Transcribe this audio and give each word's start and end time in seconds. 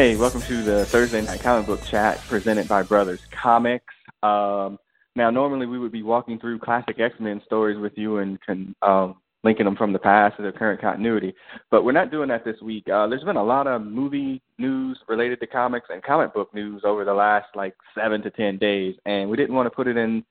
Hey, 0.00 0.16
welcome 0.16 0.40
to 0.40 0.62
the 0.62 0.86
Thursday 0.86 1.20
Night 1.20 1.42
Comic 1.42 1.66
Book 1.66 1.84
Chat 1.84 2.16
presented 2.26 2.66
by 2.66 2.82
Brothers 2.82 3.20
Comics. 3.30 3.92
Um, 4.22 4.78
now, 5.14 5.28
normally 5.28 5.66
we 5.66 5.78
would 5.78 5.92
be 5.92 6.02
walking 6.02 6.38
through 6.38 6.58
classic 6.60 6.98
X 6.98 7.16
Men 7.20 7.42
stories 7.44 7.76
with 7.78 7.92
you 7.96 8.16
and 8.16 8.38
um, 8.80 9.16
linking 9.44 9.66
them 9.66 9.76
from 9.76 9.92
the 9.92 9.98
past 9.98 10.38
to 10.38 10.42
the 10.42 10.52
current 10.52 10.80
continuity, 10.80 11.34
but 11.70 11.84
we're 11.84 11.92
not 11.92 12.10
doing 12.10 12.30
that 12.30 12.46
this 12.46 12.58
week. 12.62 12.88
Uh, 12.88 13.08
there's 13.08 13.24
been 13.24 13.36
a 13.36 13.44
lot 13.44 13.66
of 13.66 13.82
movie 13.82 14.40
news 14.56 14.98
related 15.06 15.38
to 15.40 15.46
comics 15.46 15.88
and 15.90 16.02
comic 16.02 16.32
book 16.32 16.48
news 16.54 16.80
over 16.82 17.04
the 17.04 17.12
last 17.12 17.48
like 17.54 17.74
seven 17.94 18.22
to 18.22 18.30
ten 18.30 18.56
days, 18.56 18.94
and 19.04 19.28
we 19.28 19.36
didn't 19.36 19.54
want 19.54 19.66
to 19.66 19.76
put 19.76 19.86
it 19.86 19.98
in 19.98 20.24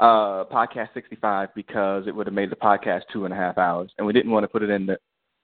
uh, 0.00 0.42
podcast 0.50 0.88
65 0.94 1.50
because 1.54 2.08
it 2.08 2.16
would 2.16 2.26
have 2.26 2.34
made 2.34 2.50
the 2.50 2.56
podcast 2.56 3.02
two 3.12 3.24
and 3.24 3.32
a 3.32 3.36
half 3.36 3.56
hours, 3.56 3.92
and 3.98 4.04
we 4.04 4.12
didn't 4.12 4.32
want 4.32 4.42
to 4.42 4.48
put 4.48 4.64
it 4.64 4.70
in 4.70 4.84
the 4.84 4.98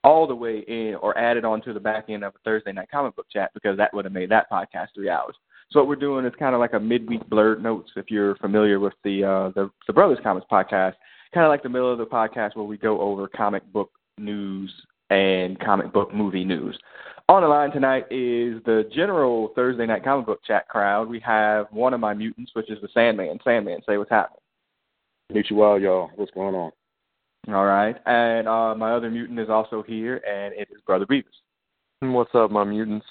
all 0.05 0.27
the 0.27 0.35
way 0.35 0.65
in 0.69 0.97
or 1.03 1.17
added 1.19 1.45
on 1.45 1.61
to 1.63 1.73
the 1.73 1.81
back 1.81 2.07
end 2.09 2.25
of 2.25 2.35
a 2.35 2.39
Thursday 2.45 2.73
night 2.73 2.91
comic 2.91 3.17
book 3.17 3.27
chat 3.33 3.51
because 3.55 3.77
that 3.77 3.93
would 3.93 4.05
have 4.05 4.15
made 4.15 4.31
that 4.31 4.51
podcast 4.51 4.89
three 4.95 5.11
hours. 5.11 5.35
So 5.71 5.81
what 5.81 5.89
we're 5.89 5.97
doing 5.97 6.25
is 6.25 6.33
kind 6.39 6.55
of 6.55 6.61
like 6.61 6.73
a 6.73 6.81
midweek 6.81 7.29
blurred 7.29 7.63
notes 7.63 7.91
if 7.97 8.11
you're 8.11 8.37
familiar 8.37 8.81
with 8.81 8.95
the 9.05 9.25
uh, 9.25 9.51
the, 9.55 9.71
the 9.87 9.93
Brothers 9.93 10.19
Comics 10.23 10.47
podcast, 10.51 10.95
kind 11.35 11.45
of 11.45 11.51
like 11.51 11.63
the 11.63 11.69
middle 11.69 11.93
of 11.93 11.99
the 11.99 12.07
podcast 12.07 12.57
where 12.57 12.65
we 12.65 12.79
go 12.79 13.01
over 13.01 13.29
comic 13.29 13.71
book 13.73 13.91
news 14.17 14.73
and 15.11 15.59
comic 15.61 15.93
book 15.93 16.15
movie 16.15 16.45
news. 16.45 16.79
On 17.29 17.43
the 17.43 17.49
line 17.49 17.71
tonight 17.71 18.05
is 18.11 18.63
the 18.65 18.89
general 18.95 19.53
Thursday 19.55 19.85
night 19.85 20.05
comic 20.05 20.25
book 20.25 20.41
chat 20.47 20.67
crowd. 20.69 21.09
We 21.09 21.21
have 21.21 21.67
one 21.71 21.93
of 21.93 22.01
my 22.01 22.15
mutants, 22.15 22.53
which 22.55 22.71
is 22.71 22.79
the 22.81 22.89
Sandman. 22.95 23.39
Sandman, 23.45 23.81
say 23.87 23.99
what's 23.99 24.11
happening. 24.11 24.41
Meet 25.35 25.51
you 25.51 25.61
all, 25.61 25.79
y'all. 25.79 26.11
What's 26.17 26.31
going 26.31 26.55
on? 26.55 26.73
All 27.47 27.65
right. 27.65 27.97
And 28.07 28.49
uh, 28.49 28.75
my 28.75 28.93
other 28.93 29.11
mutant 29.11 29.39
is 29.39 29.49
also 29.49 29.83
here, 29.83 30.17
and 30.29 30.53
it 30.55 30.69
is 30.71 30.81
Brother 30.87 31.07
Beavis. 31.07 31.25
What's 32.01 32.35
up, 32.35 32.51
my 32.51 32.65
mutants? 32.65 33.07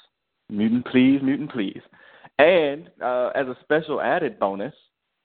Mutant, 0.50 0.86
please, 0.88 1.20
mutant, 1.22 1.52
please. 1.52 1.82
And 2.40 2.90
uh, 3.02 3.30
as 3.36 3.48
a 3.48 3.58
special 3.64 4.00
added 4.02 4.40
bonus, 4.40 4.74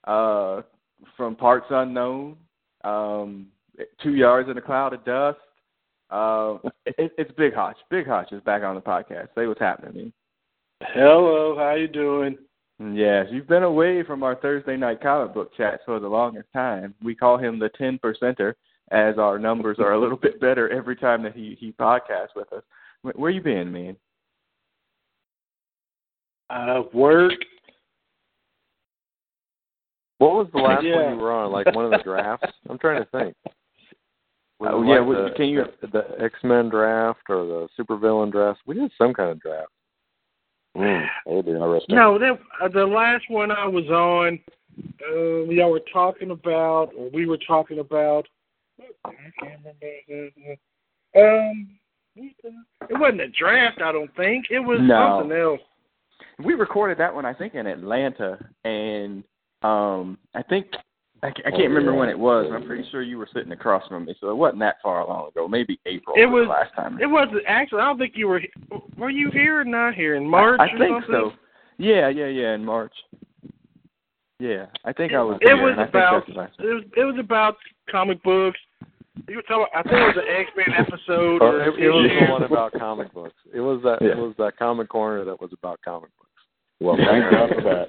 uh, 0.04 0.62
from 1.16 1.36
Parts 1.36 1.66
Unknown, 1.70 2.36
um, 2.84 3.46
Two 4.02 4.14
Yards 4.14 4.48
in 4.50 4.58
a 4.58 4.60
Cloud 4.60 4.94
of 4.94 5.04
Dust, 5.04 5.38
uh, 6.10 6.58
it, 6.86 7.12
it's 7.16 7.32
Big 7.32 7.54
Hutch. 7.54 7.76
Big 7.90 8.06
Hutch 8.06 8.32
is 8.32 8.42
back 8.42 8.62
on 8.62 8.74
the 8.74 8.80
podcast. 8.80 9.28
Say 9.34 9.46
what's 9.46 9.60
happening, 9.60 9.94
man. 9.94 10.12
Hello, 10.94 11.56
how 11.56 11.74
you 11.74 11.88
doing? 11.88 12.36
Yes, 12.78 13.26
you've 13.30 13.46
been 13.46 13.62
away 13.62 14.02
from 14.02 14.22
our 14.22 14.34
Thursday 14.34 14.76
night 14.76 15.00
comic 15.00 15.32
book 15.32 15.52
chats 15.56 15.82
for 15.86 16.00
the 16.00 16.08
longest 16.08 16.48
time. 16.52 16.94
We 17.02 17.14
call 17.14 17.38
him 17.38 17.58
the 17.58 17.70
ten 17.78 17.98
percenter 18.02 18.54
as 18.92 19.18
our 19.18 19.38
numbers 19.38 19.78
are 19.80 19.92
a 19.94 20.00
little 20.00 20.16
bit 20.18 20.40
better 20.40 20.68
every 20.70 20.94
time 20.94 21.22
that 21.24 21.34
he 21.34 21.56
he 21.58 21.72
podcasts 21.72 22.36
with 22.36 22.52
us. 22.52 22.62
Where, 23.02 23.14
where 23.16 23.30
you 23.30 23.40
been, 23.40 23.72
man? 23.72 23.96
Uh, 26.50 26.82
work. 26.92 27.32
What 30.18 30.34
was 30.34 30.46
the 30.52 30.60
last 30.60 30.84
Yeah. 30.84 30.96
one 31.06 31.14
you 31.14 31.20
were 31.20 31.32
on? 31.32 31.50
Like 31.50 31.74
one 31.74 31.84
of 31.86 31.90
the 31.90 31.98
drafts? 32.04 32.46
I'm 32.68 32.78
trying 32.78 33.02
to 33.02 33.08
think. 33.10 33.34
Was 34.60 34.70
Oh, 34.72 34.82
it 34.82 34.86
yeah, 34.86 34.98
like 35.00 35.06
what- 35.08 35.24
the, 35.30 35.30
can 35.36 35.46
you- 35.48 35.64
the, 35.80 35.86
the 35.88 36.22
X 36.22 36.34
Men 36.44 36.68
draft 36.68 37.22
or 37.28 37.44
the 37.46 37.68
supervillain 37.78 38.30
draft? 38.30 38.60
We 38.66 38.74
did 38.76 38.92
some 38.96 39.12
kind 39.14 39.30
of 39.30 39.40
draft. 39.40 39.72
Mm, 40.76 41.06
that 41.26 41.32
would 41.34 41.44
be 41.46 41.50
interesting. 41.52 41.96
No, 41.96 42.18
that 42.18 42.38
uh, 42.62 42.68
the 42.68 42.86
last 42.86 43.24
one 43.28 43.50
I 43.50 43.66
was 43.66 43.84
on, 43.88 44.38
um, 45.06 45.48
y'all 45.50 45.70
were 45.70 45.82
talking 45.92 46.30
about, 46.30 46.92
or 46.96 47.10
we 47.10 47.26
were 47.26 47.38
talking 47.46 47.78
about. 47.80 48.26
I 49.04 49.10
can't 49.40 49.60
remember. 49.64 50.56
Um, 51.14 51.68
it 52.16 52.98
wasn't 52.98 53.20
a 53.22 53.28
draft. 53.28 53.80
I 53.82 53.92
don't 53.92 54.14
think 54.16 54.46
it 54.50 54.60
was 54.60 54.78
No. 54.82 55.20
something 55.20 55.36
else. 55.36 55.60
We 56.44 56.54
recorded 56.54 56.98
that 56.98 57.14
one, 57.14 57.24
I 57.26 57.34
think, 57.34 57.54
in 57.54 57.66
Atlanta, 57.66 58.38
and 58.64 59.22
um, 59.62 60.18
I 60.34 60.42
think 60.42 60.66
I, 61.22 61.28
I 61.28 61.30
can't 61.30 61.54
Oh, 61.54 61.58
remember 61.64 61.92
yeah. 61.92 61.98
when 61.98 62.08
it 62.08 62.18
was. 62.18 62.50
I'm 62.52 62.66
pretty 62.66 62.88
sure 62.90 63.02
you 63.02 63.16
were 63.18 63.28
sitting 63.32 63.52
across 63.52 63.86
from 63.86 64.06
me, 64.06 64.14
so 64.20 64.28
it 64.30 64.34
wasn't 64.34 64.60
that 64.60 64.76
far 64.82 65.06
long 65.06 65.28
ago. 65.28 65.46
Maybe 65.46 65.78
April. 65.86 66.16
It 66.16 66.26
was 66.26 66.46
was- 66.46 66.48
last 66.48 66.74
time. 66.74 66.98
It 67.00 67.06
wasn't 67.06 67.42
actually. 67.46 67.80
I 67.80 67.84
don't 67.84 67.98
think 67.98 68.14
you 68.16 68.26
were. 68.28 68.42
Were 68.96 69.10
you 69.10 69.30
here 69.30 69.60
or 69.60 69.64
not 69.64 69.94
here 69.94 70.16
in 70.16 70.26
March? 70.28 70.58
I, 70.60 70.64
I 70.64 70.78
think 70.78 71.02
something? 71.04 71.10
so. 71.12 71.32
Yeah, 71.78 72.08
yeah, 72.08 72.26
yeah. 72.26 72.54
In 72.54 72.64
March. 72.64 72.92
Yeah, 74.40 74.66
I 74.84 74.92
think 74.92 75.12
I 75.12 75.22
was. 75.22 75.38
It 75.42 75.54
was 75.54 75.72
and 75.72 75.80
I 75.80 75.84
think 75.84 75.94
about 75.94 76.28
it 76.28 76.34
was 76.64 76.82
it 76.96 77.04
was 77.04 77.16
about 77.20 77.56
comic 77.90 78.20
books. 78.24 78.58
You 79.28 79.36
were 79.36 79.42
talking. 79.42 79.66
I 79.74 79.82
think 79.82 79.94
it 79.94 80.16
was 80.16 80.24
an 80.26 80.34
X 80.40 80.50
Men 80.56 80.74
episode. 80.78 81.42
Or 81.42 81.60
or 81.62 81.68
it, 81.68 81.78
it 81.78 81.88
was 81.90 82.10
the 82.26 82.32
one 82.32 82.42
about 82.44 82.72
comic 82.72 83.12
books. 83.12 83.34
It 83.52 83.60
was 83.60 83.80
that 83.84 83.98
Yeah. 84.00 84.12
it 84.12 84.16
was 84.18 84.34
that 84.38 84.56
comic 84.58 84.88
corner 84.88 85.24
that 85.24 85.40
was 85.40 85.50
about 85.52 85.80
comic 85.84 86.10
books. 86.18 86.30
Well, 86.80 86.96
thank 86.96 87.30
God 87.30 87.50
for 87.54 87.62
that. 87.62 87.88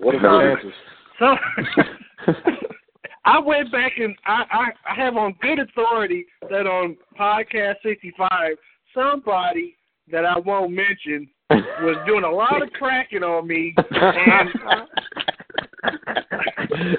What 0.00 0.14
are 0.14 0.20
the 0.20 0.56
chances? 0.56 0.72
So 1.18 1.36
I 3.24 3.38
went 3.38 3.70
back 3.72 3.92
and 3.98 4.14
I, 4.24 4.44
I 4.50 4.92
I 4.92 4.94
have 4.94 5.16
on 5.16 5.34
good 5.42 5.58
authority 5.58 6.24
that 6.48 6.66
on 6.66 6.96
podcast 7.18 7.74
sixty 7.82 8.12
five 8.16 8.56
somebody 8.94 9.76
that 10.10 10.24
I 10.24 10.38
won't 10.38 10.72
mention 10.72 11.28
was 11.50 11.96
doing 12.06 12.24
a 12.24 12.30
lot 12.30 12.62
of 12.62 12.70
cracking 12.72 13.22
on 13.22 13.46
me 13.46 13.74
and 13.76 14.48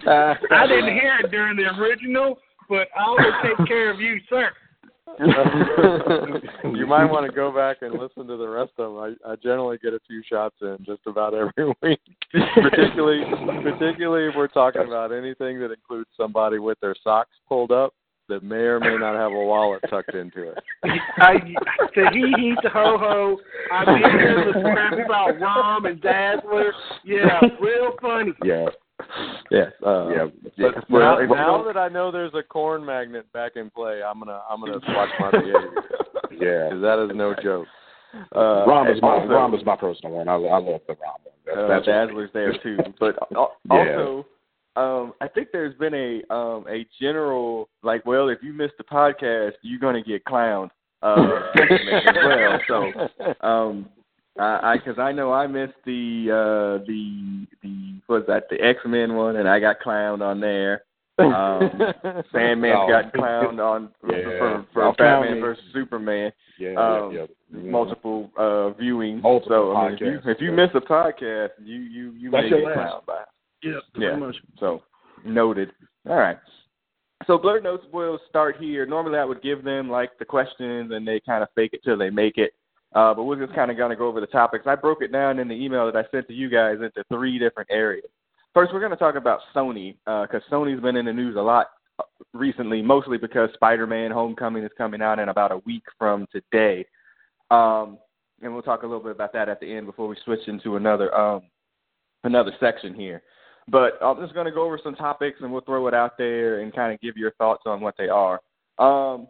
I 0.08 0.68
didn't 0.68 0.94
hear 0.94 1.20
it 1.24 1.32
during 1.32 1.58
the 1.58 1.64
original, 1.80 2.38
but 2.72 2.88
I 2.98 3.10
will 3.10 3.58
take 3.58 3.68
care 3.68 3.92
of 3.92 4.00
you, 4.00 4.18
sir. 4.30 4.50
you 5.20 6.88
might 6.88 7.04
want 7.04 7.26
to 7.26 7.36
go 7.36 7.52
back 7.54 7.78
and 7.82 7.92
listen 8.00 8.26
to 8.28 8.38
the 8.38 8.48
rest 8.48 8.72
of 8.78 8.94
them. 8.94 9.18
I, 9.26 9.34
I 9.34 9.36
generally 9.36 9.78
get 9.78 9.94
a 9.94 10.00
few 10.08 10.24
shots 10.28 10.56
in 10.62 10.78
just 10.86 11.02
about 11.06 11.34
every 11.34 11.74
week, 11.84 12.00
particularly 12.32 13.26
particularly 13.62 14.30
if 14.30 14.36
we're 14.38 14.48
talking 14.48 14.84
about 14.84 15.12
anything 15.12 15.60
that 15.60 15.72
includes 15.72 16.10
somebody 16.16 16.60
with 16.60 16.80
their 16.80 16.96
socks 17.04 17.36
pulled 17.46 17.74
up 17.74 17.94
that 18.30 18.42
may 18.42 18.56
or 18.56 18.80
may 18.80 18.96
not 18.98 19.16
have 19.16 19.34
a 19.34 19.46
wallet 19.46 19.82
tucked 19.90 20.16
into 20.16 20.52
it. 20.52 20.58
I 21.18 21.34
the 21.94 22.10
hee 22.14 22.34
hee 22.38 22.56
to 22.64 22.70
ho 22.70 22.98
ho. 22.98 23.38
I 23.70 23.94
mean 23.94 24.02
there's 24.02 24.56
a 24.56 24.60
scrap 24.60 24.94
about 24.94 25.42
Rom 25.42 25.88
and 25.88 26.02
Dazzler. 26.02 26.72
Yeah, 27.04 27.42
real 27.60 27.92
funny. 28.02 28.32
Yeah, 28.46 28.68
yes. 29.52 29.72
Uh, 29.86 30.08
yeah. 30.10 30.26
But 30.58 30.90
Well, 30.90 31.02
now, 31.02 31.18
if- 31.20 31.30
now 31.30 31.64
that 31.64 31.78
I 31.78 31.88
know 31.90 32.12
there's 32.12 32.34
a 32.34 32.44
corn 32.44 32.86
magnet 32.86 33.32
back 33.34 33.54
in 33.56 33.70
play, 33.70 34.02
I'm 34.04 34.20
gonna 34.20 34.42
I'm 34.50 34.60
gonna 34.60 34.80
watch 34.90 35.10
my 35.20 35.32
behavior 35.32 35.72
Yeah. 36.32 36.70
because 36.70 36.82
that 36.82 37.08
is 37.10 37.16
no 37.16 37.34
joke. 37.42 37.68
Uh, 38.36 38.66
Rom 38.68 38.88
is 38.88 39.02
my 39.02 39.08
also- 39.20 39.28
Rom 39.28 39.54
is 39.54 39.66
my 39.66 39.76
personal 39.76 40.16
one. 40.16 40.28
I, 40.28 40.34
I 40.34 40.58
love 40.60 40.82
the 40.88 40.96
Rom 40.96 41.16
one. 41.24 41.34
That, 41.46 41.58
Uh, 41.58 41.68
that's 41.68 41.86
Dazzler's 41.86 42.30
there 42.34 42.54
too, 42.62 42.78
but 43.00 43.16
al- 43.36 43.56
Yeah. 43.72 43.98
also, 43.98 44.26
um, 44.76 45.14
I 45.22 45.28
think 45.28 45.50
there's 45.52 45.76
been 45.78 45.94
a 45.94 46.34
um 46.34 46.66
a 46.70 46.86
general 47.00 47.70
like, 47.84 48.06
well, 48.06 48.30
if 48.30 48.40
you 48.42 48.54
miss 48.54 48.72
the 48.78 48.84
podcast, 48.84 49.54
you're 49.62 49.80
gonna 49.80 50.04
get 50.04 50.24
clowned 50.26 50.70
uh 51.04 51.40
as 51.56 52.16
well. 52.16 52.60
So, 52.68 53.48
um, 53.48 53.90
I 54.40 54.78
because 54.78 54.98
I, 54.98 55.12
know 55.12 55.34
I 55.34 55.46
missed 55.48 55.74
the 55.86 56.28
uh 56.32 56.86
the 56.88 57.48
the 57.62 58.00
what 58.08 58.20
was 58.20 58.28
that 58.28 58.44
the 58.50 58.64
X 58.64 58.80
Men 58.86 59.16
one, 59.16 59.36
and 59.38 59.48
I 59.48 59.60
got 59.60 59.80
clowned 59.82 60.22
on 60.22 60.40
there. 60.40 60.84
Um, 61.20 61.70
Sandman 62.32 62.74
Oh. 62.76 62.88
got 62.88 63.14
clowned 63.14 63.60
on 63.60 63.90
Yeah. 64.10 64.24
for 64.40 64.66
for 64.74 64.84
I'll 64.86 64.94
Batman 64.96 65.36
me. 65.36 65.40
versus 65.42 65.64
Superman 65.74 66.32
yeah, 66.58 66.70
um, 66.76 67.12
yeah, 67.14 67.26
yeah. 67.54 67.70
multiple 67.70 68.32
uh 68.38 68.72
viewings. 68.82 69.22
Multiple 69.22 69.74
so 69.74 69.76
I 69.76 69.90
mean, 69.90 69.94
if 69.96 70.02
you 70.02 70.08
podcasts, 70.08 70.28
if 70.36 70.42
you 70.42 70.50
yeah. 70.50 70.56
miss 70.56 70.70
a 70.76 70.80
podcast, 70.82 71.50
you 71.64 71.80
you 71.82 72.12
you 72.18 72.32
That's 72.32 72.44
may 72.44 72.50
your 72.50 72.60
get 72.62 72.78
last. 72.78 72.94
clowned 72.94 73.06
by. 73.06 73.24
Yeah, 73.62 73.80
Yeah. 73.98 74.16
much. 74.16 74.36
So 74.60 74.82
noted. 75.26 75.72
All 76.10 76.16
right. 76.16 76.38
So 77.28 77.38
blurred 77.38 77.64
notes 77.64 77.86
will 77.94 78.18
start 78.30 78.56
here. 78.60 78.86
Normally 78.88 79.20
I 79.20 79.26
would 79.26 79.44
give 79.44 79.64
them 79.64 79.90
like 79.90 80.18
the 80.18 80.26
questions 80.26 80.92
and 80.92 81.08
they 81.08 81.20
kind 81.20 81.44
of 81.44 81.50
fake 81.54 81.72
it 81.74 81.82
till 81.84 81.98
they 81.98 82.10
make 82.10 82.38
it. 82.38 82.54
Uh, 82.94 83.14
but 83.14 83.24
we're 83.24 83.44
just 83.44 83.56
kind 83.56 83.72
of 83.72 83.78
going 83.78 83.90
to 83.90 83.96
go 83.96 84.08
over 84.08 84.20
the 84.20 84.28
topics. 84.28 84.68
I 84.68 84.76
broke 84.76 85.02
it 85.02 85.12
down 85.12 85.40
in 85.40 85.48
the 85.48 85.54
email 85.54 85.86
that 85.86 85.96
I 85.96 86.10
sent 86.12 86.28
to 86.28 86.34
you 86.34 86.50
guys 86.50 86.78
into 86.82 87.04
three 87.08 87.40
different 87.40 87.70
areas. 87.72 88.10
First, 88.54 88.74
we're 88.74 88.82
going 88.82 88.92
to 88.92 88.98
talk 88.98 89.16
about 89.16 89.40
Sony 89.56 89.96
because 90.06 90.42
Sony's 90.52 90.82
been 90.82 90.98
in 90.98 91.06
the 91.06 91.14
news 91.14 91.38
a 91.38 91.42
lot 91.42 91.68
uh, 92.00 92.04
recently, 92.34 92.82
mostly 92.82 93.18
because 93.18 93.50
Spider-Man: 93.54 94.12
Homecoming 94.12 94.64
is 94.64 94.72
coming 94.78 95.02
out 95.02 95.20
in 95.20 95.30
about 95.30 95.54
a 95.54 95.60
week 95.60 95.84
from 95.98 96.28
today. 96.32 96.86
Um, 97.50 97.98
and 98.42 98.54
we'll 98.54 98.62
talk 98.62 98.84
a 98.84 98.88
little 98.88 99.04
bit 99.04 99.14
about 99.14 99.34
that 99.34 99.50
at 99.50 99.60
the 99.60 99.74
end 99.74 99.86
before 99.86 100.08
we 100.08 100.18
switch 100.26 100.48
into 100.48 100.76
another 100.76 101.16
um, 101.18 101.44
another 102.24 102.52
section 102.60 102.94
here. 102.94 103.22
But 103.68 103.94
I'm 104.02 104.20
just 104.20 104.34
going 104.34 104.48
to 104.48 104.52
go 104.52 104.64
over 104.64 104.80
some 104.84 104.96
topics 104.96 105.40
and 105.42 105.52
we'll 105.52 105.62
throw 105.62 105.88
it 105.88 105.94
out 105.94 106.18
there 106.18 106.60
and 106.60 106.74
kind 106.74 106.94
of 106.94 107.00
give 107.00 107.16
your 107.16 107.32
thoughts 107.34 107.64
on 107.66 107.80
what 107.80 107.96
they 107.98 108.10
are. 108.10 108.42
Um, 108.80 109.28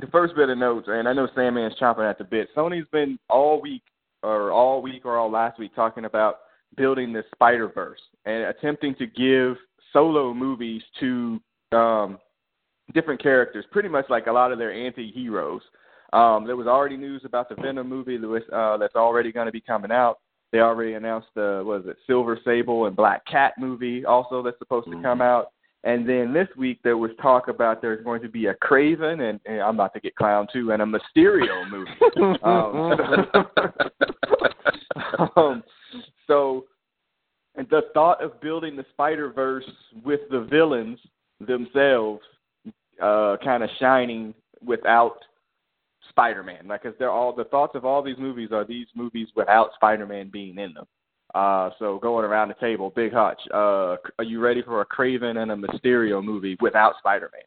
the 0.00 0.06
first 0.08 0.34
bit 0.34 0.48
of 0.48 0.58
notes, 0.58 0.88
and 0.88 1.08
I 1.08 1.12
know 1.12 1.28
Sandman's 1.36 1.78
chomping 1.80 2.08
at 2.08 2.18
the 2.18 2.24
bit. 2.24 2.48
Sony's 2.56 2.86
been 2.92 3.18
all 3.28 3.60
week, 3.60 3.82
or 4.22 4.50
all 4.50 4.82
week, 4.82 5.04
or 5.04 5.16
all 5.16 5.30
last 5.30 5.58
week, 5.58 5.74
talking 5.74 6.04
about 6.04 6.38
building 6.76 7.12
this 7.12 7.24
Spider 7.34 7.68
Verse 7.68 8.00
and 8.24 8.44
attempting 8.44 8.94
to 8.96 9.06
give 9.06 9.56
solo 9.92 10.34
movies 10.34 10.82
to 11.00 11.40
um, 11.72 12.18
different 12.92 13.22
characters, 13.22 13.64
pretty 13.70 13.88
much 13.88 14.06
like 14.10 14.26
a 14.26 14.32
lot 14.32 14.52
of 14.52 14.58
their 14.58 14.72
anti 14.72 15.12
heroes. 15.12 15.62
Um, 16.12 16.46
there 16.46 16.56
was 16.56 16.66
already 16.66 16.96
news 16.96 17.22
about 17.24 17.48
the 17.48 17.56
Venom 17.56 17.88
movie 17.88 18.16
that 18.16 18.26
was, 18.26 18.42
uh, 18.52 18.76
that's 18.76 18.94
already 18.94 19.32
going 19.32 19.46
to 19.46 19.52
be 19.52 19.60
coming 19.60 19.90
out. 19.90 20.18
They 20.52 20.60
already 20.60 20.92
announced 20.92 21.28
the 21.34 21.64
was 21.66 21.82
it 21.86 21.96
Silver 22.06 22.38
Sable 22.44 22.86
and 22.86 22.94
Black 22.94 23.26
Cat 23.26 23.54
movie 23.58 24.04
also 24.04 24.40
that's 24.40 24.58
supposed 24.58 24.86
to 24.86 25.02
come 25.02 25.20
out. 25.20 25.50
And 25.84 26.08
then 26.08 26.32
this 26.32 26.48
week 26.56 26.80
there 26.82 26.96
was 26.96 27.10
talk 27.20 27.48
about 27.48 27.82
there's 27.82 28.02
going 28.02 28.22
to 28.22 28.28
be 28.28 28.46
a 28.46 28.54
Kraven 28.54 29.28
and, 29.28 29.38
and 29.44 29.60
I'm 29.60 29.76
not 29.76 29.92
to 29.94 30.00
get 30.00 30.16
clown 30.16 30.46
too 30.50 30.72
and 30.72 30.80
a 30.80 30.86
Mysterio 30.86 31.70
movie. 31.70 31.90
um, 32.42 32.94
um, 35.36 35.62
so 36.26 36.64
and 37.54 37.68
the 37.68 37.82
thought 37.92 38.24
of 38.24 38.40
building 38.40 38.76
the 38.76 38.86
Spider 38.92 39.30
Verse 39.30 39.68
with 40.02 40.20
the 40.30 40.40
villains 40.50 40.98
themselves 41.46 42.22
uh 43.02 43.36
kind 43.44 43.62
of 43.62 43.68
shining 43.78 44.32
without 44.64 45.18
Spider-Man. 46.08 46.68
Like, 46.68 46.84
cause 46.84 46.94
they're 46.98 47.10
all 47.10 47.34
the 47.34 47.44
thoughts 47.44 47.74
of 47.74 47.84
all 47.84 48.02
these 48.02 48.18
movies 48.18 48.50
are 48.52 48.64
these 48.64 48.86
movies 48.94 49.28
without 49.36 49.70
Spider-Man 49.74 50.30
being 50.32 50.58
in 50.58 50.72
them. 50.72 50.86
Uh, 51.34 51.70
so 51.80 51.98
going 51.98 52.24
around 52.24 52.48
the 52.48 52.54
table, 52.54 52.92
Big 52.94 53.12
Hutch, 53.12 53.40
uh, 53.52 53.96
are 54.18 54.24
you 54.24 54.38
ready 54.38 54.62
for 54.62 54.80
a 54.82 54.86
Kraven 54.86 55.42
and 55.42 55.50
a 55.50 55.56
Mysterio 55.56 56.24
movie 56.24 56.56
without 56.60 56.94
Spider-Man? 56.98 57.42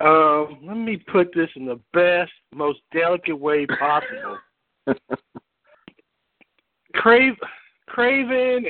Um, 0.00 0.58
let 0.62 0.76
me 0.76 0.98
put 1.10 1.32
this 1.34 1.48
in 1.56 1.64
the 1.64 1.80
best, 1.94 2.32
most 2.54 2.80
delicate 2.92 3.38
way 3.38 3.66
possible. 3.66 4.38
Crave, 6.94 7.34
Kraven 7.88 8.66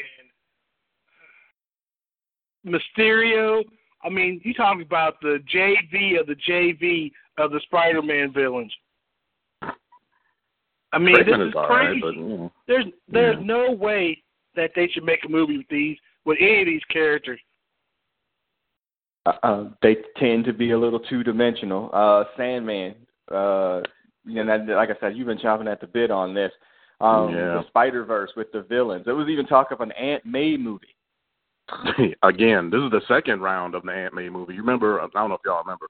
and 2.65 2.75
Mysterio. 2.75 3.65
I 4.05 4.09
mean, 4.09 4.41
you 4.44 4.55
talking 4.55 4.82
about 4.82 5.20
the 5.20 5.38
JV 5.53 6.20
of 6.20 6.27
the 6.27 6.37
JV 6.49 7.11
of 7.38 7.50
the 7.50 7.61
Spider-Man 7.65 8.32
villains. 8.32 8.73
I 10.94 10.99
mean, 10.99 11.17
Kraven 11.17 11.26
this 11.26 11.38
is 11.41 11.49
is 11.49 11.55
crazy. 11.55 11.93
right, 11.93 12.00
but 12.02 12.14
you 12.14 12.20
know. 12.38 12.52
There's 12.69 12.85
there's 13.08 13.37
Yeah. 13.38 13.44
no 13.44 13.73
way 13.73 14.23
that 14.56 14.70
they 14.76 14.88
should 14.88 15.05
make 15.05 15.25
a 15.25 15.29
movie 15.29 15.58
with 15.58 15.69
these 15.69 15.96
with 16.25 16.38
any 16.41 16.61
of 16.61 16.67
these 16.67 16.85
characters. 16.85 17.41
Uh, 19.26 19.32
uh, 19.43 19.64
they 19.82 19.96
tend 20.19 20.44
to 20.44 20.52
be 20.52 20.73
a 20.73 20.79
little 20.79 21.00
two-dimensional. 21.00 21.91
Uh, 21.93 22.25
Sandman, 22.37 22.94
uh, 23.32 23.81
you 24.25 24.43
know, 24.44 24.58
that- 24.58 24.69
like 24.75 24.91
I 24.91 24.96
said, 25.00 25.17
you've 25.17 25.26
been 25.26 25.38
chomping 25.38 25.70
at 25.70 25.81
the 25.81 25.87
bit 25.87 26.11
on 26.11 26.35
this. 26.35 26.52
Um, 27.00 27.31
Yeah. 27.35 27.55
The 27.55 27.67
Spider-Verse 27.69 28.35
with 28.37 28.52
the 28.52 28.62
villains. 28.62 29.05
There 29.05 29.14
was 29.17 29.29
even 29.29 29.46
talk 29.46 29.70
of 29.70 29.81
an 29.81 29.93
Aunt 29.93 30.25
May 30.25 30.56
movie. 30.56 30.94
Again, 32.23 32.70
this 32.70 32.81
is 32.81 32.91
the 32.91 33.00
second 33.08 33.41
round 33.41 33.75
of 33.75 33.82
the 33.82 33.93
Aunt 33.93 34.14
May 34.14 34.29
movie. 34.29 34.55
You 34.55 34.61
remember? 34.61 35.00
I 35.00 35.06
don't 35.08 35.29
know 35.31 35.35
if 35.35 35.41
y'all 35.44 35.62
remember. 35.62 35.87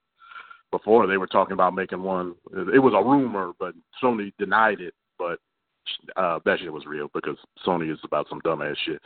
Before 0.78 1.06
they 1.06 1.18
were 1.18 1.28
talking 1.28 1.52
about 1.52 1.72
making 1.72 2.02
one. 2.02 2.34
It 2.52 2.82
was 2.82 2.94
a 2.96 3.08
rumor, 3.08 3.52
but 3.60 3.74
Sony 4.02 4.32
denied 4.40 4.80
it. 4.80 4.92
But 5.18 5.38
uh, 6.16 6.40
that 6.44 6.58
shit 6.58 6.72
was 6.72 6.84
real 6.84 7.08
because 7.14 7.36
Sony 7.64 7.92
is 7.92 7.98
about 8.02 8.26
some 8.28 8.40
dumbass 8.40 8.74
shit. 8.84 9.00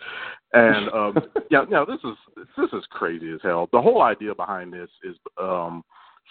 And 0.55 0.89
um, 0.89 1.19
yeah, 1.51 1.65
no, 1.69 1.85
this 1.85 2.01
is 2.05 2.47
this 2.57 2.71
is 2.73 2.87
crazy 2.89 3.31
as 3.33 3.41
hell. 3.43 3.69
The 3.71 3.83
whole 3.83 4.01
idea 4.01 4.35
behind 4.35 4.73
this 4.73 4.89
is 5.05 5.17
um, 5.39 5.85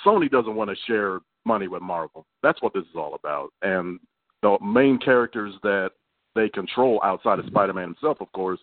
Sony 0.04 0.28
doesn't 0.28 0.56
want 0.56 0.72
to 0.72 0.76
share 0.88 1.20
money 1.46 1.68
with 1.68 1.84
Marvel. 1.84 2.26
That's 2.42 2.62
what 2.64 2.74
this 2.74 2.84
is 2.84 2.96
all 2.96 3.14
about. 3.14 3.50
And 3.62 4.00
the 4.42 4.58
main 4.60 4.98
characters 4.98 5.54
that 5.62 5.92
they 6.34 6.50
control 6.50 7.00
outside 7.04 7.38
of 7.38 7.46
Spider-Man 7.46 7.84
himself, 7.84 8.22
of 8.22 8.32
course, 8.32 8.60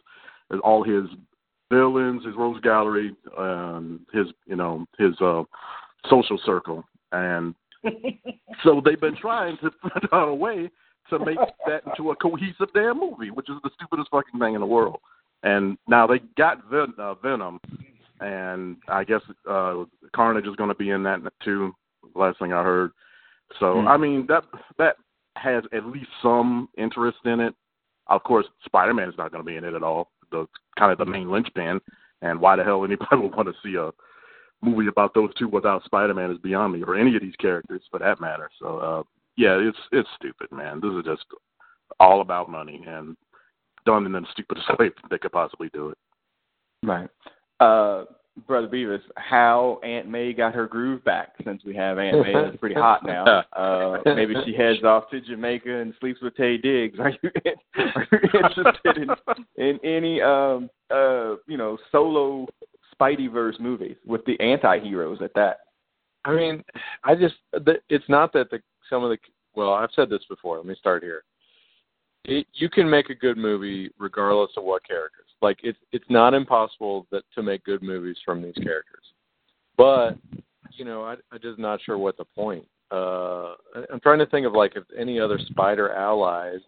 is 0.51 0.61
all 0.65 0.83
his 0.83 1.05
villains, 1.71 2.25
his 2.25 2.35
Rogues 2.37 2.61
Gallery, 2.63 3.15
um, 3.39 4.07
his 4.13 4.27
you 4.47 4.57
know 4.57 4.87
his 4.99 5.15
uh, 5.21 5.45
social 6.09 6.39
circle, 6.45 6.85
and 7.13 7.55
so 8.63 8.81
they've 8.85 9.01
been 9.01 9.17
trying 9.17 9.57
to 9.59 9.71
find 9.83 10.09
out 10.13 10.29
a 10.29 10.35
way 10.35 10.71
to 11.11 11.19
make 11.19 11.39
that 11.67 11.83
into 11.87 12.11
a 12.11 12.17
cohesive 12.17 12.73
damn 12.75 12.99
movie, 12.99 13.31
which 13.31 13.49
is 13.51 13.57
the 13.63 13.71
stupidest 13.75 14.11
fucking 14.11 14.41
thing 14.41 14.55
in 14.55 14.61
the 14.61 14.67
world. 14.67 14.99
And 15.43 15.77
now 15.87 16.07
they 16.07 16.21
got 16.39 16.65
Ven- 16.71 16.95
uh, 16.99 17.15
Venom, 17.15 17.61
and 18.21 18.77
I 18.89 19.05
guess 19.05 19.21
uh, 19.49 19.85
Carnage 20.17 20.47
is 20.47 20.57
going 20.57 20.71
to 20.71 20.75
be 20.75 20.91
in 20.91 21.03
that 21.03 21.21
too. 21.45 21.75
Last 22.15 22.39
thing 22.39 22.53
I 22.53 22.63
heard. 22.63 22.93
So 23.61 23.81
Hmm. 23.83 23.89
I 23.89 23.97
mean 23.97 24.27
that 24.29 24.45
that 24.79 24.97
has 25.37 25.65
at 25.73 25.85
least 25.87 26.09
some 26.23 26.69
interest 26.79 27.19
in 27.25 27.41
it. 27.41 27.55
Of 28.07 28.23
course, 28.23 28.47
Spider 28.65 28.95
Man 28.95 29.09
is 29.09 29.15
not 29.19 29.31
going 29.33 29.43
to 29.45 29.49
be 29.49 29.57
in 29.57 29.65
it 29.65 29.75
at 29.75 29.83
all. 29.83 30.11
The 30.31 30.47
kind 30.79 30.93
of 30.93 30.99
the 30.99 31.05
main 31.05 31.31
linchpin, 31.31 31.81
and 32.23 32.41
why 32.41 32.57
the 32.57 32.65
hell 32.65 32.85
anybody 32.85 33.17
would 33.17 33.35
want 33.37 33.49
to 33.49 33.55
see 33.63 33.77
a 33.77 33.91
movie 34.65 34.89
about 34.89 35.15
those 35.15 35.33
two 35.35 35.49
without 35.49 35.85
Spider 35.85 36.15
Man 36.15 36.31
is 36.31 36.39
beyond 36.39 36.73
me, 36.73 36.83
or 36.83 36.97
any 36.97 37.15
of 37.15 37.23
these 37.23 37.37
characters 37.37 37.83
for 37.91 37.99
that 38.01 38.21
matter. 38.21 38.49
So 38.61 38.79
uh, 38.79 39.03
yeah, 39.37 39.57
it's 39.59 39.79
it's 39.93 40.09
stupid, 40.17 40.51
man. 40.53 40.81
This 40.81 40.93
is 40.93 41.05
just 41.05 41.25
all 42.01 42.21
about 42.21 42.51
money 42.51 42.83
and 42.87 43.17
done 43.87 44.07
in 44.07 44.13
the 44.13 44.23
stupidest 44.33 44.67
way 44.79 44.91
they 45.11 45.19
could 45.19 45.33
possibly 45.33 45.69
do 45.73 45.91
it. 45.91 45.99
Right. 46.83 47.09
Uh, 47.61 48.05
Brother 48.49 48.67
Beavis, 48.67 49.01
how 49.15 49.79
Aunt 49.85 50.09
May 50.09 50.33
got 50.33 50.55
her 50.55 50.67
groove 50.67 51.05
back 51.05 51.35
since 51.45 51.63
we 51.65 51.75
have 51.77 51.99
Aunt 51.99 52.21
May 52.21 52.33
that's 52.33 52.57
pretty 52.57 52.75
hot 52.75 53.03
now. 53.07 53.45
Uh, 53.53 53.99
maybe 54.07 54.35
she 54.45 54.53
heads 54.55 54.83
off 54.83 55.09
to 55.11 55.21
Jamaica 55.21 55.73
and 55.73 55.95
sleeps 56.01 56.21
with 56.21 56.37
Taye 56.37 56.61
Diggs. 56.61 56.99
Are 56.99 57.11
you, 57.23 57.31
are 57.77 58.09
you 58.11 58.41
interested 58.45 58.97
in, 58.97 59.09
in 59.57 59.79
any 59.85 60.21
um 60.21 60.69
uh 60.91 61.37
you 61.47 61.57
know 61.57 61.79
solo 61.93 62.47
Spideyverse 62.95 63.61
movies 63.61 63.97
with 64.07 64.25
the 64.25 64.39
anti-heroes 64.41 65.19
at 65.23 65.35
that? 65.35 65.59
I 66.25 66.35
mean, 66.35 66.65
I 67.05 67.15
just 67.15 67.35
it's 67.89 68.09
not 68.09 68.33
that 68.33 68.51
the 68.51 68.61
some 68.89 69.05
of 69.05 69.11
the 69.11 69.19
well, 69.55 69.73
I've 69.73 69.91
said 69.95 70.11
this 70.11 70.25
before. 70.29 70.57
Let 70.57 70.67
me 70.67 70.75
start 70.79 71.03
here. 71.03 71.23
It, 72.25 72.47
you 72.55 72.71
can 72.71 72.89
make 72.89 73.11
a 73.11 73.15
good 73.15 73.37
movie 73.37 73.91
regardless 73.99 74.51
of 74.57 74.65
what 74.65 74.87
characters. 74.87 75.27
Like 75.43 75.59
it's 75.63 75.79
it's 75.93 76.05
not 76.09 76.35
impossible 76.35 77.07
that 77.11 77.25
to 77.35 77.43
make 77.43 77.65
good 77.65 77.83
movies 77.83 78.17
from 78.25 78.43
these 78.43 78.55
characters. 78.55 79.05
But 79.77 80.17
you 80.73 80.85
know, 80.85 81.05
I 81.05 81.17
I'm 81.31 81.41
just 81.43 81.59
not 81.59 81.81
sure 81.83 81.99
what 81.99 82.17
the 82.17 82.25
point. 82.25 82.67
Uh, 82.91 83.55
I'm 83.93 84.01
trying 84.03 84.19
to 84.21 84.27
think 84.27 84.47
of 84.47 84.53
like 84.53 84.77
if 84.77 84.85
any 84.99 85.21
other 85.21 85.39
Spider 85.51 85.93
allies 85.93 86.61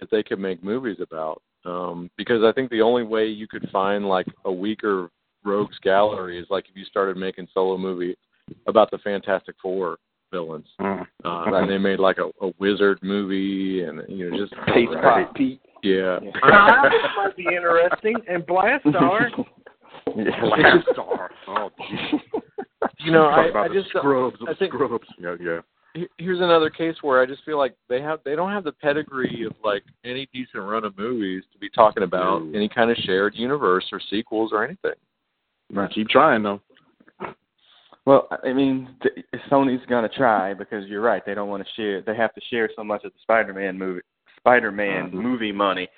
that 0.00 0.10
they 0.10 0.22
could 0.22 0.38
make 0.38 0.62
movies 0.62 0.98
about. 1.00 1.42
Um, 1.64 2.10
because 2.16 2.42
I 2.42 2.52
think 2.52 2.70
the 2.70 2.82
only 2.82 3.04
way 3.04 3.26
you 3.26 3.46
could 3.46 3.68
find 3.70 4.08
like 4.08 4.26
a 4.44 4.52
weaker 4.52 5.10
rogues 5.44 5.78
gallery 5.82 6.38
is 6.38 6.46
like 6.50 6.66
if 6.68 6.76
you 6.76 6.84
started 6.84 7.16
making 7.16 7.48
solo 7.52 7.76
movie 7.76 8.16
about 8.66 8.90
the 8.90 8.98
Fantastic 8.98 9.56
Four 9.62 9.98
villains. 10.32 10.66
Mm. 10.80 11.06
Uh, 11.24 11.44
and 11.46 11.70
they 11.70 11.78
made 11.78 12.00
like 12.00 12.18
a, 12.18 12.30
a 12.44 12.52
wizard 12.58 12.98
movie, 13.02 13.84
and 13.84 14.02
you 14.08 14.30
know 14.30 14.36
just 14.36 14.52
Paste 14.66 14.90
Pot 15.00 15.34
Pete. 15.34 15.60
yeah. 15.82 16.18
Ah, 16.42 16.82
this 16.84 17.10
might 17.16 17.36
be 17.36 17.44
interesting. 17.44 18.16
And 18.28 18.44
Blastar. 18.44 19.30
Last 20.16 20.88
star. 20.92 21.30
Oh, 21.46 21.70
geez. 21.78 22.20
You 22.98 23.12
know, 23.12 23.26
I, 23.26 23.46
about 23.46 23.66
I 23.66 23.68
the 23.68 23.74
just 23.74 23.88
scrubs. 23.90 24.36
I 24.48 24.54
think 24.54 24.72
scrubs. 24.72 25.06
Yeah, 25.18 25.36
yeah. 25.40 26.04
here's 26.18 26.40
another 26.40 26.70
case 26.70 26.96
where 27.02 27.22
I 27.22 27.26
just 27.26 27.44
feel 27.44 27.58
like 27.58 27.74
they 27.88 28.00
have 28.00 28.20
they 28.24 28.34
don't 28.34 28.50
have 28.50 28.64
the 28.64 28.72
pedigree 28.72 29.44
of 29.44 29.52
like 29.62 29.84
any 30.04 30.28
decent 30.32 30.64
run 30.64 30.84
of 30.84 30.96
movies 30.98 31.44
to 31.52 31.58
be 31.58 31.70
talking 31.70 32.02
about 32.02 32.42
any 32.54 32.68
kind 32.68 32.90
of 32.90 32.96
shared 32.98 33.34
universe 33.36 33.84
or 33.92 34.00
sequels 34.10 34.50
or 34.52 34.64
anything. 34.64 34.92
Keep 35.94 36.08
trying 36.08 36.42
though. 36.42 36.60
Well, 38.04 38.28
I 38.44 38.52
mean, 38.52 38.96
th- 39.02 39.24
Sony's 39.50 39.84
gonna 39.86 40.08
try 40.08 40.54
because 40.54 40.86
you're 40.88 41.00
right. 41.02 41.24
They 41.24 41.34
don't 41.34 41.48
want 41.48 41.64
to 41.64 41.72
share. 41.74 42.02
They 42.02 42.16
have 42.16 42.34
to 42.34 42.40
share 42.50 42.68
so 42.74 42.82
much 42.82 43.04
of 43.04 43.12
the 43.12 43.18
Spider-Man 43.22 43.78
movie, 43.78 44.00
Spider-Man 44.38 45.10
Mhm. 45.10 45.14
movie 45.14 45.52
money 45.52 45.88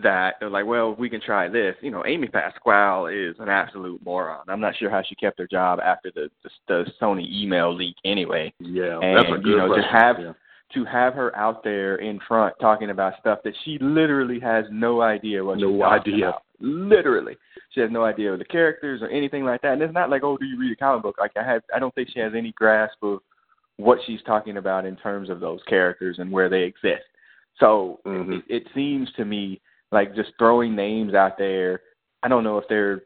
that 0.00 0.34
they're 0.40 0.50
like, 0.50 0.66
well, 0.66 0.94
we 0.94 1.08
can 1.08 1.20
try 1.22 1.48
this. 1.48 1.74
You 1.80 1.90
know, 1.90 2.04
Amy 2.04 2.26
Pascal 2.28 3.06
is 3.06 3.38
an 3.38 3.48
absolute 3.48 4.04
moron. 4.04 4.44
I'm 4.48 4.60
not 4.60 4.76
sure 4.76 4.90
how 4.90 5.02
she 5.02 5.14
kept 5.14 5.38
her 5.38 5.46
job 5.46 5.80
after 5.80 6.10
the 6.10 6.30
the, 6.42 6.50
the 6.68 6.92
Sony 7.00 7.26
email 7.32 7.72
leak. 7.74 7.96
Anyway, 8.04 8.52
Yeah, 8.58 8.98
And, 9.00 9.16
that's 9.16 9.28
a 9.28 9.38
good 9.38 9.46
you 9.46 9.56
know, 9.56 9.74
to 9.74 9.82
have- 9.82 10.18
yeah. 10.20 10.32
to 10.74 10.84
have 10.84 11.14
her 11.14 11.34
out 11.36 11.62
there 11.62 11.96
in 11.96 12.18
front 12.20 12.54
talking 12.60 12.90
about 12.90 13.16
stuff 13.20 13.38
that 13.44 13.54
she 13.64 13.78
literally 13.78 14.40
has 14.40 14.66
no 14.70 15.00
idea 15.00 15.42
what 15.44 15.58
No 15.58 15.70
she's 15.72 15.80
talking 15.80 16.12
idea. 16.14 16.28
about. 16.30 16.42
Literally, 16.60 17.36
she 17.70 17.80
has 17.80 17.90
no 17.90 18.04
idea 18.04 18.32
of 18.32 18.38
the 18.38 18.44
characters 18.44 19.02
or 19.02 19.08
anything 19.08 19.44
like 19.44 19.62
that. 19.62 19.72
And 19.74 19.82
it's 19.82 19.94
not 19.94 20.10
like, 20.10 20.22
oh, 20.22 20.36
do 20.36 20.46
you 20.46 20.58
read 20.58 20.72
a 20.72 20.76
comic 20.76 21.02
book? 21.02 21.16
Like 21.18 21.32
I 21.36 21.42
have, 21.42 21.62
I 21.74 21.78
don't 21.78 21.94
think 21.94 22.08
she 22.12 22.20
has 22.20 22.32
any 22.36 22.52
grasp 22.52 23.02
of 23.02 23.20
what 23.76 23.98
she's 24.06 24.22
talking 24.22 24.56
about 24.56 24.86
in 24.86 24.96
terms 24.96 25.30
of 25.30 25.40
those 25.40 25.60
characters 25.68 26.16
and 26.18 26.30
where 26.30 26.48
they 26.48 26.62
exist. 26.62 27.04
So 27.58 28.00
Mhm. 28.06 28.38
it, 28.38 28.44
it 28.48 28.66
seems 28.74 29.10
to 29.12 29.24
me 29.24 29.60
like 29.90 30.14
just 30.14 30.32
throwing 30.38 30.74
names 30.74 31.14
out 31.14 31.38
there. 31.38 31.80
I 32.22 32.28
don't 32.28 32.44
know 32.44 32.58
if 32.58 32.68
they're 32.68 33.02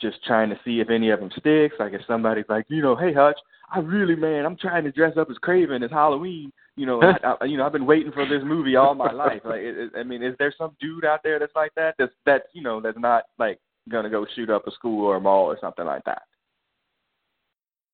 just 0.00 0.24
trying 0.24 0.50
to 0.50 0.58
see 0.64 0.80
if 0.80 0.90
any 0.90 1.10
of 1.10 1.20
them 1.20 1.30
sticks. 1.38 1.76
Like 1.78 1.92
if 1.92 2.04
somebody's 2.06 2.48
like, 2.48 2.66
you 2.68 2.82
know, 2.82 2.96
hey 2.96 3.12
Hutch, 3.12 3.38
I 3.72 3.80
really, 3.80 4.16
man, 4.16 4.44
I'm 4.46 4.56
trying 4.56 4.84
to 4.84 4.92
dress 4.92 5.16
up 5.16 5.30
as 5.30 5.36
Kraven 5.38 5.84
as 5.84 5.90
Halloween. 5.90 6.52
You 6.76 6.86
know, 6.86 7.00
I, 7.24 7.34
I, 7.40 7.44
you 7.44 7.56
know, 7.56 7.66
I've 7.66 7.72
been 7.72 7.86
waiting 7.86 8.12
for 8.12 8.26
this 8.26 8.42
movie 8.44 8.76
all 8.76 8.94
my 8.94 9.12
life. 9.12 9.42
Like, 9.44 9.60
it, 9.60 9.78
it, 9.78 9.92
I 9.96 10.02
mean, 10.02 10.22
is 10.22 10.34
there 10.38 10.54
some 10.56 10.76
dude 10.80 11.04
out 11.04 11.20
there 11.22 11.38
that's 11.38 11.54
like 11.54 11.72
that? 11.76 11.94
That's 11.98 12.12
that's 12.26 12.44
you 12.52 12.62
know, 12.62 12.80
that's 12.80 12.98
not 12.98 13.24
like 13.38 13.58
gonna 13.88 14.10
go 14.10 14.26
shoot 14.34 14.50
up 14.50 14.66
a 14.66 14.70
school 14.72 15.06
or 15.06 15.16
a 15.16 15.20
mall 15.20 15.44
or 15.44 15.58
something 15.60 15.84
like 15.84 16.04
that. 16.04 16.22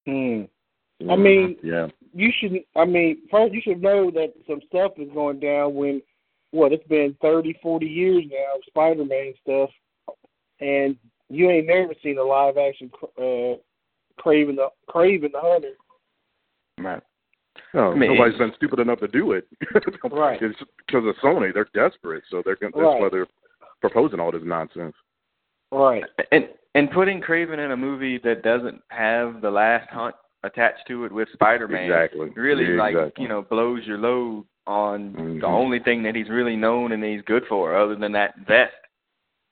Hmm. 0.06 0.42
I 1.08 1.16
mean, 1.16 1.56
yeah, 1.62 1.88
you 2.12 2.30
should. 2.38 2.58
I 2.76 2.84
mean, 2.84 3.22
first 3.30 3.54
you 3.54 3.60
should 3.62 3.80
know 3.80 4.10
that 4.10 4.34
some 4.46 4.60
stuff 4.68 4.92
is 4.98 5.08
going 5.14 5.40
down 5.40 5.74
when 5.74 6.02
what 6.50 6.72
it's 6.72 6.86
been 6.88 7.16
thirty, 7.22 7.58
forty 7.62 7.86
years 7.86 8.24
now, 8.30 8.60
Spider-Man 8.68 9.32
stuff, 9.42 9.70
and 10.60 10.96
you 11.30 11.48
ain't 11.48 11.68
never 11.68 11.94
seen 12.02 12.18
a 12.18 12.22
live 12.22 12.58
action 12.58 12.90
uh, 13.16 13.56
Kraven 14.20 14.56
the 14.56 14.68
Kraven 14.88 15.32
the 15.32 15.40
Hunter. 15.40 15.72
Right. 16.78 17.02
No, 17.74 17.92
I 17.92 17.94
mean, 17.94 18.12
nobody's 18.14 18.34
it's- 18.34 18.48
been 18.50 18.56
stupid 18.56 18.80
enough 18.80 18.98
to 19.00 19.08
do 19.08 19.32
it. 19.32 19.46
Right. 20.10 20.40
It's 20.42 20.58
because 20.86 21.06
of 21.06 21.14
Sony. 21.22 21.52
They're 21.54 21.68
desperate, 21.74 22.24
so 22.30 22.42
they're 22.44 22.56
gonna, 22.56 22.72
that's 22.74 22.84
Right. 22.84 23.00
why 23.00 23.08
they're 23.10 23.26
proposing 23.80 24.18
all 24.20 24.32
this 24.32 24.42
nonsense. 24.44 24.94
Right. 25.72 26.02
And 26.32 26.48
and 26.74 26.90
putting 26.90 27.20
Kraven 27.20 27.64
in 27.64 27.70
a 27.72 27.76
movie 27.76 28.18
that 28.18 28.42
doesn't 28.42 28.80
have 28.88 29.40
the 29.40 29.50
last 29.50 29.88
hunt 29.90 30.14
attached 30.42 30.86
to 30.88 31.04
it 31.04 31.12
with 31.12 31.28
Spider-Man 31.32 31.84
Exactly. 31.84 32.30
really 32.36 32.76
like 32.76 32.94
Exactly. 32.94 33.22
you 33.22 33.28
know 33.28 33.42
blows 33.42 33.84
your 33.86 33.98
load 33.98 34.44
on 34.66 35.12
Mhm. 35.12 35.40
the 35.40 35.46
only 35.46 35.78
thing 35.80 36.02
that 36.04 36.14
he's 36.14 36.28
really 36.28 36.56
known 36.56 36.92
and 36.92 37.02
he's 37.04 37.22
good 37.22 37.44
for, 37.48 37.74
other 37.76 37.94
than 37.94 38.12
that 38.12 38.34
vest. 38.46 38.72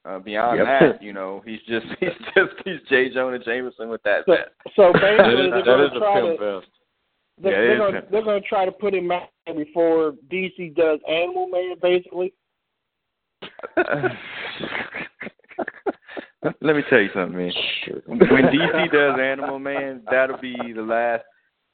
Uh, 0.05 0.19
beyond 0.19 0.59
Yep. 0.59 0.67
that, 0.81 1.03
you 1.03 1.13
know, 1.19 1.43
he's 1.45 1.61
just 1.69 1.87
he's 2.01 2.11
just 2.35 2.53
he's 2.65 2.81
J. 2.89 3.11
Jonah 3.11 3.39
Jameson 3.39 3.89
with 3.89 4.03
that 4.05 4.25
So, 4.27 4.33
vest. 4.35 4.51
so 4.77 4.93
That 4.93 5.01
basically, 5.01 5.45
is, 5.47 5.51
they're 5.51 5.51
that 5.51 5.65
going 5.65 5.85
is 5.85 5.91
to 5.93 5.97
a 5.97 6.01
try 6.01 6.21
pimp 6.21 6.39
to 6.41 6.61
vest. 6.61 6.73
They're, 7.43 7.53
Yeah, 7.53 7.69
they're 7.69 7.79
going 7.79 7.93
pimp. 7.95 8.11
they're 8.11 8.41
to 8.43 8.49
try 8.49 8.65
to 8.65 8.73
put 8.73 8.95
him 8.95 9.11
out 9.11 9.29
before 9.55 10.15
DC 10.31 10.75
does 10.75 11.01
Animal 11.09 11.49
Man, 11.49 11.77
basically. 11.81 12.35
Let 16.61 16.77
me 16.77 16.83
tell 16.89 17.01
you 17.01 17.11
something, 17.15 17.37
man. 17.37 17.53
When 18.07 18.45
DC 18.45 18.93
does 18.93 19.19
Animal 19.21 19.59
Man, 19.59 20.03
that'll 20.11 20.39
be 20.39 20.57
the 20.75 20.83
last 20.83 21.25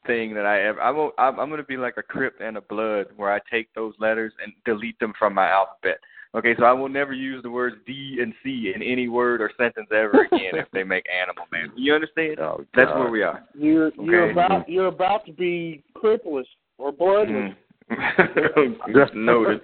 thing 0.07 0.33
that 0.35 0.45
I 0.45 0.63
ever. 0.63 0.81
I'm 0.81 1.11
I'm, 1.17 1.39
I'm 1.39 1.49
going 1.49 1.61
to 1.61 1.63
be 1.63 1.77
like 1.77 1.95
a 1.97 2.03
Crip 2.03 2.35
and 2.39 2.57
a 2.57 2.61
Blood, 2.61 3.07
where 3.15 3.31
I 3.31 3.39
take 3.51 3.73
those 3.73 3.93
letters 3.99 4.33
and 4.43 4.53
delete 4.65 4.99
them 4.99 5.13
from 5.17 5.33
my 5.33 5.49
alphabet. 5.49 5.99
Okay, 6.35 6.53
so 6.59 6.65
I 6.65 6.73
will 6.73 6.89
never 6.89 7.13
use 7.13 7.41
the 7.43 7.49
words 7.49 7.77
D 7.87 8.19
and 8.21 8.33
C 8.43 8.73
in 8.75 8.81
any 8.83 9.07
word 9.07 9.41
or 9.41 9.49
sentence 9.57 9.87
ever 9.91 10.25
again 10.31 10.55
if 10.55 10.67
they 10.73 10.83
make 10.83 11.05
Animal 11.09 11.45
Man. 11.51 11.71
You 11.77 11.93
understand? 11.93 12.39
Oh, 12.39 12.65
That's 12.75 12.91
where 12.91 13.09
we 13.09 13.23
are. 13.23 13.43
You're 13.53 13.91
you're 13.95 14.23
Okay. 14.23 14.31
about 14.31 14.69
you're 14.69 14.87
about 14.87 15.25
to 15.27 15.31
be 15.31 15.83
crippless 15.95 16.45
or 16.77 16.91
bloodless. 16.91 17.53
Mm. 17.87 19.13
Noted. 19.13 19.61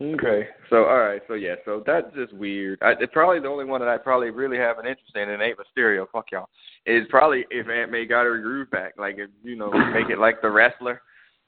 Okay. 0.00 0.48
So 0.70 0.84
all 0.84 1.00
right. 1.00 1.20
So 1.28 1.34
yeah. 1.34 1.56
So 1.66 1.82
that's 1.86 2.06
just 2.14 2.32
weird. 2.32 2.78
I, 2.80 2.92
it's 2.98 3.12
probably 3.12 3.38
the 3.38 3.48
only 3.48 3.66
one 3.66 3.80
that 3.82 3.88
I 3.88 3.98
probably 3.98 4.30
really 4.30 4.56
have 4.56 4.78
an 4.78 4.86
interest 4.86 5.14
in, 5.14 5.28
and 5.28 5.42
ain't 5.42 5.58
Mysterio. 5.58 6.06
Fuck 6.10 6.32
y'all. 6.32 6.48
Is 6.86 7.06
probably 7.10 7.44
if 7.50 7.68
Aunt 7.68 7.90
May 7.92 8.06
got 8.06 8.24
her 8.24 8.38
groove 8.40 8.70
back, 8.70 8.94
like 8.96 9.16
if 9.18 9.28
you 9.44 9.56
know 9.56 9.70
make 9.92 10.08
it 10.08 10.18
like 10.18 10.40
the 10.40 10.50
wrestler, 10.50 11.02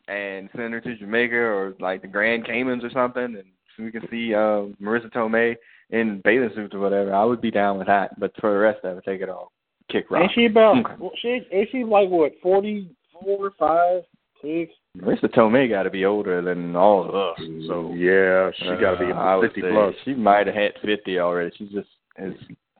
and 0.08 0.50
send 0.54 0.74
her 0.74 0.82
to 0.82 0.96
Jamaica 0.96 1.34
or 1.34 1.74
like 1.80 2.02
the 2.02 2.08
Grand 2.08 2.44
Caymans 2.46 2.84
or 2.84 2.90
something, 2.90 3.24
and 3.24 3.44
we 3.78 3.90
can 3.90 4.06
see 4.10 4.34
uh, 4.34 4.66
Marisa 4.82 5.10
Tomei 5.12 5.56
in 5.90 6.20
bathing 6.24 6.50
suits 6.54 6.74
or 6.74 6.80
whatever. 6.80 7.14
I 7.14 7.24
would 7.24 7.40
be 7.40 7.50
down 7.50 7.78
with 7.78 7.86
that. 7.86 8.18
But 8.18 8.32
for 8.40 8.52
the 8.52 8.58
rest 8.58 8.84
I 8.84 8.94
would 8.94 9.04
take 9.04 9.20
it 9.20 9.28
all. 9.28 9.52
Kick 9.90 10.10
rock. 10.10 10.22
Ain't 10.22 10.32
she 10.34 10.46
about? 10.46 10.78
Okay. 10.78 10.94
well, 10.98 11.12
she 11.20 11.40
ain't 11.52 11.68
she 11.70 11.84
like 11.84 12.08
what 12.08 12.32
forty 12.42 12.90
four, 13.12 13.50
five, 13.58 14.02
six? 14.40 14.72
Marisa 14.96 15.28
Tomei 15.34 15.68
got 15.68 15.82
to 15.82 15.90
be 15.90 16.04
older 16.04 16.40
than 16.40 16.74
all 16.76 17.06
of 17.06 17.14
us. 17.14 17.38
So 17.66 17.92
yeah, 17.94 18.50
she 18.56 18.80
got 18.80 18.98
to 18.98 19.06
be 19.06 19.12
Uh, 19.12 19.16
I 19.16 19.36
would 19.36 19.48
fifty 19.48 19.62
say 19.62 19.70
plus. 19.70 19.94
She 20.04 20.14
might 20.14 20.46
have 20.46 20.56
hit 20.56 20.76
fifty 20.82 21.18
already. 21.18 21.54
She 21.56 21.66
just 21.66 21.88
is 22.18 22.34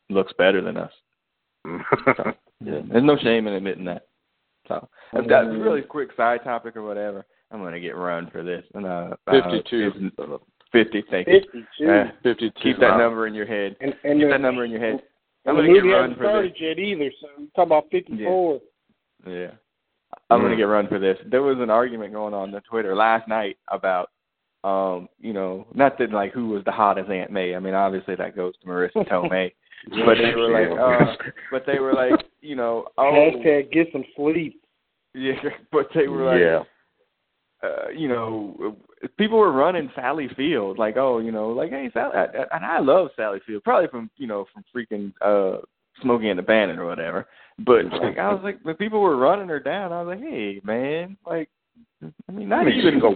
looks 0.09 0.33
better 0.39 0.63
than 0.63 0.77
us. 0.77 0.93
Yeah, 2.65 2.81
there's 2.89 3.05
no 3.05 3.19
shame 3.19 3.47
in 3.47 3.55
admitting 3.55 3.85
that. 3.87 4.07
So 4.69 4.89
if 5.13 5.29
that's 5.29 5.49
a 5.49 5.59
really 5.59 5.83
quick 5.83 6.11
side 6.17 6.43
topic 6.45 6.77
or 6.77 6.83
whatever. 6.83 7.27
I'm 7.51 7.63
gonna 7.63 7.81
get 7.81 7.97
run 7.97 8.31
for 8.31 8.43
this. 8.43 8.65
And 8.75 8.85
uh, 8.85 9.17
uh, 9.29 9.51
52. 9.51 10.11
It's- 10.75 10.85
Fifty. 10.93 11.05
Thank 11.11 11.29
you. 11.29 11.41
Fifty 11.41 11.65
two. 11.79 11.91
Uh, 11.91 12.05
52. 12.23 12.51
keep 12.63 12.79
that 12.81 12.99
number 12.99 13.27
in 13.27 13.35
your 13.35 13.47
head. 13.47 13.77
and 13.81 13.95
and 14.05 14.19
Keep 14.19 14.29
the, 14.29 14.33
that 14.33 14.41
number 14.41 14.65
in 14.65 14.71
your 14.71 14.81
head. 14.81 15.03
I'm 15.47 15.57
gonna 15.57 15.69
get 15.69 15.83
movie 15.85 15.89
run 15.91 16.03
hasn't 16.11 16.19
for 16.19 16.25
this. 16.25 16.31
started 16.31 16.55
yet 16.59 16.79
either. 16.79 17.11
So 17.21 17.27
we're 17.39 17.47
talking 17.55 17.65
about 17.65 17.85
fifty 17.91 18.25
four. 18.25 18.61
Yeah. 19.27 19.51
I'm 20.31 20.41
gonna 20.41 20.55
Mm. 20.55 20.59
get 20.59 20.63
run 20.65 20.89
for 20.89 20.99
this. 20.99 21.19
There 21.27 21.43
was 21.43 21.59
an 21.59 21.71
argument 21.71 22.13
going 22.13 22.35
on 22.35 22.55
on 22.55 22.63
Twitter 22.63 22.95
last 22.95 23.29
night 23.29 23.57
about 23.69 24.11
um, 24.65 25.09
you 25.21 25.35
know, 25.35 25.67
not 25.75 25.99
that 25.99 26.11
like 26.11 26.33
who 26.33 26.49
was 26.49 26.65
the 26.65 26.73
hottest 26.73 27.11
Aunt 27.11 27.31
May. 27.31 27.55
I 27.55 27.59
mean, 27.59 27.75
obviously 27.75 28.15
that 28.17 28.35
goes 28.35 28.55
to 28.59 28.67
Marisa 28.67 29.07
Tomei. 29.09 29.53
but 30.07 30.15
they 30.17 30.35
were 30.35 30.49
like, 30.51 30.71
uh, 30.79 31.15
but 31.51 31.65
they 31.67 31.79
were 31.79 31.93
like, 31.93 32.25
you 32.41 32.57
know, 32.57 32.87
oh, 32.97 33.03
Hashtag 33.13 33.71
get 33.73 33.89
some 33.93 34.05
sleep. 34.17 34.63
yeah. 35.13 35.35
But 35.71 35.89
they 35.95 36.09
were 36.09 36.25
like, 36.25 36.41
yeah. 36.41 36.63
uh, 37.63 37.89
you 37.95 38.09
know, 38.09 38.77
people 39.19 39.39
were 39.39 39.53
running 39.53 39.91
Sally 39.95 40.29
Field, 40.37 40.79
like, 40.79 40.97
oh, 40.97 41.19
you 41.19 41.31
know, 41.33 41.49
like, 41.51 41.71
hey, 41.71 41.91
Sally, 41.93 42.15
I, 42.17 42.25
I- 42.25 42.57
and 42.57 42.65
I 42.65 42.79
love 42.81 43.09
Sally 43.17 43.41
Field, 43.47 43.65
probably 43.65 43.89
from, 43.89 44.11
you 44.17 44.27
know, 44.27 44.47
from 44.53 44.65
freaking 44.75 45.13
uh, 45.21 45.61
Smokey 46.03 46.29
and 46.31 46.39
the 46.39 46.43
Bandit 46.43 46.79
or 46.79 46.87
whatever. 46.87 47.27
But 47.59 47.85
like, 47.87 48.19
I 48.19 48.33
was 48.33 48.41
like, 48.43 48.59
when 48.63 48.75
people 48.77 49.01
were 49.01 49.17
running 49.17 49.49
her 49.49 49.61
down, 49.61 49.93
I 49.93 50.03
was 50.03 50.17
like, 50.17 50.27
hey, 50.29 50.61
man, 50.65 51.17
like, 51.27 51.49
I 52.03 52.33
mean, 52.33 52.49
not 52.49 52.61
I 52.61 52.65
mean, 52.65 52.79
even 52.79 53.01
go. 53.01 53.15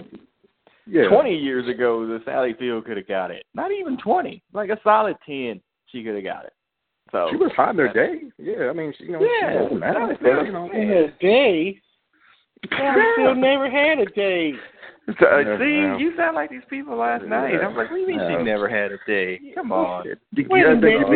Yeah. 0.91 1.09
twenty 1.11 1.37
years 1.37 1.69
ago, 1.69 2.07
the 2.07 2.21
Sally 2.25 2.55
Field 2.59 2.87
could 2.87 2.97
have 2.97 3.07
got 3.09 3.31
it. 3.31 3.45
Not 3.53 3.73
even 3.73 3.99
twenty, 3.99 4.43
like 4.55 4.71
a 4.71 4.79
solid 4.83 5.17
ten, 5.27 5.61
she 5.87 6.03
could 6.03 6.15
have 6.15 6.25
got 6.25 6.45
it. 6.47 6.53
So 7.13 7.29
She 7.31 7.37
was 7.37 7.51
hot 7.57 7.71
in 7.71 7.79
her 7.79 7.93
day. 7.93 8.21
Yeah, 8.39 8.71
I 8.71 8.73
mean, 8.73 8.95
she, 8.97 9.05
you 9.05 9.13
know, 9.13 9.21
Yeah, 9.23 9.53
she's 9.65 9.71
old 9.73 9.81
now, 9.81 9.93
Sally 9.95 10.17
but, 10.23 10.43
you 10.47 10.53
know, 10.53 10.71
In 10.73 10.91
a 10.91 11.11
day. 11.19 11.81
Sally 12.71 13.03
Field 13.17 13.39
never 13.39 13.69
had 13.71 13.99
a 13.99 14.07
day. 14.07 14.53
So, 15.19 15.27
uh, 15.27 15.39
Yeah, 15.39 15.59
see, 15.59 15.75
yeah. 15.75 15.97
you 15.99 16.15
sound 16.17 16.37
like 16.37 16.51
these 16.51 16.61
people 16.69 16.97
last 16.97 17.25
night. 17.25 17.55
I'm 17.55 17.75
like, 17.75 17.91
what 17.91 17.97
do 17.97 18.01
you 18.03 18.07
mean 18.09 18.19
Yeah. 18.21 18.39
she 18.39 18.45
never 18.45 18.69
had 18.69 18.93
a 18.93 18.99
day? 19.07 19.41
Come 19.55 19.73
on. 19.73 20.05
You, 20.33 20.47
Wait 20.51 20.61
you 20.61 20.67
a 20.67 20.75
gotta 20.75 20.77
minute. 20.77 21.09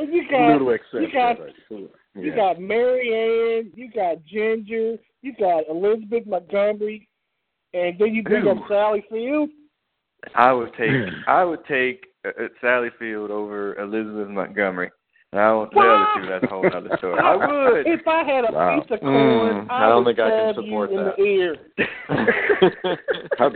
a 0.00 0.06
you 0.12 0.28
got- 0.28 0.60
little 0.60 0.76
you 1.02 1.12
got- 1.12 1.38
right. 1.40 1.90
You 2.16 2.34
got 2.34 2.60
Mary 2.60 3.14
Ann, 3.60 3.70
you 3.76 3.90
got 3.92 4.24
Ginger, 4.24 4.96
you 5.22 5.32
got 5.38 5.68
Elizabeth 5.68 6.26
Montgomery, 6.26 7.08
and 7.74 7.96
then 7.98 8.12
you 8.14 8.24
bring 8.24 8.44
Ooh. 8.44 8.50
up 8.50 8.68
Sally 8.68 9.04
Field. 9.08 9.50
I 10.34 10.52
would 10.52 10.74
take 10.74 10.90
I 11.28 11.44
would 11.44 11.64
take 11.66 12.06
uh, 12.24 12.30
uh, 12.30 12.48
Sally 12.60 12.90
Field 12.98 13.30
over 13.30 13.76
Elizabeth 13.78 14.28
Montgomery. 14.28 14.90
And 15.32 15.40
I 15.42 15.52
won't 15.52 15.70
tell 15.72 15.82
the 15.82 16.06
two. 16.22 16.26
That's 16.26 16.44
a 16.44 16.46
whole 16.48 16.66
other 16.66 16.96
story. 16.98 17.20
I 17.20 17.36
would. 17.36 17.86
If 17.86 18.06
I 18.08 18.24
had 18.24 18.48
a 18.48 18.52
Wow. 18.52 18.80
piece 18.80 18.90
of 18.90 19.00
corn, 19.00 19.66
Mm, 19.66 19.70
I, 19.70 19.84
I 19.84 19.88
don't 19.88 20.04
would 20.04 20.16
think 20.16 20.26
I 20.26 20.30
can 20.30 20.54
stab 20.54 20.64
support 20.64 20.90
you 20.90 20.98
in 20.98 21.04
that. 21.04 21.16
the 21.18 21.22
ear. 21.22 21.56
how, 23.38 23.50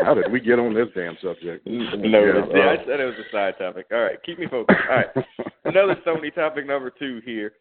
how 0.00 0.14
did 0.14 0.30
we 0.32 0.40
get 0.40 0.58
on 0.58 0.74
this 0.74 0.88
damn 0.96 1.16
subject? 1.22 1.64
no, 1.66 1.92
Yeah, 2.02 2.44
yeah, 2.54 2.70
I 2.70 2.84
said 2.84 2.98
it 3.00 3.04
was 3.04 3.14
a 3.24 3.30
side 3.30 3.54
topic. 3.58 3.86
All 3.92 4.00
right, 4.02 4.20
keep 4.24 4.38
me 4.40 4.46
focused. 4.50 4.80
All 4.90 4.96
right. 4.96 5.06
another 5.64 5.96
Sony 6.04 6.34
topic 6.34 6.66
number 6.66 6.90
two 6.90 7.20
here. 7.24 7.52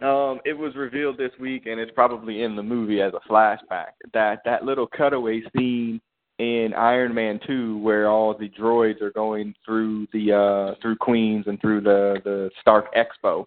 Um, 0.00 0.38
it 0.44 0.56
was 0.56 0.74
revealed 0.76 1.18
this 1.18 1.32
week, 1.40 1.66
and 1.66 1.80
it's 1.80 1.90
probably 1.94 2.42
in 2.44 2.54
the 2.56 2.62
movie 2.62 3.02
as 3.02 3.12
a 3.14 3.28
flashback. 3.30 3.88
That 4.14 4.40
that 4.44 4.64
little 4.64 4.86
cutaway 4.86 5.42
scene 5.56 6.00
in 6.38 6.72
Iron 6.74 7.14
Man 7.14 7.40
Two, 7.46 7.78
where 7.78 8.08
all 8.08 8.32
the 8.34 8.48
droids 8.48 9.02
are 9.02 9.10
going 9.10 9.54
through 9.64 10.06
the 10.12 10.32
uh, 10.32 10.74
through 10.80 10.96
Queens 10.96 11.46
and 11.48 11.60
through 11.60 11.80
the 11.80 12.20
the 12.24 12.50
Stark 12.60 12.94
Expo, 12.94 13.46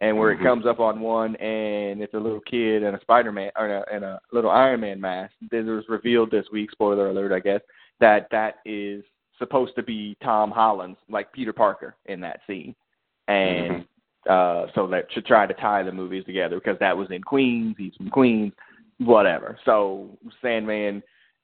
and 0.00 0.16
where 0.18 0.34
Mhm. 0.34 0.40
it 0.40 0.42
comes 0.42 0.66
up 0.66 0.80
on 0.80 1.00
one, 1.00 1.36
and 1.36 2.02
it's 2.02 2.14
a 2.14 2.18
little 2.18 2.40
kid 2.40 2.82
and 2.82 2.96
a 2.96 3.00
Spider 3.00 3.32
Man 3.32 3.52
or 3.56 3.68
a, 3.68 3.84
and 3.92 4.04
a 4.04 4.20
little 4.32 4.50
Iron 4.50 4.80
Man 4.80 5.00
mask. 5.00 5.32
This 5.50 5.64
was 5.64 5.88
revealed 5.88 6.30
this 6.30 6.50
week. 6.50 6.70
Spoiler 6.72 7.10
alert, 7.10 7.32
I 7.32 7.38
guess 7.38 7.60
that 8.00 8.28
that 8.30 8.56
is 8.64 9.04
supposed 9.38 9.74
to 9.76 9.82
be 9.82 10.16
Tom 10.22 10.50
Holland's, 10.50 10.98
like 11.08 11.32
Peter 11.32 11.52
Parker 11.52 11.94
in 12.06 12.20
that 12.20 12.40
scene, 12.46 12.74
and 13.28 13.84
uh, 14.28 14.66
so 14.74 14.86
that 14.88 15.10
to 15.12 15.22
try 15.22 15.46
to 15.46 15.54
tie 15.54 15.82
the 15.82 15.92
movies 15.92 16.24
together 16.24 16.56
because 16.56 16.78
that 16.78 16.96
was 16.96 17.10
in 17.10 17.22
Queens, 17.22 17.76
he's 17.78 17.94
from 17.96 18.10
Queens, 18.10 18.52
whatever. 18.98 19.58
So 19.64 20.10
Sandman, 20.40 21.02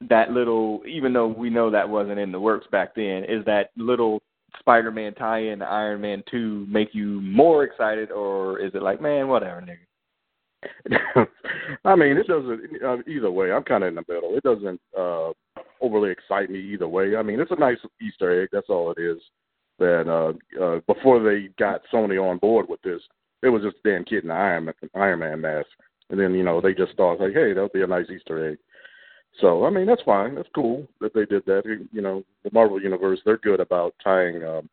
that 0.09 0.31
little, 0.31 0.83
even 0.87 1.13
though 1.13 1.27
we 1.27 1.51
know 1.51 1.71
that 1.71 1.89
wasn't 1.89 2.19
in 2.19 2.33
the 2.33 2.41
works 2.41 2.67
back 2.71 2.95
then, 2.95 3.25
is 3.25 3.45
that 3.47 3.71
little 3.77 4.21
Spider-Man 4.61 5.15
tie-in 5.15 5.59
to 5.59 5.65
Iron 5.65 6.01
Man 6.01 6.23
two 6.31 6.67
make 6.69 6.95
you 6.95 7.21
more 7.21 7.65
excited, 7.65 8.11
or 8.11 8.59
is 8.61 8.75
it 8.75 8.83
like, 8.83 9.01
man, 9.01 9.29
whatever, 9.29 9.61
nigga? 9.61 9.77
I 11.85 11.95
mean, 11.95 12.17
it 12.17 12.27
doesn't. 12.27 12.83
Uh, 12.85 12.97
either 13.07 13.31
way, 13.31 13.53
I'm 13.53 13.63
kind 13.63 13.85
of 13.85 13.89
in 13.89 13.95
the 13.95 14.05
middle. 14.09 14.37
It 14.37 14.43
doesn't 14.43 14.81
uh, 14.99 15.31
overly 15.81 16.11
excite 16.11 16.51
me 16.51 16.59
either 16.59 16.89
way. 16.89 17.17
I 17.17 17.23
mean, 17.23 17.41
it's 17.41 17.53
a 17.53 17.57
nice 17.57 17.79
Easter 18.01 18.43
egg. 18.43 18.49
That's 18.53 18.69
all 18.69 18.93
it 18.97 19.01
is. 19.01 19.19
That 19.79 20.09
uh, 20.09 20.63
uh, 20.63 20.81
before 20.93 21.23
they 21.23 21.51
got 21.59 21.83
Sony 21.93 22.21
on 22.21 22.39
board 22.39 22.67
with 22.69 22.83
this, 22.83 23.01
it 23.43 23.49
was 23.49 23.63
just 23.63 23.77
damn 23.85 24.05
kid 24.05 24.25
in 24.25 24.29
the 24.29 24.35
Iron 24.35 24.65
Man, 24.65 24.75
Iron 24.95 25.21
Man 25.21 25.41
mask, 25.41 25.69
and 26.11 26.19
then 26.19 26.35
you 26.35 26.43
know 26.43 26.61
they 26.61 26.75
just 26.75 26.97
thought 26.97 27.21
like, 27.21 27.35
hey, 27.35 27.53
that'll 27.53 27.69
be 27.69 27.83
a 27.83 27.87
nice 27.87 28.11
Easter 28.11 28.51
egg. 28.51 28.59
So 29.41 29.65
I 29.65 29.71
mean, 29.71 29.87
that's 29.87 30.03
fine. 30.03 30.35
That's 30.35 30.49
cool 30.55 30.87
that 31.01 31.15
they 31.15 31.25
did 31.25 31.45
that. 31.47 31.63
You 31.93 32.01
know, 32.03 32.25
the 32.45 32.51
Marvel 32.53 32.81
universe, 32.81 33.21
they're 33.25 33.39
good 33.39 33.61
about 33.61 33.95
tying 34.03 34.43
um, 34.45 34.69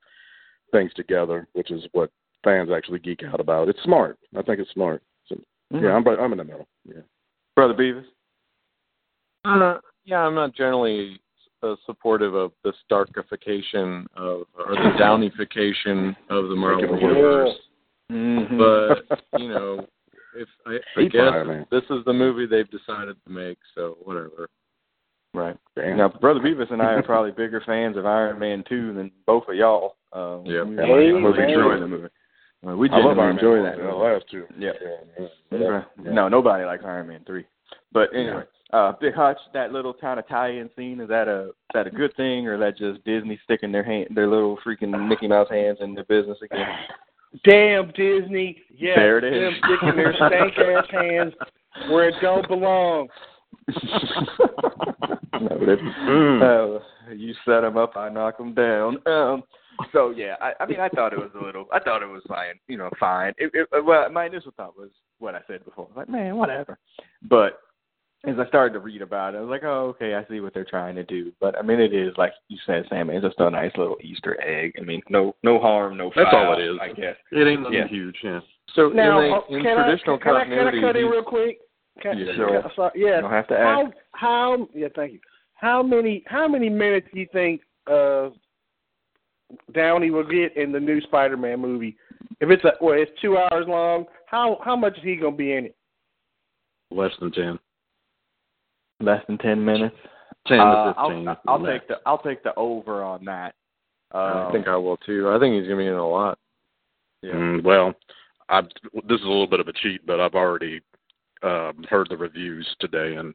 things 0.71 0.91
together, 0.95 1.47
which 1.53 1.71
is 1.71 1.83
what 1.91 2.11
fans 2.43 2.69
actually 2.75 2.99
geek 2.99 3.23
out 3.23 3.39
about. 3.39 3.69
It's 3.69 3.81
smart. 3.83 4.17
I 4.37 4.41
think 4.41 4.59
it's 4.59 4.71
smart. 4.71 5.01
So 5.27 5.35
Mhm. 5.73 5.81
Yeah, 5.81 5.93
I'm 5.93 6.07
I'm 6.07 6.31
in 6.31 6.37
the 6.37 6.43
middle. 6.43 6.67
Yeah. 6.85 7.01
Brother 7.55 7.73
Beavis. 7.73 8.05
Uh, 9.43 9.79
yeah, 10.05 10.19
I'm 10.19 10.35
not 10.35 10.53
generally 10.55 11.19
uh, 11.63 11.75
supportive 11.85 12.33
of 12.33 12.51
the 12.63 12.73
Starkification 12.89 14.05
of 14.15 14.43
or 14.57 14.75
the 14.75 14.95
Downification 14.99 16.15
of 16.29 16.49
the 16.49 16.55
Marvel 16.55 16.81
Making 16.81 16.95
a 16.95 17.01
universe. 17.01 17.55
Mm-hmm. 18.11 18.57
But 18.57 19.39
you 19.39 19.49
know, 19.49 19.87
if 20.35 20.47
I, 20.65 20.77
I 20.99 21.03
guess 21.05 21.21
Iron 21.31 21.65
this 21.71 21.83
is 21.89 22.03
the 22.05 22.13
movie 22.13 22.45
they've 22.45 22.69
decided 22.69 23.15
to 23.25 23.31
make, 23.31 23.57
so 23.73 23.97
whatever. 24.03 24.47
right. 25.33 25.55
Damn. 25.75 25.97
Now, 25.97 26.09
Brother 26.09 26.39
Beavis 26.39 26.71
and 26.71 26.81
I 26.81 26.93
are 26.93 27.03
probably 27.03 27.31
bigger 27.31 27.61
fans 27.65 27.97
of 27.97 28.05
Iron 28.05 28.39
Man 28.39 28.63
2 28.69 28.93
than 28.93 29.11
both 29.25 29.43
of 29.47 29.55
y'all. 29.55 29.95
Um, 30.13 30.45
Yep. 30.45 30.67
we, 30.67 30.75
Hey, 30.77 31.11
we 31.11 31.17
enjoy 31.17 31.79
the 31.79 31.87
movie. 31.87 32.07
Uh, 32.65 32.75
we 32.75 32.89
I 32.89 32.97
love 32.99 33.19
Iron 33.19 33.37
enjoy 33.37 33.61
Man. 33.61 33.63
that. 33.63 33.77
The 33.77 33.93
last 33.93 34.25
two. 34.31 34.45
Yeah. 34.57 34.71
Yeah. 35.19 35.25
Okay. 35.53 35.85
yeah. 36.03 36.11
No, 36.11 36.27
nobody 36.27 36.65
likes 36.65 36.83
Iron 36.85 37.07
Man 37.07 37.21
3. 37.27 37.45
But 37.91 38.09
anyway, 38.13 38.43
uh, 38.73 38.93
Big 38.99 39.13
Hutch, 39.13 39.37
that 39.53 39.71
little 39.71 39.93
kind 39.93 40.19
of 40.19 40.27
tie-in 40.27 40.69
scene 40.75 40.99
is 40.99 41.07
that 41.09 41.27
a 41.27 41.47
is 41.49 41.53
that 41.73 41.87
a 41.87 41.91
good 41.91 42.15
thing 42.15 42.47
or 42.47 42.55
is 42.55 42.59
that 42.59 42.77
just 42.77 43.03
Disney 43.05 43.39
sticking 43.43 43.71
their 43.71 43.83
hand, 43.83 44.07
their 44.11 44.27
little 44.27 44.57
freaking 44.65 45.07
Mickey 45.07 45.27
Mouse 45.27 45.47
hands 45.49 45.77
in 45.81 45.93
their 45.95 46.03
business 46.05 46.37
again? 46.43 46.65
Damn 47.43 47.87
Disney. 47.91 48.57
Yeah, 48.75 48.95
There 48.95 49.17
it 49.17 49.23
is. 49.23 49.41
them 49.41 49.53
sticking 49.65 49.95
their 49.95 50.13
stank 50.15 50.57
ass 50.57 50.85
hands 50.91 51.33
where 51.89 52.09
it 52.09 52.15
don't 52.21 52.47
belong. 52.47 53.07
no, 53.67 55.57
they, 55.59 55.75
Mm. 55.75 56.41
uh, 56.41 56.79
you 57.13 57.33
set 57.45 57.61
them 57.61 57.77
up, 57.77 57.95
I 57.97 58.09
knock 58.09 58.37
them 58.37 58.53
down. 58.53 58.97
Um, 59.07 59.43
so 59.91 60.11
yeah, 60.11 60.35
I, 60.41 60.53
I 60.61 60.65
mean, 60.65 60.79
I 60.79 60.87
thought 60.89 61.13
it 61.13 61.19
was 61.19 61.31
a 61.39 61.43
little, 61.43 61.65
I 61.73 61.79
thought 61.79 62.01
it 62.03 62.07
was 62.09 62.21
fine, 62.27 62.55
you 62.67 62.77
know, 62.77 62.89
fine. 62.99 63.33
It, 63.37 63.51
it, 63.53 63.67
well, 63.85 64.09
my 64.09 64.25
initial 64.27 64.53
thought 64.55 64.77
was 64.77 64.89
what 65.19 65.35
I 65.35 65.41
said 65.47 65.65
before, 65.65 65.87
like 65.95 66.07
man, 66.09 66.37
whatever. 66.37 66.77
But 67.23 67.59
as 68.27 68.35
I 68.39 68.47
started 68.47 68.73
to 68.73 68.79
read 68.79 69.01
about 69.01 69.35
it, 69.35 69.37
I 69.37 69.41
was 69.41 69.49
like, 69.49 69.63
oh, 69.63 69.87
okay, 69.95 70.15
I 70.15 70.25
see 70.29 70.39
what 70.39 70.53
they're 70.53 70.65
trying 70.65 70.95
to 70.95 71.03
do. 71.03 71.31
But 71.39 71.57
I 71.57 71.61
mean, 71.61 71.79
it 71.79 71.93
is 71.93 72.13
like 72.17 72.33
you 72.47 72.57
said, 72.65 72.85
Sam. 72.89 73.09
It's 73.09 73.25
just 73.25 73.39
a 73.39 73.49
nice 73.49 73.71
little 73.77 73.97
Easter 74.01 74.39
egg. 74.41 74.73
I 74.79 74.83
mean, 74.83 75.01
no, 75.09 75.35
no 75.43 75.59
harm, 75.59 75.97
no 75.97 76.11
That's 76.15 76.29
all 76.33 76.57
it 76.59 76.63
is. 76.63 76.77
I 76.81 76.87
guess. 76.89 77.15
It 77.31 77.47
ain't 77.47 77.61
nothing 77.61 77.77
Yeah. 77.77 77.87
huge. 77.87 78.15
Yeah. 78.23 78.39
So 78.73 78.89
Now, 78.89 79.19
in, 79.21 79.31
the, 79.31 79.57
in 79.57 79.63
can, 79.63 79.77
traditional 79.77 80.15
I, 80.15 80.23
can, 80.23 80.35
I, 80.35 80.43
can 80.45 80.67
I 80.67 80.81
cut 80.81 80.95
in 80.95 81.05
real 81.05 81.23
quick? 81.23 81.59
Can, 82.01 82.17
Yeah, 82.17 82.33
sure. 82.35 82.61
can- 82.61 82.71
sorry, 82.75 82.91
yeah. 82.95 83.15
You 83.15 83.21
don't 83.21 83.31
have 83.31 83.47
to 83.47 83.57
How 83.57 83.83
ask. 83.85 83.95
how 84.11 84.67
yeah, 84.73 84.87
thank 84.95 85.13
you. 85.13 85.19
How 85.53 85.81
many 85.81 86.23
how 86.27 86.47
many 86.47 86.69
minutes 86.69 87.07
do 87.13 87.19
you 87.19 87.27
think 87.31 87.61
uh 87.89 88.29
Downey 89.73 90.09
will 90.11 90.27
get 90.27 90.57
in 90.57 90.71
the 90.71 90.79
new 90.79 90.99
Spider 91.01 91.37
Man 91.37 91.59
movie? 91.59 91.95
If 92.41 92.49
it's 92.49 92.63
a 92.65 92.71
well, 92.81 92.97
it's 92.99 93.11
two 93.21 93.37
hours 93.37 93.65
long, 93.67 94.05
how 94.25 94.59
how 94.63 94.75
much 94.75 94.97
is 94.97 95.03
he 95.03 95.15
gonna 95.15 95.35
be 95.35 95.53
in 95.53 95.65
it? 95.65 95.75
Less 96.91 97.11
than 97.19 97.31
ten. 97.31 97.59
Less 98.99 99.25
than 99.27 99.37
ten 99.37 99.63
minutes. 99.63 99.95
Ten 100.47 100.59
Uh, 100.59 100.93
to 100.93 100.93
fifteen. 100.93 101.27
I'll, 101.27 101.37
I'll 101.47 101.65
take 101.65 101.87
the 101.87 101.99
I'll 102.05 102.17
take 102.17 102.43
the 102.43 102.53
over 102.55 103.03
on 103.03 103.25
that. 103.25 103.55
I 104.11 104.45
Um, 104.45 104.51
think 104.51 104.67
I 104.67 104.75
will 104.75 104.97
too. 104.97 105.29
I 105.29 105.39
think 105.39 105.55
he's 105.55 105.67
gonna 105.67 105.81
be 105.81 105.87
in 105.87 105.93
a 105.93 106.07
lot. 106.07 106.37
yeah. 107.21 107.33
Mm, 107.33 107.63
well, 107.63 107.93
I 108.49 108.61
this 108.61 109.19
is 109.19 109.25
a 109.25 109.29
little 109.29 109.47
bit 109.47 109.59
of 109.59 109.67
a 109.67 109.73
cheat, 109.73 110.05
but 110.05 110.19
I've 110.19 110.35
already 110.35 110.81
um, 111.43 111.83
heard 111.89 112.09
the 112.09 112.17
reviews 112.17 112.67
today, 112.79 113.15
and 113.15 113.33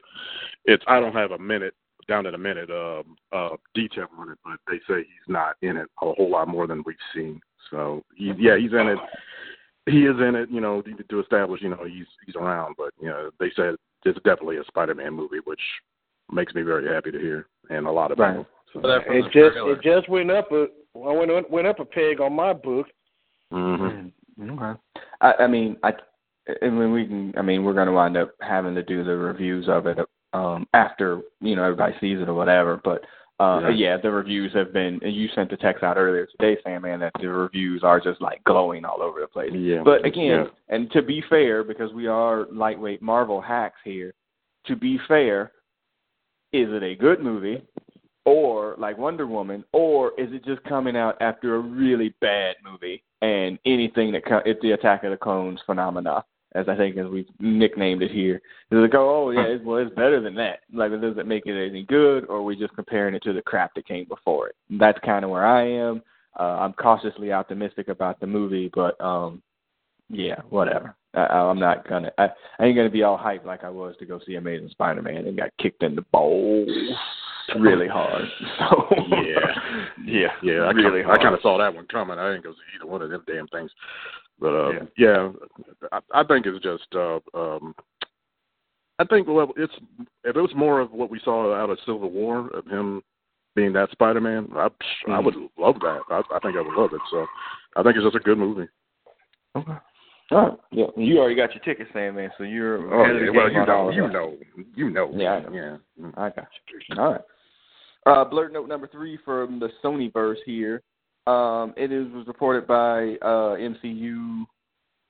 it's 0.64 0.84
I 0.86 1.00
don't 1.00 1.14
have 1.14 1.32
a 1.32 1.38
minute 1.38 1.74
down 2.08 2.24
to 2.24 2.30
a 2.30 2.38
minute 2.38 2.70
um, 2.70 3.16
uh, 3.32 3.56
detail 3.74 4.08
on 4.18 4.30
it, 4.30 4.38
but 4.44 4.58
they 4.66 4.78
say 4.88 5.00
he's 5.00 5.28
not 5.28 5.56
in 5.62 5.76
it 5.76 5.88
a 6.02 6.12
whole 6.14 6.30
lot 6.30 6.48
more 6.48 6.66
than 6.66 6.82
we've 6.84 6.96
seen. 7.14 7.40
So 7.70 8.02
he, 8.16 8.32
yeah, 8.38 8.56
he's 8.56 8.72
in 8.72 8.88
it. 8.88 8.98
He 9.86 10.06
is 10.06 10.16
in 10.20 10.34
it, 10.34 10.50
you 10.50 10.60
know, 10.60 10.82
to, 10.82 10.94
to 10.94 11.20
establish, 11.20 11.62
you 11.62 11.68
know, 11.68 11.84
he's 11.84 12.06
he's 12.26 12.36
around. 12.36 12.74
But 12.76 12.92
you 13.00 13.08
know, 13.08 13.30
they 13.38 13.50
said 13.54 13.76
it's 14.04 14.18
definitely 14.24 14.56
a 14.58 14.64
Spider-Man 14.64 15.12
movie, 15.12 15.40
which 15.44 15.60
makes 16.30 16.54
me 16.54 16.62
very 16.62 16.86
happy 16.92 17.10
to 17.10 17.18
hear, 17.18 17.46
and 17.70 17.86
a 17.86 17.90
lot 17.90 18.12
of 18.12 18.18
Right. 18.18 18.36
people. 18.36 18.46
So, 18.72 18.80
It 18.88 19.22
just 19.32 19.54
trailer. 19.54 19.72
it 19.72 19.82
just 19.82 20.08
went 20.08 20.30
up 20.30 20.52
a 20.52 20.68
went 20.94 21.50
went 21.50 21.66
up 21.66 21.80
a 21.80 21.84
peg 21.84 22.20
on 22.20 22.34
my 22.34 22.52
book. 22.52 22.86
mhm. 23.52 24.12
Okay. 24.40 24.80
I, 25.20 25.32
I 25.40 25.46
mean, 25.46 25.76
I, 25.82 25.92
I 26.62 26.68
mean, 26.68 26.92
we 26.92 27.06
can. 27.06 27.34
I 27.36 27.42
mean, 27.42 27.64
we're 27.64 27.74
going 27.74 27.88
to 27.88 27.92
wind 27.92 28.16
up 28.16 28.32
having 28.40 28.74
to 28.74 28.82
do 28.82 29.04
the 29.04 29.16
reviews 29.16 29.68
of 29.68 29.86
it 29.86 29.98
um, 30.32 30.66
after 30.72 31.20
you 31.40 31.56
know 31.56 31.64
everybody 31.64 31.94
sees 32.00 32.20
it 32.20 32.28
or 32.28 32.34
whatever. 32.34 32.80
But 32.82 33.04
uh, 33.40 33.60
Yeah. 33.62 33.70
yeah, 33.70 33.96
the 33.96 34.10
reviews 34.10 34.52
have 34.52 34.72
been. 34.72 35.00
And 35.02 35.14
you 35.14 35.28
sent 35.34 35.50
the 35.50 35.56
text 35.56 35.82
out 35.82 35.96
earlier 35.96 36.26
today, 36.26 36.60
Sam, 36.62 36.82
man, 36.82 37.00
that 37.00 37.12
the 37.20 37.28
reviews 37.28 37.82
are 37.82 37.98
just 37.98 38.20
like 38.20 38.44
glowing 38.44 38.84
all 38.84 39.02
over 39.02 39.20
the 39.20 39.26
place. 39.26 39.52
Yeah. 39.52 39.82
But 39.82 40.04
again, 40.04 40.44
Yeah. 40.44 40.46
and 40.68 40.90
to 40.92 41.02
be 41.02 41.22
fair, 41.22 41.64
because 41.64 41.92
we 41.92 42.06
are 42.06 42.46
lightweight 42.52 43.00
Marvel 43.02 43.40
hacks 43.40 43.80
here, 43.82 44.12
to 44.66 44.76
be 44.76 44.98
fair, 45.08 45.52
is 46.52 46.68
it 46.70 46.82
a 46.82 46.94
good 46.94 47.20
movie? 47.20 47.62
Or 48.26 48.74
like 48.76 48.98
Wonder 48.98 49.26
Woman, 49.26 49.64
or 49.72 50.12
is 50.18 50.30
it 50.32 50.44
just 50.44 50.62
coming 50.64 50.94
out 50.96 51.16
after 51.22 51.54
a 51.56 51.58
really 51.58 52.14
bad 52.20 52.56
movie 52.62 53.02
and 53.22 53.58
anything 53.64 54.12
that 54.12 54.26
co- 54.26 54.42
it's 54.44 54.60
the 54.60 54.72
Attack 54.72 55.04
of 55.04 55.10
the 55.10 55.16
Clones 55.16 55.60
phenomena, 55.64 56.22
as 56.54 56.68
I 56.68 56.76
think 56.76 56.96
as 56.96 57.06
we've 57.06 57.28
nicknamed 57.38 58.02
it 58.02 58.10
here. 58.10 58.40
Does 58.70 58.84
it 58.84 58.92
go, 58.92 59.26
oh 59.26 59.30
yeah, 59.30 59.42
it's, 59.42 59.64
well 59.64 59.78
it's 59.78 59.94
better 59.94 60.20
than 60.20 60.34
that? 60.36 60.60
Like 60.72 60.92
it 60.92 61.00
does 61.00 61.18
it 61.18 61.26
make 61.26 61.46
it 61.46 61.70
any 61.70 61.84
good, 61.84 62.26
or 62.28 62.42
we're 62.42 62.54
we 62.54 62.56
just 62.56 62.74
comparing 62.74 63.14
it 63.14 63.22
to 63.24 63.32
the 63.32 63.42
crap 63.42 63.74
that 63.74 63.86
came 63.86 64.06
before 64.06 64.48
it? 64.48 64.56
That's 64.70 64.98
kind 65.04 65.24
of 65.24 65.30
where 65.30 65.46
I 65.46 65.66
am. 65.66 66.02
Uh, 66.38 66.58
I'm 66.60 66.72
cautiously 66.74 67.32
optimistic 67.32 67.88
about 67.88 68.20
the 68.20 68.26
movie, 68.26 68.70
but 68.74 69.00
um, 69.00 69.42
yeah, 70.08 70.40
whatever. 70.48 70.94
I, 71.14 71.20
I'm 71.20 71.58
not 71.58 71.88
gonna. 71.88 72.12
I, 72.18 72.28
I 72.58 72.66
ain't 72.66 72.76
gonna 72.76 72.90
be 72.90 73.02
all 73.02 73.18
hyped 73.18 73.44
like 73.44 73.64
I 73.64 73.70
was 73.70 73.96
to 73.98 74.06
go 74.06 74.20
see 74.26 74.36
Amazing 74.36 74.70
Spider-Man 74.70 75.26
and 75.26 75.36
got 75.36 75.50
kicked 75.58 75.82
in 75.82 75.96
the 75.96 76.02
balls 76.12 76.68
really 77.58 77.88
hard. 77.88 78.24
So 78.58 78.86
Yeah. 79.08 79.86
yeah, 80.04 80.28
Yeah, 80.42 80.60
I 80.60 80.70
really 80.70 81.00
kinda, 81.00 81.04
hard. 81.04 81.20
I 81.20 81.22
kind 81.22 81.34
of 81.34 81.40
saw 81.40 81.58
that 81.58 81.74
one 81.74 81.86
coming. 81.86 82.18
I 82.18 82.30
didn't 82.30 82.44
go 82.44 82.52
see 82.52 82.76
either 82.76 82.90
one 82.90 83.02
of 83.02 83.10
them 83.10 83.24
damn 83.26 83.48
things. 83.48 83.70
But 84.40 84.54
uh, 84.54 84.70
yeah, 84.96 85.30
I, 85.92 86.00
I 86.14 86.24
think 86.24 86.46
it's 86.46 86.62
just. 86.62 86.86
Uh, 86.94 87.18
um, 87.34 87.74
I 88.98 89.04
think 89.04 89.28
well, 89.28 89.52
it's 89.56 89.72
if 90.24 90.36
it 90.36 90.40
was 90.40 90.52
more 90.54 90.80
of 90.80 90.92
what 90.92 91.10
we 91.10 91.20
saw 91.24 91.54
out 91.54 91.70
of 91.70 91.78
Civil 91.86 92.10
War 92.10 92.48
of 92.48 92.66
him 92.66 93.02
being 93.54 93.72
that 93.72 93.90
Spider 93.90 94.20
Man, 94.20 94.48
I 94.54 94.68
I 95.08 95.20
would 95.20 95.34
love 95.58 95.76
that. 95.80 96.00
I, 96.10 96.22
I 96.34 96.38
think 96.40 96.56
I 96.56 96.62
would 96.62 96.74
love 96.74 96.90
it. 96.92 97.00
So 97.10 97.26
I 97.76 97.82
think 97.82 97.96
it's 97.96 98.04
just 98.04 98.16
a 98.16 98.20
good 98.20 98.38
movie. 98.38 98.68
Okay. 99.56 99.72
All 100.30 100.42
right. 100.42 100.58
Yeah. 100.70 100.86
You 100.96 101.18
already 101.18 101.34
got 101.34 101.54
your 101.54 101.64
ticket, 101.64 101.88
Sam, 101.92 102.14
man. 102.14 102.30
So 102.38 102.44
you're 102.44 102.94
Oh 102.94 103.02
ahead 103.02 103.16
of 103.16 103.20
the 103.20 103.26
yeah, 103.26 103.32
well 103.32 103.48
game 103.48 103.54
you 103.58 103.66
know, 103.66 103.90
you 103.90 104.08
know, 104.08 104.38
you 104.76 104.90
know. 104.90 105.12
Yeah, 105.14 105.32
I 105.32 105.40
know. 105.40 105.52
yeah. 105.52 105.76
Mm. 106.04 106.12
I 106.16 106.30
got 106.30 106.46
you. 106.68 107.02
All 107.02 107.12
right. 107.12 107.20
Uh, 108.06 108.24
blurt 108.24 108.52
note 108.52 108.68
number 108.68 108.86
three 108.86 109.18
from 109.24 109.58
the 109.58 109.68
Sony 109.82 110.12
verse 110.12 110.38
here. 110.46 110.82
Um, 111.26 111.74
it 111.76 111.92
is 111.92 112.10
was 112.12 112.26
reported 112.26 112.66
by 112.66 113.16
uh, 113.22 113.56
MCU, 113.56 114.44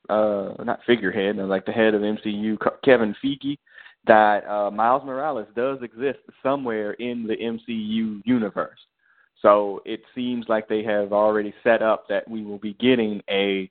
uh, 0.09 0.63
not 0.63 0.81
figurehead, 0.85 1.37
no, 1.37 1.45
like 1.45 1.65
the 1.65 1.71
head 1.71 1.93
of 1.93 2.01
MCU, 2.01 2.57
Kevin 2.83 3.15
Feige, 3.23 3.57
that 4.05 4.45
uh, 4.47 4.69
Miles 4.71 5.03
Morales 5.05 5.47
does 5.55 5.79
exist 5.81 6.19
somewhere 6.43 6.93
in 6.93 7.25
the 7.25 7.35
MCU 7.35 8.21
universe. 8.25 8.79
So 9.41 9.81
it 9.85 10.01
seems 10.13 10.45
like 10.49 10.67
they 10.67 10.83
have 10.83 11.13
already 11.13 11.53
set 11.63 11.81
up 11.81 12.07
that 12.09 12.29
we 12.29 12.43
will 12.43 12.59
be 12.59 12.73
getting 12.75 13.21
a 13.29 13.69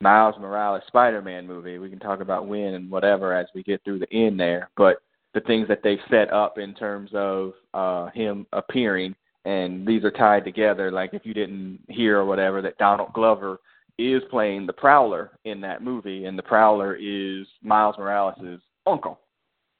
Miles 0.00 0.34
Morales 0.38 0.82
Spider-Man 0.86 1.46
movie. 1.46 1.78
We 1.78 1.90
can 1.90 1.98
talk 1.98 2.20
about 2.20 2.46
when 2.46 2.74
and 2.74 2.90
whatever 2.90 3.32
as 3.32 3.46
we 3.54 3.62
get 3.62 3.82
through 3.84 4.00
the 4.00 4.12
end 4.12 4.38
there, 4.38 4.70
but 4.76 4.98
the 5.32 5.40
things 5.40 5.66
that 5.68 5.80
they've 5.82 5.98
set 6.10 6.32
up 6.32 6.58
in 6.58 6.74
terms 6.74 7.10
of 7.12 7.52
uh 7.72 8.06
him 8.10 8.46
appearing 8.52 9.14
and 9.44 9.86
these 9.86 10.04
are 10.04 10.10
tied 10.10 10.44
together 10.44 10.90
like 10.90 11.10
if 11.12 11.24
you 11.24 11.34
didn't 11.34 11.78
hear 11.88 12.18
or 12.18 12.24
whatever 12.24 12.62
that 12.62 12.78
Donald 12.78 13.12
Glover 13.12 13.58
is 13.98 14.22
playing 14.30 14.66
the 14.66 14.72
Prowler 14.72 15.32
in 15.44 15.60
that 15.60 15.82
movie 15.82 16.24
and 16.24 16.38
the 16.38 16.42
Prowler 16.42 16.94
is 16.96 17.46
Miles 17.62 17.96
Morales' 17.98 18.60
uncle 18.86 19.20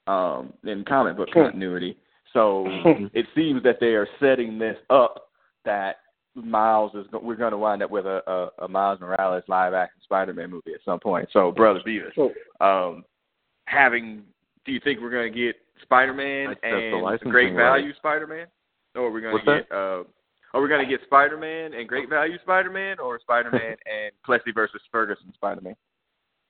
um 0.07 0.53
in 0.65 0.85
comic 0.85 1.17
book 1.17 1.29
continuity. 1.33 1.97
So 2.33 2.67
it 3.15 3.27
seems 3.35 3.63
that 3.63 3.79
they 3.81 3.95
are 3.95 4.09
setting 4.21 4.59
this 4.59 4.77
up 4.91 5.29
that 5.65 5.97
Miles 6.35 6.93
is 6.95 7.07
go- 7.13 7.21
we're 7.23 7.37
going 7.37 7.53
to 7.53 7.59
wind 7.59 7.83
up 7.83 7.91
with 7.91 8.07
a, 8.07 8.21
a, 8.59 8.65
a 8.65 8.69
Miles 8.69 9.01
Morales 9.01 9.45
live 9.49 9.73
action 9.73 10.01
Spider-Man 10.03 10.51
movie 10.51 10.75
at 10.75 10.81
some 10.85 10.99
point. 11.01 11.29
So 11.33 11.53
brother 11.53 11.81
Beavis, 11.87 12.31
um 12.61 13.05
having 13.67 14.23
do 14.67 14.73
you 14.73 14.81
think 14.83 15.01
we're 15.01 15.11
going 15.11 15.33
to 15.33 15.39
get 15.39 15.57
Spider-Man 15.83 16.49
That's- 16.49 16.61
that's 16.63 16.73
the 16.73 16.95
and 16.95 17.03
licensing 17.03 17.31
Great 17.31 17.55
right. 17.55 17.63
Value 17.81 17.95
Spider-Man, 17.97 18.47
or 18.95 19.07
are 19.07 19.11
we 19.11 19.21
going 19.21 19.33
What's 19.33 19.45
to 19.47 19.61
get 19.61 19.73
uh, 19.73 20.05
are 20.55 20.63
we 20.63 20.69
to 20.69 20.87
get 20.87 21.01
Spider-Man 21.07 21.75
and 21.75 21.89
Great 21.89 22.09
Value 22.09 22.39
Spider-Man, 22.43 23.01
or 23.01 23.19
Spider-Man 23.21 23.61
and 23.87 24.13
Plessy 24.25 24.53
versus 24.53 24.81
Ferguson 24.93 25.33
Spider-Man? 25.35 25.75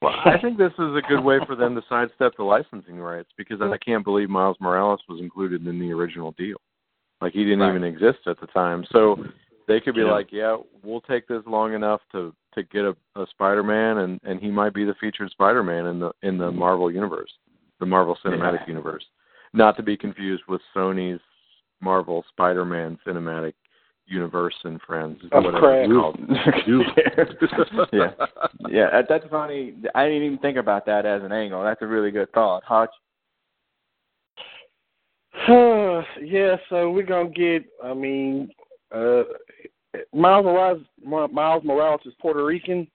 Well, 0.02 0.12
I 0.26 0.37
think 0.38 0.59
this 0.59 0.72
is 0.72 0.94
a 0.94 1.00
good 1.09 1.24
way 1.24 1.38
for 1.46 1.57
them 1.57 1.74
to 1.74 1.83
sidestep 1.88 2.35
the 2.37 2.44
licensing 2.44 2.98
rights 2.98 3.30
because 3.38 3.62
I 3.62 3.78
can't 3.78 4.04
believe 4.04 4.28
Miles 4.28 4.59
Morales 4.61 5.00
was 5.09 5.20
included 5.20 5.66
in 5.66 5.78
the 5.78 5.90
original 5.92 6.33
deal. 6.33 6.59
Like 7.22 7.33
he 7.33 7.44
didn't 7.44 7.61
Right. 7.61 7.70
even 7.70 7.85
exist 7.85 8.18
at 8.26 8.38
the 8.38 8.46
time. 8.48 8.85
So 8.92 9.24
they 9.66 9.80
could 9.80 9.94
be 9.94 10.02
Yeah. 10.02 10.11
like, 10.11 10.30
"Yeah, 10.30 10.59
we'll 10.83 11.00
take 11.00 11.26
this 11.26 11.42
long 11.46 11.72
enough 11.72 12.02
to 12.12 12.35
to 12.54 12.62
get 12.64 12.85
a, 12.85 12.94
a 13.16 13.26
Spider-Man, 13.28 13.98
and 13.98 14.20
and 14.24 14.38
he 14.40 14.50
might 14.50 14.74
be 14.74 14.85
the 14.85 14.94
featured 14.94 15.30
Spider-Man 15.30 15.87
in 15.87 15.98
the 16.00 16.12
in 16.22 16.37
the 16.37 16.52
Marvel 16.52 16.90
universe, 16.90 17.33
the 17.80 17.87
Marvel 17.87 18.18
Cinematic 18.22 18.61
Yeah. 18.61 18.66
Universe, 18.68 19.07
not 19.54 19.76
to 19.78 19.83
be 19.83 19.96
confused 19.96 20.42
with 20.46 20.61
Sony's 20.74 21.22
Marvel 21.85 22.25
Spider-Man 22.31 22.99
Cinematic 23.07 23.53
Universe 24.07 24.55
and 24.64 24.81
Friends, 24.83 25.18
Of 25.33 25.44
whatever 25.44 25.61
crap. 25.61 25.88
it's 25.88 27.53
called. 27.53 27.88
yeah, 27.92 28.11
yeah, 28.68 29.03
that's 29.09 29.25
funny. 29.31 29.75
I 29.94 30.05
didn't 30.05 30.23
even 30.25 30.38
think 30.38 30.57
about 30.57 30.87
that 30.87 31.07
as 31.07 31.23
an 31.23 31.33
angle. 31.33 31.62
That's 31.62 31.83
a 31.83 31.87
really 31.87 32.11
good 32.11 32.33
thought, 32.33 32.64
Hutch. 32.64 32.90
yeah, 35.49 36.57
so 36.68 36.90
we're 36.90 37.07
gonna 37.07 37.31
get. 37.31 37.64
I 37.83 37.94
mean, 37.94 38.51
uh, 38.94 39.23
Miles 40.12 40.44
Morales. 40.44 40.83
Miles 41.03 41.64
Morales 41.64 42.01
is 42.05 42.14
Puerto 42.20 42.44
Rican. 42.44 42.87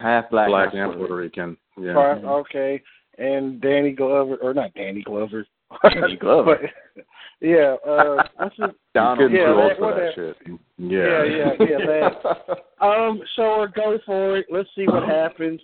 Half 0.00 0.30
black, 0.30 0.48
Black 0.48 0.74
half 0.74 0.90
and 0.90 0.98
Puerto 0.98 1.16
Rican. 1.16 1.56
Yeah. 1.78 1.92
Right, 1.92 2.24
okay, 2.24 2.82
and 3.18 3.60
Danny 3.60 3.92
Glover, 3.92 4.36
or 4.36 4.54
not 4.54 4.74
Danny 4.74 5.02
Glover. 5.02 5.46
Danny 5.94 6.16
Glover. 6.16 6.58
but, 6.94 7.04
yeah, 7.40 7.76
uh, 7.86 8.22
what's 8.36 8.56
his, 8.56 8.66
Donald. 8.94 9.30
Getting 9.30 9.36
Yeah, 9.36 9.52
too 9.52 9.60
old 9.60 9.70
that- 9.70 9.78
for 9.78 9.94
that 9.94 9.94
whatever. 9.94 10.12
shit. 10.14 10.58
yeah, 10.78 11.24
Yeah. 11.24 11.52
yeah, 11.58 11.78
yeah. 11.78 11.86
That. 11.86 12.58
Um, 12.82 13.22
so 13.36 13.58
we'll 13.58 13.68
go 13.68 13.98
for 14.04 14.38
it. 14.38 14.46
Let's 14.50 14.68
see 14.74 14.86
what 14.86 15.04
happens. 15.08 15.60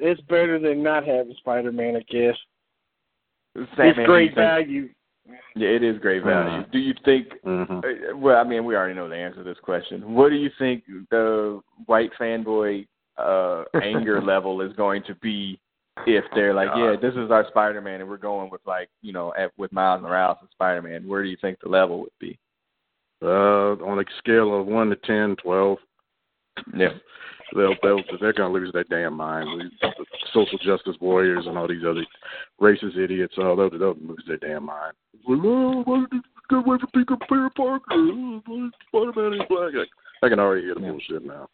It's 0.00 0.20
better 0.22 0.58
than 0.58 0.82
not 0.82 1.06
having 1.06 1.34
Spider 1.38 1.70
Man, 1.70 1.94
I 1.94 2.00
guess. 2.12 2.34
Sandman, 3.76 3.88
it's 3.88 4.06
great 4.06 4.28
think- 4.30 4.36
value. 4.36 4.88
Yeah, 5.54 5.68
it 5.68 5.82
is 5.82 5.98
great 5.98 6.24
value. 6.24 6.62
Mhm. 6.64 6.70
Do 6.72 6.78
you 6.78 6.94
think? 7.04 7.28
hmm 7.44 7.62
uh, 7.70 8.16
Well, 8.16 8.38
I 8.38 8.44
mean, 8.48 8.64
we 8.64 8.74
already 8.74 8.94
know 8.94 9.08
the 9.08 9.16
answer 9.16 9.38
to 9.38 9.44
this 9.44 9.58
question. 9.60 10.14
What 10.14 10.30
do 10.30 10.36
you 10.36 10.50
think 10.58 10.84
the 11.10 11.60
white 11.86 12.10
fanboy 12.18 12.86
uh 13.18 13.64
anger 13.82 14.22
level 14.22 14.60
is 14.62 14.72
going 14.74 15.02
to 15.04 15.14
be 15.16 15.60
if 16.06 16.24
they're 16.34 16.54
like, 16.54 16.68
yeah, 16.76 16.94
this 17.00 17.14
is 17.14 17.30
our 17.30 17.46
Spider-Man, 17.48 18.00
and 18.00 18.08
we're 18.08 18.16
going 18.16 18.50
with 18.50 18.60
like, 18.66 18.88
you 19.02 19.12
know, 19.12 19.32
at, 19.38 19.50
with 19.58 19.72
Miles 19.72 20.02
Morales 20.02 20.36
and 20.40 20.48
Spider-Man? 20.52 21.06
Where 21.06 21.22
do 21.22 21.28
you 21.28 21.36
think 21.40 21.58
the 21.60 21.68
level 21.68 22.00
would 22.00 22.18
be? 22.20 22.38
Uh, 23.22 23.74
on 23.84 23.98
a 23.98 24.04
scale 24.18 24.58
of 24.60 24.66
one 24.66 24.90
to 24.90 24.96
ten, 24.96 25.34
twelve, 25.42 25.78
Yeah. 26.76 26.88
they'll 27.56 27.74
they'll 27.82 28.02
they're 28.20 28.32
gonna 28.32 28.52
lose 28.52 28.72
their 28.72 28.84
damn 28.84 29.14
mind. 29.14 29.72
The 29.80 29.90
social 30.32 30.58
justice 30.58 30.96
warriors 31.00 31.44
and 31.46 31.58
all 31.58 31.66
these 31.66 31.82
other 31.88 32.04
racist 32.60 32.96
idiots, 32.96 33.34
oh, 33.38 33.56
they'll 33.56 33.70
they'll 33.78 33.96
lose 34.06 34.22
their 34.28 34.36
damn 34.36 34.64
mind. 34.66 34.94
Well, 35.26 35.40
oh, 35.44 35.82
why 35.84 36.00
did 36.10 36.12
you 36.12 36.22
get 36.50 36.58
away 36.58 36.76
from 36.78 36.90
Peter 36.94 37.16
Peter 37.28 37.50
Parker? 37.56 37.84
Oh, 37.90 38.70
Spider-Man 38.88 39.32
is 39.40 39.46
black. 39.48 39.72
I, 39.74 40.26
I 40.26 40.28
can 40.28 40.38
already 40.38 40.62
hear 40.62 40.74
the 40.74 40.80
Yeah. 40.82 40.90
bullshit 40.90 41.24
now. 41.24 41.48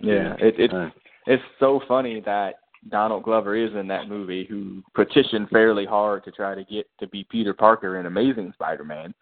Yeah, 0.00 0.34
it, 0.38 0.58
it 0.58 0.70
Hey. 0.70 0.88
it's 1.26 1.42
so 1.58 1.80
funny 1.88 2.20
that 2.20 2.54
Donald 2.88 3.22
Glover 3.22 3.56
is 3.56 3.72
in 3.74 3.86
that 3.88 4.08
movie, 4.08 4.44
who 4.48 4.82
petitioned 4.94 5.48
fairly 5.50 5.86
hard 5.86 6.24
to 6.24 6.30
try 6.30 6.54
to 6.54 6.64
get 6.64 6.88
to 6.98 7.06
be 7.08 7.24
Peter 7.24 7.54
Parker 7.54 7.98
in 7.98 8.06
Amazing 8.06 8.52
Spider-Man, 8.54 9.14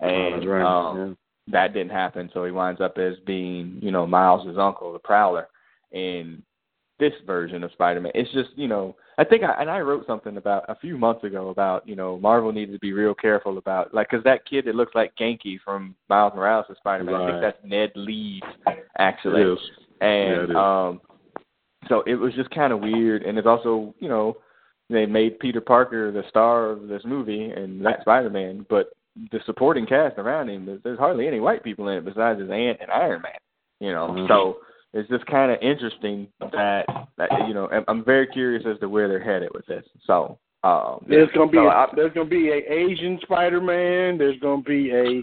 and 0.00 0.34
That's 0.34 0.46
right. 0.46 0.90
um, 0.90 1.16
that 1.48 1.72
didn't 1.72 1.90
happen. 1.90 2.30
So 2.32 2.44
he 2.44 2.52
winds 2.52 2.80
up 2.80 2.98
as 2.98 3.14
being, 3.26 3.78
you 3.82 3.90
know, 3.90 4.06
Miles's 4.06 4.58
uncle, 4.58 4.92
the 4.92 4.98
Prowler, 4.98 5.48
in 5.92 6.42
this 6.98 7.12
version 7.26 7.64
of 7.64 7.72
Spider-Man. 7.72 8.12
It's 8.14 8.32
just, 8.32 8.50
you 8.56 8.68
know, 8.68 8.96
I 9.18 9.24
think 9.24 9.42
I 9.42 9.60
and 9.60 9.70
I 9.70 9.80
wrote 9.80 10.06
something 10.06 10.36
about 10.36 10.64
a 10.68 10.76
few 10.76 10.96
months 10.96 11.24
ago 11.24 11.48
about, 11.48 11.88
you 11.88 11.96
know, 11.96 12.18
Marvel 12.18 12.52
needed 12.52 12.72
to 12.72 12.78
be 12.78 12.92
real 12.92 13.14
careful 13.14 13.58
about 13.58 13.94
like 13.94 14.10
because 14.10 14.24
that 14.24 14.46
kid 14.46 14.64
that 14.66 14.74
looks 14.74 14.94
like 14.94 15.16
Ganke 15.16 15.58
from 15.64 15.94
Miles 16.08 16.32
Morales' 16.34 16.66
Spider-Man, 16.78 17.14
I 17.14 17.30
think 17.30 17.40
that's 17.40 17.58
Ned 17.64 17.90
Leeds 17.94 18.46
actually 18.98 19.56
and 20.00 20.52
Yeah, 20.52 20.86
um 20.88 21.00
so 21.88 22.02
it 22.06 22.14
was 22.16 22.34
just 22.34 22.50
kind 22.50 22.72
of 22.72 22.80
weird 22.80 23.22
and 23.22 23.38
it's 23.38 23.46
also 23.46 23.94
you 23.98 24.08
know 24.08 24.36
they 24.90 25.06
made 25.06 25.38
peter 25.38 25.60
parker 25.60 26.10
the 26.10 26.22
star 26.28 26.70
of 26.70 26.88
this 26.88 27.02
movie 27.04 27.50
and 27.50 27.84
that 27.84 28.00
spider-man 28.00 28.64
but 28.68 28.90
the 29.32 29.38
supporting 29.46 29.86
cast 29.86 30.18
around 30.18 30.48
him 30.48 30.66
there's, 30.66 30.80
there's 30.82 30.98
hardly 30.98 31.26
any 31.26 31.40
white 31.40 31.62
people 31.62 31.88
in 31.88 31.98
it 31.98 32.04
besides 32.04 32.40
his 32.40 32.50
aunt 32.50 32.78
and 32.80 32.90
iron 32.90 33.22
man 33.22 33.32
you 33.80 33.92
know 33.92 34.08
Mhm. 34.08 34.28
so 34.28 34.58
it's 34.94 35.08
just 35.10 35.26
kind 35.26 35.52
of 35.52 35.58
interesting 35.60 36.26
that, 36.40 36.84
that 37.18 37.28
you 37.46 37.54
know 37.54 37.68
I'm, 37.70 37.84
I'm 37.88 38.04
very 38.04 38.26
curious 38.26 38.64
as 38.66 38.78
to 38.80 38.88
where 38.88 39.06
they're 39.08 39.22
headed 39.22 39.50
with 39.54 39.66
this 39.66 39.84
so 40.06 40.38
um 40.64 41.04
There's 41.08 41.30
gonna 41.34 41.50
be 41.50 41.58
so 41.58 41.68
a, 41.68 41.70
I- 41.70 41.92
there's 41.94 42.12
gonna 42.14 42.28
be 42.28 42.48
a 42.50 42.72
Asian 42.72 43.18
Spider 43.22 43.60
Man. 43.60 44.18
There's 44.18 44.40
gonna 44.40 44.62
be 44.62 44.90
a 44.90 45.20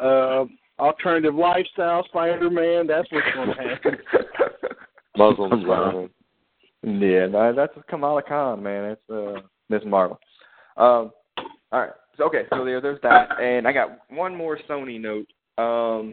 uh, 0.04 0.44
alternative 0.80 1.36
lifestyle 1.36 2.04
Spider 2.06 2.50
Man. 2.50 2.88
That's 2.88 3.06
what's 3.12 3.26
gonna 3.36 3.54
happen. 3.54 3.96
Muslim 5.16 5.50
Wow. 5.66 6.08
Yeah, 6.82 7.26
no, 7.26 7.52
that's 7.54 7.72
Kamala 7.88 8.22
Khan, 8.22 8.62
man. 8.62 8.90
It's 8.90 9.10
uh 9.10 9.40
Miss 9.68 9.82
Marvel. 9.86 10.18
Um 10.76 11.12
all 11.72 11.80
right. 11.80 11.90
So 12.16 12.24
okay, 12.24 12.42
so 12.50 12.64
there 12.64 12.80
there's 12.80 13.00
that. 13.02 13.40
And 13.40 13.66
I 13.66 13.72
got 13.72 13.98
one 14.10 14.34
more 14.34 14.58
Sony 14.68 15.00
note. 15.00 15.26
Um 15.62 16.12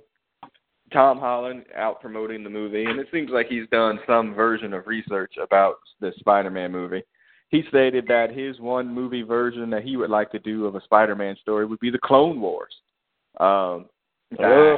Tom 0.93 1.19
Holland 1.19 1.65
out 1.75 2.01
promoting 2.01 2.43
the 2.43 2.49
movie 2.49 2.85
and 2.85 2.99
it 2.99 3.07
seems 3.11 3.29
like 3.31 3.47
he's 3.47 3.67
done 3.71 3.99
some 4.07 4.33
version 4.33 4.73
of 4.73 4.87
research 4.87 5.33
about 5.41 5.75
the 5.99 6.11
Spider 6.19 6.49
Man 6.49 6.71
movie. 6.71 7.03
He 7.49 7.63
stated 7.67 8.05
that 8.07 8.31
his 8.31 8.59
one 8.61 8.93
movie 8.93 9.23
version 9.23 9.69
that 9.71 9.83
he 9.83 9.97
would 9.97 10.09
like 10.09 10.31
to 10.31 10.39
do 10.39 10.65
of 10.65 10.75
a 10.75 10.81
Spider 10.83 11.15
Man 11.15 11.35
story 11.41 11.65
would 11.65 11.79
be 11.79 11.89
the 11.91 11.99
Clone 11.99 12.39
Wars. 12.39 12.73
Um 13.39 13.87
that, 14.37 14.77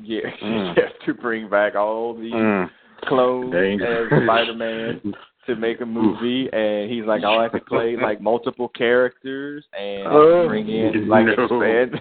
yeah, 0.00 0.20
Mm. 0.42 0.76
yeah, 0.76 0.88
to 1.04 1.14
bring 1.14 1.48
back 1.50 1.74
all 1.74 2.14
these 2.14 2.32
Mm. 2.32 2.70
Clones 3.06 3.52
Danger. 3.52 4.06
as 4.14 4.22
Spider 4.24 4.54
Man 4.54 5.14
to 5.46 5.54
make 5.56 5.80
a 5.80 5.86
movie, 5.86 6.48
and 6.52 6.90
he's 6.90 7.04
like, 7.04 7.22
"I'll 7.22 7.40
have 7.40 7.52
to 7.52 7.60
play 7.60 7.96
like 8.02 8.20
multiple 8.20 8.68
characters 8.68 9.64
and 9.78 10.06
Oh. 10.08 10.48
bring 10.48 10.68
in 10.68 11.08
like 11.08 11.26
No. 11.36 11.44
expand, 11.44 12.00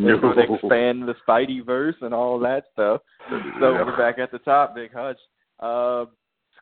No. 0.00 0.32
expand 0.38 1.08
the 1.08 1.14
Spidey 1.26 1.64
verse 1.64 1.96
and 2.02 2.12
all 2.12 2.38
that 2.40 2.64
stuff." 2.72 3.00
So 3.30 3.72
Yeah. 3.72 3.84
we're 3.84 3.96
back 3.96 4.18
at 4.18 4.30
the 4.30 4.38
top, 4.40 4.74
Big 4.74 4.92
Hutch. 4.92 5.18
Uh, 5.60 6.06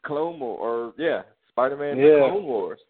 Clone 0.04 0.38
War, 0.40 0.58
or 0.58 0.92
yeah, 0.98 1.22
Spider 1.50 1.76
Man, 1.76 1.96
Yeah. 1.98 2.28
Clone 2.28 2.44
Wars. 2.44 2.80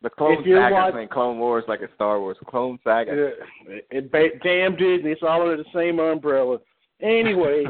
The 0.00 0.10
Clone 0.10 0.36
Saga, 0.44 0.70
watch- 0.72 1.10
Clone 1.10 1.38
Wars 1.40 1.64
like 1.66 1.80
a 1.80 1.92
Star 1.96 2.20
Wars 2.20 2.36
Clone 2.46 2.78
Saga. 2.84 3.32
Yeah, 3.68 3.76
it, 3.90 4.12
ba- 4.12 4.38
damn 4.44 4.76
Disney, 4.76 5.10
it's 5.10 5.22
all 5.22 5.42
under 5.42 5.56
the 5.56 5.64
same 5.74 5.98
umbrella. 5.98 6.58
Anyway, 7.02 7.64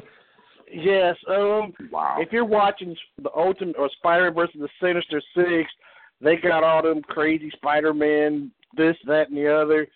yes. 0.73 1.17
Um, 1.29 1.73
Wow. 1.91 2.17
if 2.19 2.33
you're 2.33 2.45
watching 2.45 2.97
the 3.23 3.31
Ultimate 3.37 3.77
or 3.79 3.89
Spider 3.99 4.31
versus 4.31 4.57
the 4.61 4.69
Sinister 4.81 5.23
Six, 5.35 5.71
they 6.21 6.37
got 6.37 6.65
all 6.65 6.83
them 6.83 7.03
crazy 7.03 7.51
Spider-Man, 7.57 8.51
this, 8.77 8.97
that, 9.07 9.29
and 9.29 9.37
the 9.37 9.53
other. 9.53 9.87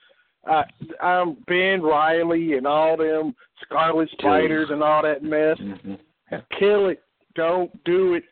Uh, 0.49 0.65
um, 1.05 1.37
Ben 1.47 1.83
Reilly 1.83 2.57
and 2.57 2.67
all 2.67 2.97
them 2.97 3.35
Scarlet 3.63 4.09
Spiders 4.19 4.69
and 4.71 4.83
all 4.83 5.03
that 5.03 5.23
mess. 5.23 5.57
Mm-hmm. 5.59 5.95
Kill 6.59 6.89
it. 6.89 7.03
Don't 7.35 7.73
do 7.85 8.15
it. 8.15 8.25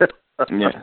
Yeah. 0.50 0.82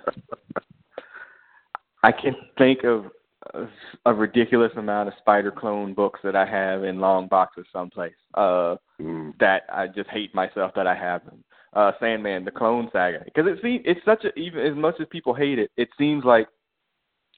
I 2.03 2.11
can 2.13 2.35
think 2.57 2.85
of 2.85 3.07
a, 3.53 3.65
a 4.05 4.13
ridiculous 4.13 4.71
amount 4.77 5.09
of 5.09 5.15
spider 5.19 5.51
clone 5.51 5.93
books 5.93 6.19
that 6.23 6.35
I 6.35 6.45
have 6.45 6.83
in 6.83 6.99
long 6.99 7.27
boxes 7.27 7.65
someplace. 7.73 8.13
Uh, 8.33 8.75
Mm. 9.01 9.33
that 9.39 9.63
I 9.73 9.87
just 9.87 10.09
hate 10.11 10.35
myself 10.35 10.73
that 10.75 10.85
I 10.85 10.93
have 10.93 11.25
them. 11.25 11.43
Uh, 11.73 11.91
Sandman, 11.99 12.45
the 12.45 12.51
Clone 12.51 12.87
Saga, 12.93 13.21
because 13.25 13.47
it 13.47 13.57
seems 13.63 13.81
it's 13.83 13.99
such 14.05 14.23
a 14.25 14.37
even 14.37 14.63
as 14.63 14.75
much 14.75 14.95
as 14.99 15.07
people 15.09 15.33
hate 15.33 15.57
it, 15.57 15.71
it 15.75 15.89
seems 15.97 16.23
like 16.23 16.47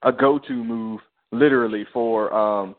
a 0.02 0.12
go-to 0.12 0.62
move, 0.62 1.00
literally 1.32 1.86
for 1.94 2.34
um 2.34 2.76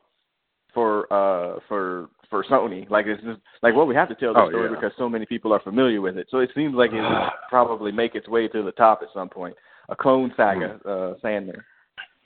for 0.75 1.11
uh 1.13 1.61
for 1.69 2.11
for 2.29 2.45
Sony. 2.45 2.89
Like 2.91 3.07
it's 3.07 3.23
just 3.23 3.41
like 3.63 3.75
well, 3.75 3.87
we 3.87 3.95
have 3.95 4.09
to 4.11 4.15
tell 4.17 4.35
the 4.35 4.41
Oh, 4.41 4.49
story 4.51 4.69
yeah. 4.69 4.75
because 4.75 4.93
so 4.99 5.09
many 5.09 5.25
people 5.25 5.53
are 5.55 5.61
familiar 5.61 6.01
with 6.03 6.19
it. 6.19 6.27
So 6.31 6.41
it 6.41 6.51
seems 6.55 6.75
like 6.75 6.91
it 6.93 7.01
would 7.01 7.29
probably 7.49 7.93
make 7.93 8.15
its 8.15 8.29
way 8.29 8.49
to 8.49 8.63
the 8.63 8.73
top 8.73 9.01
at 9.03 9.09
some 9.15 9.31
point. 9.31 9.55
A 9.89 9.97
Clone 9.97 10.33
Saga, 10.37 10.79
uh, 10.87 11.15
Sandman. 11.23 11.63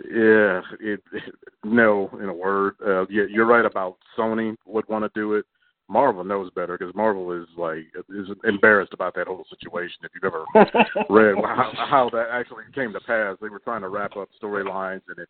Yeah, 0.04 0.60
it, 0.80 1.02
it 1.12 1.22
no, 1.64 2.08
in 2.22 2.28
a 2.28 2.34
word. 2.34 2.74
Uh, 2.84 3.06
yeah, 3.08 3.24
you're 3.28 3.46
right 3.46 3.64
about 3.64 3.96
Sony 4.16 4.56
would 4.64 4.88
want 4.88 5.04
to 5.04 5.10
do 5.20 5.34
it. 5.34 5.44
Marvel 5.88 6.22
knows 6.22 6.50
better 6.54 6.76
because 6.78 6.94
Marvel 6.94 7.32
is 7.32 7.48
like 7.56 7.86
is 8.10 8.28
embarrassed 8.44 8.92
about 8.92 9.14
that 9.16 9.26
whole 9.26 9.44
situation. 9.48 9.96
If 10.04 10.12
you've 10.14 10.24
ever 10.24 10.44
read 11.10 11.34
how, 11.42 11.72
how 11.74 12.10
that 12.12 12.26
actually 12.30 12.64
came 12.74 12.92
to 12.92 13.00
pass, 13.00 13.36
they 13.40 13.48
were 13.48 13.58
trying 13.60 13.80
to 13.80 13.88
wrap 13.88 14.16
up 14.16 14.28
storylines 14.40 15.00
and 15.08 15.18
it 15.18 15.28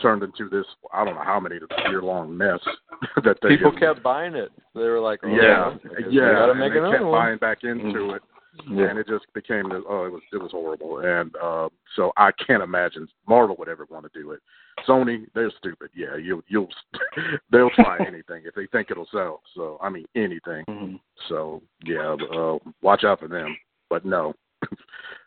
turned 0.00 0.22
into 0.22 0.48
this 0.48 0.66
I 0.92 1.04
don't 1.04 1.14
know 1.14 1.24
how 1.24 1.40
many 1.40 1.56
year 1.88 2.02
long 2.02 2.36
mess 2.36 2.60
that 3.24 3.38
they 3.42 3.56
People 3.56 3.72
kept 3.72 4.02
buying 4.02 4.34
it. 4.34 4.50
They 4.74 4.82
were 4.82 5.00
like, 5.00 5.20
oh, 5.24 5.28
yeah 5.28 5.70
I 5.96 6.00
guess 6.02 6.08
we 6.10 6.16
yeah 6.16 6.32
gotta 6.32 6.52
and 6.52 6.60
they 6.60 6.66
another 6.66 6.90
kept 6.98 7.04
one. 7.04 7.12
buying 7.12 7.38
back 7.38 7.64
into 7.64 8.10
it 8.14 8.22
and 8.66 8.98
it 8.98 9.06
just 9.08 9.24
became 9.34 9.68
the, 9.68 9.82
oh 9.88 10.04
it 10.04 10.12
was 10.12 10.22
it 10.32 10.36
was 10.36 10.50
horrible 10.52 10.98
and 11.00 11.34
uh, 11.42 11.68
so 11.96 12.12
I 12.16 12.30
can't 12.46 12.62
imagine 12.62 13.08
Marvel 13.28 13.56
would 13.58 13.68
ever 13.68 13.86
want 13.90 14.10
to 14.10 14.20
do 14.20 14.32
it. 14.32 14.40
Sony 14.88 15.26
they're 15.34 15.52
stupid 15.58 15.90
yeah 15.94 16.16
you'll 16.16 16.42
you'll 16.48 16.68
they'll 17.50 17.70
try 17.70 17.98
anything 18.06 18.42
if 18.44 18.54
they 18.54 18.66
think 18.68 18.90
it'll 18.90 19.08
sell 19.12 19.42
so 19.54 19.78
I 19.82 19.88
mean 19.90 20.06
anything 20.14 20.64
Mm-hmm. 20.68 20.96
so 21.28 21.62
yeah 21.84 22.16
uh, 22.34 22.58
watch 22.82 23.04
out 23.04 23.20
for 23.20 23.28
them 23.28 23.56
but 23.90 24.04
no 24.04 24.34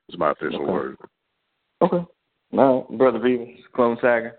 It's 0.09 0.17
my 0.17 0.31
official 0.31 0.61
Okay. 0.61 0.71
word. 0.71 0.97
Okay. 1.81 2.05
No, 2.51 2.87
brother 2.97 3.19
Beavis, 3.19 3.57
Clone 3.75 3.97
Saga. 4.01 4.33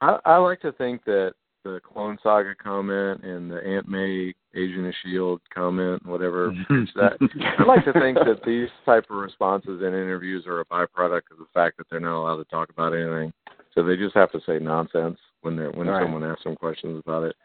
I, 0.00 0.18
I 0.24 0.36
like 0.38 0.60
to 0.62 0.72
think 0.72 1.04
that 1.04 1.34
the 1.64 1.80
Clone 1.80 2.18
Saga 2.22 2.54
comment 2.54 3.22
and 3.22 3.50
the 3.50 3.64
Aunt 3.64 3.88
May 3.88 4.34
Agent 4.54 4.86
of 4.86 4.94
Shield 5.04 5.40
comment, 5.54 6.04
whatever 6.04 6.52
that 6.96 7.16
I 7.58 7.62
like 7.64 7.84
to 7.84 7.92
think 7.92 8.18
that 8.18 8.40
these 8.44 8.68
type 8.84 9.04
of 9.10 9.16
responses 9.16 9.80
in 9.80 9.88
interviews 9.88 10.46
are 10.46 10.60
a 10.60 10.64
byproduct 10.66 11.30
of 11.30 11.38
the 11.38 11.46
fact 11.54 11.78
that 11.78 11.86
they're 11.90 12.00
not 12.00 12.20
allowed 12.20 12.36
to 12.38 12.44
talk 12.44 12.70
about 12.70 12.94
anything. 12.94 13.32
So 13.74 13.82
they 13.82 13.96
just 13.96 14.14
have 14.14 14.30
to 14.32 14.40
say 14.46 14.58
nonsense 14.58 15.18
when 15.42 15.56
they're 15.56 15.70
when 15.70 15.88
Right. 15.88 16.02
someone 16.02 16.24
asks 16.24 16.44
them 16.44 16.56
questions 16.56 17.00
about 17.04 17.24
it. 17.24 17.36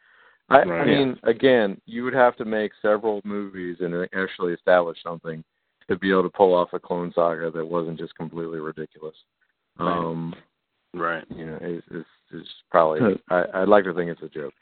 I, 0.49 0.60
I 0.60 0.65
Right. 0.65 0.88
mean, 0.88 1.19
again, 1.23 1.80
you 1.86 2.03
would 2.03 2.13
have 2.13 2.36
to 2.38 2.45
make 2.45 2.71
several 2.82 3.21
movies 3.23 3.77
and 3.80 4.08
actually 4.13 4.53
establish 4.53 5.01
something 5.03 5.43
to 5.89 5.97
be 5.97 6.12
able 6.12 6.23
to 6.23 6.30
pull 6.30 6.53
off 6.53 6.73
a 6.73 6.80
Clone 6.80 7.13
Saga 7.13 7.51
that 7.51 7.65
wasn't 7.65 7.99
just 7.99 8.15
completely 8.15 8.60
ridiculous. 8.60 9.15
Right. 9.80 9.88
Um, 9.88 10.36
right. 10.93 11.23
you 11.30 11.45
know, 11.45 11.58
it's, 11.62 11.86
it's, 11.91 12.10
it's 12.32 12.48
probably. 12.72 13.20
I, 13.30 13.44
I'd 13.54 13.68
like 13.68 13.84
to 13.86 13.94
think 13.94 14.10
it's 14.12 14.22
a 14.22 14.30
joke. 14.30 14.54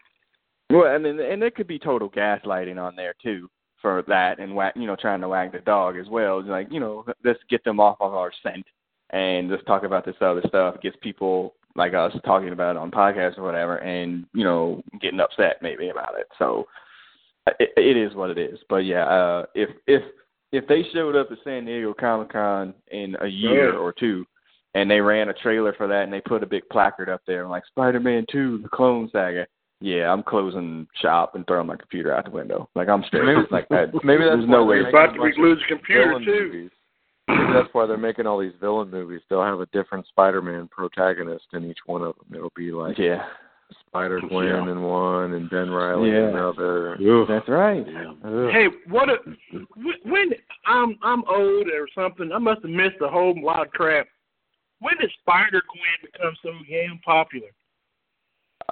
Well, 0.70 0.88
I 0.88 0.98
mean, 0.98 1.20
and 1.20 1.42
there 1.42 1.52
could 1.52 1.68
be 1.68 1.80
total 1.80 2.10
gaslighting 2.10 2.82
on 2.82 2.96
there 2.96 3.14
too 3.22 3.50
for 3.82 4.04
that, 4.08 4.40
and 4.40 4.56
whack, 4.56 4.74
you 4.76 4.88
know, 4.88 4.96
trying 4.96 5.22
to 5.22 5.30
wag 5.30 5.52
the 5.52 5.60
dog 5.60 5.98
as 5.98 6.08
well. 6.08 6.40
It's 6.40 6.50
like, 6.50 6.68
you 6.72 6.80
know, 6.80 7.06
let's 7.24 7.40
get 7.50 7.64
them 7.64 7.80
off 7.80 7.98
of 8.00 8.14
our 8.14 8.32
scent 8.42 8.66
and 9.12 9.50
let's 9.50 9.64
talk 9.66 9.84
about 9.84 10.06
this 10.06 10.16
other 10.22 10.42
stuff. 10.48 10.76
It 10.76 10.82
gets 10.82 10.96
people 11.02 11.54
like 11.76 11.94
us 11.94 12.14
talking 12.26 12.50
about 12.50 12.76
it 12.76 12.80
on 12.80 12.90
podcasts 12.90 13.38
or 13.38 13.44
whatever, 13.44 13.78
and 13.78 14.26
you 14.34 14.44
know, 14.44 14.82
getting 15.02 15.20
upset 15.20 15.58
maybe 15.62 15.90
about 15.90 16.18
it. 16.18 16.28
So 16.40 16.66
it, 17.60 17.70
it 17.78 17.98
is 17.98 18.16
what 18.16 18.32
it 18.32 18.38
is. 18.38 18.60
But 18.70 18.86
yeah, 18.86 19.06
uh, 19.06 19.46
if 19.54 19.70
if 19.86 20.02
if 20.52 20.68
they 20.68 20.84
showed 20.94 21.16
up 21.16 21.32
at 21.32 21.38
San 21.44 21.66
Diego 21.66 21.94
Comic 21.94 22.32
Con 22.32 22.74
in 22.92 23.16
a 23.22 23.28
year 23.28 23.74
Yeah. 23.74 23.78
or 23.78 23.94
two, 23.94 24.26
and 24.76 24.90
they 24.92 25.00
ran 25.02 25.30
a 25.30 25.34
trailer 25.34 25.74
for 25.74 25.88
that, 25.88 26.04
and 26.04 26.14
they 26.14 26.22
put 26.22 26.44
a 26.44 26.46
big 26.46 26.64
placard 26.72 27.10
up 27.10 27.22
there 27.26 27.48
like 27.48 27.66
Spider-Man 27.66 28.26
Two: 28.32 28.60
The 28.62 28.70
Clone 28.70 29.10
Saga. 29.12 29.48
Yeah, 29.82 30.12
I'm 30.12 30.24
closing 30.24 30.88
shop 31.02 31.36
and 31.36 31.46
throwing 31.48 31.68
my 31.68 31.76
computer 31.76 32.14
out 32.16 32.26
the 32.26 32.32
window. 32.32 32.70
Like 32.76 32.88
I'm 32.90 33.04
straight. 33.08 33.26
Maybe- 33.26 33.48
like 33.52 33.68
that. 33.70 33.92
maybe 34.04 34.24
that's 34.24 34.38
There's 34.38 34.50
no 34.50 34.64
way. 34.66 34.82
they're 34.82 34.90
About 34.90 35.14
to 35.16 35.24
making 35.24 35.44
lose 35.44 35.58
of 35.62 35.68
computer 35.68 36.20
too. 36.24 36.50
Movies. 36.54 36.72
Maybe 37.28 37.54
that's 37.54 37.74
why 37.74 37.88
they're 37.88 37.98
making 37.98 38.28
all 38.28 38.38
these 38.40 38.54
villain 38.62 38.92
movies. 38.92 39.20
They'll 39.30 39.44
have 39.44 39.60
a 39.60 39.66
different 39.74 40.06
Spider-Man 40.08 40.68
protagonist 40.72 41.46
in 41.54 41.68
each 41.68 41.80
one 41.88 42.04
of 42.04 42.14
them. 42.18 42.36
It'll 42.38 42.54
be 42.56 42.72
like 42.72 43.00
Yeah, 43.00 43.26
Spider 43.88 44.22
Gwen 44.30 44.46
Yeah. 44.46 44.72
in 44.72 44.82
one 44.84 45.34
and 45.34 45.50
Ben 45.50 45.72
Reilly 45.72 46.12
Yeah. 46.12 46.30
in 46.30 46.36
another. 46.36 46.94
Ugh. 46.94 47.28
that's 47.28 47.50
right. 47.50 47.84
Yeah. 47.88 48.52
Hey, 48.52 48.68
what 48.90 49.10
a 49.10 49.16
wh- 49.76 50.06
when 50.06 50.30
I'm 50.68 50.98
I'm 51.02 51.24
old 51.28 51.68
or 51.70 51.88
something. 51.96 52.32
I 52.32 52.38
must 52.38 52.62
have 52.62 52.70
missed 52.72 53.02
a 53.02 53.08
whole 53.10 53.34
lot 53.44 53.66
of 53.66 53.72
crap. 53.74 54.08
When 54.80 54.98
did 55.00 55.12
Spider 55.22 55.62
Gwen 55.72 56.12
become 56.12 56.36
so 56.44 56.52
damn 56.70 57.00
popular? 57.00 57.50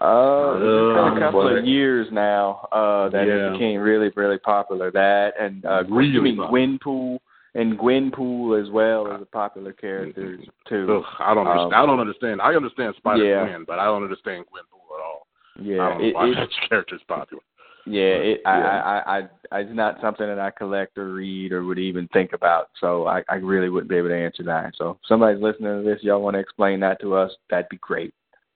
Uh, 0.02 0.56
it's 0.58 0.98
been 0.98 1.18
a 1.18 1.20
couple 1.20 1.42
Uh, 1.48 1.58
of 1.58 1.66
years 1.66 2.08
now 2.12 2.68
uh, 2.72 3.10
that 3.10 3.28
Yeah. 3.28 3.34
it 3.50 3.52
became 3.54 3.80
really, 3.80 4.10
really 4.16 4.40
popular. 4.40 4.92
That 4.92 5.34
and 5.40 5.64
uh, 5.66 5.84
Really 5.88 6.18
I 6.18 6.22
mean 6.22 6.38
popular. 6.38 6.68
Gwenpool 6.68 7.20
and 7.56 7.78
Gwenpool 7.78 8.60
as 8.62 8.70
well 8.72 9.12
as 9.12 9.22
a 9.22 9.26
popular 9.26 9.72
character 9.72 10.40
too. 10.68 10.88
Ugh, 11.06 11.16
I 11.20 11.34
don't 11.34 11.48
Um. 11.48 11.72
I 11.74 11.86
don't 11.86 12.00
understand. 12.00 12.42
I 12.42 12.56
understand 12.56 12.96
Spider 12.98 13.24
yeah. 13.24 13.46
Gwen, 13.46 13.64
but 13.66 13.80
I 13.80 13.86
don't 13.86 14.04
understand 14.04 14.46
Gwenpool 14.48 14.98
at 14.98 15.04
all. 15.04 15.28
Yeah, 15.60 15.76
I 15.76 15.78
Yeah, 15.78 15.90
don't 15.90 16.02
know 16.02 16.08
it, 16.08 16.16
why 16.16 16.28
it, 16.30 16.36
that 16.36 16.50
character's 16.70 17.04
popular. 17.08 17.44
Yeah, 17.86 18.02
it, 18.02 18.42
I, 18.46 18.58
Yeah. 18.58 18.66
I, 18.66 19.18
I, 19.18 19.22
I, 19.52 19.60
it's 19.60 19.76
not 19.76 20.00
something 20.02 20.26
that 20.26 20.40
I 20.40 20.52
collect 20.52 20.98
or 20.98 21.14
read 21.14 21.52
or 21.52 21.64
would 21.66 21.80
even 21.80 22.08
think 22.10 22.34
about. 22.34 22.70
So 22.80 23.08
I, 23.08 23.24
I 23.30 23.36
really 23.36 23.70
wouldn't 23.70 23.90
be 23.90 23.98
able 23.98 24.10
to 24.10 24.18
answer 24.18 24.44
that. 24.44 24.74
So 24.78 24.92
if 24.92 24.98
somebody's 25.08 25.42
listening 25.42 25.84
to 25.84 25.84
this, 25.84 26.02
y'all 26.02 26.22
want 26.22 26.36
to 26.36 26.40
explain 26.40 26.80
that 26.82 27.02
to 27.02 27.16
us? 27.16 27.32
That'd 27.50 27.70
be 27.70 27.78
great. 27.78 28.14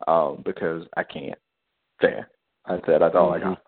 Um, 0.08 0.44
because 0.46 0.86
I 0.96 1.04
can't. 1.04 1.38
There, 2.02 2.30
I 2.66 2.80
said 2.86 3.02
that's 3.02 3.16
all 3.16 3.34
I 3.34 3.40
got. 3.40 3.62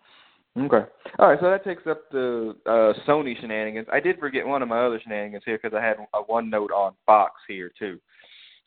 Okay. 0.57 0.87
All 1.17 1.29
right. 1.29 1.39
So 1.39 1.49
that 1.49 1.63
takes 1.63 1.87
up 1.87 2.09
the 2.11 2.55
uh, 2.65 2.93
Sony 3.07 3.39
shenanigans. 3.39 3.87
I 3.91 3.99
did 3.99 4.19
forget 4.19 4.45
one 4.45 4.61
of 4.61 4.67
my 4.67 4.85
other 4.85 4.99
shenanigans 5.01 5.43
here 5.45 5.59
because 5.61 5.75
I 5.75 5.83
had 5.83 5.97
a 6.13 6.21
one 6.21 6.49
note 6.49 6.71
on 6.71 6.93
Fox 7.05 7.33
here 7.47 7.71
too. 7.77 7.99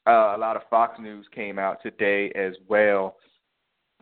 Uh, 0.07 0.35
a 0.35 0.39
lot 0.39 0.57
of 0.57 0.63
Fox 0.69 0.99
news 1.01 1.27
came 1.33 1.59
out 1.59 1.79
today 1.83 2.33
as 2.35 2.55
well. 2.69 3.17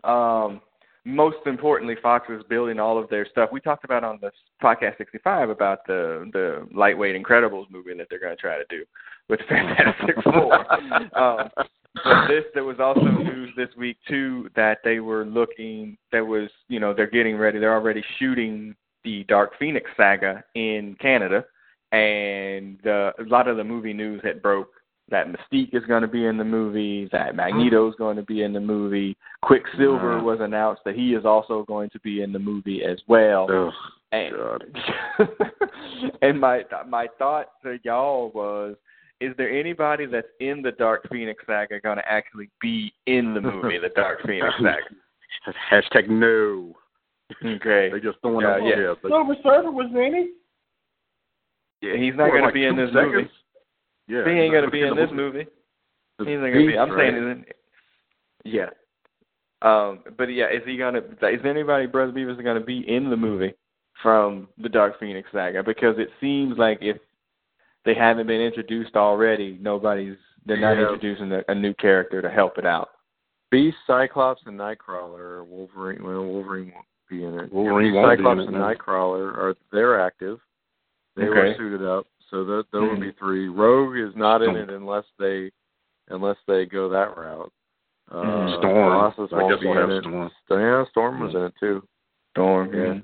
Um, 0.05 0.63
most 1.05 1.39
importantly, 1.47 1.97
Fox 2.03 2.29
is 2.29 2.43
building 2.49 2.79
all 2.79 2.99
of 2.99 3.09
their 3.09 3.27
stuff. 3.27 3.51
We 3.53 3.61
talked 3.61 3.85
about 3.85 4.05
on 4.05 4.19
the 4.21 4.31
podcast 4.63 4.99
65 4.99 5.49
about 5.51 5.87
the 5.87 6.29
the 6.33 6.67
lightweight 6.75 7.21
Incredibles 7.21 7.71
movie 7.71 7.97
that 7.97 8.09
they're 8.11 8.21
going 8.21 8.37
to 8.37 8.41
try 8.41 8.59
to 8.59 8.65
do 8.69 8.85
with 9.29 9.41
Fantastic 9.49 10.17
Four. 10.23 10.55
um, 11.19 11.51
but 11.95 12.29
this 12.29 12.45
there 12.55 12.65
was 12.65 12.79
also 12.81 13.01
news 13.01 13.51
this 13.57 13.69
week 13.77 13.97
too 14.09 14.49
that 14.57 14.79
they 14.85 15.01
were 15.01 15.25
looking 15.25 15.97
that 16.13 16.25
was 16.25 16.49
you 16.69 16.79
know 16.79 16.95
they're 16.95 17.07
getting 17.07 17.37
ready 17.37 17.59
they're 17.59 17.75
already 17.75 18.05
shooting 18.19 18.75
the 19.03 19.25
Dark 19.25 19.53
Phoenix 19.59 19.91
saga 19.97 20.45
in 20.55 20.97
Canada 21.01 21.45
and 21.93 22.87
uh, 22.87 23.13
a 23.19 23.25
lot 23.27 23.49
of 23.49 23.57
the 23.57 23.65
movie 23.65 23.93
news 23.93 24.21
had 24.23 24.41
broke 24.41 24.71
that 25.11 25.27
Mystique 25.27 25.75
is 25.75 25.85
going 25.87 26.03
to 26.03 26.09
be 26.09 26.25
in 26.27 26.37
the 26.39 26.45
movie 26.45 27.09
that 27.13 27.29
mm-hmm. 27.29 27.37
Magneto 27.37 27.89
is 27.89 27.95
going 27.97 28.17
to 28.17 28.23
be 28.23 28.43
in 28.43 28.53
the 28.53 28.61
movie 28.61 29.17
Quicksilver 29.43 30.19
Wow. 30.19 30.25
was 30.25 30.39
announced 30.41 30.83
that 30.85 30.95
he 30.95 31.15
is 31.15 31.25
also 31.25 31.65
going 31.67 31.91
to 31.91 32.01
be 32.01 32.23
in 32.23 32.33
the 32.33 32.39
movie 32.39 32.83
as 32.85 32.99
well 33.09 33.47
Ugh, 33.51 33.73
and, 34.13 34.35
God. 34.37 34.65
and 36.23 36.41
my 36.41 36.63
my 36.89 37.07
thought 37.19 37.53
to 37.63 37.79
y'all 37.85 38.31
was, 38.35 38.77
is 39.21 39.35
there 39.37 39.51
anybody 39.51 40.07
that's 40.07 40.27
in 40.41 40.63
the 40.63 40.73
Dark 40.73 41.09
Phoenix 41.11 41.45
saga 41.47 41.81
going 41.81 41.99
to 41.99 42.11
actually 42.11 42.51
be 42.61 42.93
in 43.07 43.35
the 43.35 43.41
movie, 43.41 43.79
the 43.79 43.91
Dark 43.95 44.21
Phoenix 44.27 44.55
saga? 44.59 45.55
Hashtag 45.71 46.09
no. 46.09 46.75
Okay. 47.45 47.91
They 47.93 48.01
just 48.01 48.19
throwing 48.21 48.45
Yeah, 48.47 48.55
up. 48.55 48.61
yeah. 48.65 48.81
Yeah, 48.81 48.95
but 49.01 49.11
Silver 49.11 49.35
Surfer 49.43 49.71
was 49.71 49.91
in 49.93 50.15
it. 50.15 50.31
Yeah, 51.83 51.97
he's 51.97 52.15
not 52.17 52.29
what, 52.29 52.39
going 52.39 52.47
to 52.49 52.53
be 52.53 52.65
in 52.65 52.77
this 52.77 52.91
seconds? 52.93 53.13
movie. 53.15 53.31
Yeah, 54.11 54.25
he 54.25 54.31
ain't 54.33 54.45
he's 54.45 54.51
going 54.53 54.65
to 54.65 54.71
be 54.71 54.83
in 54.83 54.97
this 54.97 55.11
movie. 55.13 55.47
The 56.19 56.25
He's 56.25 56.35
not 56.39 56.51
going 56.51 56.53
to 56.53 56.59
be. 56.59 56.67
Beast, 56.69 56.79
I'm 56.81 56.89
saying, 56.99 57.15
right? 57.15 57.23
isn't 57.23 57.45
yeah. 58.45 58.71
Um, 59.63 60.01
but 60.17 60.25
yeah, 60.33 60.47
is 60.47 60.63
he 60.67 60.77
gonna? 60.77 60.99
Is 60.99 61.41
anybody, 61.45 61.87
Brother 61.87 62.13
Beavis, 62.13 62.43
going 62.43 62.59
to 62.59 62.65
be 62.65 62.81
in 62.89 63.11
the 63.11 63.17
movie 63.17 63.55
from 64.03 64.49
the 64.59 64.69
Dark 64.69 64.99
Phoenix 64.99 65.29
saga? 65.33 65.63
Because 65.63 65.97
it 65.99 66.09
seems 66.21 66.59
like 66.59 66.79
if 66.81 66.97
they 67.85 67.95
haven't 67.95 68.27
been 68.27 68.41
introduced 68.41 68.97
already, 68.97 69.59
nobody's. 69.61 70.17
They're 70.47 70.57
not 70.59 70.73
Yeah. 70.79 70.85
introducing 70.91 71.31
a, 71.33 71.43
a 71.49 71.55
new 71.55 71.75
character 71.75 72.23
to 72.23 72.31
help 72.31 72.57
it 72.57 72.65
out. 72.65 72.89
Beast, 73.51 73.77
Cyclops, 73.87 74.43
and 74.47 74.59
Nightcrawler. 74.59 75.47
Wolverine. 75.47 76.03
Well, 76.03 76.25
Wolverine 76.25 76.73
won't 76.75 76.87
be 77.11 77.25
in 77.25 77.39
it. 77.39 77.53
Wolverine 77.53 77.93
won't 77.93 78.13
in 78.13 78.19
Cyclops 78.19 78.41
it, 78.41 78.49
and. 78.49 78.57
Nightcrawler 78.57 79.35
are 79.37 79.55
they're 79.71 80.01
active. 80.01 80.39
They 81.17 81.25
were 81.25 81.55
suited 81.59 81.85
up, 81.85 82.07
so 82.31 82.45
that 82.45 82.65
there 82.73 82.83
would 82.83 83.01
be 83.01 83.13
three. 83.19 83.49
Rogue 83.49 83.97
is 83.97 84.15
not 84.17 84.43
in 84.43 84.57
it 84.57 84.71
unless 84.71 85.05
they 85.19 85.51
unless 86.09 86.37
they 86.47 86.67
go 86.67 86.89
that 86.89 87.17
route. 87.17 87.53
Uh, 88.11 88.15
Mhm. 88.25 88.59
Storm. 88.59 88.91
Colossus 89.17 89.33
I 89.33 89.49
guess 89.49 89.61
be 89.61 89.71
in 89.71 89.77
have 89.77 89.91
it. 89.91 90.03
Storm. 90.05 90.31
Yeah, 90.51 90.85
Storm 90.91 91.21
was 91.21 91.35
in 91.35 91.43
it 91.43 91.55
too. 91.61 91.87
Storm. 92.33 92.73
Yeah. 92.75 93.01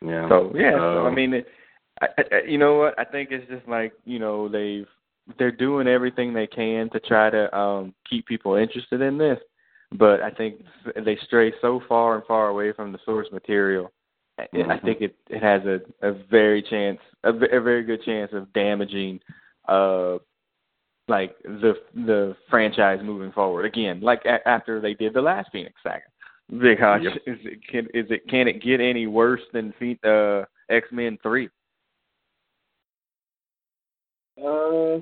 Yeah. 0.00 0.28
So 0.28 0.52
yeah, 0.54 0.72
so, 0.72 1.04
I 1.04 1.08
Um, 1.08 1.14
mean, 1.14 1.34
it, 1.34 1.48
I, 2.00 2.08
I, 2.18 2.40
you 2.42 2.58
know 2.58 2.76
what? 2.76 2.98
I 2.98 3.04
think 3.04 3.30
it's 3.32 3.48
just 3.48 3.66
like 3.66 3.92
you 4.04 4.18
know 4.18 4.48
they've 4.48 4.86
they're 5.38 5.50
doing 5.50 5.88
everything 5.88 6.32
they 6.32 6.46
can 6.46 6.88
to 6.90 7.00
try 7.00 7.30
to 7.30 7.56
um 7.56 7.94
keep 8.08 8.26
people 8.26 8.54
interested 8.54 9.00
in 9.00 9.18
this, 9.18 9.38
but 9.92 10.22
I 10.22 10.30
think 10.30 10.64
they 11.04 11.16
stray 11.24 11.52
so 11.60 11.80
far 11.88 12.14
and 12.16 12.24
far 12.24 12.48
away 12.48 12.72
from 12.72 12.92
the 12.92 12.98
source 13.04 13.30
material. 13.32 13.92
I- 14.38 14.48
I 14.74 14.78
think 14.78 15.00
it 15.00 15.16
it 15.28 15.42
has 15.42 15.62
a 15.66 15.80
a 16.02 16.12
very 16.30 16.62
chance 16.62 16.98
a, 17.24 17.30
a 17.30 17.60
very 17.60 17.82
good 17.82 18.02
chance 18.04 18.32
of 18.32 18.52
damaging 18.52 19.20
uh 19.68 20.18
like 21.08 21.36
the 21.42 21.74
the 21.94 22.36
franchise 22.48 23.00
moving 23.02 23.32
forward 23.32 23.64
again 23.64 24.00
like 24.00 24.24
a, 24.24 24.46
after 24.46 24.80
they 24.80 24.94
did 24.94 25.12
the 25.14 25.20
last 25.20 25.50
Phoenix 25.52 25.74
saga 25.82 26.02
because 26.60 27.02
Yep. 27.02 27.12
is 27.26 27.38
it 27.44 27.66
can 27.68 27.86
is 27.94 28.10
it 28.10 28.28
can 28.28 28.46
it 28.48 28.62
get 28.62 28.80
any 28.80 29.06
worse 29.06 29.40
than 29.52 29.72
Phe- 29.78 29.98
uh 30.04 30.44
X 30.70 30.88
Men 30.92 31.18
three? 31.22 31.48
Uh, 34.38 35.00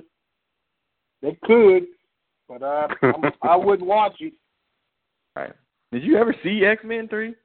they 1.21 1.37
could, 1.43 1.85
but 2.49 2.63
I 2.63 2.87
I'm, 3.03 3.31
I 3.43 3.55
wouldn't 3.55 3.87
watch 3.87 4.15
it. 4.19 4.33
Right. 5.35 5.53
Did 5.91 6.01
you 6.03 6.17
ever 6.17 6.35
see 6.41 6.65
X 6.65 6.83
Men 6.83 7.07
three? 7.07 7.35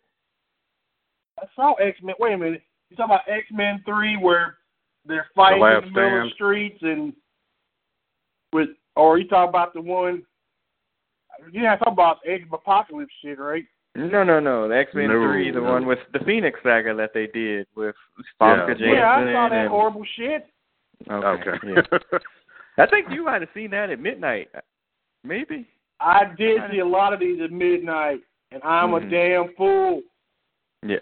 I 1.41 1.47
saw 1.57 1.75
X 1.75 1.99
Men. 2.03 2.15
Wait 2.19 2.35
a 2.35 2.39
minute. 2.39 2.63
You 2.91 2.97
talking 2.97 3.15
about 3.15 3.29
X 3.29 3.47
Men 3.51 3.83
Three, 3.87 4.17
where 4.17 4.59
they're 5.07 5.29
fighting 5.35 5.63
in 5.63 5.93
the 5.93 6.01
middle 6.01 6.27
of 6.27 6.33
streets, 6.33 6.79
and 6.83 7.13
with, 8.53 8.69
or 8.97 9.19
you 9.19 9.27
talking 9.29 9.49
about 9.49 9.73
the 9.75 9.81
one? 9.81 10.23
You 11.51 11.63
not 11.63 11.79
talking 11.79 11.95
about 11.95 12.19
Age 12.27 12.43
of 12.47 12.53
Apocalypse 12.53 13.13
shit, 13.23 13.39
right? 13.39 13.65
No, 13.95 14.23
no, 14.25 14.41
no. 14.41 14.69
The 14.69 14.77
X 14.77 14.91
Men 14.95 15.09
No, 15.09 15.15
three, 15.27 15.51
the 15.51 15.61
no. 15.61 15.71
one 15.73 15.87
with 15.87 15.99
the 16.13 16.21
Phoenix 16.21 16.59
saga 16.63 16.95
that 16.95 17.13
they 17.15 17.27
did 17.27 17.67
with 17.75 17.95
Famke 18.41 18.59
Yeah. 18.59 18.75
Janssen. 18.75 18.89
yeah, 18.89 19.11
I 19.11 19.33
saw 19.33 19.49
that 19.49 19.59
and, 19.63 19.69
horrible 19.69 20.05
shit. 20.17 20.47
Okay. 21.11 21.51
Okay. 21.51 21.83
Yeah. 21.83 22.19
I 22.79 22.87
think 22.87 23.09
you 23.11 23.25
might 23.25 23.43
have 23.43 23.51
seen 23.53 23.71
that 23.73 23.91
at 23.91 23.99
midnight, 24.01 24.49
maybe. 25.25 25.67
I 26.01 26.25
did 26.39 26.61
see 26.71 26.79
a 26.79 26.87
lot 26.87 27.13
of 27.13 27.21
these 27.21 27.41
at 27.43 27.51
midnight, 27.53 28.21
and 28.51 28.63
I'm 28.63 28.91
Mhm. 28.93 29.07
a 29.07 29.11
damn 29.11 29.55
fool. 29.57 30.03
Yeah. 30.85 30.97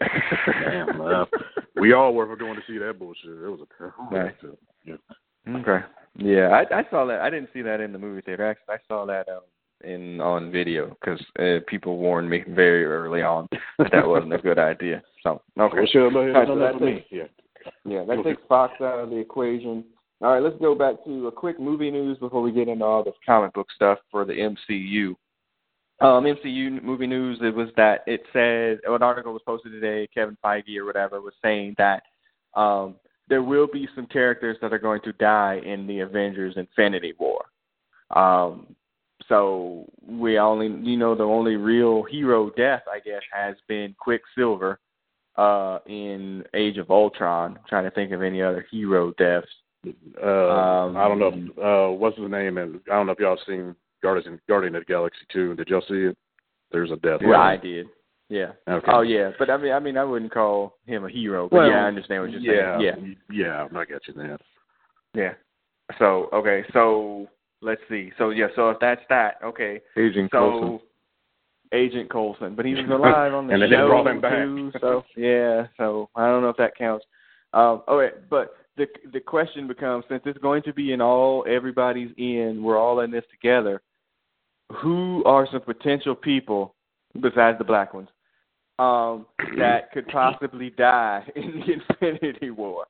Damn, 0.47 1.01
uh, 1.01 1.25
we 1.81 1.93
all 1.93 2.15
were 2.15 2.37
going 2.37 2.57
to 2.57 2.63
see 2.67 2.79
that 2.79 2.99
bullshit. 2.99 3.31
It 3.31 3.49
was 3.49 3.61
a 3.81 4.15
Right. 4.15 4.35
yeah. 4.85 4.95
Okay. 5.49 5.85
Yeah, 6.17 6.49
I, 6.49 6.81
I 6.81 6.85
saw 6.91 7.07
that. 7.07 7.21
I 7.21 7.31
didn't 7.31 7.51
see 7.53 7.63
that 7.63 7.81
in 7.81 7.93
the 7.93 7.99
movie 7.99 8.21
theater. 8.21 8.47
Actually, 8.47 8.75
I 8.75 8.79
saw 8.89 9.07
that 9.07 9.29
um, 9.29 9.41
in 9.85 10.21
on 10.21 10.51
video 10.51 10.97
because 11.01 11.25
uh, 11.39 11.61
people 11.67 11.99
warned 11.99 12.29
me 12.29 12.43
very 12.49 12.85
early 12.85 13.23
on 13.23 13.49
that 13.79 13.93
that 13.93 14.07
wasn't 14.07 14.35
a 14.35 14.39
good 14.39 14.59
idea. 14.59 15.03
So 15.23 15.41
okay. 15.59 15.79
Well, 15.79 15.87
sure, 15.91 16.11
but 16.11 16.19
All 16.19 16.27
right, 16.33 16.47
so 16.47 16.53
enough 16.53 16.73
that's 16.73 16.79
for 16.79 16.85
me. 16.85 17.07
Yeah. 17.11 17.25
Yeah, 17.85 18.05
that 18.05 18.25
takes 18.25 18.43
Fox 18.49 18.75
out 18.81 18.99
of 18.99 19.11
the 19.11 19.17
equation. 19.17 19.85
All 20.23 20.33
right, 20.33 20.43
let's 20.43 20.61
go 20.61 20.75
back 20.75 21.03
to 21.05 21.29
a 21.29 21.33
quick 21.33 21.59
movie 21.59 21.91
news 21.91 22.19
before 22.19 22.43
we 22.43 22.53
get 22.53 22.69
into 22.69 22.85
all 22.85 23.05
this 23.05 23.15
comic 23.25 23.55
book 23.55 23.69
stuff 23.75 23.99
for 24.11 24.25
the 24.25 24.33
MCU. 24.33 25.15
Um, 26.01 26.25
MCU 26.25 26.83
movie 26.83 27.07
news. 27.07 27.39
It 27.43 27.55
was 27.55 27.69
that 27.77 28.05
it 28.07 28.23
said 28.33 28.81
an 28.91 29.03
article 29.03 29.33
was 29.33 29.43
posted 29.45 29.73
today. 29.73 30.09
Kevin 30.13 30.37
Feige 30.43 30.79
or 30.79 30.87
whatever 30.87 31.21
was 31.21 31.35
saying 31.43 31.75
that 31.77 32.03
um, 32.55 32.97
there 33.29 33.43
will 33.43 33.67
be 33.67 33.87
some 33.95 34.07
characters 34.07 34.57
that 34.63 34.73
are 34.73 34.79
going 34.79 35.03
to 35.03 35.13
die 35.15 35.61
in 35.65 35.87
the 35.87 36.01
Avengers 36.01 36.55
Infinity 36.57 37.13
War. 37.19 37.45
Um, 38.17 38.75
so 39.29 39.85
we 40.05 40.39
only, 40.39 40.67
you 40.83 40.97
know, 40.97 41.15
the 41.15 41.23
only 41.23 41.57
real 41.57 42.03
hero 42.03 42.51
death, 42.57 42.83
I 42.91 42.99
guess, 42.99 43.23
has 43.33 43.55
been 43.69 43.95
Quicksilver 43.99 44.81
uh, 45.37 45.79
in 45.87 46.43
Age 46.55 46.79
of 46.79 46.91
Ultron. 46.91 47.57
I'm 47.57 47.65
trying 47.69 47.85
to 47.85 47.91
think 47.91 48.13
of 48.13 48.23
any 48.23 48.43
other 48.43 48.67
hero 48.71 49.13
deaths. 49.19 49.47
Uh, 50.21 50.27
Um, 50.27 50.97
I 50.97 51.07
don't 51.07 51.19
know. 51.19 51.33
If, 51.33 51.59
uh, 51.59 51.93
what's 51.93 52.19
his 52.19 52.31
name? 52.31 52.59
And 52.59 52.81
I 52.91 52.95
don't 52.95 53.07
know 53.07 53.13
if 53.13 53.21
y'all 53.21 53.39
seen 53.47 53.77
Guardians 54.03 54.41
Guardian 54.49 54.75
of 54.77 54.83
the 54.83 54.87
Galaxy 54.93 55.21
two. 55.33 55.55
Did 55.55 55.69
y'all 55.69 55.83
see 55.89 56.07
it? 56.11 56.17
There's 56.73 56.91
a 56.91 56.97
death. 56.97 57.21
Yeah, 57.23 57.37
I 57.39 57.57
did. 57.57 57.87
Yeah. 58.29 58.53
Okay. 58.69 58.93
Oh 58.93 59.01
yeah, 59.03 59.31
but 59.39 59.51
I 59.51 59.57
mean, 59.57 59.73
I 59.73 59.81
mean, 59.81 59.97
I 59.97 60.05
wouldn't 60.05 60.33
call 60.33 60.77
him 60.87 61.05
a 61.05 61.11
hero. 61.11 61.49
But 61.49 61.57
Well, 61.57 61.69
yeah, 61.71 61.85
I 61.85 61.89
understand 61.89 62.23
what 62.23 62.31
you're 62.31 62.41
yeah, 62.41 62.79
saying. 62.79 63.17
yeah, 63.33 63.67
I 63.75 63.85
get 63.85 64.03
you 64.07 64.15
there. 64.15 64.39
Yeah. 65.15 65.23
Yeah. 65.23 65.33
So 65.99 66.29
okay, 66.33 66.65
so 66.73 67.27
let's 67.61 67.81
see. 67.89 68.13
So 68.19 68.31
yeah, 68.31 68.47
so 68.55 68.71
if 68.71 68.79
that's 68.81 69.01
that, 69.09 69.39
okay. 69.45 69.81
Agent 69.97 70.31
So 70.33 70.39
Coulson. 70.39 70.81
Agent 71.73 72.11
Coulson, 72.11 72.55
but 72.55 72.65
he 72.65 72.75
was 72.75 72.85
alive 72.91 73.35
on 73.35 73.47
the 73.49 73.55
And 73.55 73.63
then 73.63 73.71
they 73.71 73.77
show 73.77 73.89
brought 73.89 74.07
him 74.07 74.21
back. 74.21 74.33
too. 74.45 74.73
So 74.81 75.03
yeah, 75.17 75.67
so 75.77 76.09
I 76.15 76.27
don't 76.27 76.43
know 76.43 76.49
if 76.51 76.57
that 76.59 76.77
counts. 76.77 77.05
Um, 77.53 77.83
okay, 77.89 78.15
but 78.31 78.55
the 78.77 78.87
the 79.13 79.19
question 79.21 79.67
becomes 79.67 80.05
since 80.09 80.23
it's 80.25 80.39
going 80.39 80.63
to 80.63 80.73
be 80.73 80.93
in 80.93 81.01
all 81.01 81.45
everybody's 81.49 82.11
in, 82.17 82.63
we're 82.63 82.79
all 82.79 83.01
in 83.01 83.11
this 83.11 83.25
together. 83.33 83.83
Who 84.83 85.23
are 85.25 85.49
some 85.51 85.61
potential 85.63 86.15
people 86.15 86.75
besides 87.21 87.59
the 87.59 87.65
black 87.65 87.93
ones 87.93 88.09
um, 88.79 89.27
that 89.59 89.91
could 89.93 90.07
possibly 90.09 90.71
die 90.71 91.25
in 91.37 91.63
the 91.67 92.07
Infinity 92.13 92.51
War? 92.51 92.87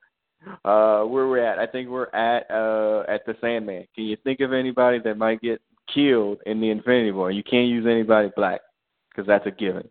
Uh, 0.65 1.05
where 1.05 1.29
we're 1.29 1.45
at, 1.45 1.59
I 1.59 1.67
think 1.67 1.91
we're 1.91 2.09
at 2.15 2.51
uh, 2.51 3.05
at 3.13 3.27
the 3.27 3.35
Sandman. 3.43 3.87
Can 3.95 4.05
you 4.05 4.17
think 4.25 4.41
of 4.41 4.55
anybody 4.55 4.99
that 5.05 5.19
might 5.19 5.41
get 5.43 5.61
killed 5.95 6.39
in 6.47 6.61
the 6.61 6.71
Infinity 6.71 7.13
War? 7.13 7.31
You 7.31 7.43
can't 7.43 7.69
use 7.69 7.85
anybody 7.87 8.31
black 8.35 8.63
because 9.11 9.27
that's 9.27 9.47
a 9.47 9.51
given. 9.51 9.87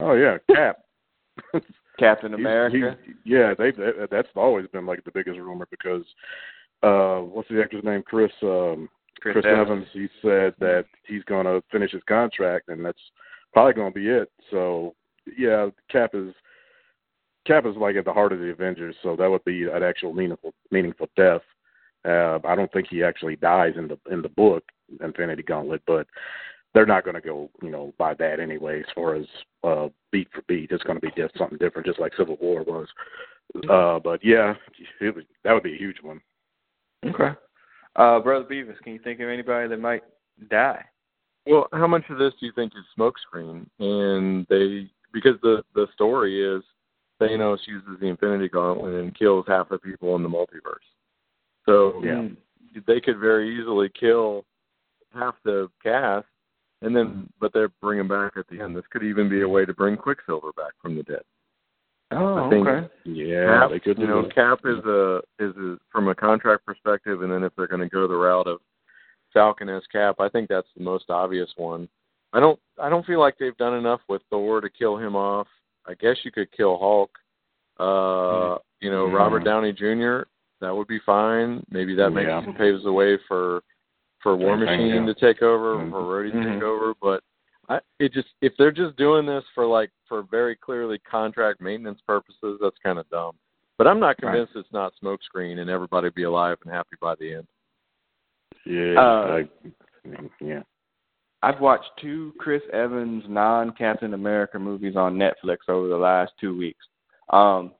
Oh 0.00 0.14
yeah, 0.14 0.38
Cap. 0.52 0.78
Captain 1.98 2.34
America. 2.34 2.96
he's- 3.04 3.16
yeah, 3.24 3.54
they 3.56 3.70
that, 3.72 4.08
that's 4.10 4.28
always 4.34 4.66
been 4.68 4.86
like 4.86 5.04
the 5.04 5.12
biggest 5.12 5.38
rumor 5.38 5.66
because 5.70 6.02
uh 6.82 7.18
what's 7.20 7.48
the 7.48 7.60
actor's 7.62 7.84
name? 7.84 8.02
Chris 8.04 8.32
um 8.42 8.88
Chris, 9.20 9.32
Chris 9.32 9.46
Evans. 9.46 9.86
He 9.92 10.08
said 10.22 10.54
that 10.60 10.84
he's 11.06 11.24
gonna 11.24 11.62
finish 11.70 11.92
his 11.92 12.02
contract 12.08 12.68
and 12.68 12.84
that's 12.84 13.00
probably 13.52 13.74
gonna 13.74 13.90
be 13.90 14.08
it. 14.08 14.30
So 14.50 14.94
yeah, 15.36 15.68
Cap 15.90 16.10
is 16.14 16.34
Cap 17.46 17.66
is 17.66 17.76
like 17.76 17.96
at 17.96 18.04
the 18.04 18.12
heart 18.12 18.32
of 18.32 18.40
the 18.40 18.50
Avengers, 18.50 18.94
so 19.02 19.16
that 19.16 19.30
would 19.30 19.44
be 19.44 19.64
an 19.64 19.82
actual 19.82 20.12
meaningful 20.12 20.54
meaningful 20.70 21.08
death. 21.16 21.42
Uh, 22.04 22.38
I 22.44 22.54
don't 22.54 22.72
think 22.72 22.86
he 22.88 23.02
actually 23.02 23.36
dies 23.36 23.74
in 23.76 23.88
the 23.88 23.98
in 24.10 24.22
the 24.22 24.28
book 24.28 24.64
Infinity 25.02 25.42
Gauntlet, 25.42 25.82
but 25.86 26.06
they're 26.74 26.86
not 26.86 27.04
going 27.04 27.14
to 27.14 27.20
go, 27.20 27.50
you 27.62 27.70
know, 27.70 27.92
by 27.98 28.14
that 28.14 28.40
anyway. 28.40 28.80
As 28.80 28.86
far 28.94 29.14
as 29.14 29.26
uh, 29.64 29.88
beat 30.12 30.28
for 30.32 30.42
beat, 30.42 30.70
it's 30.70 30.84
going 30.84 31.00
to 31.00 31.06
be 31.06 31.12
diff- 31.16 31.30
something 31.36 31.58
different, 31.58 31.86
just 31.86 32.00
like 32.00 32.12
Civil 32.16 32.36
War 32.40 32.62
was. 32.62 32.86
Uh, 33.68 33.98
but 33.98 34.24
yeah, 34.24 34.54
it 35.00 35.14
was, 35.14 35.24
that 35.44 35.52
would 35.52 35.62
be 35.62 35.74
a 35.74 35.78
huge 35.78 35.96
one. 36.02 36.20
Okay. 37.06 37.30
Uh, 37.98 38.20
Brother 38.20 38.46
Beavis, 38.48 38.78
can 38.84 38.92
you 38.92 39.00
think 39.00 39.18
of 39.18 39.28
anybody 39.28 39.68
that 39.68 39.80
might 39.80 40.04
die? 40.48 40.84
Well, 41.46 41.66
how 41.72 41.88
much 41.88 42.04
of 42.10 42.18
this 42.18 42.32
do 42.38 42.46
you 42.46 42.52
think 42.52 42.72
is 42.76 42.84
smokescreen? 42.96 43.66
And 43.80 44.46
they 44.48 44.88
because 45.12 45.40
the 45.42 45.64
the 45.74 45.88
story 45.94 46.40
is 46.40 46.62
Thanos 47.20 47.58
uses 47.66 47.98
the 48.00 48.06
Infinity 48.06 48.48
Gauntlet 48.48 48.94
and 48.94 49.18
kills 49.18 49.46
half 49.48 49.68
the 49.68 49.78
people 49.78 50.14
in 50.14 50.22
the 50.22 50.28
multiverse. 50.28 50.86
So 51.66 52.00
Yeah. 52.04 52.28
they 52.86 53.00
could 53.00 53.18
very 53.18 53.58
easily 53.58 53.88
kill 53.88 54.44
half 55.12 55.34
the 55.42 55.68
cast, 55.82 56.26
and 56.82 56.94
then 56.94 57.28
but 57.40 57.52
they're 57.52 57.72
bringing 57.82 58.06
back 58.06 58.36
at 58.36 58.46
the 58.46 58.60
end. 58.60 58.76
This 58.76 58.86
could 58.90 59.02
even 59.02 59.28
be 59.28 59.40
a 59.40 59.48
way 59.48 59.64
to 59.64 59.74
bring 59.74 59.96
Quicksilver 59.96 60.52
back 60.52 60.74
from 60.80 60.94
the 60.94 61.02
dead. 61.02 61.22
Oh, 62.10 62.48
think- 62.48 62.66
okay. 62.66 62.88
Yeah, 63.04 63.60
Cap, 63.60 63.70
they 63.70 63.80
could 63.80 63.96
do 63.96 64.02
you 64.02 64.08
know. 64.08 64.28
Cap 64.34 64.60
is 64.64 64.78
a 64.84 65.20
is 65.38 65.54
a, 65.56 65.76
from 65.92 66.08
a 66.08 66.14
contract 66.14 66.64
perspective, 66.64 67.22
and 67.22 67.30
then 67.30 67.42
if 67.44 67.52
they're 67.56 67.66
going 67.66 67.82
to 67.82 67.88
go 67.88 68.08
the 68.08 68.14
route 68.16 68.46
of 68.46 68.60
Falcon 69.34 69.68
as 69.68 69.82
Cap, 69.92 70.16
I 70.18 70.28
think 70.28 70.48
that's 70.48 70.68
the 70.76 70.82
most 70.82 71.10
obvious 71.10 71.50
one. 71.56 71.88
I 72.32 72.40
don't 72.40 72.58
I 72.80 72.88
don't 72.88 73.04
feel 73.06 73.20
like 73.20 73.36
they've 73.38 73.56
done 73.58 73.74
enough 73.74 74.00
with 74.08 74.22
Thor 74.30 74.60
to 74.60 74.70
kill 74.70 74.96
him 74.96 75.16
off. 75.16 75.46
I 75.86 75.94
guess 75.94 76.16
you 76.24 76.30
could 76.32 76.50
kill 76.52 76.78
Hulk. 76.78 77.10
Uh, 77.78 78.58
you 78.80 78.90
know, 78.90 79.06
Mhm. 79.06 79.12
Robert 79.14 79.44
Downey 79.44 79.72
Jr. 79.72 80.22
That 80.60 80.74
would 80.74 80.88
be 80.88 80.98
fine. 81.00 81.62
Maybe 81.70 81.94
that 81.94 82.10
makes 82.10 82.26
Yeah. 82.28 82.52
paves 82.52 82.82
the 82.84 82.92
way 82.92 83.16
for 83.28 83.62
for 84.20 84.34
War 84.36 84.56
Machine 84.56 85.06
yeah. 85.06 85.06
to 85.06 85.14
take 85.14 85.42
over, 85.42 85.76
Mhm. 85.76 85.90
for 85.90 86.00
Rhodey 86.02 86.32
to 86.32 86.38
Mhm. 86.38 86.54
take 86.54 86.62
over. 86.64 86.92
But 87.00 87.22
I, 87.68 87.80
it 87.98 88.12
just 88.12 88.28
if 88.40 88.52
they're 88.58 88.72
just 88.72 88.96
doing 88.96 89.26
this 89.26 89.44
for 89.54 89.66
like 89.66 89.90
for 90.08 90.22
very 90.30 90.56
clearly 90.56 90.98
contract 91.00 91.60
maintenance 91.60 92.00
purposes, 92.06 92.58
that's 92.62 92.76
kind 92.82 92.98
of 92.98 93.08
dumb. 93.10 93.32
But 93.76 93.86
I'm 93.86 94.00
not 94.00 94.16
Right. 94.22 94.32
convinced 94.32 94.52
it's 94.56 94.72
not 94.72 94.92
smokescreen 95.02 95.58
and 95.58 95.70
everybody 95.70 96.08
be 96.10 96.24
alive 96.24 96.58
and 96.64 96.72
happy 96.72 96.96
by 97.00 97.14
the 97.16 97.34
end. 97.34 97.46
Yeah, 98.64 98.98
Uh, 98.98 99.42
I, 99.42 99.48
yeah. 100.40 100.62
I've 101.42 101.60
watched 101.60 101.90
two 102.00 102.32
Chris 102.38 102.62
Evans 102.72 103.22
non 103.28 103.72
Captain 103.72 104.14
America 104.14 104.58
movies 104.58 104.96
on 104.96 105.14
Netflix 105.16 105.58
over 105.68 105.86
the 105.88 105.96
last 105.96 106.32
two 106.40 106.56
weeks. 106.56 106.84
Um, 107.30 107.72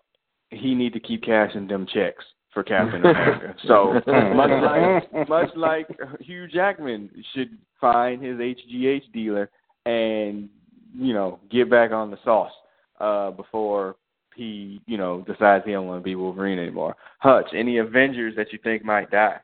he 0.51 0.75
need 0.75 0.93
to 0.93 1.01
keep 1.01 1.25
cashing 1.25 1.67
them 1.67 1.87
checks 1.93 2.25
for 2.55 2.63
Captain 2.63 3.01
America. 3.01 3.55
So 3.67 3.95
much 4.35 4.51
like 4.63 5.29
much 5.29 5.51
like 5.57 5.87
Hugh 6.21 6.47
Jackman 6.47 7.11
should 7.35 7.59
find 7.81 8.23
his 8.23 8.37
HGH 8.37 9.13
dealer 9.13 9.51
and 9.89 10.49
you 10.97 11.15
know 11.15 11.41
get 11.51 11.71
back 11.71 11.91
on 11.93 12.11
the 12.11 12.19
sauce 12.25 12.53
uh, 13.01 13.31
before 13.31 13.97
he 14.37 14.81
you 14.87 14.99
know 14.99 15.25
decides 15.27 15.65
he 15.65 15.73
don't 15.73 15.87
want 15.87 16.01
to 16.01 16.05
be 16.05 16.15
Wolverine 16.15 16.59
anymore. 16.59 16.95
Hutch, 17.19 17.49
any 17.55 17.79
Avengers 17.79 18.35
that 18.37 18.53
you 18.53 18.59
think 18.63 18.85
might 18.85 19.11
die? 19.11 19.39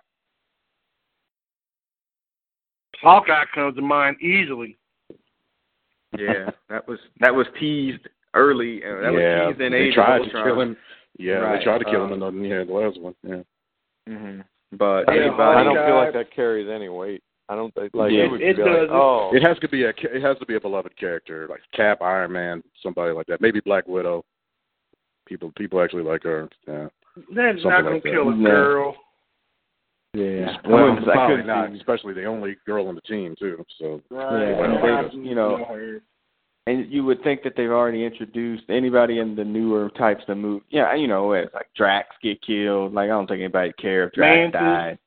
Hawkeye 3.01 3.45
comes 3.55 3.74
to 3.76 3.82
mind 3.82 4.20
easily. 4.20 4.78
Yeah, 6.16 6.51
that 6.68 6.86
was 6.86 6.99
that 7.20 7.34
was 7.34 7.47
teased 7.59 8.07
early. 8.34 8.82
Uh, 8.84 9.01
that 9.01 9.12
yeah, 9.12 9.47
was 9.47 9.49
teased 9.49 9.61
in 9.62 9.72
they 9.72 9.78
Age 9.78 9.88
of 9.90 9.95
tried 9.95 10.24
to 10.24 10.30
kill 10.30 10.61
him. 10.61 10.76
Yeah, 11.18 11.34
Right, 11.34 11.59
they 11.59 11.64
tried 11.64 11.78
to 11.78 11.84
kill 11.84 12.03
um, 12.03 12.12
him 12.12 12.22
in 12.22 12.42
the 12.42 12.49
yeah 12.49 12.64
the 12.64 12.72
last 12.72 13.01
one. 13.01 13.14
Yeah. 13.26 13.42
hmm 14.07 14.40
But 14.72 15.05
Yeah, 15.09 15.22
anybody, 15.22 15.59
I 15.59 15.64
don't 15.64 15.86
feel 15.86 15.97
like 15.97 16.12
that 16.12 16.34
carries 16.34 16.68
any 16.68 16.88
weight. 16.88 17.22
I 17.49 17.55
don't 17.57 17.74
think 17.74 17.95
like 17.95 18.11
Yeah. 18.12 18.24
it 18.24 18.30
would 18.30 18.40
It 18.40 18.57
be 18.57 18.62
like, 18.62 18.88
oh, 18.90 19.30
It 19.34 19.42
has 19.42 19.59
to 19.59 19.68
be 19.68 19.84
a 19.84 19.90
it 19.90 20.22
has 20.22 20.38
to 20.38 20.47
be 20.47 20.55
a 20.57 20.61
beloved 20.61 20.97
character 20.99 21.47
like 21.49 21.61
Cap, 21.74 22.01
Iron 22.03 22.32
Man, 22.32 22.62
somebody 22.82 23.12
like 23.12 23.26
that. 23.26 23.40
Maybe 23.40 23.61
Black 23.61 23.86
Widow. 23.86 24.24
People 25.26 25.53
people 25.57 25.82
actually 25.82 26.03
like 26.05 26.22
her. 26.22 26.49
Yeah. 26.66 26.88
That's 27.34 27.62
Something 27.62 27.70
not 27.70 27.82
gonna 27.82 27.95
like 27.97 28.03
that. 28.03 28.11
kill 28.11 28.28
a 28.30 28.34
girl. 28.36 28.97
yeah, 30.14 30.57
I 30.64 30.68
Well, 30.68 30.84
wouldn't- 30.95 31.09
I 31.09 31.12
probably 31.12 31.36
couldn't 31.42 31.72
see- 31.74 31.78
especially 31.80 32.14
the 32.14 32.24
only 32.24 32.57
girl 32.66 32.88
on 32.88 32.95
the 32.95 33.01
team 33.03 33.34
too. 33.38 33.64
So 33.78 34.01
Yeah, 34.11 34.32
and 34.38 35.12
they- 35.12 35.28
you 35.28 35.34
know, 35.34 36.01
and 36.66 36.86
you 36.90 37.05
would 37.05 37.22
think 37.22 37.42
that 37.42 37.57
they've 37.57 37.70
already 37.70 38.05
introduced 38.05 38.64
anybody 38.70 39.18
in 39.18 39.34
the 39.36 39.45
newer 39.45 39.90
types 39.90 40.24
of 40.28 40.38
move. 40.38 40.62
Yeah, 40.70 40.95
you 40.95 41.09
know, 41.09 41.32
it's 41.32 41.53
like 41.53 41.68
Drax 41.74 42.16
get 42.22 42.40
killed. 42.42 42.95
Like 42.95 43.05
I 43.05 43.09
don't 43.09 43.26
think 43.26 43.40
anybody 43.40 43.72
care 43.74 44.05
if 44.05 44.12
Drax 44.14 44.53
Mantis. 44.55 44.61
died. 44.61 44.99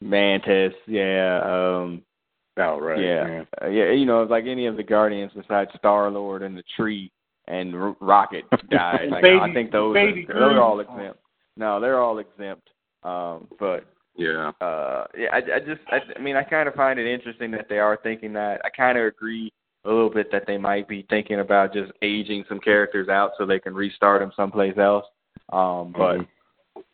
Mantis, 0.00 0.72
yeah, 0.86 1.40
um, 1.42 2.02
oh 2.58 2.78
right. 2.78 3.00
yeah, 3.02 3.44
Uh, 3.62 3.68
yeah. 3.68 3.90
You 3.92 4.04
know, 4.06 4.22
it's 4.22 4.30
like 4.30 4.44
any 4.46 4.66
of 4.66 4.76
the 4.76 4.82
Guardians 4.82 5.32
besides 5.34 5.70
Star 5.78 6.10
Lord 6.10 6.42
and 6.42 6.56
the 6.56 6.62
Tree 6.76 7.10
and 7.48 7.74
R- 7.74 7.96
Rocket 8.00 8.44
died. 8.70 9.08
Like 9.10 9.24
I 9.24 9.52
think 9.54 9.70
those 9.72 9.96
are, 9.96 10.12
those 10.14 10.26
are 10.56 10.60
all 10.60 10.76
Groot. 10.76 10.88
exempt. 10.90 11.20
No, 11.56 11.80
they're 11.80 12.02
all 12.02 12.18
exempt. 12.18 12.68
Um, 13.02 13.46
but 13.58 13.84
Yeah. 14.16 14.52
Uh, 14.60 15.06
yeah, 15.16 15.28
I, 15.32 15.36
I 15.38 15.58
just, 15.60 15.80
I, 15.88 16.00
I 16.16 16.20
mean, 16.20 16.36
I 16.36 16.42
kind 16.42 16.68
of 16.68 16.74
find 16.74 16.98
it 16.98 17.06
interesting 17.06 17.50
that 17.52 17.66
they 17.68 17.78
are 17.78 17.98
thinking 18.02 18.32
that. 18.34 18.60
I 18.64 18.70
kind 18.70 18.98
of 18.98 19.04
agree 19.06 19.52
a 19.84 19.88
little 19.88 20.10
bit 20.10 20.30
that 20.32 20.44
they 20.46 20.58
might 20.58 20.88
be 20.88 21.06
thinking 21.08 21.40
about 21.40 21.72
just 21.72 21.92
aging 22.02 22.44
some 22.48 22.58
characters 22.60 23.08
out 23.08 23.32
so 23.38 23.46
they 23.46 23.60
can 23.60 23.74
restart 23.74 24.20
them 24.20 24.32
someplace 24.36 24.76
else. 24.76 25.06
Um, 25.52 25.92
but 25.96 26.16
Mhm. 26.18 26.26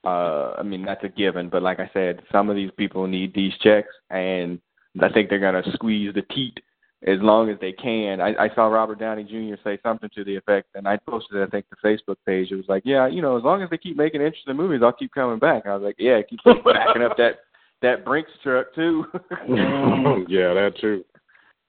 Uh, 0.04 0.54
I 0.58 0.62
mean, 0.62 0.84
that's 0.84 1.04
a 1.04 1.08
given. 1.08 1.48
But 1.48 1.62
like 1.62 1.80
I 1.80 1.90
said, 1.92 2.22
some 2.30 2.50
of 2.50 2.56
these 2.56 2.70
people 2.76 3.06
need 3.06 3.34
these 3.34 3.52
checks, 3.62 3.88
and 4.10 4.60
I 5.00 5.08
think 5.10 5.28
they're 5.28 5.38
gonna 5.38 5.62
squeeze 5.74 6.14
the 6.14 6.22
teat 6.34 6.58
as 7.06 7.18
long 7.20 7.50
as 7.50 7.58
they 7.60 7.72
can. 7.72 8.20
I, 8.20 8.34
I 8.44 8.54
saw 8.54 8.66
Robert 8.66 8.98
Downey 8.98 9.24
Jr. 9.24 9.60
say 9.64 9.78
something 9.82 10.08
to 10.14 10.24
the 10.24 10.36
effect, 10.36 10.68
and 10.74 10.86
I 10.86 10.98
posted, 10.98 11.36
it, 11.36 11.42
I 11.42 11.50
think, 11.50 11.66
the 11.68 11.88
Facebook 11.88 12.16
page. 12.26 12.52
It 12.52 12.56
was 12.56 12.68
like, 12.68 12.82
yeah, 12.84 13.08
you 13.08 13.22
know, 13.22 13.36
as 13.36 13.42
long 13.42 13.62
as 13.62 13.70
they 13.70 13.78
keep 13.78 13.96
making 13.96 14.20
interesting 14.20 14.56
movies, 14.56 14.80
I'll 14.84 14.92
keep 14.92 15.12
coming 15.12 15.38
back. 15.38 15.66
I 15.66 15.74
was 15.74 15.82
like, 15.82 15.96
yeah, 15.98 16.20
keep 16.22 16.40
backing 16.44 17.02
up 17.02 17.16
that 17.16 17.40
that 17.82 18.04
Brinks 18.04 18.30
truck 18.42 18.72
too. 18.74 19.04
yeah, 19.48 20.54
that 20.54 20.74
too. 20.80 21.04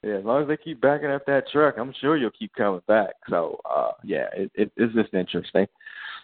Yeah, 0.04 0.16
as 0.16 0.26
long 0.26 0.44
as 0.44 0.48
they 0.48 0.58
keep 0.58 0.82
backing 0.82 1.10
up 1.10 1.26
that 1.26 1.46
truck, 1.52 1.76
I'm 1.78 1.94
sure 2.00 2.18
you'll 2.18 2.30
keep 2.32 2.54
coming 2.56 2.82
back. 2.88 3.14
So, 3.30 3.60
uh, 3.66 3.92
yeah, 4.04 4.26
it, 4.36 4.52
it, 4.54 4.72
it's 4.76 4.94
just 4.94 5.14
interesting. 5.14 5.66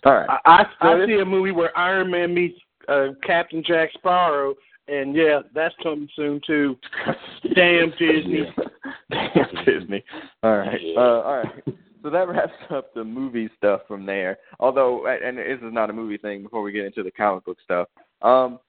All 0.05 0.13
right. 0.13 0.29
I, 0.45 0.65
I, 0.81 0.93
I 0.93 1.05
see 1.05 1.19
a 1.19 1.25
movie 1.25 1.51
where 1.51 1.77
Iron 1.77 2.11
Man 2.11 2.33
meets 2.33 2.59
uh, 2.87 3.07
Captain 3.25 3.63
Jack 3.65 3.91
Sparrow, 3.93 4.55
and 4.87 5.15
yeah, 5.15 5.41
that's 5.53 5.75
coming 5.83 6.09
soon 6.15 6.41
too. 6.45 6.77
Damn 7.55 7.91
Disney. 7.91 8.53
Damn 9.11 9.65
Disney. 9.65 10.03
All 10.43 10.57
right. 10.57 10.79
Uh, 10.95 10.99
all 10.99 11.37
right. 11.43 11.63
So 12.01 12.09
that 12.09 12.29
wraps 12.29 12.53
up 12.69 12.93
the 12.93 13.03
movie 13.03 13.49
stuff 13.57 13.81
from 13.87 14.05
there. 14.05 14.37
Although, 14.59 15.07
and 15.07 15.37
this 15.37 15.57
is 15.61 15.73
not 15.73 15.89
a 15.89 15.93
movie 15.93 16.17
thing. 16.17 16.43
Before 16.43 16.61
we 16.61 16.71
get 16.71 16.85
into 16.85 17.03
the 17.03 17.11
comic 17.11 17.45
book 17.45 17.57
stuff, 17.63 17.89
um, 18.21 18.59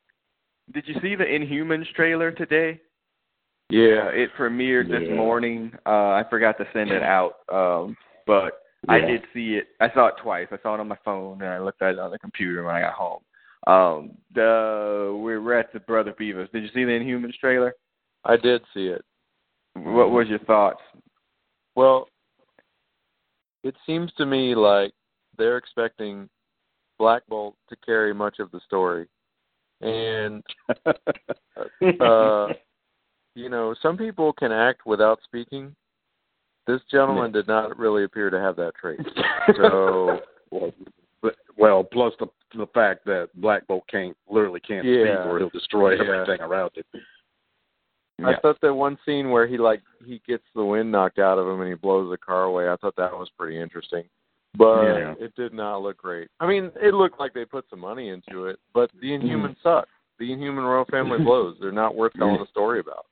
did 0.72 0.86
you 0.86 0.94
see 1.00 1.14
the 1.14 1.24
Inhumans 1.24 1.86
trailer 1.94 2.32
today? 2.32 2.80
Yeah. 3.70 4.06
Uh, 4.06 4.10
it 4.10 4.30
premiered 4.36 4.88
this 4.88 5.08
Yeah. 5.08 5.14
morning. 5.14 5.72
Uh, 5.86 6.10
I 6.10 6.24
forgot 6.28 6.58
to 6.58 6.66
send 6.72 6.90
it 6.90 7.02
out, 7.02 7.36
um, 7.52 7.96
but 8.26 8.62
I 8.88 9.00
did 9.00 9.22
see 9.34 9.54
it. 9.54 9.68
I 9.80 9.92
saw 9.92 10.06
it 10.06 10.14
twice. 10.22 10.48
I 10.50 10.58
saw 10.62 10.74
it 10.74 10.80
on 10.80 10.88
my 10.88 10.96
phone, 11.04 11.42
and 11.42 11.50
I 11.50 11.58
looked 11.58 11.82
at 11.82 11.94
it 11.94 11.98
on 11.98 12.10
the 12.10 12.18
computer 12.18 12.64
when 12.64 12.74
I 12.74 12.80
got 12.80 12.94
home. 12.94 13.20
Um, 13.66 14.12
the 14.34 15.18
we're, 15.22 15.42
we're 15.42 15.58
at 15.58 15.72
the 15.72 15.80
Brother 15.80 16.14
Beavis. 16.18 16.50
Did 16.50 16.62
you 16.62 16.70
see 16.74 16.84
the 16.84 16.92
Inhumans 16.92 17.34
trailer? 17.34 17.74
I 18.24 18.36
did 18.36 18.62
see 18.72 18.86
it. 18.86 19.04
What 19.74 20.10
was 20.10 20.28
your 20.28 20.38
thoughts? 20.40 20.80
Well, 21.76 22.08
it 23.62 23.74
seems 23.86 24.12
to 24.16 24.26
me 24.26 24.54
like 24.54 24.92
they're 25.36 25.58
expecting 25.58 26.28
Black 26.98 27.22
Bolt 27.28 27.56
to 27.68 27.76
carry 27.84 28.14
much 28.14 28.38
of 28.38 28.50
the 28.50 28.60
story. 28.66 29.06
And 29.80 30.42
uh 32.00 32.48
you 33.36 33.48
know, 33.48 33.74
some 33.80 33.96
people 33.96 34.32
can 34.32 34.52
act 34.52 34.86
without 34.86 35.20
speaking. 35.24 35.74
This 36.70 36.80
gentleman 36.90 37.32
did 37.32 37.46
not 37.46 37.78
really 37.78 38.04
appear 38.04 38.30
to 38.30 38.38
have 38.38 38.56
that 38.56 38.72
trait. 38.80 39.00
So 39.56 40.20
Well, 40.50 40.72
but, 41.22 41.36
well, 41.56 41.84
plus 41.84 42.12
the 42.18 42.26
the 42.56 42.66
fact 42.74 43.04
that 43.04 43.28
Black 43.36 43.66
Bolt 43.68 43.84
can't 43.88 44.16
literally 44.28 44.60
can't 44.60 44.84
Yeah. 44.84 45.04
speak 45.22 45.26
or 45.26 45.38
he'll 45.38 45.50
destroy 45.50 45.94
Yeah. 45.94 46.00
everything 46.02 46.40
around 46.40 46.72
it. 46.74 46.86
I 48.24 48.34
thought 48.42 48.60
that 48.60 48.74
one 48.74 48.98
scene 49.06 49.30
where 49.30 49.46
he 49.46 49.56
like 49.56 49.82
he 50.04 50.20
gets 50.26 50.44
the 50.54 50.64
wind 50.64 50.90
knocked 50.90 51.18
out 51.18 51.38
of 51.38 51.46
him 51.46 51.60
and 51.60 51.68
he 51.68 51.74
blows 51.74 52.10
the 52.10 52.18
car 52.18 52.44
away. 52.44 52.68
I 52.68 52.76
thought 52.76 52.96
that 52.96 53.12
was 53.12 53.30
pretty 53.38 53.58
interesting, 53.58 54.04
but 54.58 54.82
Yeah. 54.84 55.14
it 55.18 55.34
did 55.36 55.52
not 55.54 55.82
look 55.82 55.96
great. 55.96 56.28
I 56.40 56.46
mean, 56.46 56.70
it 56.82 56.92
looked 56.94 57.18
like 57.20 57.32
they 57.32 57.44
put 57.44 57.68
some 57.70 57.80
money 57.80 58.10
into 58.10 58.46
it, 58.46 58.58
but 58.74 58.90
the 59.00 59.10
mm-hmm. 59.10 59.26
Inhumans 59.26 59.56
suck. 59.62 59.88
The 60.18 60.32
Inhuman 60.32 60.64
royal 60.64 60.84
family 60.86 61.18
blows. 61.24 61.56
They're 61.60 61.72
not 61.72 61.94
worth 61.94 62.12
telling 62.14 62.40
a 62.40 62.46
story 62.48 62.80
about. 62.80 63.06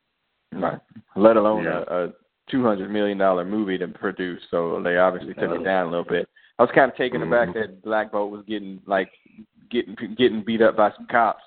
Right. 0.52 0.80
Let 1.16 1.36
alone 1.36 1.64
Yeah. 1.64 1.84
a, 1.88 2.04
a 2.06 2.12
two 2.51 2.62
hundred 2.62 2.90
million 2.90 3.18
dollar 3.18 3.44
movie 3.44 3.78
to 3.78 3.88
produce. 3.88 4.40
So 4.51 4.80
they 4.82 4.96
obviously 4.96 5.34
took 5.34 5.51
it 5.51 5.64
down 5.64 5.86
a 5.86 5.90
little 5.90 6.05
bit. 6.05 6.28
I 6.59 6.62
was 6.62 6.70
kind 6.74 6.90
of 6.90 6.96
taken 6.96 7.22
aback 7.22 7.49
Mhm. 7.49 7.55
that 7.55 7.82
Black 7.82 8.11
Bolt 8.12 8.30
was 8.32 8.44
getting 8.46 8.80
like 8.86 9.11
getting 9.70 9.96
getting 10.16 10.42
beat 10.42 10.62
up 10.62 10.76
by 10.76 10.90
some 10.96 11.07
cops. 11.07 11.42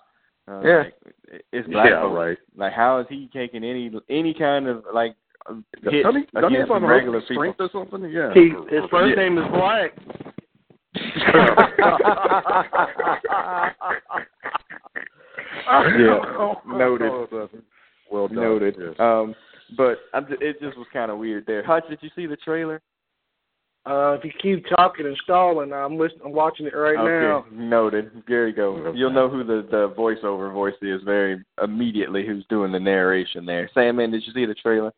Uh, 0.47 0.61
Yeah. 0.63 0.77
like, 0.79 0.93
it's 1.51 1.67
Black 1.67 1.89
yeah, 1.89 2.01
Bolt. 2.01 2.13
right. 2.17 2.37
Like, 2.55 2.73
how 2.73 2.99
is 2.99 3.07
he 3.09 3.27
taking 3.33 3.63
any 3.63 3.91
any 4.09 4.33
kind 4.33 4.67
of 4.67 4.85
like 4.93 5.15
hit 5.83 6.03
Doesn't 6.03 6.21
he- 6.21 6.31
doesn't 6.33 6.35
against 6.53 6.71
have 6.71 6.83
a 6.83 6.87
regular 6.87 7.21
people? 7.21 7.35
strength 7.35 7.61
or 7.61 7.69
something? 7.71 8.09
Yeah. 8.09 8.33
He, 8.33 8.49
his 8.69 8.85
first 8.89 9.09
Yeah. 9.09 9.15
name 9.23 9.37
is 9.37 9.47
Black. 9.51 9.93
Yeah. 15.67 16.53
Noted. 16.67 17.11
Well 18.11 18.27
done. 18.27 18.35
Noted. 18.35 18.75
Yes. 18.79 18.93
Um, 18.99 19.35
but 19.77 19.99
I'm 20.13 20.27
just, 20.27 20.41
it 20.41 20.59
just 20.61 20.77
was 20.77 20.87
kind 20.91 21.11
of 21.11 21.17
weird 21.17 21.45
there. 21.45 21.63
Hutch, 21.65 21.83
did 21.89 21.99
you 22.01 22.09
see 22.15 22.25
the 22.25 22.37
trailer? 22.37 22.81
Uh, 23.83 24.13
if 24.13 24.23
you 24.23 24.31
keep 24.39 24.63
talking 24.75 25.07
and 25.07 25.17
stalling, 25.23 25.73
I'm 25.73 25.97
listening. 25.97 26.21
I'm 26.25 26.33
watching 26.33 26.67
it 26.67 26.75
right 26.75 26.97
now. 26.97 27.45
Noted. 27.51 28.11
There 28.27 28.47
you 28.47 28.55
go. 28.55 28.91
You'll 28.93 29.09
know 29.09 29.27
who 29.27 29.43
the 29.43 29.67
the 29.71 29.93
voiceover 29.97 30.53
voice 30.53 30.75
is 30.83 31.01
very 31.03 31.43
immediately. 31.63 32.25
Who's 32.27 32.45
doing 32.47 32.71
the 32.71 32.79
narration 32.79 33.43
there? 33.43 33.71
Sandman, 33.73 34.11
did 34.11 34.23
you 34.25 34.33
see 34.33 34.45
the 34.45 34.53
trailer? 34.53 34.91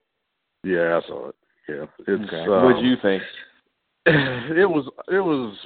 Yeah, 0.66 1.00
I 1.02 1.08
saw 1.08 1.30
it. 1.30 1.36
Yeah, 1.70 1.86
it's. 2.00 2.28
Okay. 2.28 2.42
Um, 2.42 2.66
what 2.66 2.76
did 2.76 2.86
you 2.86 2.96
think? 3.02 3.24
It 4.06 4.70
was. 4.70 4.92
It 5.08 5.22
was. 5.22 5.58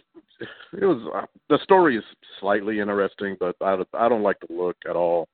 It 0.80 0.86
was. 0.86 1.12
Uh, 1.16 1.26
the 1.50 1.58
story 1.64 1.98
is 1.98 2.04
slightly 2.40 2.80
interesting, 2.80 3.36
but 3.40 3.56
I 3.62 3.78
I 3.96 4.08
don't 4.08 4.22
like 4.22 4.38
the 4.48 4.54
look 4.54 4.78
at 4.88 4.96
all. 4.96 5.28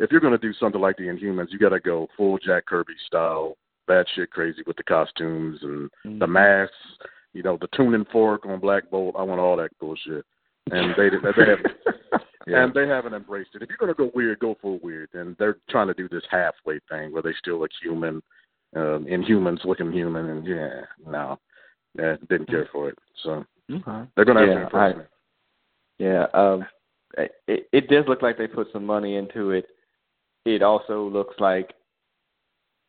If 0.00 0.10
you're 0.10 0.20
going 0.20 0.32
to 0.32 0.38
do 0.38 0.52
something 0.54 0.80
like 0.80 0.96
the 0.96 1.04
Inhumans, 1.04 1.48
you 1.50 1.58
got 1.58 1.68
to 1.68 1.78
go 1.80 2.08
full 2.16 2.38
Jack 2.38 2.66
Kirby 2.66 2.94
style, 3.06 3.56
bad 3.86 4.06
shit 4.14 4.30
crazy 4.30 4.62
with 4.66 4.76
the 4.76 4.82
costumes 4.82 5.58
and 5.62 5.90
the 6.04 6.08
Mm-hmm. 6.26 6.32
masks. 6.32 6.74
You 7.32 7.44
know, 7.44 7.56
the 7.60 7.68
tuning 7.76 8.06
fork 8.10 8.44
on 8.46 8.58
Black 8.58 8.90
Bolt. 8.90 9.14
I 9.16 9.22
want 9.22 9.40
all 9.40 9.56
that 9.58 9.78
bullshit. 9.78 10.24
And 10.72 10.94
they 10.96 11.10
they 11.10 11.44
have 11.46 11.58
Yeah. 12.46 12.64
and 12.64 12.74
they 12.74 12.88
haven't 12.88 13.14
embraced 13.14 13.50
it. 13.54 13.62
If 13.62 13.68
you're 13.68 13.78
gonna 13.78 13.94
go 13.94 14.10
weird, 14.14 14.40
go 14.40 14.56
full 14.60 14.80
weird. 14.82 15.10
And 15.12 15.36
they're 15.38 15.58
trying 15.68 15.86
to 15.88 15.94
do 15.94 16.08
this 16.08 16.24
halfway 16.30 16.80
thing 16.88 17.12
where 17.12 17.22
they 17.22 17.32
still 17.38 17.60
look 17.60 17.70
human, 17.80 18.20
um, 18.74 19.06
Inhumans 19.08 19.64
looking 19.64 19.92
human, 19.92 20.28
and 20.30 20.44
yeah, 20.46 20.80
no, 21.06 21.38
yeah, 21.96 22.16
didn't 22.28 22.48
care 22.48 22.68
for 22.72 22.88
it. 22.88 22.98
So 23.22 23.44
Okay. 23.70 24.08
they're 24.16 24.24
gonna 24.24 24.40
have 24.40 24.48
Yeah, 24.48 24.54
to 24.54 24.62
impress 24.62 24.94
I- 24.94 24.98
me. 24.98 25.04
Yeah, 25.98 26.26
um, 26.34 26.66
it, 27.46 27.68
it 27.72 27.88
does 27.88 28.06
look 28.08 28.22
like 28.22 28.38
they 28.38 28.46
put 28.48 28.68
some 28.72 28.84
money 28.86 29.16
into 29.16 29.50
it. 29.52 29.66
It 30.44 30.62
also 30.62 31.08
looks 31.08 31.34
like 31.38 31.74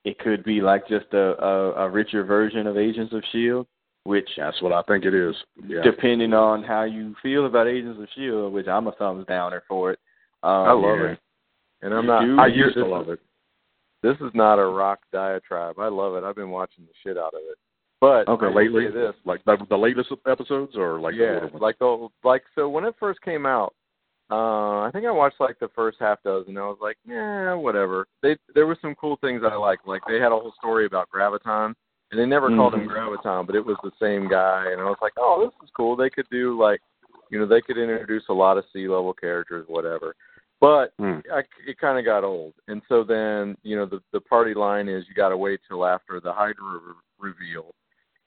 it 0.06 0.18
could 0.20 0.44
be 0.44 0.62
like 0.62 0.88
just 0.88 1.08
a, 1.14 1.44
a, 1.44 1.72
a 1.86 1.90
richer 1.90 2.24
version 2.24 2.66
of 2.68 2.78
Agents 2.78 3.14
of 3.14 3.24
Shield, 3.32 3.68
which 4.04 4.30
That's 4.38 4.62
what 4.62 4.74
I 4.74 4.82
think 4.84 5.06
it 5.06 5.14
is. 5.14 5.36
Yeah, 5.68 5.82
depending 5.84 6.34
on 6.34 6.64
how 6.64 6.84
you 6.84 7.16
feel 7.22 7.46
about 7.46 7.68
Agents 7.68 8.00
of 8.02 8.08
Shield, 8.16 8.54
which 8.54 8.68
I'm 8.68 8.88
a 8.88 8.92
thumbs 8.94 9.26
downer 9.28 9.64
for 9.68 9.92
it. 9.92 10.00
Um, 10.44 10.52
I 10.52 10.72
love 10.72 11.00
yeah. 11.00 11.12
it, 11.12 11.20
and 11.84 11.94
I'm 11.94 12.08
not. 12.08 12.24
I 12.40 12.48
used 12.48 12.76
to 12.76 12.86
love 12.86 13.10
it. 13.10 13.20
This 14.02 14.18
is 14.22 14.32
not 14.34 14.58
a 14.58 14.66
rock 14.66 15.00
diatribe. 15.12 15.78
I 15.78 15.88
love 15.88 16.16
it. 16.16 16.24
I've 16.24 16.36
been 16.36 16.50
watching 16.50 16.86
the 16.86 16.94
shit 17.04 17.18
out 17.18 17.36
of 17.36 17.42
it. 17.52 17.58
But 18.00 18.28
Okay. 18.28 18.52
Lately, 18.52 18.88
this. 18.88 19.14
like 19.26 19.46
the, 19.46 19.58
the 19.70 19.78
latest 19.78 20.10
episodes, 20.28 20.76
or 20.76 21.00
like 21.00 21.14
the 21.14 21.24
yeah, 21.24 21.40
ones? 21.42 21.62
like 21.62 21.78
the 21.78 22.08
like 22.24 22.44
so 22.56 22.68
when 22.68 22.84
it 22.84 22.96
first 23.00 23.22
came 23.22 23.46
out, 23.46 23.76
uh 24.32 24.80
I 24.82 24.90
think 24.94 25.06
I 25.06 25.12
watched 25.12 25.40
like 25.40 25.60
the 25.60 25.70
first 25.76 25.98
half 26.00 26.24
dozen. 26.24 26.58
I 26.58 26.62
was 26.62 26.78
like, 26.82 26.98
yeah, 27.06 27.54
whatever. 27.54 28.08
They 28.24 28.38
there 28.56 28.66
were 28.68 28.78
some 28.82 28.96
cool 28.96 29.18
things 29.22 29.42
I 29.44 29.56
liked. 29.56 29.88
Like 29.88 30.02
they 30.08 30.16
had 30.20 30.32
a 30.32 30.40
whole 30.40 30.54
story 30.58 30.86
about 30.86 31.10
Graviton, 31.14 31.74
and 32.12 32.20
they 32.20 32.26
never 32.26 32.50
called 32.50 32.74
him 32.74 32.88
Mhm. 32.88 32.92
Graviton, 32.92 33.46
but 33.46 33.56
it 33.56 33.66
was 33.66 33.78
the 33.84 33.92
same 34.00 34.28
guy. 34.30 34.72
And 34.72 34.80
I 34.82 34.86
was 34.86 34.98
like, 35.02 35.14
oh, 35.18 35.44
this 35.46 35.54
is 35.64 35.70
cool. 35.76 35.96
They 35.96 36.10
could 36.10 36.30
do 36.30 36.58
like, 36.58 36.82
you 37.30 37.40
know, 37.40 37.46
they 37.46 37.62
could 37.62 37.78
introduce 37.78 38.24
a 38.30 38.34
lot 38.34 38.58
of 38.58 38.66
sea 38.72 38.88
level 38.88 39.14
characters, 39.14 39.66
whatever. 39.68 40.16
But 40.62 40.94
Hmm. 40.98 41.20
I, 41.34 41.44
it 41.68 41.78
kind 41.80 41.98
of 42.00 42.06
got 42.06 42.24
old, 42.24 42.54
and 42.68 42.82
so 42.88 43.04
then 43.04 43.58
you 43.64 43.76
know 43.76 43.86
the 43.86 44.02
the 44.14 44.22
party 44.22 44.54
line 44.54 44.88
is 44.88 45.06
you 45.10 45.14
got 45.16 45.30
to 45.30 45.38
wait 45.38 45.60
till 45.68 45.86
after 45.86 46.20
the 46.20 46.32
Hydra 46.32 46.80
re- 46.80 46.94
reveal, 47.32 47.74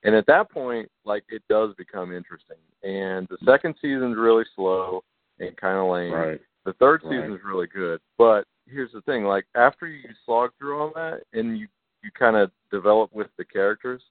and 0.02 0.14
at 0.14 0.26
that 0.26 0.50
point, 0.50 0.90
like 1.04 1.24
it 1.28 1.42
does 1.48 1.74
become 1.76 2.12
interesting. 2.12 2.58
And 2.82 3.26
the 3.28 3.38
second 3.46 3.76
season's 3.80 4.16
really 4.18 4.44
slow 4.54 5.02
and 5.40 5.56
kind 5.56 5.78
of 5.78 5.90
lame. 5.90 6.12
Right. 6.12 6.40
The 6.64 6.72
third 6.74 7.02
Right. 7.04 7.20
season's 7.22 7.44
really 7.44 7.66
good, 7.66 8.00
but 8.16 8.46
here's 8.66 8.92
the 8.92 9.02
thing: 9.02 9.24
like 9.24 9.46
after 9.54 9.86
you 9.86 10.08
slog 10.24 10.52
through 10.58 10.78
all 10.80 10.90
that 10.94 11.22
and 11.32 11.58
you 11.58 11.68
you 12.02 12.10
kind 12.10 12.36
of 12.36 12.50
develop 12.70 13.12
with 13.14 13.28
the 13.38 13.44
characters, 13.44 14.02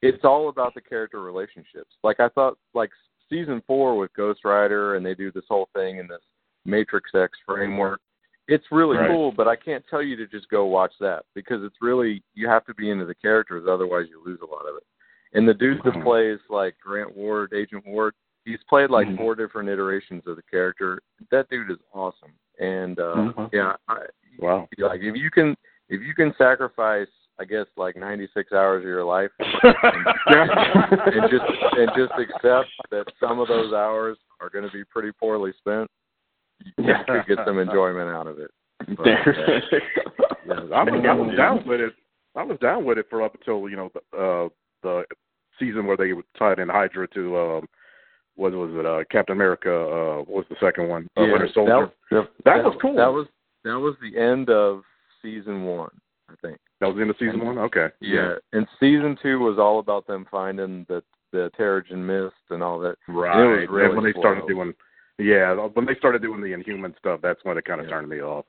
it's 0.00 0.24
all 0.24 0.48
about 0.48 0.74
the 0.74 0.80
character 0.80 1.20
relationships. 1.20 1.96
Like 2.04 2.20
I 2.20 2.28
thought, 2.28 2.56
like 2.74 2.90
season 3.28 3.62
four 3.66 3.96
with 3.96 4.12
Ghost 4.14 4.44
Rider, 4.44 4.94
and 4.96 5.04
they 5.04 5.14
do 5.14 5.32
this 5.32 5.44
whole 5.48 5.68
thing 5.74 5.98
in 5.98 6.06
this 6.06 6.22
Matrix 6.64 7.14
X 7.14 7.36
framework. 7.46 8.00
It's 8.48 8.70
really 8.70 8.96
Right. 8.96 9.08
cool, 9.10 9.32
but 9.32 9.48
I 9.48 9.56
can't 9.56 9.84
tell 9.88 10.02
you 10.02 10.16
to 10.16 10.26
just 10.26 10.48
go 10.50 10.66
watch 10.66 10.92
that 10.98 11.24
because 11.34 11.62
it's 11.64 11.80
really 11.80 12.22
you 12.34 12.48
have 12.48 12.64
to 12.66 12.74
be 12.74 12.90
into 12.90 13.06
the 13.06 13.14
characters, 13.14 13.66
otherwise 13.68 14.08
you 14.08 14.22
lose 14.24 14.40
a 14.42 14.46
lot 14.46 14.66
of 14.66 14.76
it. 14.76 14.86
And 15.32 15.48
the 15.48 15.54
dude 15.54 15.82
that 15.84 15.94
Mhm. 15.94 16.02
plays 16.02 16.40
like 16.50 16.78
Grant 16.78 17.16
Ward, 17.16 17.52
Agent 17.54 17.86
Ward, 17.86 18.14
he's 18.44 18.62
played 18.68 18.90
like 18.90 19.06
Mhm. 19.08 19.16
four 19.16 19.34
different 19.34 19.68
iterations 19.68 20.26
of 20.26 20.36
the 20.36 20.42
character. 20.42 21.00
That 21.30 21.48
dude 21.48 21.70
is 21.70 21.78
awesome, 21.92 22.32
and 22.58 22.98
uh 22.98 23.14
Mm-hmm. 23.14 23.40
Mhm. 23.40 23.50
yeah, 23.52 23.76
I, 23.88 24.06
Wow. 24.38 24.68
like 24.78 25.00
if 25.00 25.16
you 25.16 25.30
can 25.30 25.56
if 25.88 26.00
you 26.00 26.14
can 26.14 26.34
sacrifice, 26.36 27.08
I 27.38 27.44
guess 27.44 27.66
like 27.76 27.96
96 27.96 28.52
hours 28.52 28.82
of 28.82 28.88
your 28.88 29.04
life 29.04 29.30
and 29.38 31.30
just 31.30 31.44
and 31.78 31.90
just 31.96 32.12
accept 32.18 32.70
that 32.90 33.04
some 33.20 33.40
of 33.40 33.48
those 33.48 33.72
hours 33.72 34.18
are 34.40 34.48
going 34.50 34.64
to 34.64 34.70
be 34.72 34.84
pretty 34.84 35.12
poorly 35.12 35.52
spent, 35.58 35.88
you 36.64 36.72
Yeah. 36.78 37.02
could 37.04 37.26
get 37.26 37.44
some 37.46 37.58
enjoyment 37.58 38.08
out 38.10 38.26
of 38.26 38.38
it. 38.38 38.50
But, 38.96 39.04
There. 39.04 39.62
yeah, 40.46 40.54
I 40.74 40.82
was, 40.82 41.04
I 41.06 41.12
was 41.14 41.36
down 41.36 41.66
with 41.66 41.80
it. 41.80 41.94
I 42.34 42.42
was 42.42 42.58
down 42.60 42.84
with 42.84 42.98
it 42.98 43.06
for 43.10 43.22
up 43.22 43.34
until 43.34 43.68
you 43.68 43.76
know 43.76 43.90
the, 43.94 44.18
uh, 44.18 44.48
the 44.82 45.04
season 45.58 45.86
where 45.86 45.96
they 45.96 46.12
tied 46.38 46.58
in 46.58 46.68
Hydra 46.68 47.06
to 47.08 47.38
um, 47.38 47.68
what 48.36 48.52
was 48.52 48.70
it? 48.74 48.86
Uh, 48.86 49.04
Captain 49.10 49.36
America. 49.36 49.70
Uh, 49.70 50.16
what 50.18 50.28
was 50.28 50.46
the 50.50 50.56
second 50.60 50.88
one? 50.88 51.06
Uh, 51.16 51.22
Yeah, 51.24 51.32
Winter 51.32 51.48
Soldier. 51.54 51.92
That, 52.10 52.28
That 52.44 52.64
was 52.64 52.76
cool. 52.80 52.96
That 52.96 53.12
was 53.12 53.26
that 53.64 53.78
was 53.78 53.94
the 54.02 54.18
end 54.18 54.50
of 54.50 54.82
season 55.20 55.64
one, 55.64 55.90
I 56.28 56.34
think. 56.42 56.58
That 56.80 56.86
was 56.88 56.96
the 56.96 57.02
end 57.02 57.10
of 57.10 57.16
season 57.18 57.44
one. 57.44 57.58
Okay. 57.58 57.88
Yeah, 58.00 58.34
and 58.52 58.66
season 58.80 59.16
two 59.22 59.38
was 59.38 59.58
all 59.58 59.78
about 59.78 60.06
them 60.06 60.26
finding 60.30 60.84
the 60.88 61.02
the 61.32 61.50
Terrigen 61.58 61.98
mist 62.04 62.34
and 62.50 62.62
all 62.62 62.78
that. 62.80 62.96
Right. 63.08 63.62
It 63.62 63.70
was 63.70 63.82
And 63.84 63.94
when 63.96 64.04
they 64.04 64.12
started 64.18 64.46
doing, 64.46 64.74
yeah, 65.18 65.54
when 65.54 65.86
they 65.86 65.94
started 65.94 66.20
doing 66.20 66.42
the 66.42 66.52
Inhuman 66.52 66.94
stuff, 66.98 67.20
that's 67.22 67.40
when 67.44 67.56
it 67.56 67.64
kind 67.64 67.80
of 67.80 67.86
Yeah. 67.86 67.92
turned 67.92 68.08
me 68.10 68.20
off. 68.20 68.44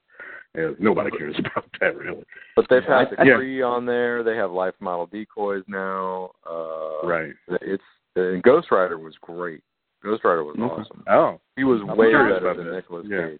Yeah, 0.55 0.71
nobody 0.79 1.09
cares 1.11 1.35
about 1.39 1.65
that 1.79 1.95
really. 1.97 2.23
But 2.55 2.65
they've 2.69 2.83
Yeah, 2.87 2.99
had 2.99 3.09
the 3.11 3.25
yeah. 3.25 3.33
Kree 3.37 3.65
on 3.67 3.85
there. 3.85 4.21
They 4.23 4.35
have 4.35 4.51
life 4.51 4.75
model 4.79 5.05
decoys 5.07 5.63
now. 5.67 6.31
Uh, 6.49 7.07
Right. 7.07 7.33
It's 7.61 7.83
and 8.15 8.43
Ghost 8.43 8.69
Rider 8.71 8.97
was 8.99 9.15
great. 9.21 9.63
Ghost 10.03 10.23
Rider 10.23 10.43
was 10.43 10.55
Okay. 10.59 10.63
awesome. 10.81 11.03
Oh. 11.09 11.39
He 11.55 11.63
was 11.63 11.81
I'm 11.81 11.95
way 11.97 12.09
curious 12.09 12.35
better 12.35 12.47
about 12.49 12.57
than 12.57 12.67
that. 12.67 12.73
Nicolas 12.75 13.05
Yeah. 13.09 13.27
Cage. 13.29 13.39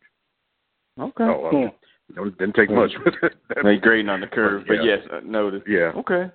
Okay. 0.99 1.23
Oh, 1.23 1.49
Hmm. 1.49 1.65
uh, 1.67 1.69
don't- 2.15 2.37
didn't 2.37 2.55
take 2.55 2.69
much 2.69 2.91
with 3.05 3.15
it. 3.23 3.33
They 3.63 3.77
grading 3.77 4.09
on 4.09 4.21
the 4.21 4.27
curve, 4.27 4.65
but 4.67 4.75
Yeah. 4.83 4.95
yes, 4.97 5.07
uh, 5.11 5.21
noted. 5.23 5.63
Yeah. 5.67 5.91
Okay. 5.95 6.31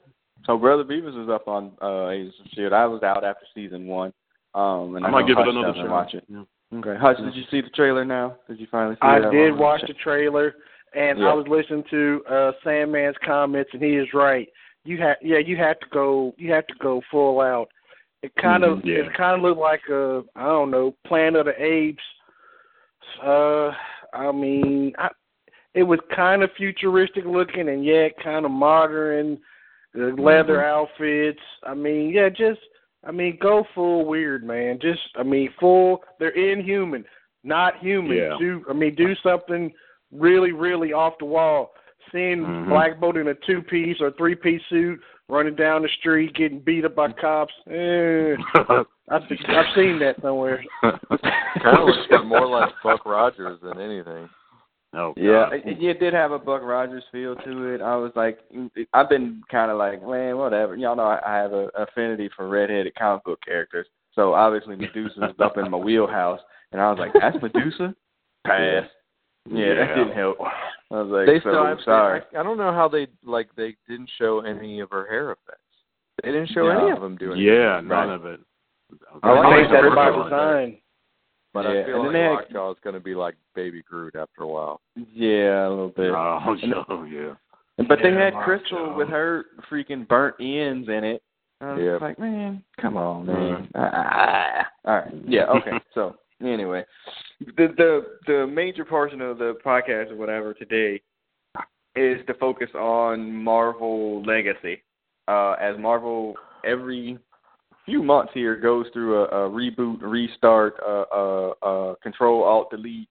So 0.47 0.57
Brother 0.57 0.85
Beavis 0.85 1.14
was 1.16 1.29
up 1.29 1.49
on 1.49 1.72
uh 1.83 2.09
Agents 2.09 2.39
of 2.41 2.47
Shield. 2.53 2.72
I 2.72 2.87
was 2.87 3.03
out 3.03 3.24
after 3.24 3.47
season 3.55 3.87
one. 3.87 4.12
Um 4.55 4.97
and 4.97 5.05
I 5.05 5.09
I 5.09 5.11
might 5.12 5.20
know 5.22 5.26
give 5.29 5.39
it 5.39 5.49
another 5.49 5.68
doesn't 5.68 5.83
shot. 5.83 5.91
watch 5.91 6.14
it. 6.14 6.24
Yeah. 6.29 6.45
Okay. 6.74 6.97
Hutch, 6.97 7.18
did 7.18 7.35
you 7.35 7.45
see 7.51 7.61
the 7.61 7.70
trailer 7.70 8.05
now? 8.05 8.37
Did 8.49 8.61
you 8.61 8.66
finally 8.70 8.95
see 8.97 9.01
I 9.03 9.18
it? 9.18 9.24
I 9.26 9.31
did 9.31 9.57
watch 9.57 9.83
the 9.87 9.95
trailer, 9.95 10.55
and 10.95 11.18
Yeah. 11.18 11.29
I 11.29 11.35
was 11.35 11.47
listening 11.49 11.85
to 11.91 12.22
uh 12.29 12.53
Sandman's 12.64 13.16
comments, 13.18 13.70
and 13.72 13.83
he 13.83 13.97
is 13.97 14.12
right. 14.14 14.49
You 14.85 14.97
have, 14.99 15.16
yeah, 15.20 15.39
you 15.39 15.57
have 15.57 15.79
to 15.81 15.87
go, 15.91 16.35
you 16.39 16.51
have 16.53 16.66
to 16.68 16.74
go 16.81 17.03
full 17.11 17.41
out. 17.41 17.68
It 18.23 18.35
kind 18.37 18.64
of, 18.64 18.79
Mhm, 18.79 18.85
yeah. 18.87 18.95
it 19.07 19.14
kind 19.14 19.37
of 19.37 19.43
looked 19.43 19.61
like 19.61 19.89
a, 19.89 20.25
I 20.35 20.45
don't 20.45 20.71
know, 20.71 20.95
Planet 21.07 21.41
of 21.41 21.47
the 21.47 21.62
Apes. 21.62 22.03
Uh, 23.23 23.73
I 24.12 24.33
mean, 24.33 24.93
I, 24.99 25.09
it 25.75 25.83
was 25.85 26.01
kind 26.14 26.43
of 26.43 26.51
futuristic 26.57 27.25
looking, 27.25 27.69
and 27.69 27.85
yet 27.85 28.12
kind 28.23 28.45
of 28.45 28.51
modern. 28.51 29.39
The 29.95 30.14
leather 30.19 30.59
Mm-hmm. 30.59 30.91
outfits. 30.91 31.41
I 31.64 31.75
mean, 31.75 32.11
yeah, 32.11 32.29
just, 32.29 32.61
I 33.05 33.11
mean, 33.11 33.39
go 33.41 33.64
full 33.75 34.05
weird, 34.05 34.45
man. 34.45 34.79
Just, 34.81 35.01
I 35.16 35.23
mean, 35.23 35.51
full. 35.59 36.03
They're 36.19 36.31
inhuman 36.31 37.05
not 37.45 37.79
human. 37.79 38.16
Yeah. 38.16 38.37
Do 38.39 38.64
I 38.69 38.73
mean 38.73 38.95
do 38.95 39.14
something 39.23 39.73
really, 40.12 40.53
really 40.53 40.93
off 40.93 41.14
the 41.19 41.25
wall. 41.25 41.71
Seeing 42.13 42.39
Mhm. 42.45 42.69
Black 42.69 42.99
Bolt 43.01 43.17
in 43.17 43.29
a 43.29 43.35
two 43.35 43.63
piece 43.63 44.01
or 44.01 44.11
three 44.13 44.35
piece 44.35 44.63
suit 44.69 45.01
running 45.29 45.55
down 45.55 45.83
the 45.83 45.89
street 46.01 46.35
getting 46.35 46.61
beat 46.61 46.85
up 46.85 46.95
by 46.95 47.13
cops. 47.13 47.53
Eh, 47.71 48.35
I've 48.55 48.87
I've 49.11 49.75
seen 49.75 49.99
that 50.01 50.17
somewhere. 50.23 50.63
kind 50.83 51.79
of 51.79 51.87
looks 51.89 52.25
more 52.27 52.47
like 52.47 52.71
Buck 52.83 53.05
Rogers 53.07 53.59
than 53.63 53.81
anything. 53.81 54.29
oh, 54.95 55.13
Yeah, 55.17 55.45
God. 55.51 55.53
it, 55.55 55.67
it- 55.67 55.83
it 55.83 56.01
did 56.01 56.15
have 56.15 56.33
a 56.33 56.39
Buck 56.39 56.63
Rogers 56.63 57.05
feel 57.13 57.35
to 57.37 57.75
it. 57.75 57.81
I 57.83 57.97
was 57.97 58.13
like, 58.17 58.39
I've 58.95 59.09
been 59.09 59.43
kind 59.51 59.71
of 59.71 59.77
like, 59.79 60.01
man, 60.07 60.37
whatever. 60.39 60.77
Y'all 60.77 60.97
know 60.97 61.05
I, 61.05 61.21
I 61.27 61.37
have 61.37 61.53
a 61.53 61.69
affinity 61.77 62.31
for 62.37 62.49
redheaded 62.49 62.95
comic 62.95 63.25
book 63.25 63.41
characters, 63.45 63.87
so 64.15 64.33
obviously 64.35 64.77
Medusa's 64.77 65.35
up 65.41 65.59
in 65.59 65.71
my 65.71 65.79
wheelhouse, 65.79 66.41
and 66.73 66.81
I 66.81 66.91
was 66.91 66.99
like, 66.99 67.13
that's 67.19 67.37
Medusa. 67.43 67.95
Pass. 68.47 68.85
Yeah, 69.51 69.74
that 69.74 69.94
didn't 69.94 70.16
help. 70.16 70.36
I 70.90 71.03
was 71.03 71.11
like, 71.11 71.26
They 71.26 71.38
so 71.44 71.51
still 71.53 71.66
have, 71.66 71.78
sorry. 71.84 72.22
I, 72.34 72.40
I 72.40 72.42
don't 72.42 72.57
know 72.59 72.72
how 72.72 72.88
they 72.88 73.07
like. 73.24 73.49
They 73.57 73.76
didn't 73.88 74.11
show 74.18 74.40
any 74.40 74.80
of 74.80 74.90
her 74.90 75.07
hair 75.07 75.32
effects. 75.32 75.61
They 76.22 76.30
didn't 76.32 76.49
show 76.51 76.66
Yeah. 76.68 76.80
any 76.82 76.90
of 76.92 77.01
them 77.01 77.16
doing. 77.16 77.40
yeah, 77.40 77.74
anything. 77.78 77.88
none 77.88 78.11
of 78.11 78.24
it. 78.26 78.40
I 79.22 79.28
I 79.28 79.49
like 79.61 79.70
that 79.70 79.82
that's 79.82 79.94
by 79.94 80.11
design. 80.24 80.78
But 81.55 81.64
Yeah, 81.64 81.70
I 81.70 81.84
feel 81.84 81.94
and 81.96 82.03
like 82.05 82.12
then 82.12 82.22
they 82.22 82.28
Lockjaw 82.28 82.70
is 82.72 82.76
going 82.82 82.94
to 82.94 83.01
be 83.01 83.14
like 83.14 83.34
Baby 83.55 83.82
Groot 83.82 84.14
after 84.16 84.42
a 84.42 84.46
while. 84.46 84.80
Yeah, 84.96 85.66
a 85.66 85.70
little 85.70 85.88
bit. 85.90 86.11
Oh, 86.11 86.38
oh 86.88 87.05
yeah. 87.05 87.34
But 87.86 87.99
they 88.03 88.12
had 88.12 88.32
Mark 88.34 88.44
Crystal 88.44 88.94
with 88.94 89.09
her 89.09 89.44
freaking 89.70 90.07
burnt 90.09 90.36
ends 90.40 90.88
in 90.88 91.05
it. 91.05 91.22
I 91.61 91.72
was 91.74 91.82
Yeah. 91.82 91.99
like, 92.07 92.18
man, 92.18 92.62
come 92.80 92.96
on, 92.96 93.26
man. 93.26 93.68
Ah. 93.74 94.66
All 94.84 94.94
right. 94.96 95.14
Yeah. 95.26 95.44
Okay. 95.46 95.72
so 95.94 96.16
anyway, 96.43 96.84
the 97.41 97.68
the 97.76 98.03
the 98.26 98.47
major 98.47 98.84
portion 98.84 99.20
of 99.20 99.39
the 99.39 99.57
podcast 99.64 100.11
or 100.11 100.16
whatever 100.16 100.55
today 100.55 101.01
is 101.97 102.24
to 102.26 102.34
focus 102.34 102.68
on 102.74 103.32
Marvel 103.32 104.22
Legacy. 104.22 104.82
Uh, 105.26 105.53
as 105.61 105.78
Marvel 105.78 106.34
every 106.64 107.18
few 107.84 108.03
months 108.03 108.32
here 108.34 108.57
goes 108.57 108.86
through 108.93 109.24
a, 109.24 109.24
a 109.24 109.51
reboot, 109.51 109.99
restart, 110.01 110.74
uh, 110.86 111.05
uh, 111.12 111.53
uh, 111.62 111.95
Control 112.03 112.43
Alt 112.45 112.70
Delete, 112.70 113.09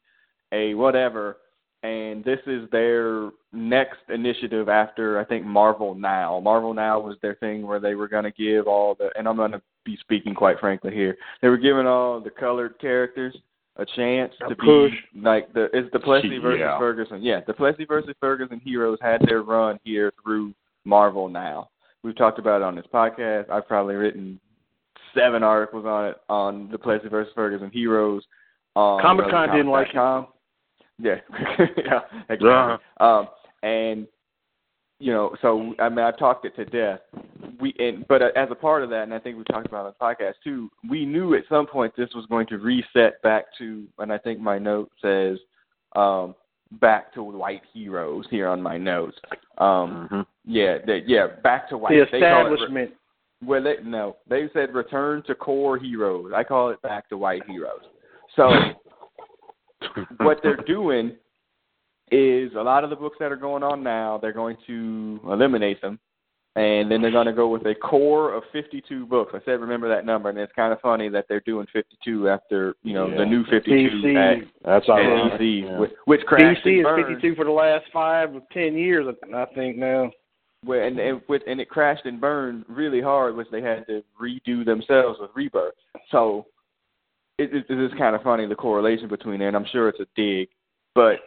a 0.51 0.73
whatever 0.73 1.38
and 1.84 2.23
this 2.23 2.39
is 2.47 2.69
their 2.71 3.30
next 3.53 3.99
initiative 4.09 4.67
after 4.67 5.19
I 5.19 5.25
think 5.25 5.45
Marvel 5.45 5.93
Now. 5.93 6.39
Marvel 6.39 6.73
Now 6.73 6.99
was 6.99 7.17
their 7.21 7.36
thing 7.36 7.65
where 7.65 7.80
they 7.80 7.95
were 7.95 8.07
going 8.07 8.23
to 8.23 8.32
give 8.32 8.67
all 8.67 8.95
the, 8.95 9.09
and 9.17 9.28
I'm 9.28 9.38
going 9.38 9.51
to 9.51 9.61
be 9.88 9.97
speaking 10.01 10.35
quite 10.35 10.59
frankly 10.59 10.93
here. 10.93 11.17
They 11.41 11.47
were 11.47 11.57
giving 11.57 11.88
all 11.88 12.19
the 12.19 12.29
colored 12.29 12.77
characters 12.79 13.35
a 13.77 13.85
chance 13.95 14.33
A 14.45 14.49
to 14.49 14.55
push. 14.55 14.91
be 15.13 15.21
like 15.21 15.53
the 15.53 15.69
it's 15.73 15.89
the 15.93 15.99
Plessy 15.99 16.38
versus 16.39 16.59
Yeah. 16.59 16.77
Ferguson. 16.77 17.21
Yeah, 17.23 17.39
the 17.47 17.53
Plessy 17.53 17.85
versus 17.85 18.13
Ferguson 18.19 18.59
heroes 18.63 18.97
had 19.01 19.21
their 19.25 19.41
run 19.43 19.79
here 19.83 20.11
through 20.21 20.53
Marvel 20.83 21.29
Now. 21.29 21.69
We've 22.03 22.15
talked 22.17 22.38
about 22.39 22.61
it 22.61 22.65
on 22.65 22.75
this 22.75 22.85
podcast. 22.93 23.49
I've 23.49 23.67
probably 23.67 23.95
written 23.95 24.39
seven 25.15 25.41
articles 25.41 25.85
on 25.85 26.05
it 26.07 26.17
on 26.27 26.69
the 26.69 26.77
Plessy 26.77 27.07
versus 27.07 27.31
Ferguson 27.33 27.71
heroes. 27.71 28.23
On 28.75 29.01
Comic-Con 29.01 29.49
didn't 29.51 29.71
like 29.71 29.91
com. 29.93 30.27
Yeah, 30.99 31.15
yeah, 31.77 31.99
exactly. 32.29 32.85
Um, 32.99 33.27
and 33.63 34.07
you 35.00 35.14
know, 35.14 35.36
so 35.41 35.74
I 35.80 35.89
mean, 35.89 36.00
I've 36.00 36.18
talked 36.18 36.45
it 36.45 36.56
to 36.56 36.66
death. 36.66 37.00
We 37.60 37.74
and 37.80 38.08
but 38.08 38.22
uh, 38.22 38.30
as 38.36 38.50
a 38.52 38.56
part 38.56 38.84
of 38.84 38.89
that, 38.89 39.04
and 39.04 39.14
I 39.14 39.20
think 39.20 39.38
we 39.38 39.43
talked 39.43 39.68
about 39.68 39.86
it 39.86 39.95
on 40.02 40.16
the 40.18 40.24
podcast 40.24 40.34
too. 40.43 40.70
We 40.89 41.06
knew 41.06 41.36
at 41.36 41.43
some 41.50 41.68
point 41.68 41.93
this 41.95 42.10
was 42.16 42.26
going 42.28 42.48
to 42.48 42.58
reset 42.58 43.22
back 43.22 43.45
to, 43.60 43.86
and 44.00 44.12
I 44.12 44.18
think 44.18 44.39
my 44.39 44.58
note 44.58 44.89
says, 45.02 45.38
um, 45.95 46.34
back 46.82 47.14
to 47.14 47.24
white 47.24 47.62
heroes 47.74 48.26
here 48.30 48.48
on 48.48 48.62
my 48.62 48.78
notes. 48.78 49.18
Um, 49.60 50.08
Mhm. 50.12 50.26
yeah, 50.45 50.80
they, 50.86 51.04
yeah, 51.06 51.28
back 51.43 51.70
to 51.70 51.78
white. 51.78 51.91
The 51.91 52.06
They 52.12 52.18
re- 52.20 52.28
establishment. 52.28 52.91
well, 53.45 53.62
they, 53.64 53.78
no, 53.84 54.18
they 54.28 54.50
said 54.50 54.74
return 54.74 55.22
to 55.24 55.36
core 55.36 55.78
heroes. 55.78 56.32
I 56.36 56.43
call 56.43 56.70
it 56.72 56.82
back 56.82 57.08
to 57.10 57.18
white 57.18 57.45
heroes. 57.45 57.82
So 58.36 58.50
what 60.20 60.39
they're 60.43 60.58
doing 60.58 61.16
is 62.12 62.51
a 62.55 62.62
lot 62.62 62.84
of 62.84 62.89
the 62.89 62.95
books 62.95 63.18
that 63.20 63.32
are 63.32 63.36
going 63.38 63.64
on 63.64 63.84
now, 63.84 64.18
they're 64.18 64.32
going 64.34 64.58
to 64.68 65.20
eliminate 65.26 65.82
them, 65.82 65.99
and 66.55 66.89
then 66.89 67.01
they're 67.01 67.12
going 67.12 67.28
to 67.28 67.34
go 67.34 67.49
with 67.49 67.66
a 67.66 67.76
core 67.76 68.34
of 68.34 68.43
52 68.53 69.05
books. 69.05 69.34
I 69.36 69.39
said 69.45 69.60
remember 69.60 69.89
that 69.89 70.05
number, 70.05 70.30
and 70.30 70.38
it's 70.38 70.53
kind 70.53 70.72
of 70.74 70.80
funny 70.82 71.10
that 71.10 71.26
they're 71.28 71.41
doing 71.41 71.68
52 71.74 72.30
after 72.30 72.76
you 72.84 72.93
know 72.93 73.08
Yeah. 73.10 73.18
the 73.18 73.26
new 73.26 73.43
52 73.45 73.89
DC. 74.01 74.16
at, 74.16 74.47
That's 74.64 74.89
at 74.89 74.95
ironic. 74.95 75.39
DC, 75.39 75.62
Yeah. 75.64 75.80
which, 75.80 75.91
which 76.05 76.22
crashed 76.26 76.64
DC 76.66 76.70
and 76.70 76.80
is 76.80 76.84
burned. 76.84 77.05
52 77.22 77.36
for 77.36 77.45
the 77.45 77.51
last 77.51 77.86
five 77.91 78.34
or 78.34 78.41
ten 78.51 78.76
years, 78.78 79.05
I 79.34 79.45
think 79.53 79.78
now. 79.78 80.12
Well, 80.66 80.82
and 80.82 80.97
and, 80.99 81.22
with, 81.30 81.43
and 81.45 81.62
it 81.62 81.70
crashed 81.70 82.05
and 82.05 82.20
burned 82.20 82.66
really 82.68 82.99
hard, 83.01 83.36
which 83.36 83.47
they 83.51 83.62
had 83.62 83.86
to 83.88 84.03
redo 84.20 84.66
themselves 84.66 85.20
with 85.20 85.30
Rebirth. 85.36 85.76
So 86.10 86.47
it, 87.38 87.53
it, 87.53 87.66
it 87.70 87.80
is 87.80 87.91
kind 87.99 88.16
of 88.16 88.24
funny 88.24 88.47
the 88.47 88.55
correlation 88.55 89.08
between 89.08 89.38
there, 89.38 89.49
and 89.49 89.55
I'm 89.55 89.68
sure 89.72 89.88
it's 89.88 89.99
a 89.99 90.08
dig. 90.16 90.47
But 90.95 91.18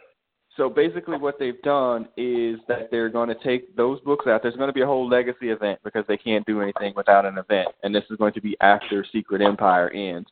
so 0.57 0.69
basically, 0.69 1.17
what 1.17 1.39
they've 1.39 1.61
done 1.61 2.07
is 2.17 2.59
that 2.67 2.89
they're 2.91 3.09
going 3.09 3.29
to 3.29 3.35
take 3.43 3.75
those 3.75 3.99
books 4.01 4.27
out. 4.27 4.41
There's 4.43 4.55
going 4.55 4.67
to 4.67 4.73
be 4.73 4.81
a 4.81 4.85
whole 4.85 5.07
legacy 5.07 5.49
event 5.49 5.79
because 5.83 6.03
they 6.07 6.17
can't 6.17 6.45
do 6.45 6.61
anything 6.61 6.93
without 6.95 7.25
an 7.25 7.37
event, 7.37 7.69
and 7.83 7.95
this 7.95 8.03
is 8.09 8.17
going 8.17 8.33
to 8.33 8.41
be 8.41 8.57
after 8.59 9.05
Secret 9.11 9.41
Empire 9.41 9.89
ends. 9.91 10.29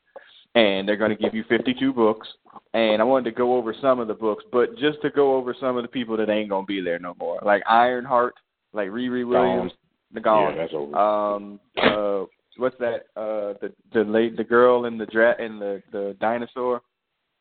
And 0.55 0.87
they're 0.87 0.97
going 0.97 1.15
to 1.15 1.23
give 1.23 1.35
you 1.35 1.43
52 1.47 1.93
books. 1.93 2.27
And 2.73 3.01
I 3.01 3.05
wanted 3.05 3.25
to 3.25 3.35
go 3.35 3.55
over 3.55 3.73
some 3.79 3.99
of 3.99 4.07
the 4.07 4.15
books, 4.15 4.43
but 4.51 4.75
just 4.77 4.99
to 5.03 5.11
go 5.11 5.35
over 5.35 5.55
some 5.57 5.77
of 5.77 5.83
the 5.83 5.87
people 5.87 6.17
that 6.17 6.27
ain't 6.27 6.49
going 6.49 6.63
to 6.63 6.67
be 6.67 6.81
there 6.81 6.99
no 6.99 7.15
more, 7.19 7.39
like 7.45 7.61
Ironheart, 7.69 8.33
like 8.73 8.89
Riri 8.89 9.27
Williams, 9.27 9.71
the 10.13 10.19
gone. 10.19 10.55
Yeah, 10.55 10.61
that's 10.63 10.73
over. 10.73 10.97
Um, 10.97 11.59
uh, 11.77 12.25
what's 12.57 12.77
that? 12.79 13.05
Uh, 13.15 13.53
the 13.61 13.71
the 13.93 14.03
late 14.03 14.37
the 14.37 14.43
girl 14.43 14.85
in 14.85 14.97
the 14.97 15.05
dra- 15.05 15.41
in 15.41 15.59
the 15.59 15.81
the 15.91 16.15
dinosaur. 16.19 16.81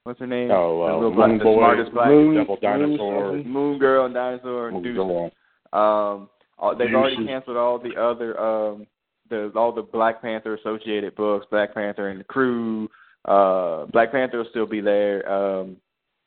What's 0.08 0.20
her 0.20 0.26
name? 0.26 0.50
Oh, 0.50 0.86
The 0.86 0.94
uh, 0.94 0.98
real 0.98 1.10
black- 1.12 1.28
Moon 1.28 1.38
the 1.38 1.44
Boy, 1.44 1.56
smartest 1.58 1.92
black- 1.92 2.08
Moon, 2.08 2.26
Moon- 2.26 2.36
Devil 2.36 2.58
Dinosaur, 2.62 3.32
Moon- 3.32 3.48
Moon 3.48 3.78
Girl 3.78 4.04
and 4.06 4.14
Dinosaur 4.14 4.68
and 4.68 4.82
Deuce. 4.82 5.32
Um, 5.72 6.28
uh, 6.58 6.74
they've 6.74 6.94
already 6.94 7.24
canceled 7.26 7.56
all 7.56 7.78
the 7.78 7.94
other 8.00 8.38
um 8.40 8.86
the 9.30 9.52
all 9.54 9.70
the 9.72 9.82
Black 9.82 10.22
Panther 10.22 10.54
associated 10.54 11.14
books, 11.14 11.46
Black 11.50 11.74
Panther 11.74 12.08
and 12.08 12.20
the 12.20 12.24
Crew. 12.24 12.88
Uh, 13.26 13.84
Black 13.92 14.10
Panther 14.10 14.38
will 14.38 14.46
still 14.50 14.66
be 14.66 14.80
there. 14.80 15.30
Um, 15.30 15.76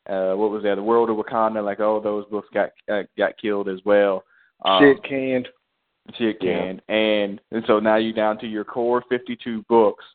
uh, 0.08 0.34
what 0.36 0.52
was 0.52 0.62
that? 0.64 0.76
The 0.76 0.84
World 0.84 1.10
of 1.10 1.18
Wakanda. 1.18 1.64
Like 1.66 1.80
all 1.80 2.00
those 2.00 2.26
books 2.28 2.48
got 2.54 2.70
uh, 2.92 3.04
got 3.18 3.38
killed 3.42 3.68
as 3.70 3.80
well. 3.86 4.24
Um, 4.64 4.80
Shit 4.84 5.04
canned. 5.04 5.48
Shit 6.18 6.38
Yeah. 6.42 6.60
can. 6.60 6.82
And 6.90 7.42
and 7.52 7.64
so 7.66 7.80
now 7.80 7.96
you're 7.96 8.14
down 8.14 8.38
to 8.40 8.48
your 8.48 8.64
core 8.64 9.04
52 9.10 9.64
books. 9.68 10.06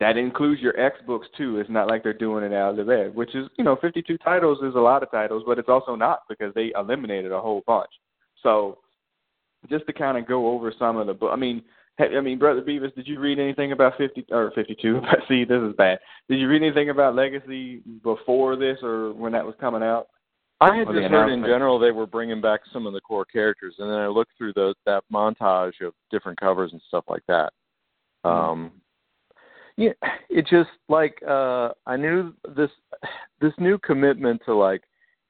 That 0.00 0.16
includes 0.16 0.60
your 0.60 0.78
X 0.78 0.96
books 1.06 1.28
too. 1.36 1.58
It's 1.58 1.70
not 1.70 1.86
like 1.86 2.02
they're 2.02 2.12
doing 2.12 2.44
it 2.44 2.52
out 2.52 2.70
of 2.70 2.76
the 2.78 2.84
there, 2.84 3.10
which 3.10 3.34
is, 3.34 3.46
you 3.56 3.64
know, 3.64 3.76
52 3.80 4.18
titles 4.18 4.58
is 4.62 4.74
a 4.74 4.80
lot 4.80 5.02
of 5.02 5.10
titles, 5.10 5.44
but 5.46 5.58
it's 5.58 5.68
also 5.68 5.94
not 5.94 6.20
because 6.28 6.52
they 6.54 6.72
eliminated 6.76 7.30
a 7.30 7.40
whole 7.40 7.62
bunch. 7.66 7.90
So 8.42 8.78
just 9.70 9.86
to 9.86 9.92
kind 9.92 10.18
of 10.18 10.26
go 10.26 10.48
over 10.48 10.72
some 10.78 10.96
of 10.96 11.06
the 11.06 11.14
book. 11.14 11.30
I 11.32 11.36
mean, 11.36 11.62
I 11.98 12.20
mean, 12.20 12.38
brother 12.38 12.60
Beavis, 12.60 12.94
did 12.96 13.06
you 13.06 13.20
read 13.20 13.38
anything 13.38 13.70
about 13.70 13.96
50 13.96 14.26
or 14.30 14.50
52? 14.54 15.00
See, 15.28 15.44
this 15.44 15.62
is 15.62 15.74
bad. 15.76 16.00
Did 16.28 16.40
you 16.40 16.48
read 16.48 16.62
anything 16.62 16.90
about 16.90 17.14
Legacy 17.14 17.82
before 18.02 18.56
this 18.56 18.78
or 18.82 19.12
when 19.12 19.32
that 19.32 19.46
was 19.46 19.54
coming 19.60 19.82
out? 19.82 20.08
I 20.60 20.76
had 20.76 20.88
just 20.88 21.10
heard 21.10 21.32
in 21.32 21.42
general 21.42 21.78
they 21.78 21.90
were 21.90 22.06
bringing 22.06 22.40
back 22.40 22.60
some 22.72 22.86
of 22.86 22.92
the 22.94 23.00
core 23.00 23.24
characters, 23.24 23.74
and 23.78 23.90
then 23.90 23.98
I 23.98 24.06
looked 24.06 24.32
through 24.38 24.54
the 24.54 24.74
that 24.86 25.02
montage 25.12 25.80
of 25.82 25.92
different 26.10 26.40
covers 26.40 26.72
and 26.72 26.80
stuff 26.88 27.04
like 27.08 27.22
that. 27.28 27.52
Um, 28.24 28.72
yeah, 29.76 29.92
it 30.28 30.46
just 30.48 30.70
like 30.88 31.20
uh, 31.26 31.70
I 31.86 31.96
knew 31.96 32.34
this 32.56 32.70
this 33.40 33.52
new 33.58 33.78
commitment 33.78 34.42
to 34.46 34.54
like 34.54 34.82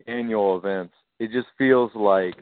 annual 0.07 0.57
events. 0.57 0.95
It 1.18 1.30
just 1.32 1.49
feels 1.57 1.90
like 1.95 2.34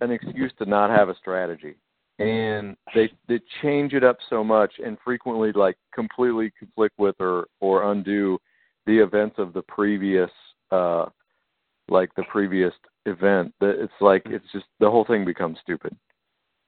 an 0.00 0.10
excuse 0.10 0.52
to 0.58 0.66
not 0.66 0.90
have 0.90 1.08
a 1.08 1.16
strategy, 1.16 1.74
and 2.18 2.76
they 2.94 3.10
they 3.28 3.40
change 3.62 3.92
it 3.92 4.04
up 4.04 4.18
so 4.28 4.42
much 4.42 4.72
and 4.84 4.98
frequently 5.04 5.52
like 5.52 5.76
completely 5.94 6.52
conflict 6.58 6.94
with 6.98 7.16
or 7.20 7.46
or 7.60 7.92
undo 7.92 8.38
the 8.86 8.98
events 8.98 9.36
of 9.38 9.52
the 9.52 9.62
previous 9.62 10.30
uh 10.72 11.06
like 11.88 12.12
the 12.16 12.24
previous 12.24 12.72
event 13.06 13.52
that 13.60 13.80
it's 13.80 13.92
like 14.00 14.22
it's 14.26 14.50
just 14.52 14.64
the 14.80 14.90
whole 14.90 15.04
thing 15.04 15.24
becomes 15.24 15.58
stupid 15.62 15.96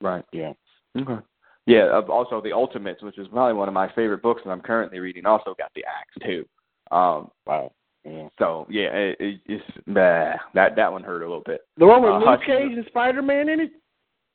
Right. 0.00 0.24
Yeah. 0.32 0.52
Okay. 0.98 1.24
Yeah. 1.66 1.84
uh, 1.92 2.02
Also, 2.12 2.40
the 2.40 2.52
Ultimates, 2.52 3.02
which 3.02 3.18
is 3.18 3.28
probably 3.28 3.54
one 3.54 3.68
of 3.68 3.74
my 3.74 3.88
favorite 3.94 4.22
books 4.22 4.42
that 4.44 4.50
I'm 4.50 4.60
currently 4.60 4.98
reading, 4.98 5.26
also 5.26 5.54
got 5.58 5.70
the 5.74 5.84
axe 5.84 6.14
too. 6.24 6.44
Um. 6.90 7.30
Wow. 7.46 7.72
Yeah. 8.04 8.28
So 8.38 8.66
yeah, 8.68 8.88
it, 8.92 9.16
it, 9.18 9.40
it's 9.46 9.64
nah, 9.86 10.34
that 10.54 10.76
that 10.76 10.92
one 10.92 11.02
hurt 11.02 11.22
a 11.22 11.26
little 11.26 11.42
bit. 11.46 11.62
The 11.78 11.86
one 11.86 12.02
with 12.02 12.12
Uh, 12.12 12.18
Luke 12.30 12.40
Cage 12.46 12.76
and 12.76 12.84
Spider 12.86 13.22
Man 13.22 13.48
in 13.48 13.60
it? 13.60 13.70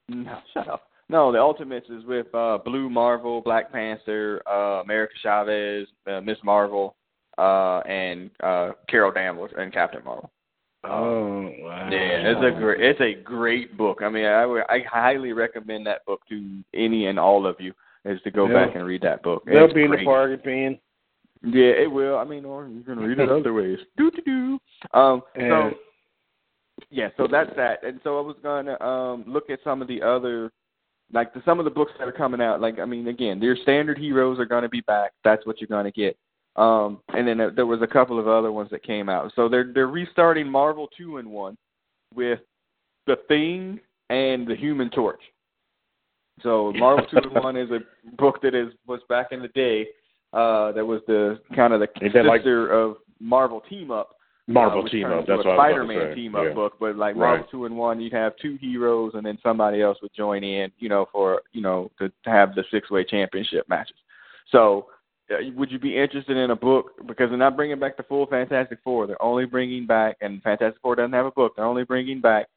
No, 0.07 0.39
shut 0.53 0.67
up. 0.67 0.83
No, 1.07 1.31
the 1.31 1.39
Ultimates 1.39 1.87
is 1.89 2.03
with 2.05 2.33
uh 2.33 2.57
Blue 2.65 2.89
Marvel, 2.89 3.41
Black 3.41 3.71
Panther, 3.71 4.41
uh 4.47 4.81
America 4.81 5.13
Chavez, 5.21 5.87
uh, 6.07 6.19
Miss 6.21 6.37
Marvel, 6.43 6.95
uh 7.37 7.81
and 7.81 8.31
uh 8.41 8.71
Carol 8.89 9.11
Danvers 9.11 9.51
and 9.55 9.71
Captain 9.71 10.03
Marvel. 10.03 10.31
Oh 10.83 11.41
wow. 11.59 11.89
Yeah, 11.91 12.31
it's 12.31 12.39
a 12.55 12.57
great 12.57 12.81
it's 12.81 13.01
a 13.01 13.13
great 13.21 13.77
book. 13.77 13.99
I 14.01 14.09
mean, 14.09 14.25
I 14.25 14.45
would 14.45 14.63
I 14.69 14.79
highly 14.89 15.33
recommend 15.33 15.85
that 15.87 16.05
book 16.05 16.21
to 16.29 16.63
any 16.73 17.07
and 17.07 17.19
all 17.19 17.45
of 17.45 17.57
you 17.59 17.73
is 18.05 18.21
to 18.23 18.31
go 18.31 18.47
Yeah. 18.47 18.65
back 18.65 18.75
and 18.75 18.85
read 18.85 19.01
that 19.01 19.21
book. 19.21 19.43
They'll 19.45 19.65
It's 19.65 19.73
be 19.73 19.83
in 19.83 19.91
the 19.91 19.97
great. 19.97 20.05
bargain 20.05 20.41
bin. 20.43 20.79
Yeah, 21.41 21.71
it 21.71 21.91
will. 21.91 22.17
I 22.17 22.23
mean, 22.23 22.45
or 22.45 22.67
you 22.67 22.81
can 22.83 22.97
read 22.99 23.19
it 23.19 23.29
other 23.31 23.53
ways. 23.53 23.79
Do 23.97 24.09
do 24.11 24.21
do. 24.21 24.59
Um. 24.97 25.21
And- 25.35 25.71
So 25.73 25.77
yeah, 26.89 27.09
so 27.17 27.27
that's 27.29 27.53
that. 27.57 27.83
And 27.83 27.99
so 28.03 28.17
I 28.17 28.21
was 28.21 28.37
gonna 28.41 28.79
um 28.81 29.25
look 29.27 29.49
at 29.49 29.59
some 29.65 29.81
of 29.81 29.89
the 29.89 30.01
other, 30.01 30.49
like 31.11 31.33
the, 31.33 31.41
some 31.43 31.59
of 31.59 31.65
the 31.65 31.71
books 31.71 31.91
that 31.99 32.07
are 32.07 32.11
coming 32.13 32.39
out. 32.41 32.61
Like 32.61 32.79
I 32.79 32.85
mean, 32.85 33.09
again, 33.09 33.41
your 33.41 33.57
standard 33.57 33.97
heroes 33.97 34.39
are 34.39 34.45
gonna 34.45 34.69
be 34.69 34.81
back. 34.81 35.11
That's 35.25 35.45
what 35.45 35.59
you're 35.59 35.67
gonna 35.67 35.91
get. 35.91 36.17
Um, 36.55 37.01
and 37.09 37.27
then 37.27 37.37
there- 37.55 37.65
was 37.65 37.81
a 37.81 37.87
couple 37.87 38.19
of 38.19 38.27
other 38.27 38.51
ones 38.51 38.69
that 38.71 38.83
came 38.83 39.07
out. 39.07 39.31
So 39.35 39.47
they're 39.47 39.71
they're 39.73 39.87
restarting 39.87 40.49
Marvel 40.49 40.87
two 40.97 41.17
in 41.17 41.29
one 41.29 41.57
with 42.13 42.39
the 43.07 43.17
Thing 43.27 43.79
and 44.09 44.47
the 44.47 44.55
Human 44.55 44.89
Torch. 44.89 45.21
So 46.41 46.73
Marvel 46.75 47.05
two 47.07 47.17
in 47.17 47.41
one 47.43 47.55
is 47.55 47.69
a 47.71 47.79
book 48.17 48.41
that 48.41 48.55
is 48.55 48.73
was 48.87 49.01
back 49.09 49.27
in 49.31 49.41
the 49.41 49.47
day. 49.49 49.87
Uh, 50.33 50.71
that 50.73 50.85
was 50.85 51.01
the 51.07 51.39
kind 51.55 51.73
of 51.73 51.79
the 51.79 51.87
that 52.13 52.25
like- 52.25 52.41
sister 52.41 52.71
of 52.71 52.97
Marvel 53.19 53.61
Team 53.61 53.91
Up. 53.91 54.15
Marvel 54.47 54.83
uh, 54.83 54.89
team 54.89 55.05
up. 55.05 55.27
That's 55.27 55.29
a 55.29 55.31
what 55.31 55.31
I 55.31 55.37
was 55.37 55.45
about 55.45 55.55
Spider-Man 55.57 55.99
to 55.99 56.11
say. 56.11 56.15
team 56.15 56.35
up 56.35 56.43
yeah. 56.43 56.53
book, 56.53 56.73
but 56.79 56.95
like 56.95 57.15
Right. 57.15 57.27
Marvel 57.37 57.47
two 57.51 57.65
and 57.65 57.77
one, 57.77 58.01
you'd 58.01 58.13
have 58.13 58.33
two 58.41 58.57
heroes, 58.59 59.11
and 59.13 59.23
then 59.23 59.37
somebody 59.43 59.79
else 59.83 59.99
would 60.01 60.11
join 60.17 60.43
in, 60.43 60.71
you 60.79 60.89
know, 60.89 61.05
for 61.11 61.43
you 61.53 61.61
know 61.61 61.91
to, 61.99 62.09
to 62.09 62.29
have 62.31 62.55
the 62.55 62.63
six 62.71 62.89
way 62.89 63.03
championship 63.03 63.69
matches. 63.69 63.95
So, 64.51 64.87
uh, 64.89 64.93
would 65.55 65.71
you 65.71 65.79
be 65.79 65.97
interested 65.97 66.37
in 66.37 66.51
a 66.51 66.55
book 66.55 66.91
because 67.07 67.29
they're 67.29 67.37
not 67.37 67.55
bringing 67.55 67.79
back 67.79 67.97
the 67.97 68.03
full 68.03 68.25
Fantastic 68.25 68.79
Four? 68.83 69.07
They're 69.07 69.21
only 69.21 69.45
bringing 69.45 69.85
back, 69.85 70.17
and 70.21 70.41
Fantastic 70.41 70.81
Four 70.81 70.95
doesn't 70.95 71.13
have 71.13 71.25
a 71.25 71.31
book. 71.31 71.55
They're 71.55 71.65
only 71.65 71.83
bringing 71.83 72.19
back 72.19 72.47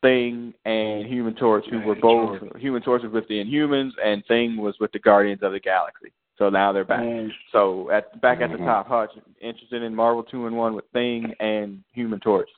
Thing 0.00 0.54
and 0.64 1.06
Human 1.06 1.34
Torch, 1.34 1.64
who 1.68 1.80
were 1.80 1.96
both 1.96 2.40
Human 2.56 2.82
Torch 2.82 3.02
was 3.02 3.12
with 3.12 3.26
the 3.28 3.42
Inhumans, 3.44 3.92
and 4.02 4.24
Thing 4.26 4.56
was 4.56 4.78
with 4.78 4.92
the 4.92 5.00
Guardians 5.00 5.42
of 5.42 5.52
the 5.52 5.60
Galaxy. 5.60 6.12
So 6.36 6.48
now 6.48 6.72
they're 6.72 6.84
back. 6.84 7.00
And 7.00 7.32
So 7.50 7.90
at 7.90 8.20
back 8.20 8.40
at 8.40 8.52
the 8.52 8.58
Mhm. 8.58 8.64
top, 8.64 8.86
Hutch, 8.86 9.10
interested 9.40 9.82
in 9.82 9.92
Marvel 9.92 10.22
two 10.22 10.46
and 10.46 10.56
one 10.56 10.74
with 10.74 10.84
Thing 10.92 11.34
and 11.40 11.82
Human 11.94 12.20
Torch. 12.20 12.48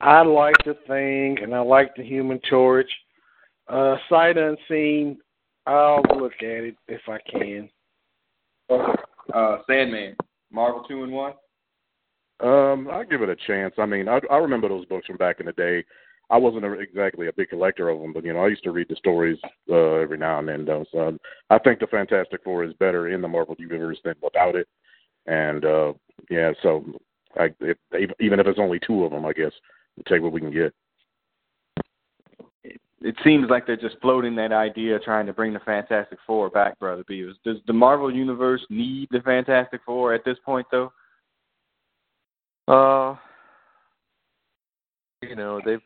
I 0.00 0.22
like 0.22 0.56
the 0.64 0.74
thing, 0.86 1.42
and 1.42 1.54
I 1.54 1.60
like 1.60 1.94
the 1.94 2.02
Human 2.02 2.38
Torch. 2.40 2.90
Uh, 3.68 3.98
sight 4.08 4.38
unseen. 4.38 5.20
I'll 5.66 6.02
look 6.14 6.34
at 6.36 6.64
it 6.64 6.76
if 6.88 7.06
I 7.08 7.18
can. 7.18 7.68
Uh, 8.68 9.58
Sandman, 9.66 10.16
Marvel 10.50 10.84
two 10.88 11.02
and 11.04 11.12
one. 11.12 11.34
Um, 12.40 12.88
I'll 12.90 13.04
give 13.04 13.22
it 13.22 13.28
a 13.28 13.36
chance. 13.46 13.74
I 13.78 13.86
mean, 13.86 14.08
I, 14.08 14.20
I 14.30 14.36
remember 14.36 14.68
those 14.68 14.84
books 14.86 15.06
from 15.06 15.16
back 15.16 15.40
in 15.40 15.46
the 15.46 15.52
day. 15.52 15.84
I 16.28 16.36
wasn't 16.36 16.64
a, 16.64 16.72
exactly 16.72 17.28
a 17.28 17.32
big 17.32 17.50
collector 17.50 17.88
of 17.88 18.00
them, 18.00 18.12
but 18.12 18.24
you 18.24 18.32
know, 18.32 18.40
I 18.40 18.48
used 18.48 18.64
to 18.64 18.72
read 18.72 18.88
the 18.88 18.96
stories 18.96 19.38
uh, 19.70 19.94
every 19.94 20.18
now 20.18 20.38
and 20.38 20.48
then. 20.48 20.64
Though, 20.64 20.84
so 20.92 21.16
I 21.50 21.58
think 21.58 21.78
the 21.78 21.86
Fantastic 21.86 22.42
Four 22.42 22.64
is 22.64 22.74
better 22.74 23.08
in 23.08 23.22
the 23.22 23.28
Marvel 23.28 23.54
universe 23.58 23.98
than 24.04 24.14
without 24.22 24.56
it. 24.56 24.68
And 25.26 25.64
uh, 25.64 25.92
yeah, 26.28 26.52
so 26.62 26.84
I, 27.36 27.54
if, 27.60 27.78
even 28.20 28.40
if 28.40 28.46
it's 28.46 28.58
only 28.58 28.80
two 28.84 29.04
of 29.04 29.12
them, 29.12 29.24
I 29.24 29.32
guess 29.32 29.52
we'll 29.96 30.04
take 30.04 30.22
what 30.22 30.32
we 30.32 30.40
can 30.40 30.52
get. 30.52 30.74
It 33.02 33.14
seems 33.22 33.50
like 33.50 33.66
they're 33.66 33.76
just 33.76 34.00
floating 34.00 34.34
that 34.36 34.52
idea, 34.52 34.98
trying 34.98 35.26
to 35.26 35.32
bring 35.32 35.52
the 35.52 35.60
Fantastic 35.60 36.18
Four 36.26 36.48
back, 36.48 36.78
brother 36.78 37.04
Beavis. 37.04 37.34
Does 37.44 37.58
the 37.66 37.72
Marvel 37.72 38.14
universe 38.14 38.64
need 38.70 39.08
the 39.10 39.20
Fantastic 39.20 39.80
Four 39.84 40.14
at 40.14 40.24
this 40.24 40.38
point, 40.44 40.66
though? 40.70 40.92
uh 42.68 43.14
you 45.22 45.36
know 45.36 45.60
they've 45.64 45.80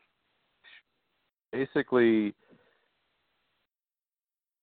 basically 1.52 2.34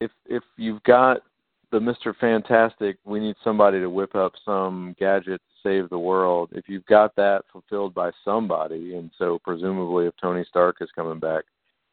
if 0.02 0.12
if 0.26 0.44
you've 0.58 0.84
got 0.84 1.22
the 1.70 1.80
Mr. 1.80 2.16
Fantastic, 2.22 2.98
we 3.04 3.20
need 3.20 3.36
somebody 3.44 3.80
to 3.82 3.90
whip 3.90 4.16
up 4.16 4.32
some 4.46 4.96
gadget 4.98 5.42
to 5.42 5.70
save 5.70 5.90
the 5.90 6.00
world. 6.00 6.50
If 6.54 6.70
you've 6.70 6.86
got 6.86 7.14
that 7.18 7.42
fulfilled 7.52 7.94
by 7.94 8.12
somebody, 8.24 8.96
and 8.96 9.12
so 9.18 9.38
presumably 9.44 10.06
if 10.06 10.14
Tony 10.22 10.46
Stark 10.48 10.78
is 10.80 10.90
coming 10.96 11.20
back, 11.20 11.44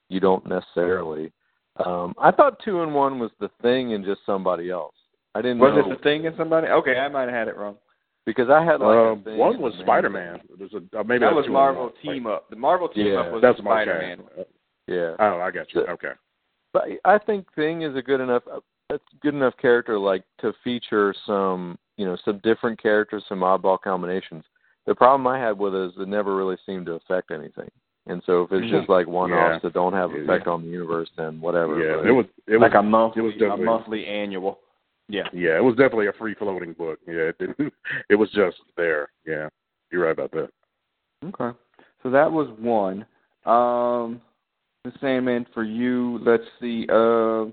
you 0.09 0.21
don't 0.21 0.47
necessarily. 0.47 1.33
Um, 1.85 2.15
I 2.19 2.31
thought 2.31 2.61
two 2.65 2.83
and 2.83 2.95
one 2.95 3.19
was 3.19 3.31
the 3.41 3.51
thing 3.63 3.95
and 3.95 4.05
just 4.05 4.21
somebody 4.25 4.71
else. 4.71 4.95
I 5.35 5.43
didn't 5.43 5.59
Was 5.59 5.73
know 5.75 5.91
it 5.93 5.97
the 5.97 6.03
Thing 6.05 6.27
and 6.27 6.37
somebody? 6.37 6.69
Okay, 6.69 6.97
I 6.97 7.09
might 7.09 7.23
have 7.23 7.33
had 7.33 7.49
it 7.49 7.57
wrong. 7.57 7.77
because 8.25 8.49
I 8.49 8.63
had 8.65 8.81
like 8.81 8.97
a 8.97 9.11
Um, 9.13 9.23
thing 9.25 9.37
one 9.39 9.61
was 9.61 9.75
the 9.77 9.83
Spider 9.83 10.09
Man. 10.09 10.41
There's 10.59 10.73
a 10.73 11.01
uh, 11.01 11.03
maybe 11.03 11.21
that 11.21 11.35
was 11.35 11.47
two 11.47 11.53
Marvel 11.53 11.87
of 11.89 11.93
them. 11.95 12.03
Team 12.15 12.27
Up. 12.29 12.49
The 12.51 12.57
Marvel 12.57 12.89
Team 12.89 13.09
Yeah, 13.09 13.21
Up 13.21 13.33
was 13.33 13.43
That's 13.43 13.59
Spider 13.59 13.95
okay. 13.97 14.07
Man. 14.07 14.47
Yeah. 14.87 15.17
Oh, 15.19 15.41
I 15.41 15.51
got 15.51 15.73
you. 15.75 15.81
Okay. 15.87 16.13
But 16.73 16.85
I 17.05 17.19
think 17.19 17.53
Thing 17.55 17.83
is 17.83 17.97
a 17.97 18.03
good 18.03 18.21
enough 18.21 18.45
a 18.91 18.99
good 19.23 19.35
enough 19.35 19.55
character 19.61 19.99
like 19.99 20.23
to 20.41 20.53
feature 20.63 21.13
some 21.27 21.77
you 21.97 22.05
know 22.07 22.17
some 22.25 22.39
different 22.45 22.81
characters, 22.81 23.25
some 23.29 23.41
oddball 23.41 23.81
combinations. 23.81 24.45
The 24.87 24.95
problem 24.95 25.27
I 25.27 25.39
had 25.41 25.59
with 25.59 25.75
it 25.75 25.87
is 25.89 25.93
it 25.99 26.07
never 26.09 26.37
really 26.37 26.57
seemed 26.65 26.87
to 26.87 26.93
affect 26.93 27.31
anything. 27.33 27.71
And 28.07 28.23
so 28.27 28.43
if 28.43 28.53
it's 28.53 28.71
just 28.71 28.89
like 28.89 29.07
one 29.07 29.33
offs 29.33 29.63
that 29.63 29.73
don't 29.73 29.95
have 29.95 30.11
Yeah. 30.13 30.19
effect 30.19 30.47
on 30.47 30.63
the 30.63 30.69
universe, 30.69 31.09
then 31.17 31.41
whatever. 31.41 31.83
Yeah, 31.83 31.97
But- 31.97 32.07
it 32.07 32.13
was. 32.13 32.27
It 32.47 32.53
was 32.59 32.61
like 32.61 32.75
a 32.75 32.83
monthly, 32.83 33.23
it 33.23 33.25
was 33.41 33.43
a 33.43 33.57
monthly 33.57 34.07
annual. 34.07 34.61
Yeah. 35.09 35.29
Yeah, 35.33 35.57
it 35.57 35.65
was 35.65 35.75
definitely 35.77 36.09
a 36.09 36.13
free 36.13 36.35
floating 36.35 36.73
book. 36.75 36.99
Yeah, 37.07 37.31
it 37.33 37.39
didn't. 37.39 37.73
It 38.11 38.17
was 38.17 38.31
just 38.33 38.61
there. 38.77 39.09
Yeah, 39.27 39.49
you're 39.91 40.05
right 40.05 40.13
about 40.13 40.31
that. 40.33 40.51
Okay. 41.25 41.57
So 42.03 42.11
that 42.11 42.31
was 42.31 42.49
one. 42.59 43.07
Um 43.47 44.21
the 44.85 44.93
Sandman 45.01 45.47
for 45.55 45.65
you, 45.65 46.19
let's 46.23 46.45
see. 46.61 46.87
Uh, 46.91 47.47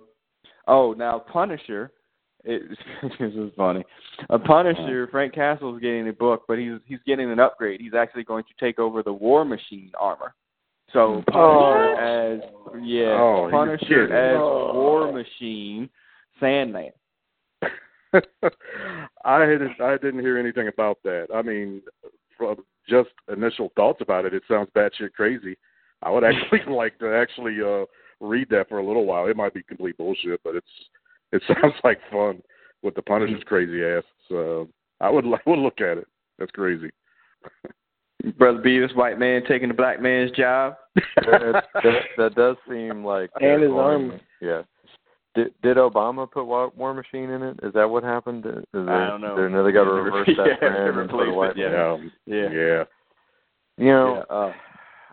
oh, 0.67 0.93
now 0.97 1.19
Punisher 1.19 1.91
it, 2.43 2.77
this 3.19 3.33
is 3.33 3.51
funny. 3.55 3.83
A 4.29 4.39
Punisher, 4.39 5.07
Frank 5.11 5.33
Castle's 5.33 5.81
getting 5.81 6.07
a 6.09 6.13
book, 6.13 6.43
but 6.47 6.57
he's 6.57 6.79
he's 6.85 6.99
getting 7.05 7.31
an 7.31 7.39
upgrade. 7.39 7.81
He's 7.81 7.93
actually 7.93 8.23
going 8.23 8.43
to 8.45 8.65
take 8.65 8.79
over 8.79 9.03
the 9.03 9.13
War 9.13 9.45
Machine 9.45 9.91
armor. 9.99 10.33
So 10.93 11.23
Punisher 11.27 11.95
Oh. 11.99 12.39
as 12.39 12.81
yeah, 12.83 13.17
Oh, 13.19 13.47
Punisher 13.51 14.13
as 14.13 14.37
Oh. 14.37 14.71
War 14.73 15.11
Machine, 15.11 15.89
Sandman. 16.39 16.91
I 19.23 19.45
didn't. 19.45 19.79
I 19.79 19.97
didn't 19.97 20.19
hear 20.19 20.37
anything 20.37 20.67
about 20.67 20.97
that. 21.03 21.27
I 21.33 21.41
mean, 21.41 21.81
from 22.37 22.57
just 22.89 23.09
initial 23.31 23.71
thoughts 23.75 24.01
about 24.01 24.25
it, 24.25 24.33
it 24.33 24.43
sounds 24.47 24.69
batshit 24.75 25.13
crazy. 25.13 25.57
I 26.03 26.09
would 26.09 26.23
actually 26.25 26.73
like 26.73 26.99
to 26.99 27.13
actually 27.13 27.57
uh 27.61 27.85
read 28.19 28.49
that 28.49 28.67
for 28.69 28.79
a 28.79 28.85
little 28.85 29.05
while. 29.05 29.27
It 29.27 29.37
might 29.37 29.53
be 29.53 29.63
complete 29.63 29.97
bullshit, 29.97 30.41
but 30.43 30.55
it's 30.55 30.67
it 31.37 31.41
sounds 31.47 31.75
like 31.83 31.99
fun 32.11 32.41
with 32.83 32.95
the 32.95 33.01
Punisher's 33.01 33.43
crazy 33.45 33.83
ass. 33.83 34.03
So 34.29 34.67
I 34.99 35.09
would 35.09 35.25
I 35.33 35.39
would 35.45 35.59
look 35.59 35.81
at 35.81 35.97
it. 35.97 36.07
That's 36.39 36.51
crazy. 36.51 36.89
Brother 38.37 38.59
Beavis, 38.61 38.95
white 38.95 39.17
man 39.17 39.41
taking 39.47 39.67
the 39.69 39.73
black 39.73 39.99
man's 40.01 40.29
job. 40.31 40.75
that, 40.95 41.63
that, 41.73 41.93
that 42.17 42.35
does 42.35 42.55
seem 42.69 43.03
like 43.03 43.31
And 43.39 43.63
his 43.63 43.71
going- 43.71 43.79
army. 43.79 44.21
Yeah. 44.41 44.61
Did 45.33 45.53
did 45.63 45.77
Obama 45.77 46.29
put 46.29 46.45
War, 46.45 46.71
War 46.75 46.93
Machine 46.93 47.29
in 47.29 47.41
it? 47.41 47.59
Is 47.63 47.73
that 47.73 47.89
what 47.89 48.03
happened? 48.03 48.45
Is 48.45 48.63
there, 48.73 48.89
I 48.89 49.07
don't 49.07 49.21
know. 49.21 49.35
They, 49.41 49.49
now 49.51 49.63
they 49.63 49.71
got 49.71 49.85
to 49.85 49.91
reverse 49.91 50.27
that 50.35 50.45
Yeah, 50.61 50.69
for 50.91 51.01
and 51.01 51.09
put 51.09 51.29
a 51.29 51.31
white 51.31 51.51
it, 51.51 51.57
yeah. 51.57 51.69
man. 51.69 52.11
Yeah. 52.25 52.35
Yeah. 52.35 52.49
Yeah. 52.51 52.83
You 53.77 53.85
know, 53.91 54.25
Yeah, 54.29 54.35
uh, 54.35 54.53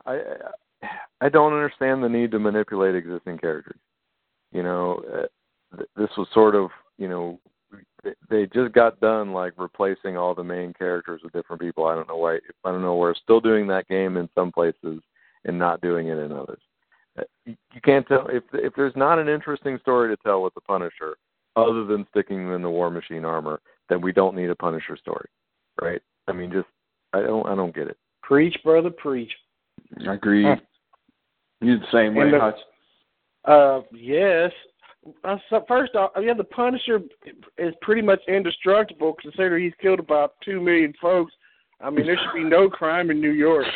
I 0.07 0.13
I- 0.13 0.89
I 1.21 1.29
don't 1.29 1.53
understand 1.53 2.03
the 2.05 2.09
need 2.09 2.31
to 2.33 2.39
manipulate 2.39 2.95
existing 2.95 3.39
characters. 3.39 3.79
You 4.53 4.63
know, 4.63 5.03
uh, 5.13 5.27
th- 5.77 5.89
this 5.97 6.11
was 6.17 6.29
sort 6.33 6.55
of 6.55 6.71
you 6.99 7.09
know 7.09 7.39
they- 8.03 8.15
they 8.31 8.47
just 8.47 8.73
got 8.73 9.01
done 9.01 9.33
like 9.33 9.53
replacing 9.57 10.17
all 10.17 10.35
the 10.35 10.45
main 10.45 10.73
characters 10.73 11.21
with 11.23 11.33
different 11.33 11.61
people. 11.61 11.87
I 11.87 11.95
don't 11.95 12.09
know 12.09 12.17
why. 12.17 12.37
I 12.65 12.71
don't 12.73 12.83
know. 12.83 12.97
We're 12.97 13.15
still 13.15 13.41
doing 13.41 13.67
that 13.69 13.89
game 13.89 14.17
in 14.17 14.29
some 14.35 14.51
places 14.53 15.03
and 15.45 15.59
not 15.59 15.81
doing 15.81 16.09
it 16.09 16.17
in 16.19 16.33
others. 16.33 16.61
Uh, 17.19 17.25
You 17.45 17.57
you 17.75 17.81
can't 17.83 18.07
tell 18.07 18.27
if 18.29 18.45
if 18.55 18.75
there's 18.75 18.97
not 18.97 19.19
an 19.19 19.29
interesting 19.29 19.79
story 19.81 20.09
to 20.15 20.23
tell 20.23 20.43
with 20.43 20.55
the 20.55 20.61
Punisher, 20.63 21.17
other 21.57 21.85
than 21.85 22.07
sticking 22.11 22.39
them 22.45 22.55
in 22.55 22.63
the 22.63 22.71
War 22.71 22.91
Machine 22.91 23.25
armor, 23.25 23.61
then 23.89 24.01
we 24.01 24.13
don't 24.13 24.37
need 24.37 24.51
a 24.51 24.57
Punisher 24.57 24.97
story, 24.97 25.29
right? 25.83 26.01
I 26.29 26.33
mean, 26.33 26.51
just 26.53 26.69
I 27.13 27.21
don't 27.23 27.47
I 27.47 27.55
don't 27.55 27.75
get 27.75 27.89
it. 27.89 27.97
Preach, 28.23 28.57
brother, 28.63 28.91
preach. 28.91 29.33
I 30.07 30.15
agree. 30.15 30.45
You're 31.61 31.79
the 31.79 31.87
same 31.93 32.15
way, 32.15 32.25
And 32.27 32.35
the- 32.35 32.41
Hutch. 32.41 32.61
Uh, 33.45 33.81
yes. 33.93 34.53
Uh, 35.25 35.37
so 35.49 35.65
first 35.67 35.95
off, 35.95 36.11
yeah, 36.21 36.35
the 36.35 36.45
Punisher 36.45 37.01
is 37.57 37.75
pretty 37.81 38.03
much 38.03 38.21
indestructible 38.29 39.15
considering 39.21 39.65
he's 39.65 39.73
killed 39.81 40.01
about 40.01 40.35
two 40.45 40.61
million 40.61 40.93
folks. 41.01 41.33
I 41.81 41.91
mean, 41.91 42.07
there 42.07 42.17
should 42.17 42.37
be 42.43 42.49
no 42.49 42.69
crime 42.71 43.11
in 43.11 43.21
New 43.21 43.31
York. 43.31 43.67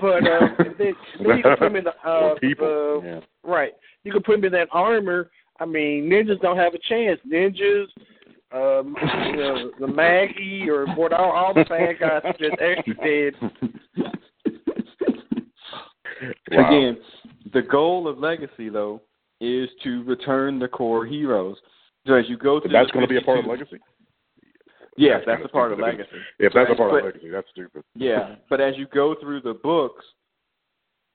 But 0.00 0.26
uh, 0.26 0.48
then, 0.58 0.74
then 0.78 1.36
you 1.36 1.42
can 1.42 1.56
put 1.56 1.66
him 1.68 1.76
in 1.76 1.84
the 1.84 1.94
uh, 2.08 2.34
people. 2.40 3.00
the- 3.02 3.08
yeah. 3.08 3.50
right. 3.50 3.72
You 4.04 4.12
can 4.12 4.22
put 4.22 4.36
him 4.38 4.44
in 4.44 4.52
that 4.52 4.68
armor. 4.72 5.30
I 5.60 5.64
mean, 5.64 6.10
ninjas 6.10 6.40
don't 6.40 6.56
have 6.56 6.74
a 6.74 6.78
chance. 6.88 7.20
Ninjas, 7.30 7.86
um, 8.52 8.96
you 9.28 9.36
know, 9.36 9.70
the 9.78 9.86
Maggia 9.86 10.66
or 10.68 10.86
what 10.96 11.12
all, 11.12 11.30
all 11.30 11.54
the 11.54 11.64
bad 11.64 12.00
guys 12.00 12.20
are 12.24 12.32
just 12.32 12.56
extra 12.60 12.94
dead. 12.96 13.52
Wow. 16.52 16.68
Again, 16.68 16.98
the 17.52 17.62
goal 17.62 18.06
of 18.06 18.16
Legacy 18.18 18.68
though 18.68 19.00
is 19.42 19.68
to 19.82 20.02
return 20.04 20.58
the 20.58 20.68
core 20.68 21.04
heroes. 21.04 21.56
So 22.06 22.14
as 22.14 22.24
you 22.28 22.36
go 22.36 22.60
through, 22.60 22.72
That's 22.72 22.90
going 22.92 23.02
to 23.06 23.08
be 23.08 23.18
a 23.18 23.20
part 23.20 23.38
of 23.40 23.44
52 23.44 23.50
Legacy. 23.64 23.84
Yes, 24.96 25.22
That's 25.26 25.40
that's 25.40 25.50
a 25.50 25.52
part 25.52 25.72
of 25.72 25.78
Legacy. 25.78 26.08
If 26.38 26.52
that's 26.54 26.70
a 26.70 26.74
part 26.74 26.92
but- 26.92 26.98
of 26.98 27.04
Legacy, 27.06 27.30
that's 27.30 27.48
stupid. 27.50 27.82
Yeah, 27.94 28.36
but 28.48 28.60
as 28.60 28.74
you 28.76 28.86
go 28.92 29.14
through 29.20 29.40
the 29.42 29.54
books, 29.54 30.04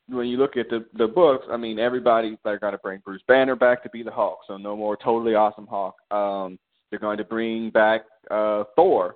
when 0.09 0.27
you 0.27 0.37
look 0.37 0.57
at 0.57 0.69
the 0.69 0.85
the 0.97 1.07
books, 1.07 1.45
I 1.51 1.57
mean, 1.57 1.79
everybody 1.79 2.37
they're 2.43 2.59
going 2.59 2.71
to 2.73 2.77
bring 2.79 3.01
Bruce 3.03 3.21
Banner 3.27 3.55
back 3.55 3.83
to 3.83 3.89
be 3.89 4.03
the 4.03 4.11
Hulk, 4.11 4.39
so 4.47 4.57
no 4.57 4.75
more 4.75 4.97
totally 4.97 5.35
awesome 5.35 5.67
Hulk. 5.67 5.95
Um, 6.11 6.57
they're 6.89 6.99
going 6.99 7.17
to 7.17 7.25
bring 7.25 7.69
back 7.69 8.05
uh, 8.31 8.63
Thor 8.75 9.15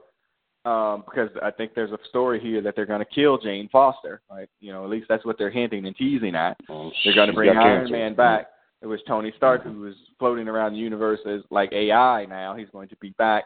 um, 0.65 1.03
because 1.09 1.29
I 1.41 1.49
think 1.49 1.73
there's 1.73 1.91
a 1.91 1.97
story 2.09 2.39
here 2.41 2.61
that 2.61 2.75
they're 2.75 2.85
going 2.85 2.99
to 2.99 3.05
kill 3.15 3.37
Jane 3.37 3.69
Foster. 3.71 4.21
Right? 4.29 4.49
You 4.59 4.73
know, 4.73 4.83
at 4.83 4.89
least 4.89 5.07
that's 5.07 5.25
what 5.25 5.37
they're 5.37 5.49
hinting 5.49 5.85
and 5.85 5.95
teasing 5.95 6.35
at. 6.35 6.57
Oh, 6.69 6.91
They're 7.05 7.15
going 7.15 7.29
to 7.29 7.33
bring 7.33 7.49
Iron 7.49 7.83
cancer. 7.83 7.93
Man 7.93 8.13
back. 8.13 8.47
It 8.81 8.87
was 8.87 8.99
Tony 9.07 9.31
Stark 9.37 9.63
who 9.63 9.79
was 9.81 9.93
floating 10.17 10.47
around 10.47 10.73
the 10.73 10.79
universe 10.79 11.19
as 11.27 11.41
like 11.51 11.71
AI 11.71 12.25
now. 12.25 12.55
He's 12.55 12.69
going 12.71 12.89
to 12.89 12.95
be 12.97 13.11
back, 13.17 13.43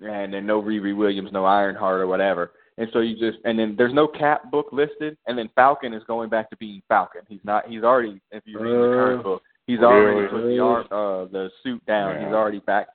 and 0.00 0.32
then 0.34 0.44
no 0.46 0.60
Riri 0.60 0.96
Williams, 0.96 1.30
no 1.32 1.44
Ironheart 1.44 2.00
or 2.00 2.06
whatever. 2.08 2.52
And 2.78 2.88
so 2.92 3.00
you 3.00 3.14
just 3.16 3.38
and 3.44 3.58
then 3.58 3.74
there's 3.76 3.94
no 3.94 4.08
Cap 4.08 4.50
book 4.50 4.66
listed, 4.72 5.16
and 5.26 5.38
then 5.38 5.48
Falcon 5.54 5.92
is 5.94 6.02
going 6.06 6.30
back 6.30 6.50
to 6.50 6.56
being 6.56 6.82
Falcon. 6.88 7.20
He's 7.28 7.44
not. 7.44 7.68
He's 7.68 7.82
already. 7.84 8.20
If 8.32 8.42
you 8.46 8.58
read 8.58 8.72
the 8.72 8.76
current 8.76 9.20
Uh, 9.20 9.22
book, 9.22 9.42
he's 9.66 9.80
already 9.80 10.28
put 10.28 10.42
the 10.42 10.64
uh, 10.96 11.24
the 11.26 11.50
suit 11.62 11.84
down. 11.86 12.18
He's 12.18 12.34
already 12.34 12.60
back. 12.60 12.88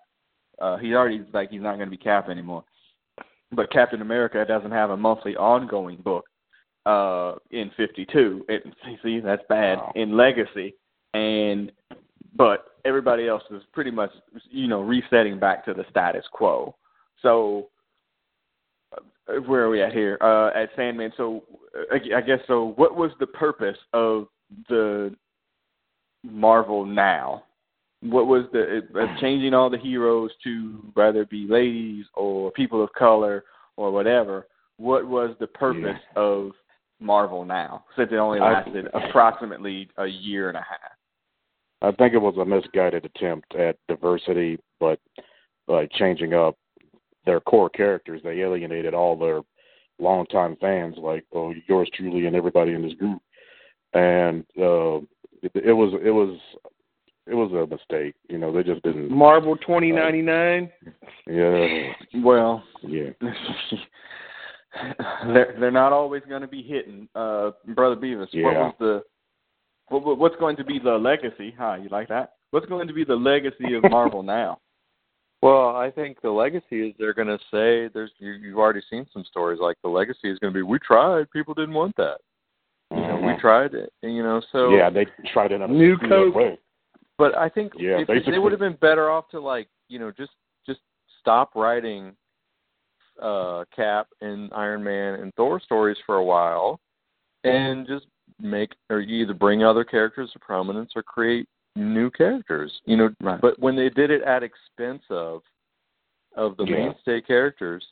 Uh, 0.60 0.78
he's 0.78 0.94
already 0.94 1.24
like 1.32 1.52
he's 1.52 1.62
not 1.62 1.76
going 1.76 1.88
to 1.88 1.92
be 1.92 1.98
Cap 1.98 2.28
anymore. 2.30 2.64
But 3.52 3.72
Captain 3.72 4.02
America 4.02 4.44
doesn't 4.46 4.72
have 4.72 4.90
a 4.90 4.98
monthly 4.98 5.36
ongoing 5.38 5.98
book 5.98 6.26
uh 6.86 7.36
in 7.52 7.70
52 7.76 8.46
it, 8.48 8.64
see 9.04 9.20
that's 9.20 9.42
bad 9.50 9.78
Wow. 9.78 9.92
in 9.96 10.16
legacy 10.16 10.74
and 11.14 11.72
but 12.36 12.76
everybody 12.86 13.28
else 13.28 13.44
is 13.52 13.62
pretty 13.74 13.92
much 13.92 14.12
you 14.50 14.68
know 14.68 14.82
resetting 14.82 15.40
back 15.40 15.66
to 15.66 15.74
the 15.74 15.86
status 15.90 16.26
quo. 16.32 16.76
So 17.22 17.70
uh, 18.96 19.42
where 19.46 19.64
are 19.64 19.70
we 19.70 19.82
at 19.82 19.94
here? 19.94 20.18
Uh 20.22 20.50
at 20.50 20.70
sandman 20.76 21.12
so 21.18 21.44
uh, 21.76 21.96
I, 22.16 22.22
guess 22.22 22.40
so 22.48 22.74
what 22.76 22.96
was 22.96 23.12
the 23.20 23.28
purpose 23.28 23.78
of 23.94 24.28
the 24.70 25.16
marvel 26.24 26.86
now? 26.86 27.44
What 28.02 28.28
was 28.28 28.46
the 28.54 28.84
uh, 28.96 29.20
changing 29.20 29.54
all 29.54 29.70
the 29.70 29.78
heroes 29.78 30.32
to 30.44 30.92
whether 30.94 31.22
it 31.22 31.30
be 31.30 31.48
ladies 31.50 32.06
or 32.14 32.52
people 32.52 32.84
of 32.84 32.94
color 32.94 33.44
or 33.76 33.92
whatever 33.92 34.48
what 34.78 35.08
was 35.08 35.36
the 35.40 35.48
purpose 35.48 36.00
of 36.16 36.52
Marvel 37.00 37.46
now, 37.46 37.84
since 37.96 38.10
it 38.12 38.16
only 38.16 38.40
lasted 38.40 38.88
approximately 38.94 39.90
a 39.98 40.06
year 40.06 40.50
and 40.50 40.58
a 40.58 40.62
half. 40.62 40.97
I 41.82 41.92
think 41.92 42.14
it 42.14 42.20
was 42.20 42.36
a 42.38 42.46
misguided 42.46 43.06
attempt 43.06 43.56
at 43.56 43.78
diversity, 43.88 44.58
but 44.80 45.00
like 45.68 45.92
changing 45.92 46.34
up 46.34 46.58
their 47.26 47.40
core 47.40 47.70
characters, 47.70 48.22
they 48.24 48.42
alienated 48.42 48.94
all 48.94 49.18
their 49.18 49.42
longtime 50.00 50.58
fans, 50.60 50.96
like 50.98 51.26
oh, 51.34 51.54
yours 51.68 51.90
truly 51.94 52.26
and 52.26 52.36
everybody 52.36 52.74
in 52.74 52.82
this 52.82 52.94
group. 52.94 53.22
And 53.94 54.44
uh, 54.58 54.98
it, 55.44 55.52
it 55.54 55.74
was 55.74 55.94
it 56.04 56.12
was 56.12 56.38
it 57.28 57.36
was 57.36 57.52
a 57.52 57.68
mistake. 57.68 58.16
You 58.30 58.38
know, 58.38 58.52
they 58.52 58.64
just 58.64 58.82
didn't. 58.84 59.12
Marvel 59.12 59.56
twenty 59.58 59.92
ninety 59.92 60.22
nine. 60.22 60.72
Yeah, 61.28 61.92
Well, 62.24 62.64
yeah. 62.82 63.10
they're 65.28 65.56
they're 65.60 65.72
not 65.72 65.94
always 65.94 66.24
going 66.28 66.42
to 66.42 66.48
be 66.48 66.64
hitting. 66.64 67.08
Uh, 67.16 67.52
Brother 67.76 67.96
Beavis, 67.96 68.34
what 68.44 68.56
was 68.56 68.74
the 68.80 69.04
what, 69.90 70.04
what- 70.06 70.18
what's 70.18 70.36
going 70.38 70.56
to 70.58 70.64
be 70.64 70.80
the 70.80 70.92
legacy? 70.98 71.54
Huh? 71.58 71.78
You 71.82 71.90
like 71.90 72.08
that? 72.10 72.34
What's 72.52 72.66
going 72.66 72.88
to 72.88 72.94
be 72.94 73.04
the 73.04 73.16
legacy 73.16 73.74
of 73.74 73.84
Marvel 73.84 74.24
now? 74.40 74.60
Well, 75.42 75.76
I 75.76 75.92
think 75.92 76.20
the 76.22 76.32
legacy 76.32 76.88
is 76.90 76.96
they're 76.98 77.14
going 77.14 77.28
to 77.28 77.38
say 77.52 77.90
there's 77.94 78.12
you, 78.18 78.32
you've 78.32 78.58
already 78.58 78.82
seen 78.90 79.06
some 79.14 79.24
stories 79.26 79.60
like 79.62 79.78
the 79.84 79.90
legacy 79.90 80.32
is 80.32 80.40
going 80.40 80.52
to 80.52 80.58
be 80.58 80.64
we 80.64 80.80
tried, 80.80 81.30
people 81.32 81.54
didn't 81.54 81.76
want 81.76 81.96
that. 81.98 82.18
You 82.92 83.02
know, 83.02 83.18
we 83.18 83.34
Mhm. 83.34 83.40
tried 83.40 83.74
it. 83.76 83.94
and, 84.02 84.16
You 84.16 84.24
know, 84.24 84.42
so 84.52 84.76
yeah, 84.76 84.90
they 84.90 85.06
tried 85.34 85.52
it 85.52 85.56
in 85.56 85.62
a 85.62 85.68
New 85.68 85.96
screwed 85.98 86.30
up 86.30 86.36
way. 86.36 86.60
But 87.20 87.36
I 87.38 87.50
think 87.50 87.74
Yeah, 87.78 88.00
if, 88.00 88.26
they 88.26 88.40
would 88.40 88.52
have 88.52 88.60
been 88.60 88.78
better 88.82 89.10
off 89.12 89.28
to 89.30 89.40
like 89.40 89.68
you 89.90 90.00
know 90.00 90.12
just 90.12 90.32
just 90.66 90.80
stop 91.20 91.52
writing 91.56 92.16
uh 93.22 93.66
Cap 93.76 94.08
and 94.22 94.52
Iron 94.54 94.84
Man 94.84 95.16
and 95.20 95.34
Thor 95.36 95.60
stories 95.60 95.98
for 96.06 96.16
a 96.16 96.24
while, 96.24 96.80
and 97.44 97.86
just 97.88 98.06
make 98.40 98.74
or 98.90 99.00
you 99.00 99.24
either 99.24 99.34
bring 99.34 99.64
other 99.64 99.84
characters 99.84 100.32
to 100.34 100.40
prominence 100.40 100.92
or 100.96 101.04
create 101.04 101.48
new 101.76 102.10
characters. 102.12 102.72
You 102.86 102.98
know, 102.98 103.10
Right. 103.22 103.40
but 103.42 103.58
when 103.60 103.76
they 103.76 103.90
did 103.90 104.12
it 104.12 104.22
at 104.24 104.44
expense 104.44 105.04
of 105.10 105.42
of 106.36 106.56
the 106.58 106.66
Yeah. 106.66 106.76
mainstay 106.76 107.22
characters, 107.22 107.86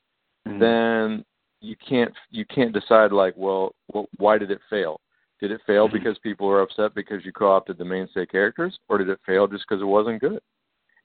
Mm-hmm. 0.47 0.59
then 0.59 1.25
you 1.61 1.75
can't 1.77 2.13
you 2.29 2.45
can't 2.45 2.71
decide 2.73 3.11
like 3.11 3.33
well, 3.35 3.73
well 3.91 4.07
why 4.17 4.37
did 4.37 4.51
it 4.51 4.61
fail 4.69 4.99
did 5.39 5.51
it 5.51 5.61
fail 5.65 5.87
because 5.87 6.17
people 6.19 6.47
were 6.47 6.61
upset 6.61 6.93
because 6.93 7.25
you 7.25 7.31
co-opted 7.31 7.77
the 7.79 7.85
mainstay 7.85 8.25
characters 8.27 8.77
or 8.87 8.99
did 8.99 9.09
it 9.09 9.19
fail 9.25 9.47
just 9.47 9.65
because 9.67 9.81
it 9.81 9.85
wasn't 9.85 10.21
good 10.21 10.39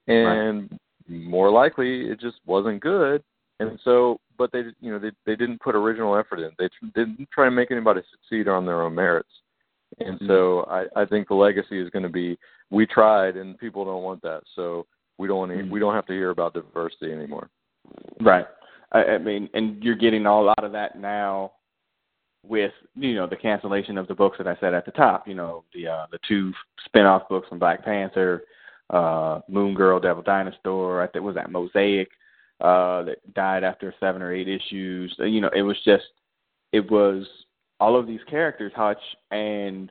and 0.09 0.79
more 1.09 1.51
likely 1.51 2.11
it 2.11 2.21
just 2.21 2.37
wasn't 2.45 2.79
good 2.81 3.23
and 3.61 3.79
so 3.85 4.21
but 4.41 4.51
they 4.53 4.63
you 4.81 4.91
know 4.91 4.99
they 4.99 5.13
they 5.27 5.37
didn't 5.37 5.61
put 5.61 5.77
original 5.77 6.17
effort 6.17 6.41
in 6.41 6.51
they 6.59 6.69
didn't 6.95 7.29
try 7.33 7.45
to 7.45 7.51
make 7.51 7.71
anybody 7.71 8.01
succeed 8.11 8.49
on 8.49 8.67
their 8.67 8.83
own 8.83 8.95
merits 8.95 9.35
and 9.99 10.19
so 10.27 10.63
i 10.71 11.03
i 11.03 11.05
think 11.05 11.29
the 11.29 11.35
legacy 11.35 11.79
is 11.81 11.91
going 11.91 12.03
to 12.03 12.09
be 12.09 12.39
we 12.71 12.87
tried 12.87 13.37
and 13.37 13.59
people 13.59 13.85
don't 13.85 14.03
want 14.03 14.21
that 14.23 14.43
so 14.57 14.87
We 15.21 15.29
don't 15.29 15.37
want 15.37 15.53
to, 15.53 15.63
we 15.65 15.81
don't 15.81 15.95
have 15.95 16.07
to 16.07 16.15
hear 16.15 16.31
about 16.31 16.55
diversity 16.55 17.13
anymore. 17.13 17.51
Right. 18.23 18.47
I, 18.93 19.01
I 19.05 19.19
mean, 19.19 19.51
and 19.53 19.83
you're 19.83 19.95
getting 20.07 20.25
a 20.25 20.41
lot 20.41 20.65
of 20.65 20.73
that 20.73 20.99
now 20.99 21.53
with 22.43 22.73
you 22.95 23.15
know 23.17 23.27
the 23.27 23.37
cancellation 23.37 23.99
of 23.99 24.09
the 24.09 24.15
books 24.15 24.39
that 24.39 24.49
I 24.49 24.57
said 24.61 24.73
at 24.73 24.87
the 24.87 24.93
top. 24.93 25.29
You 25.29 25.35
know 25.35 25.65
the 25.75 25.89
uh, 25.89 26.07
the 26.11 26.19
two 26.27 26.53
spin-off 26.87 27.29
books 27.29 27.49
from 27.49 27.59
Black 27.59 27.85
Panther, 27.85 28.45
uh, 28.89 29.41
Moon 29.47 29.75
Girl, 29.75 30.01
Devil 30.01 30.23
Dinosaur. 30.23 31.03
I 31.03 31.07
think 31.07 31.23
was 31.23 31.35
that 31.35 31.53
Mosaic 31.53 32.09
uh, 32.61 33.03
that 33.05 33.35
died 33.35 33.65
after 33.65 33.95
seven 34.01 34.23
or 34.23 34.33
eight 34.33 34.49
issues. 34.49 35.15
You 35.19 35.41
know, 35.41 35.51
it 35.55 35.63
was 35.63 35.77
just 35.85 36.05
it 36.73 36.91
was 36.91 37.27
all 37.79 37.99
of 37.99 38.07
these 38.07 38.21
characters, 38.29 38.73
Hutch, 38.75 39.03
and 39.31 39.91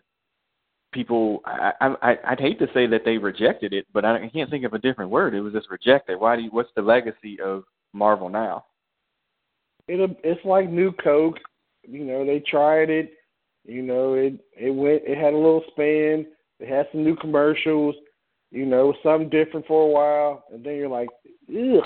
people. 0.93 1.41
I, 1.45 1.73
I 2.01 2.17
I'd 2.27 2.39
hate 2.39 2.59
to 2.59 2.67
say 2.73 2.87
that 2.87 3.01
they 3.05 3.17
rejected 3.17 3.73
it, 3.73 3.87
but 3.93 4.05
I 4.05 4.29
can't 4.29 4.49
think 4.49 4.65
of 4.65 4.73
a 4.73 4.79
different 4.79 5.11
word. 5.11 5.33
It 5.33 5.41
was 5.41 5.53
just 5.53 5.69
rejected. 5.69 6.19
Why 6.19 6.35
do 6.35 6.43
you? 6.43 6.49
What's 6.51 6.69
the 6.75 6.81
legacy 6.81 7.39
of 7.43 7.63
Marvel 7.93 8.29
now? 8.29 8.65
It 9.87 10.17
it's 10.23 10.43
like 10.45 10.69
New 10.69 10.91
Coke. 10.91 11.39
You 11.83 12.03
know, 12.05 12.25
they 12.25 12.39
tried 12.39 12.89
it. 12.89 13.13
You 13.65 13.81
know, 13.81 14.13
it 14.13 14.33
it 14.55 14.71
went. 14.71 15.01
It 15.05 15.17
had 15.17 15.33
a 15.33 15.37
little 15.37 15.63
span. 15.71 16.27
It 16.59 16.69
had 16.69 16.87
some 16.91 17.03
new 17.03 17.15
commercials. 17.15 17.95
You 18.51 18.65
know, 18.65 18.93
something 19.03 19.29
different 19.29 19.67
for 19.67 19.83
a 19.83 19.87
while, 19.87 20.43
and 20.51 20.63
then 20.63 20.75
you're 20.75 20.89
like, 20.89 21.09
ugh, 21.49 21.83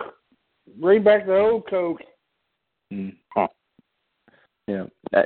bring 0.80 1.04
back 1.04 1.26
the 1.26 1.38
old 1.38 1.70
Coke. 1.70 2.02
Mm. 2.92 3.16
Yeah. 4.68 4.86
I, 5.14 5.24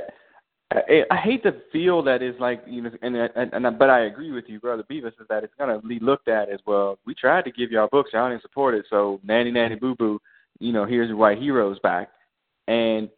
I, 0.70 1.02
I 1.10 1.16
hate 1.16 1.42
to 1.44 1.54
feel 1.72 2.02
that 2.02 2.22
it's 2.22 2.38
like 2.40 2.62
you 2.66 2.82
know, 2.82 2.90
and 3.02 3.16
and, 3.16 3.52
and 3.52 3.78
but 3.78 3.88
I 3.88 4.00
agree 4.00 4.32
with 4.32 4.44
you, 4.48 4.60
brother 4.60 4.84
Beavis, 4.90 5.08
is 5.20 5.26
that 5.28 5.44
it's 5.44 5.54
gonna 5.58 5.80
be 5.80 5.98
looked 5.98 6.28
at 6.28 6.50
as 6.50 6.60
well. 6.66 6.98
We 7.06 7.14
tried 7.14 7.44
to 7.44 7.52
give 7.52 7.70
y'all 7.70 7.88
books, 7.90 8.10
y'all 8.12 8.28
didn't 8.28 8.42
support 8.42 8.74
it, 8.74 8.84
so 8.90 9.20
nanny 9.24 9.50
nanny 9.50 9.76
boo 9.76 9.94
boo, 9.94 10.20
you 10.58 10.72
know, 10.72 10.84
here's 10.84 11.08
your 11.08 11.16
white 11.16 11.38
heroes 11.38 11.78
back, 11.80 12.10
and 12.66 13.08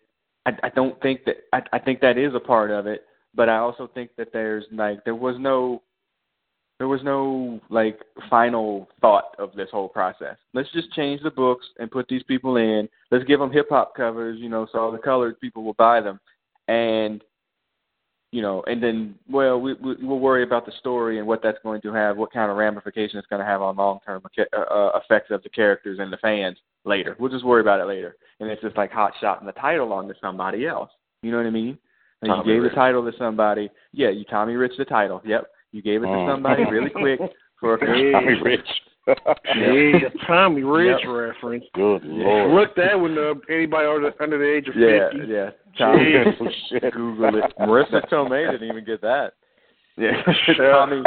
I, 0.46 0.52
I 0.62 0.68
don't 0.70 1.00
think 1.02 1.24
that 1.24 1.38
I, 1.52 1.62
I 1.72 1.78
think 1.80 2.00
that 2.00 2.18
is 2.18 2.34
a 2.34 2.40
part 2.40 2.70
of 2.70 2.86
it, 2.86 3.04
but 3.34 3.48
I 3.48 3.56
also 3.56 3.90
think 3.92 4.10
that 4.16 4.32
there's 4.32 4.64
like 4.70 5.04
there 5.04 5.16
was 5.16 5.36
no 5.38 5.82
there 6.80 6.88
was 6.88 7.02
no 7.04 7.60
like 7.68 8.00
final 8.30 8.88
thought 9.02 9.36
of 9.38 9.54
this 9.54 9.68
whole 9.70 9.90
process. 9.90 10.36
Let's 10.54 10.72
just 10.72 10.90
change 10.94 11.22
the 11.22 11.30
books 11.30 11.66
and 11.78 11.90
put 11.90 12.08
these 12.08 12.22
people 12.22 12.56
in. 12.56 12.88
Let's 13.10 13.24
give 13.24 13.38
them 13.38 13.52
hip 13.52 13.66
hop 13.68 13.94
covers, 13.94 14.40
you 14.40 14.48
know, 14.48 14.66
so 14.72 14.78
all 14.78 14.90
the 14.90 14.96
colored 14.96 15.38
people 15.40 15.62
will 15.62 15.74
buy 15.74 16.00
them, 16.00 16.18
and 16.68 17.22
you 18.32 18.40
know, 18.40 18.62
and 18.66 18.82
then 18.82 19.14
well, 19.28 19.60
we, 19.60 19.74
we 19.74 19.96
we'll 20.00 20.20
worry 20.20 20.42
about 20.42 20.64
the 20.64 20.72
story 20.78 21.18
and 21.18 21.26
what 21.26 21.42
that's 21.42 21.58
going 21.62 21.82
to 21.82 21.92
have, 21.92 22.16
what 22.16 22.32
kind 22.32 22.50
of 22.50 22.56
ramifications 22.56 23.16
it's 23.16 23.26
going 23.26 23.40
to 23.40 23.46
have 23.46 23.60
on 23.60 23.76
long 23.76 23.98
term 24.06 24.22
uh, 24.24 24.56
uh, 24.58 24.98
effects 25.04 25.30
of 25.30 25.42
the 25.42 25.50
characters 25.50 25.98
and 26.00 26.10
the 26.10 26.16
fans 26.16 26.56
later. 26.86 27.14
We'll 27.18 27.30
just 27.30 27.44
worry 27.44 27.60
about 27.60 27.80
it 27.80 27.88
later. 27.88 28.16
And 28.38 28.48
it's 28.48 28.62
just 28.62 28.78
like 28.78 28.90
hot 28.90 29.12
shotting 29.20 29.46
the 29.46 29.52
title 29.52 29.92
on 29.92 30.08
to 30.08 30.14
somebody 30.18 30.66
else. 30.66 30.88
You 31.22 31.30
know 31.30 31.36
what 31.36 31.46
I 31.46 31.50
mean? 31.50 31.76
And 32.22 32.32
you 32.32 32.54
gave 32.54 32.62
Rich. 32.62 32.72
the 32.72 32.76
title 32.76 33.04
to 33.04 33.16
somebody. 33.18 33.68
Yeah, 33.92 34.08
you 34.08 34.24
Tommy 34.24 34.54
Rich 34.54 34.72
the 34.78 34.86
title. 34.86 35.20
Yep. 35.26 35.46
You 35.72 35.82
gave 35.82 36.02
it 36.02 36.06
to 36.06 36.12
mm. 36.12 36.32
somebody 36.32 36.64
really 36.64 36.90
quick 36.94 37.20
for 37.58 37.74
a 37.74 38.12
Tommy 38.12 38.40
Rich. 38.42 38.68
yeah, 39.06 40.08
Tommy 40.26 40.62
Rich 40.62 41.00
yep. 41.04 41.12
reference. 41.12 41.64
Good 41.74 42.04
lord. 42.04 42.52
Look 42.52 42.76
that 42.76 42.98
one 42.98 43.18
up. 43.18 43.38
anybody 43.48 43.86
under, 43.86 44.12
under 44.22 44.38
the 44.38 44.56
age 44.56 44.68
of 44.68 44.76
yeah, 44.76 45.08
fifty. 45.10 45.32
Yeah, 45.32 45.50
Tommy. 45.78 46.14
oh, 46.82 46.90
Google 46.90 47.38
it. 47.38 47.52
Marisa 47.58 48.08
Tomei 48.08 48.50
didn't 48.50 48.68
even 48.68 48.84
get 48.84 49.00
that. 49.00 49.32
Yeah, 49.96 50.22
Tommy. 50.56 51.02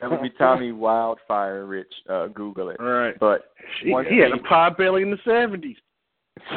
That 0.00 0.10
would 0.10 0.22
be 0.22 0.30
Tommy 0.30 0.72
Wildfire 0.72 1.66
Rich. 1.66 1.92
Uh, 2.08 2.28
Google 2.28 2.70
it. 2.70 2.80
All 2.80 2.86
right. 2.86 3.18
But 3.18 3.50
he, 3.82 3.94
he 4.08 4.18
had 4.18 4.32
a 4.32 4.38
pot 4.48 4.78
belly 4.78 5.02
in 5.02 5.10
the 5.10 5.18
seventies. 5.24 5.76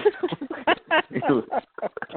it, 1.09 1.23
was, 1.27 1.43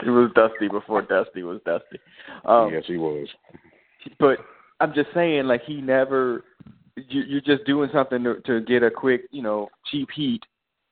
it 0.06 0.10
was 0.10 0.30
Dusty 0.34 0.68
before 0.68 1.02
Dusty 1.02 1.42
was 1.42 1.60
Dusty. 1.64 1.98
Um, 2.44 2.70
yes, 2.72 2.84
he 2.86 2.98
was. 2.98 3.26
But 4.18 4.38
I'm 4.80 4.94
just 4.94 5.08
saying, 5.14 5.44
like 5.44 5.62
he 5.64 5.80
never 5.80 6.44
You, 6.96 7.22
you're 7.22 7.40
just 7.40 7.64
doing 7.64 7.90
something 7.92 8.22
to, 8.22 8.40
to 8.46 8.60
get 8.60 8.82
a 8.84 8.90
quick, 8.90 9.22
you 9.32 9.42
know, 9.42 9.68
cheap 9.90 10.08
heat, 10.14 10.42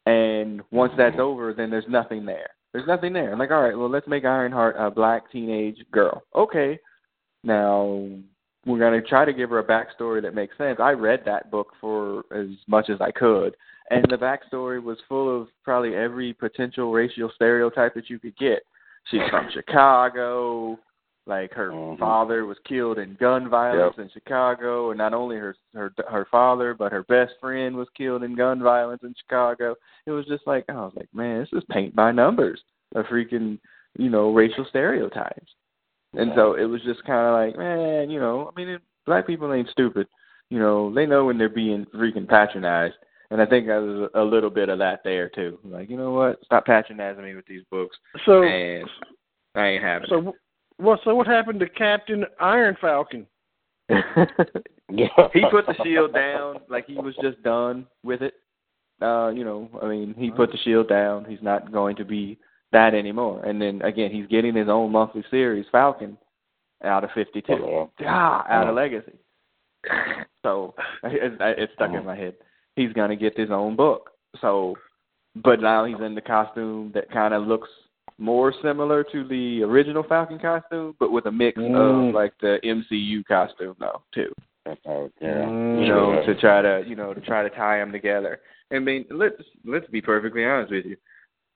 and 0.07 0.61
once 0.72 0.93
that's 0.97 1.18
over, 1.18 1.55
then 1.55 1.70
there's 1.70 1.89
nothing 1.89 2.26
there. 2.26 2.51
There's 2.72 2.89
nothing 2.89 3.12
there. 3.12 3.33
I'm 3.33 3.39
like, 3.39 3.53
all 3.53 3.62
right, 3.62 3.78
well, 3.78 3.89
let's 3.89 4.09
make 4.09 4.24
Ironheart 4.24 4.74
a 4.78 4.91
black 4.91 5.30
teenage 5.30 5.78
girl. 5.93 6.24
Okay, 6.35 6.78
now 7.45 8.09
we're 8.66 8.78
gonna 8.80 9.01
try 9.03 9.24
to 9.24 9.33
give 9.33 9.51
her 9.51 9.61
a 9.61 9.64
backstory 9.64 10.22
that 10.22 10.35
makes 10.35 10.59
sense. 10.59 10.78
I 10.80 10.91
read 10.91 11.22
that 11.26 11.51
book 11.51 11.68
for 11.80 12.24
as 12.35 12.49
much 12.66 12.91
as 12.91 13.01
I 13.01 13.12
could, 13.12 13.55
and 13.91 14.05
the 14.09 14.16
backstory 14.16 14.83
was 14.83 14.99
full 15.09 15.28
of 15.41 15.49
probably 15.62 15.95
every 15.95 16.33
potential 16.33 16.91
racial 16.91 17.30
stereotype 17.35 17.95
that 17.95 18.11
you 18.11 18.18
could 18.18 18.37
get. 18.39 18.62
She's 19.09 19.28
from 19.30 19.49
Chicago. 19.53 20.78
Like 21.26 21.52
her 21.52 21.70
mm-hmm. 21.70 22.00
father 22.00 22.46
was 22.46 22.56
killed 22.68 22.98
in 22.98 23.16
gun 23.20 23.48
violence 23.48 23.94
yep. 23.96 24.06
in 24.06 24.10
Chicago, 24.12 24.90
and 24.90 24.98
not 24.98 25.14
only 25.14 25.36
her 25.36 25.54
her 25.72 25.92
her 26.08 26.26
father, 26.30 26.74
but 26.74 26.90
her 26.90 27.04
best 27.04 27.34
friend 27.40 27.76
was 27.76 27.86
killed 27.96 28.24
in 28.24 28.34
gun 28.34 28.60
violence 28.60 29.02
in 29.04 29.14
Chicago. 29.20 29.76
It 30.06 30.10
was 30.10 30.26
just 30.26 30.46
like 30.46 30.64
I 30.68 30.72
was 30.74 30.92
like, 30.96 31.08
man, 31.14 31.40
this 31.40 31.48
is 31.52 31.64
paint 31.70 31.94
by 31.94 32.10
numbers 32.10 32.60
of 32.96 33.06
freaking 33.06 33.60
you 33.96 34.10
know 34.10 34.32
racial 34.32 34.66
stereotypes. 34.68 35.52
And 36.14 36.32
so 36.34 36.54
it 36.54 36.64
was 36.64 36.82
just 36.82 37.02
kind 37.04 37.26
of 37.26 37.32
like, 37.32 37.58
man, 37.58 38.10
you 38.10 38.20
know, 38.20 38.50
I 38.52 38.60
mean, 38.60 38.68
it, 38.68 38.82
black 39.06 39.26
people 39.26 39.52
ain't 39.52 39.70
stupid. 39.70 40.06
You 40.50 40.58
know, 40.58 40.92
they 40.92 41.06
know 41.06 41.24
when 41.24 41.38
they're 41.38 41.48
being 41.48 41.86
freaking 41.94 42.28
patronized. 42.28 42.94
And 43.30 43.40
I 43.40 43.46
think 43.46 43.66
there 43.66 43.80
was 43.80 44.10
a 44.14 44.22
little 44.22 44.50
bit 44.50 44.68
of 44.68 44.78
that 44.80 45.00
there 45.04 45.30
too. 45.30 45.58
Like, 45.64 45.88
you 45.88 45.96
know 45.96 46.10
what? 46.10 46.44
Stop 46.44 46.66
patronizing 46.66 47.24
me 47.24 47.34
with 47.34 47.46
these 47.46 47.62
books. 47.70 47.96
So 48.26 48.42
and 48.42 48.86
I 49.54 49.68
ain't 49.68 49.82
having. 49.82 50.08
So 50.10 50.28
it. 50.28 50.34
Well, 50.83 51.01
so 51.05 51.14
what 51.14 51.28
happened 51.28 51.61
to 51.61 51.68
Captain 51.68 52.24
Iron 52.41 52.76
Falcon? 52.80 53.24
he 53.89 55.45
put 55.51 55.66
the 55.66 55.76
shield 55.85 56.12
down 56.12 56.57
like 56.68 56.87
he 56.87 56.95
was 56.95 57.14
just 57.22 57.41
done 57.45 57.87
with 58.03 58.20
it. 58.20 58.35
Uh, 59.01 59.28
you 59.28 59.45
know, 59.45 59.70
I 59.80 59.87
mean, 59.87 60.14
he 60.18 60.30
put 60.30 60.51
the 60.51 60.59
shield 60.59 60.89
down. 60.89 61.24
He's 61.24 61.43
not 61.43 61.70
going 61.72 61.97
to 61.97 62.05
be 62.05 62.39
that 62.72 62.95
anymore. 62.95 63.45
And 63.45 63.62
then 63.62 63.80
again, 63.83 64.11
he's 64.11 64.26
getting 64.26 64.57
his 64.57 64.68
own 64.68 64.91
monthly 64.91 65.24
series, 65.30 65.66
Falcon, 65.70 66.18
out 66.83 67.05
of 67.05 67.11
52. 67.14 67.53
Oh, 67.53 67.91
ah, 68.05 68.45
out 68.49 68.68
of 68.68 68.74
Legacy. 68.74 69.12
So 70.43 70.74
it, 71.05 71.41
it 71.41 71.70
stuck 71.74 71.93
in 71.93 72.05
my 72.05 72.16
head. 72.16 72.35
He's 72.74 72.93
gonna 72.93 73.14
get 73.14 73.39
his 73.39 73.51
own 73.51 73.76
book. 73.76 74.11
So, 74.41 74.74
but 75.37 75.61
now 75.61 75.85
he's 75.85 76.01
in 76.05 76.16
the 76.16 76.20
costume 76.20 76.91
that 76.95 77.11
kind 77.12 77.35
of 77.35 77.47
looks 77.47 77.68
more 78.22 78.54
similar 78.62 79.04
to 79.04 79.26
the 79.26 79.62
original 79.62 80.04
Falcon 80.08 80.38
costume, 80.38 80.94
but 81.00 81.10
with 81.10 81.26
a 81.26 81.32
mix 81.32 81.58
mm. 81.58 82.08
of 82.08 82.14
like 82.14 82.32
the 82.40 82.58
MCU 82.64 83.24
costume 83.26 83.74
though 83.80 84.02
too. 84.14 84.32
Oh, 84.86 85.10
yeah. 85.20 85.40
You 85.40 85.88
know, 85.88 86.22
to 86.24 86.34
try 86.36 86.62
to 86.62 86.84
you 86.86 86.94
know 86.94 87.12
to 87.12 87.20
try 87.20 87.42
to 87.42 87.50
tie 87.50 87.78
them 87.78 87.90
together. 87.90 88.40
I 88.72 88.78
mean, 88.78 89.04
let's 89.10 89.34
let's 89.64 89.88
be 89.88 90.00
perfectly 90.00 90.44
honest 90.44 90.72
with 90.72 90.86
you. 90.86 90.96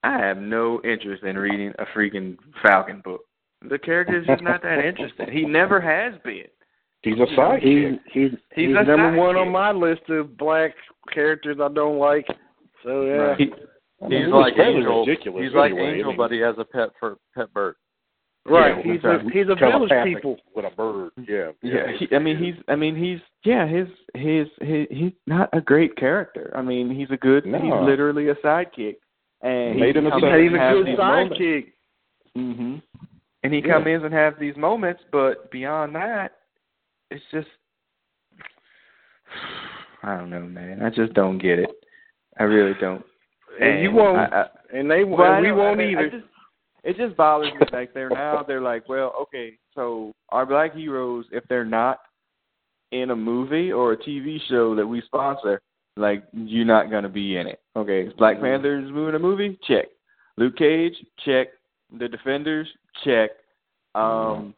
I 0.02 0.18
have 0.18 0.38
no 0.38 0.80
interest 0.82 1.22
in 1.22 1.38
reading 1.38 1.72
a 1.78 1.84
freaking 1.96 2.36
Falcon 2.62 3.00
book. 3.04 3.22
The 3.68 3.78
character 3.78 4.20
is 4.20 4.26
just 4.26 4.42
not 4.42 4.62
that 4.62 4.84
interesting. 4.84 5.28
He 5.32 5.44
never 5.44 5.80
has 5.80 6.20
been. 6.24 6.44
He's 7.02 7.14
a 7.14 7.34
side. 7.36 7.60
He's 7.62 7.98
he's, 8.12 8.30
he's, 8.54 8.66
he's 8.66 8.74
number 8.74 9.16
one 9.16 9.36
kid. 9.36 9.40
on 9.40 9.52
my 9.52 9.70
list 9.70 10.02
of 10.08 10.36
black 10.36 10.72
characters 11.14 11.58
I 11.62 11.68
don't 11.72 11.98
like. 11.98 12.26
So 12.82 13.02
yeah. 13.02 13.12
Right. 13.12 13.38
He, 13.38 13.46
I 14.06 14.08
mean, 14.08 14.24
he's 14.24 14.32
like 14.32 14.54
Angel. 14.58 15.04
Ridiculous 15.04 15.44
he's 15.44 15.54
like. 15.54 15.72
Angel, 15.72 15.84
I 15.84 15.92
mean, 16.08 16.16
but 16.16 16.30
he 16.30 16.38
has 16.38 16.54
a 16.58 16.64
pet 16.64 16.90
for 16.98 17.16
pet 17.34 17.52
bird. 17.52 17.74
Right, 18.48 18.76
yeah, 18.86 18.92
he's 18.92 19.02
a 19.04 19.18
he's 19.32 19.48
a 19.50 19.56
village 19.56 19.90
people 20.04 20.36
with 20.54 20.64
a 20.64 20.70
bird. 20.70 21.10
Yeah, 21.28 21.50
yeah. 21.62 21.88
He, 21.98 22.06
I 22.14 22.20
mean, 22.20 22.36
he's. 22.38 22.54
I 22.68 22.76
mean, 22.76 22.94
he's. 22.94 23.18
Yeah, 23.44 23.66
his 23.66 23.88
his 24.14 24.46
his. 24.60 24.86
He's 24.88 25.10
not 25.26 25.48
a 25.52 25.60
great 25.60 25.96
character. 25.96 26.52
I 26.56 26.62
mean, 26.62 26.88
he's 26.94 27.10
a 27.10 27.16
good. 27.16 27.44
No. 27.44 27.58
He's 27.58 27.72
literally 27.88 28.28
a 28.28 28.36
sidekick, 28.36 28.98
and 29.42 29.80
Made 29.80 29.96
he 29.96 29.98
him 29.98 30.06
a 30.06 30.16
in 30.16 30.22
he's 30.44 30.52
and 30.52 30.62
a 30.62 30.72
good 30.74 30.86
these 30.86 30.96
sidekick. 30.98 31.72
hmm 32.36 32.76
And 33.42 33.52
he 33.52 33.58
Yeah. 33.58 33.66
comes 33.72 33.86
in 33.88 34.04
and 34.04 34.14
has 34.14 34.34
these 34.38 34.56
moments, 34.56 35.02
but 35.10 35.50
beyond 35.50 35.96
that, 35.96 36.36
it's 37.10 37.24
just. 37.32 37.48
I 40.04 40.16
don't 40.18 40.30
know, 40.30 40.42
man. 40.42 40.82
I 40.82 40.90
just 40.90 41.14
don't 41.14 41.38
get 41.38 41.58
it. 41.58 41.70
I 42.38 42.44
really 42.44 42.74
don't. 42.80 43.04
And 43.60 43.82
you 43.82 43.90
won't, 43.92 44.32
I, 44.32 44.42
I, 44.42 44.78
and 44.78 44.90
they 44.90 45.04
well, 45.04 45.32
and 45.32 45.44
we 45.44 45.52
won't 45.52 45.80
I 45.80 45.84
mean, 45.84 45.98
either. 45.98 46.10
just, 46.10 46.24
it 46.84 46.96
just 46.96 47.16
bothers 47.16 47.52
me. 47.54 47.66
Like 47.72 47.94
they're 47.94 48.10
now, 48.10 48.44
they're 48.46 48.60
like, 48.60 48.88
well, 48.88 49.14
okay, 49.22 49.58
so 49.74 50.12
our 50.30 50.46
black 50.46 50.74
heroes, 50.74 51.24
if 51.32 51.44
they're 51.48 51.64
not 51.64 51.98
in 52.92 53.10
a 53.10 53.16
movie 53.16 53.72
or 53.72 53.92
a 53.92 53.96
TV 53.96 54.38
show 54.48 54.74
that 54.74 54.86
we 54.86 55.02
sponsor, 55.02 55.60
like 55.96 56.24
you're 56.32 56.64
not 56.64 56.90
gonna 56.90 57.08
be 57.08 57.36
in 57.36 57.46
it. 57.46 57.60
Okay, 57.74 58.08
Black 58.18 58.40
Panther 58.40 58.78
is 58.78 58.90
moving 58.90 59.14
a 59.14 59.18
movie? 59.18 59.58
Check. 59.66 59.86
Luke 60.36 60.56
Cage? 60.56 60.94
Check. 61.24 61.48
The 61.98 62.08
Defenders? 62.08 62.68
Check. 63.04 63.30
Um, 63.94 64.54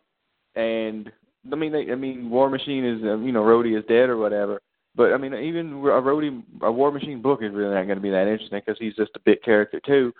and 0.56 1.10
I 1.50 1.56
mean, 1.56 1.72
they, 1.72 1.92
I 1.92 1.94
mean, 1.94 2.30
War 2.30 2.50
Machine 2.50 2.84
is, 2.84 3.00
you 3.00 3.32
know, 3.32 3.42
Rhodey 3.42 3.78
is 3.78 3.84
dead 3.86 4.08
or 4.08 4.16
whatever. 4.16 4.60
But 4.98 5.12
I 5.12 5.16
mean, 5.16 5.32
even 5.32 5.74
a 5.74 6.02
Rhodey, 6.02 6.42
a 6.60 6.72
War 6.72 6.90
Machine 6.90 7.22
book 7.22 7.40
is 7.40 7.54
really 7.54 7.72
not 7.72 7.84
going 7.86 7.96
to 7.98 8.02
be 8.02 8.10
that 8.10 8.26
interesting 8.26 8.60
because 8.66 8.78
he's 8.80 8.96
just 8.96 9.12
a 9.14 9.20
bit 9.20 9.44
character 9.44 9.80
too. 9.86 10.12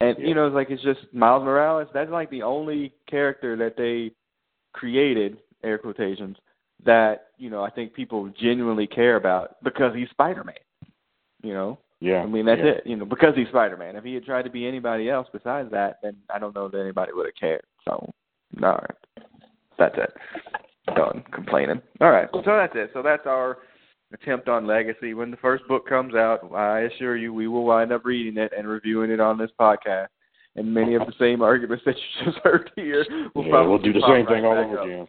And 0.00 0.16
Yeah. 0.18 0.26
you 0.26 0.34
know, 0.34 0.46
it's 0.46 0.54
like 0.54 0.70
it's 0.70 0.82
just 0.82 1.00
Miles 1.12 1.44
Morales. 1.44 1.86
That's 1.92 2.10
like 2.10 2.30
the 2.30 2.42
only 2.42 2.94
character 3.06 3.56
that 3.56 3.76
they 3.76 4.10
created, 4.72 5.36
air 5.62 5.76
quotations, 5.76 6.38
that 6.82 7.26
you 7.36 7.50
know 7.50 7.62
I 7.62 7.68
think 7.68 7.92
people 7.92 8.26
genuinely 8.40 8.86
care 8.86 9.16
about 9.16 9.62
because 9.62 9.94
he's 9.94 10.08
Spider 10.08 10.44
Man. 10.44 10.54
You 11.42 11.52
know, 11.52 11.78
Yeah. 12.00 12.22
I 12.22 12.26
mean 12.26 12.46
that's 12.46 12.62
yeah. 12.64 12.70
it. 12.70 12.86
You 12.86 12.96
know, 12.96 13.04
because 13.04 13.34
he's 13.36 13.48
Spider 13.48 13.76
Man. 13.76 13.96
If 13.96 14.04
he 14.04 14.14
had 14.14 14.24
tried 14.24 14.44
to 14.46 14.50
be 14.50 14.66
anybody 14.66 15.10
else 15.10 15.28
besides 15.30 15.70
that, 15.72 15.98
then 16.02 16.16
I 16.34 16.38
don't 16.38 16.54
know 16.54 16.68
that 16.68 16.80
anybody 16.80 17.12
would 17.12 17.26
have 17.26 17.34
cared. 17.38 17.64
So, 17.84 17.92
all 18.62 18.80
right, 18.80 19.26
that's 19.78 19.98
it. 19.98 20.14
Done 20.96 21.22
complaining. 21.32 21.82
All 22.00 22.10
right, 22.10 22.28
so 22.32 22.40
that's 22.46 22.72
it. 22.74 22.90
So 22.94 23.02
that's 23.02 23.26
our 23.26 23.58
attempt 24.12 24.48
on 24.48 24.66
Legacy. 24.66 25.14
When 25.14 25.30
the 25.30 25.36
first 25.38 25.66
book 25.68 25.88
comes 25.88 26.14
out, 26.14 26.52
I 26.54 26.80
assure 26.80 27.16
you, 27.16 27.32
we 27.32 27.48
will 27.48 27.64
wind 27.64 27.92
up 27.92 28.04
reading 28.04 28.42
it 28.42 28.52
and 28.56 28.68
reviewing 28.68 29.10
it 29.10 29.20
on 29.20 29.38
this 29.38 29.50
podcast. 29.58 30.08
And 30.54 30.72
many 30.72 30.94
of 30.94 31.06
the 31.06 31.14
same 31.18 31.40
arguments 31.42 31.84
that 31.86 31.96
you 31.96 32.24
just 32.26 32.38
heard 32.44 32.70
here 32.76 33.04
will 33.34 33.44
yeah, 33.44 33.50
probably 33.50 33.70
we'll 33.70 33.78
do 33.78 33.92
the 33.92 34.00
same 34.00 34.26
right 34.26 34.28
thing 34.28 34.44
all 34.44 34.58
over 34.58 34.82
again. 34.82 35.08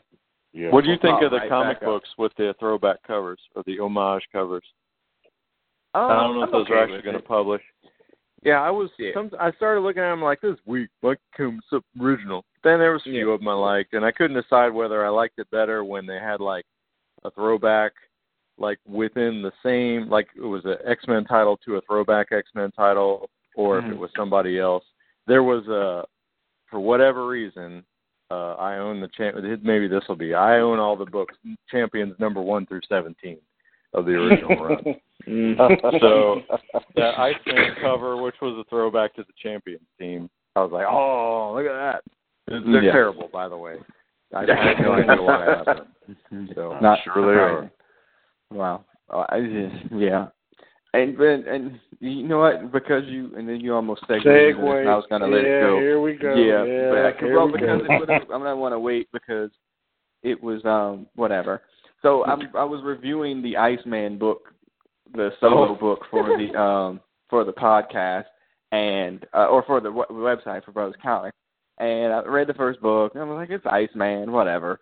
Yeah. 0.54 0.70
What 0.70 0.84
do 0.84 0.91
you 0.91 0.97
think 1.01 1.22
of 1.24 1.32
the 1.32 1.38
right 1.38 1.49
comic 1.49 1.80
back 1.80 1.88
up. 1.88 1.93
books 1.93 2.10
with 2.18 2.32
the 2.38 2.54
throwback 2.60 3.01
covers 3.06 3.39
or 3.56 3.64
the 3.66 3.80
homage 3.80 4.24
covers? 4.32 4.64
Um, 5.95 6.12
I 6.12 6.20
don't 6.22 6.36
know 6.36 6.43
if 6.43 6.47
I'm 6.47 6.54
those 6.54 6.66
okay 6.66 6.74
are 6.74 6.84
actually 6.84 7.01
going 7.01 7.16
to 7.16 7.22
publish. 7.22 7.62
Yeah, 8.43 8.62
I 8.62 8.70
was. 8.70 8.89
Yeah. 8.99 9.12
Some, 9.14 9.32
I 9.39 9.51
started 9.54 9.82
looking 9.82 10.04
at 10.04 10.10
them 10.10 10.22
like 10.22 10.41
this 10.41 10.58
week, 10.66 10.89
weak. 11.01 11.18
Like 11.18 11.20
comes 11.36 11.64
up 11.72 11.84
original. 11.99 12.43
Then 12.64 12.80
there 12.80 12.91
was 12.91 13.01
a 13.06 13.10
few 13.10 13.32
of 13.32 13.39
them 13.39 13.47
I 13.47 13.54
liked, 13.54 13.93
and 13.93 14.06
I 14.06 14.12
couldn't 14.12 14.41
decide 14.41 14.70
whether 14.70 15.06
I 15.06 15.10
liked 15.10 15.39
it 15.39 15.49
better 15.49 15.84
when 15.84 16.06
they 16.06 16.18
had 16.18 16.39
like 16.39 16.66
a 17.24 17.32
throwback, 17.32 17.93
like 18.58 18.80
within 18.88 19.41
the 19.41 19.51
same, 19.64 20.10
like 20.10 20.28
it 20.36 20.41
was 20.41 20.64
an 20.66 20.78
X 20.86 21.04
Men 21.08 21.26
title 21.26 21.58
to 21.66 21.78
a 21.78 21.82
throwback 21.82 22.32
X 22.32 22.49
Men 22.56 22.72
title, 22.72 23.30
or 23.56 23.80
if 23.80 23.86
Mhm. 23.86 23.91
it 23.91 23.97
was 23.97 24.12
somebody 24.16 24.60
else. 24.60 24.84
There 25.28 25.43
was 25.43 25.68
a, 25.68 26.06
for 26.70 26.80
whatever 26.80 27.28
reason, 27.28 27.84
uh, 28.32 28.54
I 28.56 28.78
own 28.78 28.99
the 28.99 29.08
champ. 29.10 29.38
Maybe 29.64 29.88
this 29.88 30.04
will 30.08 30.16
be. 30.16 30.34
I 30.34 30.60
own 30.60 30.80
all 30.80 30.95
the 30.95 31.06
books, 31.06 31.36
Champions 31.70 32.18
number 32.20 32.41
one 32.41 32.66
through 32.66 32.82
seventeen 32.89 33.38
of 33.93 34.06
the 34.06 34.14
original 34.14 34.56
run. 34.64 34.95
So 36.01 36.41
that 36.95 37.18
Iceman 37.18 37.76
cover, 37.82 38.18
which 38.22 38.36
was 38.41 38.58
a 38.58 38.70
throwback 38.70 39.14
to 39.16 39.24
the 39.24 39.32
Champions 39.41 39.86
team, 39.97 40.30
I 40.56 40.62
was 40.62 40.72
like, 40.74 40.86
oh, 40.89 41.54
look 41.56 41.66
at 41.66 41.74
that. 41.74 42.04
They're 42.47 42.84
Yeah. 42.84 42.91
terrible, 42.91 43.30
by 43.32 43.47
the 43.47 43.56
way. 43.56 43.78
I, 44.34 44.39
I 44.41 44.68
have 44.68 44.80
no 44.80 44.93
idea 44.93 45.22
why 45.22 45.45
it 45.47 45.58
happened. 45.66 45.88
So 46.56 46.78
Not 46.82 46.99
sure 47.06 47.16
they 47.34 47.39
are. 47.39 47.72
Wow. 48.52 48.86
Oh, 49.10 49.26
I 49.30 49.39
just, 49.41 49.91
yeah. 49.94 50.28
And 50.94 51.18
and 51.20 51.48
and 51.48 51.80
you 52.00 52.24
know 52.28 52.39
what? 52.39 52.72
Because 52.72 53.04
you 53.08 53.32
and 53.36 53.50
then 53.50 53.60
you 53.60 53.74
almost 53.74 54.02
segued. 54.02 54.26
into 54.26 54.30
this, 54.30 54.56
Segue. 54.56 54.80
and 54.82 54.89
I 54.89 54.96
was 54.96 55.06
gonna 55.10 55.26
let 55.28 55.41
yeah, 55.44 55.58
it 55.58 55.62
go. 55.62 55.80
Here 55.80 56.02
we 56.02 56.14
go. 56.14 56.36
Yeah, 56.36 56.64
Yeah, 56.64 57.12
but, 57.12 57.20
here 57.20 57.36
well, 57.36 57.48
we 57.48 57.54
because 57.54 57.82
go. 57.88 58.04
it 58.04 58.10
I'm 58.32 58.41
gonna 58.41 58.56
want 58.56 58.74
to 58.74 58.80
wait 58.80 59.08
because 59.12 59.50
it 60.22 60.41
was 60.41 60.64
um 60.66 61.08
whatever. 61.16 61.62
So 62.04 62.24
I'm 62.26 62.41
I 62.56 62.64
was 62.64 62.82
reviewing 62.84 63.41
the 63.41 63.58
Iceman 63.58 64.20
book, 64.20 64.54
the 65.14 65.32
solo 65.39 65.72
Oh. 65.72 65.76
book 65.76 66.02
for 66.12 66.38
the 66.38 66.54
um 66.62 67.00
for 67.30 67.44
the 67.44 67.54
podcast 67.54 68.26
and 68.72 69.26
uh, 69.34 69.48
or 69.48 69.64
for 69.64 69.80
the 69.82 69.89
w- 69.89 70.06
website 70.12 70.64
for 70.64 70.72
Brothers 70.74 70.96
Comics, 71.02 71.36
and 71.80 72.14
I 72.14 72.24
read 72.26 72.48
the 72.48 72.54
first 72.54 72.80
book 72.82 73.14
and 73.16 73.24
I 73.24 73.26
was 73.26 73.36
like, 73.38 73.50
it's 73.50 73.66
Iceman, 73.66 74.32
whatever. 74.32 74.80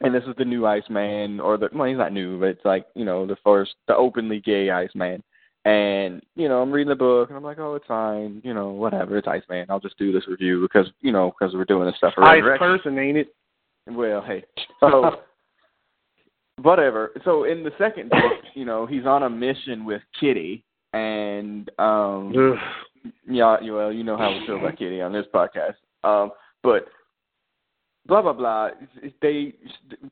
And 0.00 0.14
this 0.14 0.24
is 0.24 0.34
the 0.38 0.44
new 0.44 0.66
Iceman, 0.66 1.40
or 1.40 1.56
the 1.56 1.68
well, 1.72 1.88
he's 1.88 1.98
not 1.98 2.12
new, 2.12 2.38
but 2.38 2.48
it's 2.50 2.64
like 2.64 2.86
you 2.94 3.04
know 3.04 3.26
the 3.26 3.36
first, 3.44 3.74
the 3.88 3.96
openly 3.96 4.40
gay 4.40 4.70
Iceman. 4.70 5.22
And 5.64 6.22
you 6.34 6.48
know, 6.48 6.60
I'm 6.60 6.72
reading 6.72 6.88
the 6.88 6.96
book, 6.96 7.28
and 7.28 7.36
I'm 7.36 7.44
like, 7.44 7.58
oh, 7.58 7.74
it's 7.74 7.86
fine, 7.86 8.40
you 8.44 8.52
know, 8.52 8.70
whatever, 8.70 9.16
it's 9.16 9.28
Iceman. 9.28 9.66
I'll 9.68 9.80
just 9.80 9.98
do 9.98 10.12
this 10.12 10.26
review 10.26 10.62
because 10.62 10.90
you 11.00 11.12
know 11.12 11.32
because 11.38 11.54
we're 11.54 11.64
doing 11.64 11.86
this 11.86 11.96
stuff 11.96 12.14
for 12.14 12.24
Ice 12.24 12.58
person, 12.58 12.98
ain't 12.98 13.18
it? 13.18 13.34
Well, 13.88 14.22
hey, 14.22 14.44
so 14.80 15.22
whatever. 16.62 17.12
So 17.24 17.44
in 17.44 17.62
the 17.62 17.72
second 17.78 18.10
book, 18.10 18.20
you 18.54 18.64
know, 18.64 18.86
he's 18.86 19.06
on 19.06 19.22
a 19.22 19.30
mission 19.30 19.84
with 19.84 20.02
Kitty, 20.18 20.64
and 20.92 21.70
um, 21.78 22.58
yeah, 23.28 23.56
well, 23.62 23.92
you 23.92 24.04
know 24.04 24.16
how 24.16 24.30
we 24.30 24.46
feel 24.46 24.58
about 24.58 24.78
Kitty 24.78 25.00
on 25.00 25.12
this 25.12 25.26
podcast. 25.32 25.74
Um, 26.04 26.32
but 26.62 26.86
blah 28.06 28.22
blah 28.22 28.32
blah. 28.32 28.70
They 29.20 29.54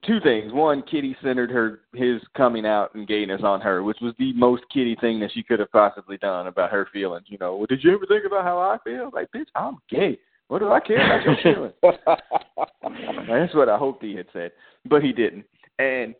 two 0.07 0.20
things. 0.20 0.53
One, 0.53 0.82
Kitty 0.82 1.16
centered 1.22 1.51
her 1.51 1.80
his 1.95 2.20
coming 2.36 2.66
out 2.66 2.95
and 2.95 3.07
gayness 3.07 3.43
on 3.43 3.61
her, 3.61 3.82
which 3.82 3.99
was 4.01 4.14
the 4.18 4.32
most 4.34 4.62
Kitty 4.72 4.97
thing 5.01 5.20
that 5.20 5.32
she 5.32 5.43
could 5.43 5.61
have 5.61 5.72
possibly 5.72 6.16
done 6.18 6.47
about 6.47 6.70
her 6.70 6.88
feelings. 6.93 7.26
You 7.28 7.38
know, 7.38 7.57
well, 7.57 7.66
did 7.66 7.82
you 7.82 7.95
ever 7.95 8.07
think 8.07 8.24
about 8.24 8.45
how 8.45 8.59
I 8.59 8.78
feel? 8.84 9.11
Like, 9.12 9.30
bitch, 9.32 9.49
I'm 9.55 9.78
gay. 9.88 10.18
What 10.49 10.61
do 10.61 10.70
I 10.70 10.80
care 10.80 10.97
about 11.05 11.24
your 11.24 11.36
feelings? 11.43 11.74
That's 13.28 13.55
what 13.55 13.68
I 13.68 13.78
hoped 13.78 14.03
he 14.03 14.16
had 14.16 14.26
said, 14.32 14.51
but 14.88 15.03
he 15.03 15.12
didn't. 15.12 15.45
And 15.78 16.14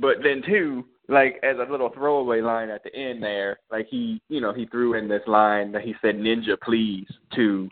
but 0.00 0.16
then 0.22 0.42
two, 0.46 0.84
like 1.08 1.38
as 1.42 1.56
a 1.58 1.70
little 1.70 1.90
throwaway 1.90 2.40
line 2.40 2.70
at 2.70 2.82
the 2.82 2.94
end 2.94 3.22
there, 3.22 3.58
like 3.70 3.86
he, 3.90 4.20
you 4.28 4.40
know, 4.40 4.52
he 4.52 4.66
threw 4.66 4.94
in 4.94 5.08
this 5.08 5.22
line 5.26 5.72
that 5.72 5.82
he 5.82 5.94
said 6.00 6.16
"Ninja, 6.16 6.58
please" 6.62 7.06
to 7.34 7.68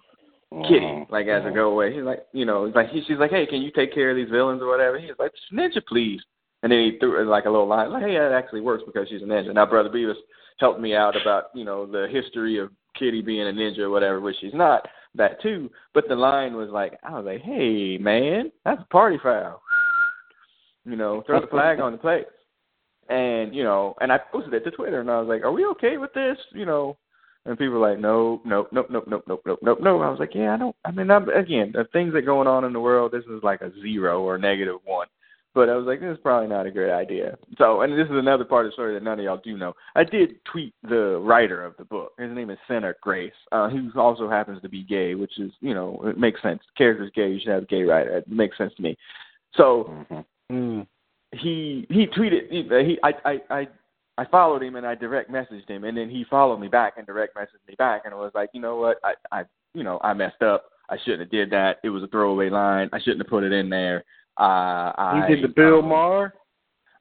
Kitty, 0.69 0.87
Mhm. 0.87 1.11
like 1.11 1.27
as 1.29 1.45
a 1.45 1.51
go 1.51 1.71
away. 1.71 1.93
He's 1.93 2.03
like, 2.03 2.27
you 2.33 2.45
know, 2.45 2.65
like 2.75 2.91
he, 2.91 3.03
she's 3.03 3.19
like, 3.19 3.31
hey, 3.31 3.47
can 3.47 3.63
you 3.63 3.71
take 3.71 3.93
care 3.93 4.11
of 4.11 4.17
these 4.17 4.31
villains 4.31 4.63
or 4.63 4.67
whatever? 4.67 4.99
He's 4.99 5.19
like, 5.19 5.33
Ninja, 5.53 5.85
please. 5.87 6.21
And 6.63 6.71
then 6.71 6.79
he 6.79 6.99
threw 6.99 7.25
like 7.29 7.47
a 7.47 7.51
little 7.51 7.67
line, 7.67 7.91
like, 7.91 8.05
hey, 8.05 8.19
that 8.19 8.33
actually 8.33 8.61
works 8.61 8.85
because 8.87 9.09
she's 9.09 9.23
a 9.23 9.25
ninja. 9.25 9.53
Now, 9.53 9.67
Brother 9.67 9.89
Beavis 9.89 10.15
helped 10.59 10.81
me 10.81 10.95
out 10.95 11.21
about, 11.21 11.47
you 11.55 11.65
know, 11.65 11.87
the 11.87 12.07
history 12.09 12.59
of 12.59 12.71
Kitty 12.97 13.21
being 13.21 13.49
a 13.49 13.53
ninja 13.53 13.81
or 13.81 13.91
whatever, 13.91 14.21
which 14.21 14.37
she's 14.41 14.55
not. 14.55 14.87
That 15.15 15.43
too, 15.43 15.71
but 15.93 16.09
the 16.09 16.15
line 16.15 16.55
was 16.55 16.71
like, 16.71 16.99
I 17.03 17.13
was 17.13 17.27
like, 17.27 17.43
hey, 17.43 17.99
man, 17.99 18.51
that's 18.65 18.81
a 18.81 18.87
party 18.93 19.19
foul. 19.23 19.61
You 20.85 20.97
know, 20.97 21.23
throw 21.27 21.41
the 21.41 21.47
flag 21.49 21.81
on 21.81 21.93
the 21.93 21.99
plate. 21.99 22.27
And 23.09 23.55
you 23.55 23.63
know, 23.63 23.95
and 24.01 24.13
I 24.13 24.19
posted 24.19 24.55
it 24.55 24.65
to 24.65 24.71
Twitter, 24.71 25.01
and 25.01 25.11
I 25.11 25.19
was 25.19 25.29
like, 25.29 25.43
"Are 25.43 25.53
we 25.53 25.67
okay 25.67 25.99
with 25.99 26.13
this?" 26.15 26.39
You 26.53 26.65
know, 26.65 26.97
and 27.45 27.59
people 27.59 27.75
were 27.75 27.91
like, 27.91 27.99
"No, 27.99 28.41
no, 28.45 28.69
no, 28.73 28.87
no, 28.89 29.03
no, 29.07 29.23
no, 29.27 29.41
no, 29.45 29.59
no, 29.63 29.75
no." 29.75 30.03
I 30.03 30.11
was 30.11 30.21
like, 30.21 30.35
"Yeah, 30.35 30.55
I 30.55 30.57
don't. 30.59 30.77
I 30.85 30.91
mean, 30.91 31.11
I'm, 31.11 31.29
again, 31.31 31.73
the 31.73 31.85
things 31.93 32.13
that 32.13 32.19
are 32.19 32.23
going 32.23 32.49
on 32.49 32.65
in 32.65 32.73
the 32.73 32.81
world, 32.81 33.13
this 33.13 33.25
is 33.25 33.43
like 33.43 33.61
a 33.63 33.73
zero 33.81 34.23
or 34.23 34.39
negative 34.39 34.77
one." 34.85 35.09
But 35.55 35.69
I 35.69 35.77
was 35.77 35.85
like, 35.85 36.01
"This 36.01 36.15
is 36.17 36.23
probably 36.23 36.49
not 36.49 36.67
a 36.67 36.71
great 36.71 36.93
idea." 36.93 37.37
So, 37.59 37.83
and 37.83 37.93
this 37.93 38.07
is 38.07 38.17
another 38.17 38.45
part 38.45 38.65
of 38.65 38.71
the 38.71 38.75
story 38.75 38.95
that 38.95 39.03
none 39.03 39.19
of 39.19 39.25
y'all 39.25 39.41
do 39.43 39.59
know. 39.59 39.75
I 39.95 40.05
did 40.05 40.43
tweet 40.45 40.73
the 40.83 41.19
writer 41.19 41.65
of 41.65 41.77
the 41.77 41.85
book. 41.85 42.13
His 42.19 42.33
name 42.33 42.49
is 42.49 42.59
Sina 42.69 42.95
Grace, 43.03 43.33
uh, 43.51 43.69
who 43.69 43.91
also 44.01 44.31
happens 44.31 44.63
to 44.63 44.69
be 44.69 44.83
gay, 44.85 45.15
which 45.15 45.39
is, 45.39 45.53
you 45.61 45.75
know, 45.75 46.01
it 46.05 46.19
makes 46.19 46.41
sense. 46.43 46.61
The 46.61 46.79
character's 46.79 47.13
gay, 47.15 47.31
you 47.33 47.41
should 47.41 47.53
have 47.53 47.65
a 47.65 47.67
gay 47.67 47.83
writer. 47.83 48.17
It 48.19 48.29
makes 48.29 48.57
sense 48.57 48.73
to 48.77 48.83
me. 48.83 48.97
So 49.55 50.07
Mhm. 50.11 50.25
Mm. 50.51 50.87
he 51.33 51.87
he 51.91 52.07
tweeted 52.07 52.51
he, 52.51 52.63
he 52.63 52.99
I, 53.03 53.13
I 53.25 53.41
I 53.51 53.69
I 54.19 54.27
followed 54.27 54.63
him 54.63 54.77
and 54.77 54.87
I 54.87 54.95
direct 54.95 55.31
messaged 55.31 55.69
him 55.69 55.85
and 55.85 55.97
then 55.97 56.11
he 56.11 56.25
followed 56.29 56.59
me 56.59 56.69
back 56.69 56.95
and 56.97 57.07
direct 57.07 57.37
messaged 57.37 57.67
me 57.67 57.75
back 57.79 58.03
and 58.05 58.13
it 58.13 58.17
was 58.17 58.33
like 58.35 58.51
you 58.53 58.61
know 58.61 58.77
what 58.77 58.99
I 59.03 59.15
I 59.31 59.45
you 59.75 59.83
know 59.85 59.99
I 60.03 60.13
messed 60.13 60.43
up. 60.43 60.67
I 60.91 60.99
shouldn't 60.99 61.21
have 61.21 61.31
did 61.31 61.51
that. 61.51 61.79
It 61.83 61.89
was 61.89 62.03
a 62.03 62.09
throwaway 62.09 62.51
line. 62.51 62.91
I 62.93 62.99
shouldn't 62.99 63.21
have 63.21 63.29
put 63.29 63.45
it 63.45 63.53
in 63.53 63.71
there. 63.71 64.05
Uh 64.39 64.93
I 64.97 65.27
You 65.29 65.37
did 65.37 65.45
the 65.45 65.55
Bill 65.55 65.79
um, 65.79 65.89
Maher? 65.89 66.35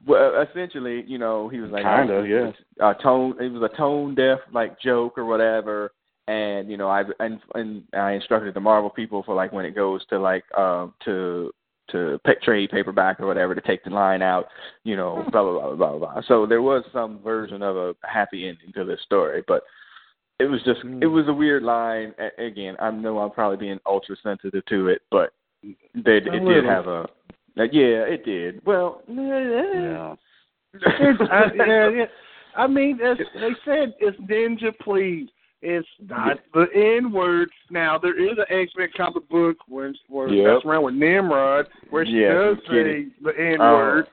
well 0.07 0.41
essentially 0.49 1.03
you 1.05 1.17
know 1.17 1.47
he 1.49 1.59
was 1.59 1.69
like 1.69 1.83
Kinda, 1.83 2.15
oh, 2.15 2.23
yeah. 2.23 2.51
a 2.79 2.95
tone 3.03 3.35
it 3.39 3.51
was 3.51 3.69
a 3.71 3.77
tone 3.77 4.15
deaf 4.15 4.39
like 4.53 4.79
joke 4.79 5.17
or 5.17 5.25
whatever. 5.25 5.91
And 6.27 6.71
you 6.71 6.77
know 6.77 6.87
I 6.87 7.03
and 7.19 7.39
and 7.55 7.83
I 7.93 8.11
instructed 8.11 8.53
the 8.53 8.61
Marvel 8.61 8.89
people 8.89 9.21
for 9.23 9.35
like 9.35 9.51
when 9.51 9.65
it 9.65 9.75
goes 9.75 10.05
to 10.07 10.19
like 10.19 10.45
um 10.57 10.93
to 11.05 11.51
to 11.91 12.19
pa- 12.25 12.33
trade 12.43 12.69
paperback 12.71 13.19
or 13.19 13.27
whatever 13.27 13.55
to 13.55 13.61
take 13.61 13.83
the 13.83 13.89
line 13.89 14.21
out, 14.21 14.47
you 14.83 14.95
know, 14.95 15.23
blah 15.31 15.43
blah 15.43 15.73
blah 15.73 15.75
blah 15.75 15.97
blah. 15.97 16.21
So 16.27 16.45
there 16.45 16.61
was 16.61 16.83
some 16.93 17.19
version 17.19 17.61
of 17.61 17.77
a 17.77 17.95
happy 18.03 18.47
ending 18.47 18.73
to 18.75 18.83
this 18.83 19.01
story, 19.05 19.43
but 19.47 19.63
it 20.39 20.45
was 20.45 20.61
just 20.63 20.81
it 21.01 21.07
was 21.07 21.27
a 21.27 21.33
weird 21.33 21.63
line. 21.63 22.13
A- 22.19 22.43
again, 22.43 22.75
I 22.79 22.91
know 22.91 23.19
I'm 23.19 23.31
probably 23.31 23.57
being 23.57 23.79
ultra 23.85 24.15
sensitive 24.23 24.65
to 24.65 24.87
it, 24.87 25.01
but 25.11 25.33
they, 25.61 26.17
it 26.17 26.45
did 26.45 26.65
have 26.65 26.87
a 26.87 27.07
uh, 27.57 27.63
yeah, 27.71 28.03
it 28.07 28.23
did. 28.25 28.65
Well, 28.65 29.01
Yeah. 29.07 30.15
I, 31.29 31.43
yeah, 31.55 31.89
yeah. 31.89 32.05
I 32.55 32.67
mean, 32.67 32.99
as 33.01 33.17
they 33.35 33.51
said, 33.65 33.93
it's 33.99 34.17
Ninja 34.21 34.77
Please. 34.79 35.27
It's 35.61 35.87
not 36.09 36.39
the 36.53 36.65
N 36.73 37.11
word. 37.11 37.49
Now 37.69 37.97
there 37.97 38.19
is 38.19 38.37
an 38.37 38.45
X 38.49 38.71
Men 38.77 38.89
comic 38.97 39.27
book 39.29 39.57
where 39.67 39.93
where 40.07 40.29
Yep. 40.29 40.45
that's 40.55 40.65
around 40.65 40.83
with 40.83 40.95
Nimrod, 40.95 41.67
where 41.91 42.05
she 42.05 42.21
Yeah, 42.21 42.33
does 42.33 42.57
say 42.69 43.07
the 43.21 43.39
N 43.39 43.61
Oh. 43.61 43.75
word. 43.75 44.07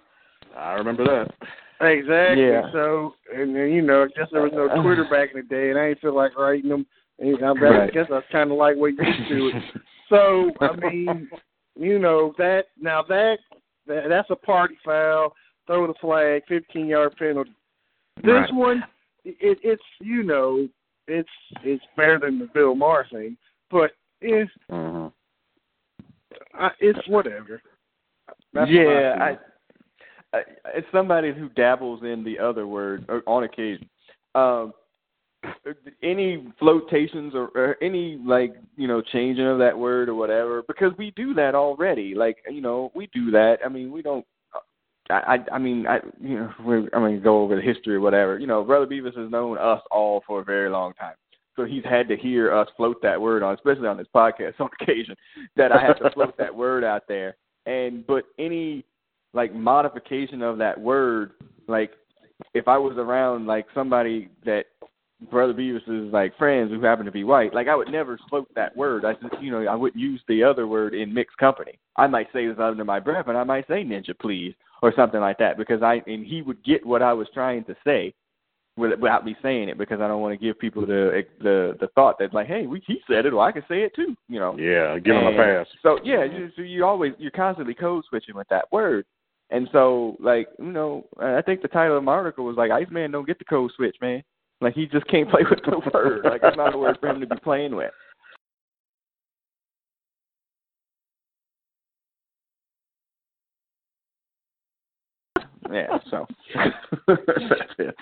I 0.56 0.74
remember 0.74 1.04
that. 1.04 1.34
Exactly. 1.80 2.42
Yeah. 2.42 2.70
So, 2.72 3.14
and 3.34 3.54
then 3.54 3.70
you 3.70 3.82
know, 3.82 4.02
I 4.04 4.08
guess 4.08 4.28
there 4.32 4.42
was 4.42 4.52
no 4.52 4.68
Twitter 4.82 5.04
back 5.10 5.30
in 5.34 5.36
the 5.40 5.46
day, 5.46 5.70
and 5.70 5.78
I 5.78 5.88
didn't 5.88 6.00
feel 6.00 6.14
like 6.14 6.36
writing 6.36 6.68
them. 6.68 6.86
And 7.18 7.42
I, 7.42 7.48
I 7.50 7.52
Right. 7.52 7.92
guess 7.92 8.06
I 8.10 8.14
was 8.14 8.24
kind 8.30 8.50
of 8.50 8.58
like 8.58 8.76
used 8.76 8.98
to 9.28 9.48
it. 9.48 9.62
So, 10.08 10.52
I 10.62 10.72
mean, 10.74 11.28
you 11.78 11.98
know 11.98 12.32
that 12.38 12.68
now 12.80 13.02
that, 13.02 13.36
that 13.86 14.08
that's 14.08 14.30
a 14.30 14.36
party 14.36 14.78
foul. 14.82 15.34
throw 15.66 15.86
the 15.86 15.92
flag, 16.00 16.42
15 16.48 16.86
yard 16.86 17.14
penalty. 17.18 17.52
This 18.22 18.32
Right. 18.32 18.54
one, 18.54 18.84
it, 19.26 19.58
it's 19.62 19.82
you 20.00 20.22
know, 20.22 20.66
it's 21.08 21.28
it's 21.64 21.84
better 21.96 22.18
than 22.18 22.38
the 22.38 22.46
Bill 22.46 22.74
Maher 22.74 23.06
thing, 23.10 23.36
but 23.70 23.92
it's 24.20 24.50
Mhm. 24.70 25.12
I, 26.54 26.70
it's 26.80 27.06
whatever. 27.08 27.62
That's 28.52 28.70
yeah, 28.70 29.14
my 29.16 29.24
I, 29.24 29.38
I, 30.38 30.44
as 30.76 30.84
somebody 30.92 31.32
who 31.32 31.48
dabbles 31.50 32.02
in 32.02 32.22
the 32.24 32.38
other 32.38 32.66
word 32.66 33.08
on 33.26 33.44
occasion, 33.44 33.88
um, 34.34 34.72
any 36.02 36.52
flotations 36.58 37.34
or, 37.34 37.48
or 37.54 37.76
any 37.82 38.16
like 38.24 38.54
you 38.76 38.88
know 38.88 39.00
changing 39.00 39.46
of 39.46 39.58
that 39.58 39.76
word 39.76 40.08
or 40.08 40.14
whatever, 40.14 40.62
because 40.62 40.92
we 40.98 41.12
do 41.12 41.34
that 41.34 41.54
already. 41.54 42.14
Like 42.14 42.38
you 42.50 42.60
know, 42.60 42.90
we 42.94 43.08
do 43.14 43.30
that. 43.30 43.58
I 43.64 43.68
mean, 43.68 43.90
we 43.90 44.02
don't. 44.02 44.24
I, 45.10 45.36
I 45.36 45.54
I 45.54 45.58
mean 45.58 45.86
I 45.86 46.00
you 46.20 46.38
know 46.38 46.88
I 46.92 46.98
mean 46.98 47.22
go 47.22 47.42
over 47.42 47.56
the 47.56 47.62
history 47.62 47.94
or 47.94 48.00
whatever. 48.00 48.38
You 48.38 48.46
know, 48.46 48.64
Brother 48.64 48.86
Beavis 48.86 49.16
has 49.16 49.30
known 49.30 49.58
us 49.58 49.80
all 49.90 50.22
for 50.26 50.40
a 50.40 50.44
very 50.44 50.70
long 50.70 50.92
time. 50.94 51.14
So 51.56 51.64
he's 51.64 51.84
had 51.84 52.06
to 52.08 52.16
hear 52.16 52.54
us 52.54 52.68
float 52.76 53.02
that 53.02 53.20
word 53.20 53.42
on, 53.42 53.54
especially 53.54 53.88
on 53.88 53.96
this 53.96 54.06
podcast 54.14 54.54
on 54.60 54.70
occasion, 54.80 55.16
that 55.56 55.72
I 55.72 55.82
have 55.82 55.98
to 55.98 56.10
float 56.10 56.36
that 56.38 56.54
word 56.54 56.84
out 56.84 57.02
there. 57.08 57.36
And 57.66 58.06
but 58.06 58.24
any 58.38 58.84
like 59.34 59.54
modification 59.54 60.42
of 60.42 60.58
that 60.58 60.80
word, 60.80 61.32
like 61.66 61.92
if 62.54 62.68
I 62.68 62.78
was 62.78 62.96
around 62.96 63.46
like 63.46 63.66
somebody 63.74 64.28
that 64.44 64.66
Brother 65.30 65.52
Beavis's 65.52 66.12
like 66.12 66.36
friends 66.38 66.70
who 66.70 66.80
happen 66.80 67.04
to 67.06 67.12
be 67.12 67.24
white, 67.24 67.52
like 67.52 67.66
I 67.66 67.74
would 67.74 67.88
never 67.88 68.18
float 68.30 68.48
that 68.54 68.76
word. 68.76 69.04
I 69.04 69.14
just 69.14 69.42
you 69.42 69.50
know, 69.50 69.66
I 69.66 69.74
wouldn't 69.74 70.00
use 70.00 70.22
the 70.28 70.44
other 70.44 70.68
word 70.68 70.94
in 70.94 71.12
mixed 71.12 71.36
company. 71.38 71.78
I 71.96 72.06
might 72.06 72.28
say 72.32 72.46
this 72.46 72.56
under 72.60 72.84
my 72.84 73.00
breath 73.00 73.26
and 73.26 73.36
I 73.36 73.44
might 73.44 73.66
say 73.66 73.82
ninja 73.82 74.16
please 74.18 74.54
or 74.82 74.92
something 74.94 75.20
like 75.20 75.38
that 75.38 75.56
because 75.56 75.82
I 75.82 76.02
and 76.06 76.26
he 76.26 76.42
would 76.42 76.62
get 76.64 76.84
what 76.84 77.02
I 77.02 77.12
was 77.12 77.28
trying 77.34 77.64
to 77.64 77.76
say 77.84 78.14
without 78.76 79.24
me 79.24 79.34
saying 79.42 79.68
it 79.68 79.76
because 79.76 80.00
I 80.00 80.06
don't 80.06 80.20
want 80.20 80.38
to 80.38 80.44
give 80.44 80.58
people 80.58 80.86
the 80.86 81.24
the 81.40 81.76
the 81.80 81.88
thought 81.94 82.18
that 82.20 82.32
like 82.32 82.46
hey 82.46 82.66
we, 82.66 82.80
he 82.86 83.00
said 83.10 83.26
it 83.26 83.32
well 83.32 83.44
I 83.44 83.52
can 83.52 83.64
say 83.68 83.82
it 83.82 83.94
too 83.94 84.14
you 84.28 84.38
know 84.38 84.56
Yeah, 84.56 84.98
give 84.98 85.16
him 85.16 85.26
a 85.26 85.36
pass. 85.36 85.66
So 85.82 85.98
yeah, 86.04 86.24
you, 86.24 86.50
so 86.54 86.62
you 86.62 86.84
always 86.84 87.12
you're 87.18 87.32
constantly 87.32 87.74
code 87.74 88.04
switching 88.08 88.36
with 88.36 88.48
that 88.48 88.70
word, 88.70 89.04
and 89.50 89.68
so 89.72 90.16
like 90.20 90.48
you 90.58 90.72
know 90.72 91.06
I 91.18 91.42
think 91.42 91.62
the 91.62 91.68
title 91.68 91.98
of 91.98 92.04
my 92.04 92.12
article 92.12 92.44
was 92.44 92.56
like 92.56 92.70
Iceman 92.70 93.10
don't 93.10 93.26
get 93.26 93.38
the 93.38 93.44
code 93.44 93.72
switch 93.74 93.96
man, 94.00 94.22
like 94.60 94.74
he 94.74 94.86
just 94.86 95.06
can't 95.08 95.30
play 95.30 95.42
with 95.48 95.60
the 95.64 95.80
word, 95.92 96.24
like 96.24 96.40
it's 96.44 96.56
not 96.56 96.74
a 96.74 96.78
word 96.78 96.98
for 97.00 97.08
him 97.08 97.20
to 97.20 97.26
be 97.26 97.36
playing 97.42 97.74
with. 97.74 97.90
Yeah, 105.70 105.98
so 106.10 106.26
that's 106.54 106.74
it. 107.78 107.94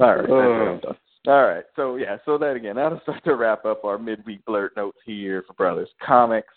All 0.00 0.16
right, 0.16 0.18
that's 0.18 0.30
it. 0.30 0.32
I'm 0.32 0.80
done. 0.80 0.96
All 1.26 1.42
right, 1.46 1.64
so 1.76 1.96
yeah, 1.96 2.16
so 2.24 2.38
that 2.38 2.56
again, 2.56 2.76
that'll 2.76 3.00
start 3.00 3.22
to 3.24 3.34
wrap 3.34 3.64
up 3.66 3.84
our 3.84 3.98
midweek 3.98 4.44
blurt 4.46 4.74
notes 4.76 4.98
here 5.04 5.44
for 5.46 5.52
Brothers 5.54 5.90
Comics. 6.04 6.52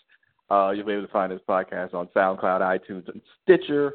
Uh, 0.50 0.70
you'll 0.74 0.86
be 0.86 0.92
able 0.92 1.06
to 1.06 1.12
find 1.12 1.30
this 1.32 1.40
podcast 1.48 1.92
on 1.94 2.06
SoundCloud, 2.16 2.60
iTunes, 2.60 3.06
and 3.08 3.20
Stitcher. 3.42 3.94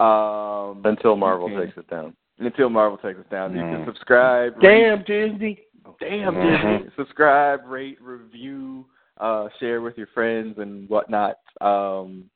Um, 0.00 0.82
Until 0.84 1.16
Marvel 1.16 1.48
can- 1.48 1.60
takes 1.66 1.76
it 1.76 1.88
down. 1.90 2.14
until 2.38 2.68
Marvel 2.70 2.98
takes 2.98 3.18
us 3.18 3.26
down. 3.30 3.52
You 3.52 3.60
can 3.62 3.82
Mm. 3.82 3.86
subscribe. 3.86 4.54
rate- 4.62 4.62
Damn 4.62 5.02
Disney. 5.02 5.64
damn 5.98 6.34
Mhm. 6.34 6.78
Disney. 6.78 6.90
Subscribe, 6.96 7.66
rate, 7.66 8.00
review, 8.00 8.86
uh, 9.16 9.48
share 9.58 9.80
with 9.80 9.98
your 9.98 10.06
friends 10.08 10.58
and 10.58 10.88
whatnot. 10.88 11.38
Um, 11.60 12.30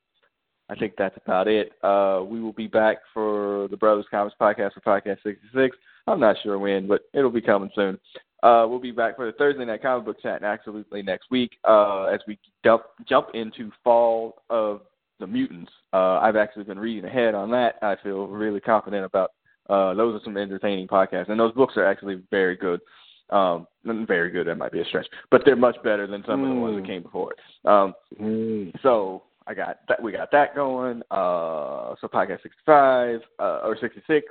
I 0.69 0.75
think 0.75 0.93
that's 0.97 1.17
about 1.25 1.47
it. 1.47 1.73
Uh, 1.83 2.23
we 2.25 2.39
will 2.41 2.53
be 2.53 2.67
back 2.67 2.97
for 3.13 3.67
the 3.69 3.77
Brothers 3.77 4.05
Comics 4.09 4.35
podcast 4.39 4.73
for 4.73 4.79
podcast 4.81 5.17
66. 5.23 5.75
I'm 6.07 6.19
not 6.19 6.37
sure 6.43 6.57
when, 6.57 6.87
but 6.87 7.01
it'll 7.13 7.31
be 7.31 7.41
coming 7.41 7.69
soon. 7.75 7.99
Uh, 8.43 8.65
we'll 8.67 8.79
be 8.79 8.91
back 8.91 9.15
for 9.15 9.25
the 9.25 9.31
Thursday 9.33 9.63
night 9.63 9.81
comic 9.81 10.05
book 10.05 10.21
chat 10.21 10.43
absolutely 10.43 11.01
next 11.01 11.31
week 11.31 11.51
uh, 11.63 12.05
as 12.05 12.19
we 12.27 12.37
jump 12.63 12.83
jump 13.07 13.27
into 13.33 13.71
fall 13.83 14.41
of 14.49 14.81
the 15.19 15.27
mutants. 15.27 15.71
Uh, 15.93 16.19
I've 16.19 16.35
actually 16.35 16.65
been 16.65 16.79
reading 16.79 17.05
ahead 17.05 17.35
on 17.35 17.49
that. 17.51 17.75
I 17.81 17.95
feel 18.03 18.27
really 18.27 18.59
confident 18.59 19.05
about. 19.05 19.31
Uh, 19.69 19.93
those 19.93 20.19
are 20.19 20.23
some 20.25 20.35
entertaining 20.35 20.89
podcasts, 20.89 21.29
and 21.29 21.39
those 21.39 21.53
books 21.53 21.77
are 21.77 21.85
actually 21.85 22.21
very 22.31 22.57
good. 22.57 22.81
Um, 23.29 23.65
very 23.85 24.29
good. 24.29 24.47
That 24.47 24.57
might 24.57 24.73
be 24.73 24.81
a 24.81 24.85
stretch, 24.85 25.07
but 25.31 25.43
they're 25.45 25.55
much 25.55 25.77
better 25.81 26.05
than 26.05 26.23
some 26.27 26.43
of 26.43 26.49
the 26.49 26.55
ones 26.55 26.75
that 26.75 26.83
Mm. 26.83 26.87
came 26.87 27.01
before 27.01 27.31
it. 27.31 27.39
Um, 27.65 27.95
Mm. 28.19 28.73
so 28.81 29.23
I 29.47 29.53
got 29.53 29.79
that. 29.87 30.01
We 30.01 30.11
got 30.11 30.31
that 30.31 30.55
going. 30.55 31.01
Uh, 31.11 31.95
so 31.99 32.07
podcast 32.07 32.41
sixty 32.43 32.61
five 32.65 33.19
uh, 33.39 33.59
or 33.63 33.77
sixty 33.79 34.01
six. 34.07 34.27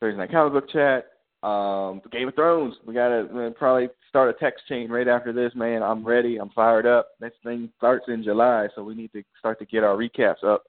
Thursday 0.00 0.18
night 0.18 0.30
comic 0.30 0.52
book 0.52 0.70
chat. 0.70 1.06
Um, 1.42 2.02
Game 2.12 2.28
of 2.28 2.34
Thrones. 2.34 2.74
We 2.86 2.92
gotta 2.92 3.26
uh, 3.34 3.50
probably 3.50 3.88
start 4.08 4.28
a 4.28 4.38
text 4.38 4.66
chain 4.68 4.90
right 4.90 5.08
after 5.08 5.32
this, 5.32 5.52
man. 5.54 5.82
I'm 5.82 6.04
ready. 6.04 6.36
I'm 6.38 6.50
fired 6.50 6.86
up. 6.86 7.08
Next 7.20 7.36
thing 7.42 7.70
starts 7.78 8.04
in 8.08 8.22
July, 8.22 8.68
so 8.74 8.82
we 8.82 8.94
need 8.94 9.12
to 9.12 9.22
start 9.38 9.58
to 9.60 9.64
get 9.66 9.84
our 9.84 9.96
recaps 9.96 10.44
up 10.44 10.64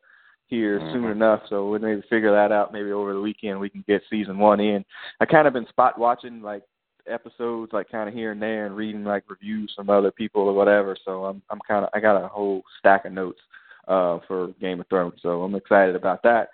here 0.48 0.80
soon 0.94 1.04
Mhm. 1.04 1.12
enough. 1.14 1.42
So 1.50 1.70
we'll 1.70 1.80
maybe 1.80 2.02
figure 2.10 2.32
that 2.32 2.52
out. 2.52 2.72
Maybe 2.74 2.92
over 2.92 3.14
the 3.14 3.22
weekend 3.22 3.60
we 3.60 3.70
can 3.70 3.84
get 3.88 4.02
season 4.10 4.38
one 4.38 4.60
in. 4.60 4.84
I 5.20 5.26
kind 5.26 5.48
of 5.48 5.54
been 5.54 5.68
spot 5.68 5.98
watching 5.98 6.42
like 6.42 6.64
episodes, 7.08 7.74
like 7.74 7.90
kind 7.90 8.08
of 8.08 8.16
here 8.16 8.32
and 8.32 8.42
there, 8.42 8.66
and 8.66 8.76
reading 8.76 9.04
like 9.04 9.24
reviews 9.30 9.72
from 9.76 9.90
other 9.90 10.12
people 10.12 10.42
or 10.42 10.54
whatever. 10.54 10.96
So 11.06 11.26
I'm 11.26 11.42
I'm 11.50 11.60
kind 11.68 11.86
of 11.86 11.92
I 11.94 12.00
got 12.00 12.22
a 12.22 12.28
whole 12.28 12.64
stack 12.80 13.06
of 13.06 13.14
notes 13.14 13.40
uh 13.88 14.20
for 14.28 14.50
Game 14.60 14.80
of 14.80 14.88
Thrones. 14.88 15.20
So 15.22 15.44
I'm 15.44 15.56
excited 15.56 15.96
about 15.96 16.24
that. 16.24 16.50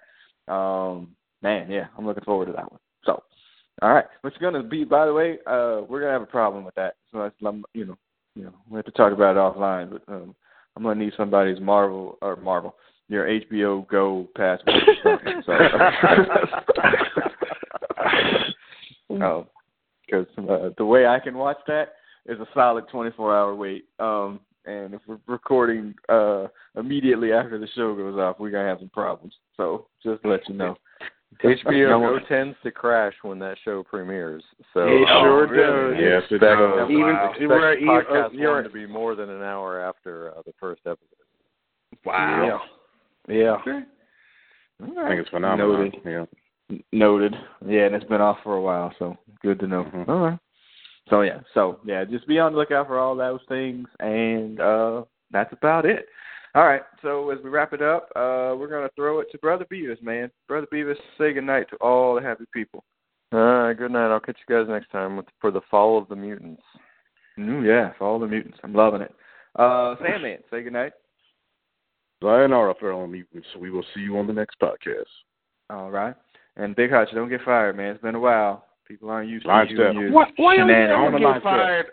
Um, 0.52 1.16
man, 1.42 1.70
yeah, 1.70 1.88
I'm 1.98 2.06
looking 2.06 2.24
forward 2.24 2.46
to 2.46 2.54
that 2.54 2.72
one. 2.72 2.80
So, 3.06 3.24
all 3.82 3.94
right, 3.94 4.06
what's 4.22 4.38
going 4.38 4.54
to 4.54 4.64
be? 4.64 4.84
By 4.84 5.06
the 5.06 5.14
way, 5.14 5.40
uh, 5.46 5.82
we're 5.88 6.00
gonna 6.02 6.14
have 6.14 6.22
a 6.22 6.26
problem 6.26 6.64
with 6.64 6.76
that. 6.76 6.96
So 7.12 7.20
that's, 7.20 7.36
you 7.74 7.86
know, 7.86 7.98
you 8.36 8.44
know, 8.44 8.54
we 8.70 8.78
have 8.78 8.86
to 8.86 8.92
talk 8.92 9.14
about 9.14 9.36
it 9.36 9.40
offline. 9.40 9.92
But 9.92 10.04
um, 10.12 10.36
I'm 10.76 10.84
gonna 10.84 11.04
need 11.04 11.14
somebody's 11.18 11.60
Marvel 11.60 12.18
or 12.22 12.36
Marvel, 12.38 12.76
your 13.08 13.26
HBO 13.28 13.88
Go 13.88 14.28
password. 14.36 14.74
so, 15.46 15.52
um, 19.22 19.46
because 20.08 20.26
uh, 20.50 20.70
the 20.78 20.86
way 20.86 21.06
I 21.06 21.20
can 21.20 21.38
watch 21.38 21.58
that 21.68 21.94
is 22.26 22.40
a 22.40 22.48
solid 22.54 22.86
24 22.90 23.36
hour 23.36 23.56
wait. 23.56 23.86
Um, 24.00 24.40
and 24.66 24.94
if 24.94 25.02
we're 25.08 25.18
recording 25.28 25.96
uh, 26.10 26.48
immediately 26.78 27.32
after 27.32 27.58
the 27.58 27.68
show 27.76 27.96
goes 27.96 28.18
off, 28.18 28.38
we're 28.40 28.50
gonna 28.52 28.68
have 28.68 28.80
some 28.80 28.90
problems. 28.90 29.34
So 29.56 29.88
just 30.04 30.22
to 30.24 30.30
let 30.30 30.48
you 30.50 30.56
know. 30.56 30.78
HBO 31.44 31.90
No. 31.90 32.00
Go 32.20 32.26
tends 32.28 32.56
to 32.64 32.72
crash 32.72 33.14
when 33.22 33.38
that 33.40 33.58
show 33.64 33.84
premieres. 33.84 34.44
So 34.74 34.88
It 34.88 35.08
uh, 35.08 35.22
sure 35.22 35.48
really? 35.48 35.96
does. 35.98 36.04
Yes, 36.04 36.24
it 36.32 36.36
expect, 36.36 36.60
does. 36.60 36.90
Even- 36.90 37.02
Wow. 37.04 37.30
expect 37.32 37.50
Right, 37.52 37.80
podcast 37.82 38.48
uh, 38.48 38.52
one 38.52 38.64
to 38.64 38.70
be 38.70 38.86
more 38.88 39.14
than 39.16 39.30
an 39.30 39.44
hour 39.44 39.80
after 39.80 40.32
uh, 40.36 40.42
the 40.46 40.54
first 40.60 40.82
episode. 40.86 41.00
Wow. 42.06 42.62
Yeah. 43.28 43.36
Yeah. 43.36 43.52
Okay. 43.62 43.80
All 44.82 45.00
I 45.00 45.10
think 45.10 45.22
it's 45.22 45.30
phenomenal. 45.30 45.78
Noted. 45.78 45.96
Yeah. 46.06 46.26
N- 46.70 46.84
Noted. 46.92 47.36
Yeah, 47.66 47.86
and 47.86 47.96
it's 47.96 48.06
been 48.06 48.22
off 48.22 48.38
for 48.44 48.56
a 48.56 48.62
while, 48.62 48.94
so 49.00 49.18
good 49.42 49.60
to 49.60 49.68
know. 49.68 49.84
Mhm. 49.86 50.08
All 50.08 50.20
right. 50.20 50.40
So 51.10 51.22
yeah, 51.22 51.40
so 51.54 51.80
yeah, 51.86 52.04
just 52.04 52.28
be 52.28 52.40
on 52.40 52.52
the 52.52 52.58
lookout 52.58 52.88
for 52.88 53.00
all 53.00 53.16
those 53.16 53.40
things, 53.48 53.88
and 54.00 54.60
uh 54.60 55.04
that's 55.32 55.54
about 55.54 55.86
it. 55.86 56.08
All 56.56 56.66
right. 56.66 56.82
So 57.02 57.30
as 57.30 57.40
we 57.44 57.50
wrap 57.50 57.74
it 57.74 57.82
up, 57.82 58.10
uh 58.16 58.56
we're 58.58 58.68
gonna 58.70 58.90
throw 58.96 59.20
it 59.20 59.28
to 59.32 59.38
Brother 59.38 59.66
Beavis, 59.72 60.02
man. 60.02 60.30
Brother 60.48 60.68
Beavis, 60.72 60.98
say 61.18 61.34
good 61.34 61.44
night 61.46 61.70
to 61.70 61.78
all 61.78 62.16
the 62.16 62.22
happy 62.22 62.46
people. 62.54 62.84
All 63.32 63.40
right, 63.40 63.78
good 63.78 63.92
night. 63.92 64.12
I'll 64.12 64.20
catch 64.20 64.38
you 64.48 64.56
guys 64.56 64.70
next 64.70 64.90
time 64.90 65.18
with, 65.18 65.26
for 65.40 65.52
the 65.52 65.62
Fall 65.70 65.98
of 65.98 66.08
the 66.08 66.16
Mutants. 66.16 66.64
Mm, 67.38 67.66
yeah, 67.66 67.92
for 67.98 68.08
all 68.08 68.20
the 68.20 68.28
mutants, 68.28 68.58
I'm 68.64 68.74
loving 68.74 69.02
it. 69.02 69.14
Uh 69.56 69.96
Sandman, 70.02 70.40
say 70.52 70.64
goodnight. 70.64 70.94
Sayonara, 72.22 72.74
fellow 72.80 73.06
mutants. 73.08 73.48
We 73.58 73.70
will 73.70 73.86
see 73.94 74.02
you 74.02 74.18
on 74.18 74.28
the 74.28 74.34
next 74.34 74.60
podcast. 74.60 75.06
All 75.70 75.92
right. 75.92 76.16
And 76.58 76.76
Big 76.76 76.90
Hutch, 76.92 77.10
don't 77.14 77.30
get 77.30 77.42
fired, 77.46 77.78
man. 77.78 77.92
It's 77.92 78.02
been 78.02 78.16
a 78.16 78.20
while. 78.20 78.66
People 78.88 79.10
aren't 79.10 79.30
used 79.30 79.46
Line 79.46 79.68
to 79.68 79.72
you. 79.72 79.78
step. 79.78 79.90
and 79.92 80.00
your 80.00 80.12
Why, 80.12 80.26
why 80.38 80.56
don't 80.58 80.68
you 80.68 80.74
shenanigans. 80.74 80.98
On 80.98 81.06
ever 81.06 81.12
the 81.12 81.20
get 81.20 81.26
line, 81.28 81.42
fired? 81.42 81.86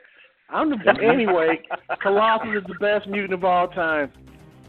I'm 0.50 0.70
the 0.70 0.98
anyway. 1.02 1.60
Colossus 2.00 2.48
is 2.56 2.64
the 2.68 2.74
best 2.80 3.06
mutant 3.08 3.34
of 3.34 3.44
all 3.44 3.68
time. 3.68 4.10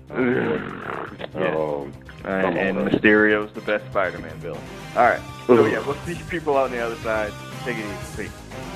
Yeah. 1.35 1.53
Oh, 1.53 1.89
Come 2.23 2.45
on, 2.45 2.57
and 2.57 2.77
bro. 2.77 2.85
Mysterio's 2.89 3.53
the 3.53 3.61
best 3.61 3.85
Spider-Man 3.91 4.37
villain. 4.39 4.61
All 4.95 5.03
right. 5.03 5.19
So 5.47 5.65
yeah, 5.65 5.85
we'll 5.85 5.95
see 6.05 6.15
people 6.29 6.55
on 6.57 6.71
the 6.71 6.79
other 6.79 6.95
side. 6.97 7.31
Take 7.63 7.77
it 7.77 7.85
easy. 7.85 8.23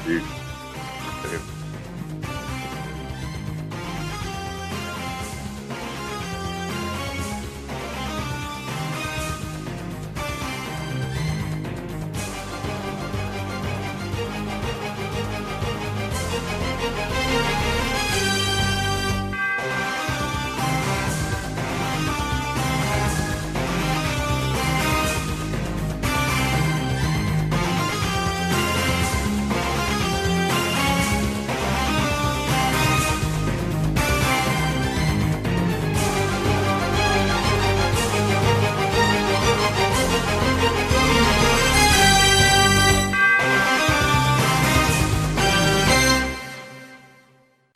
Peace. 0.05 0.23
dude. 1.31 1.58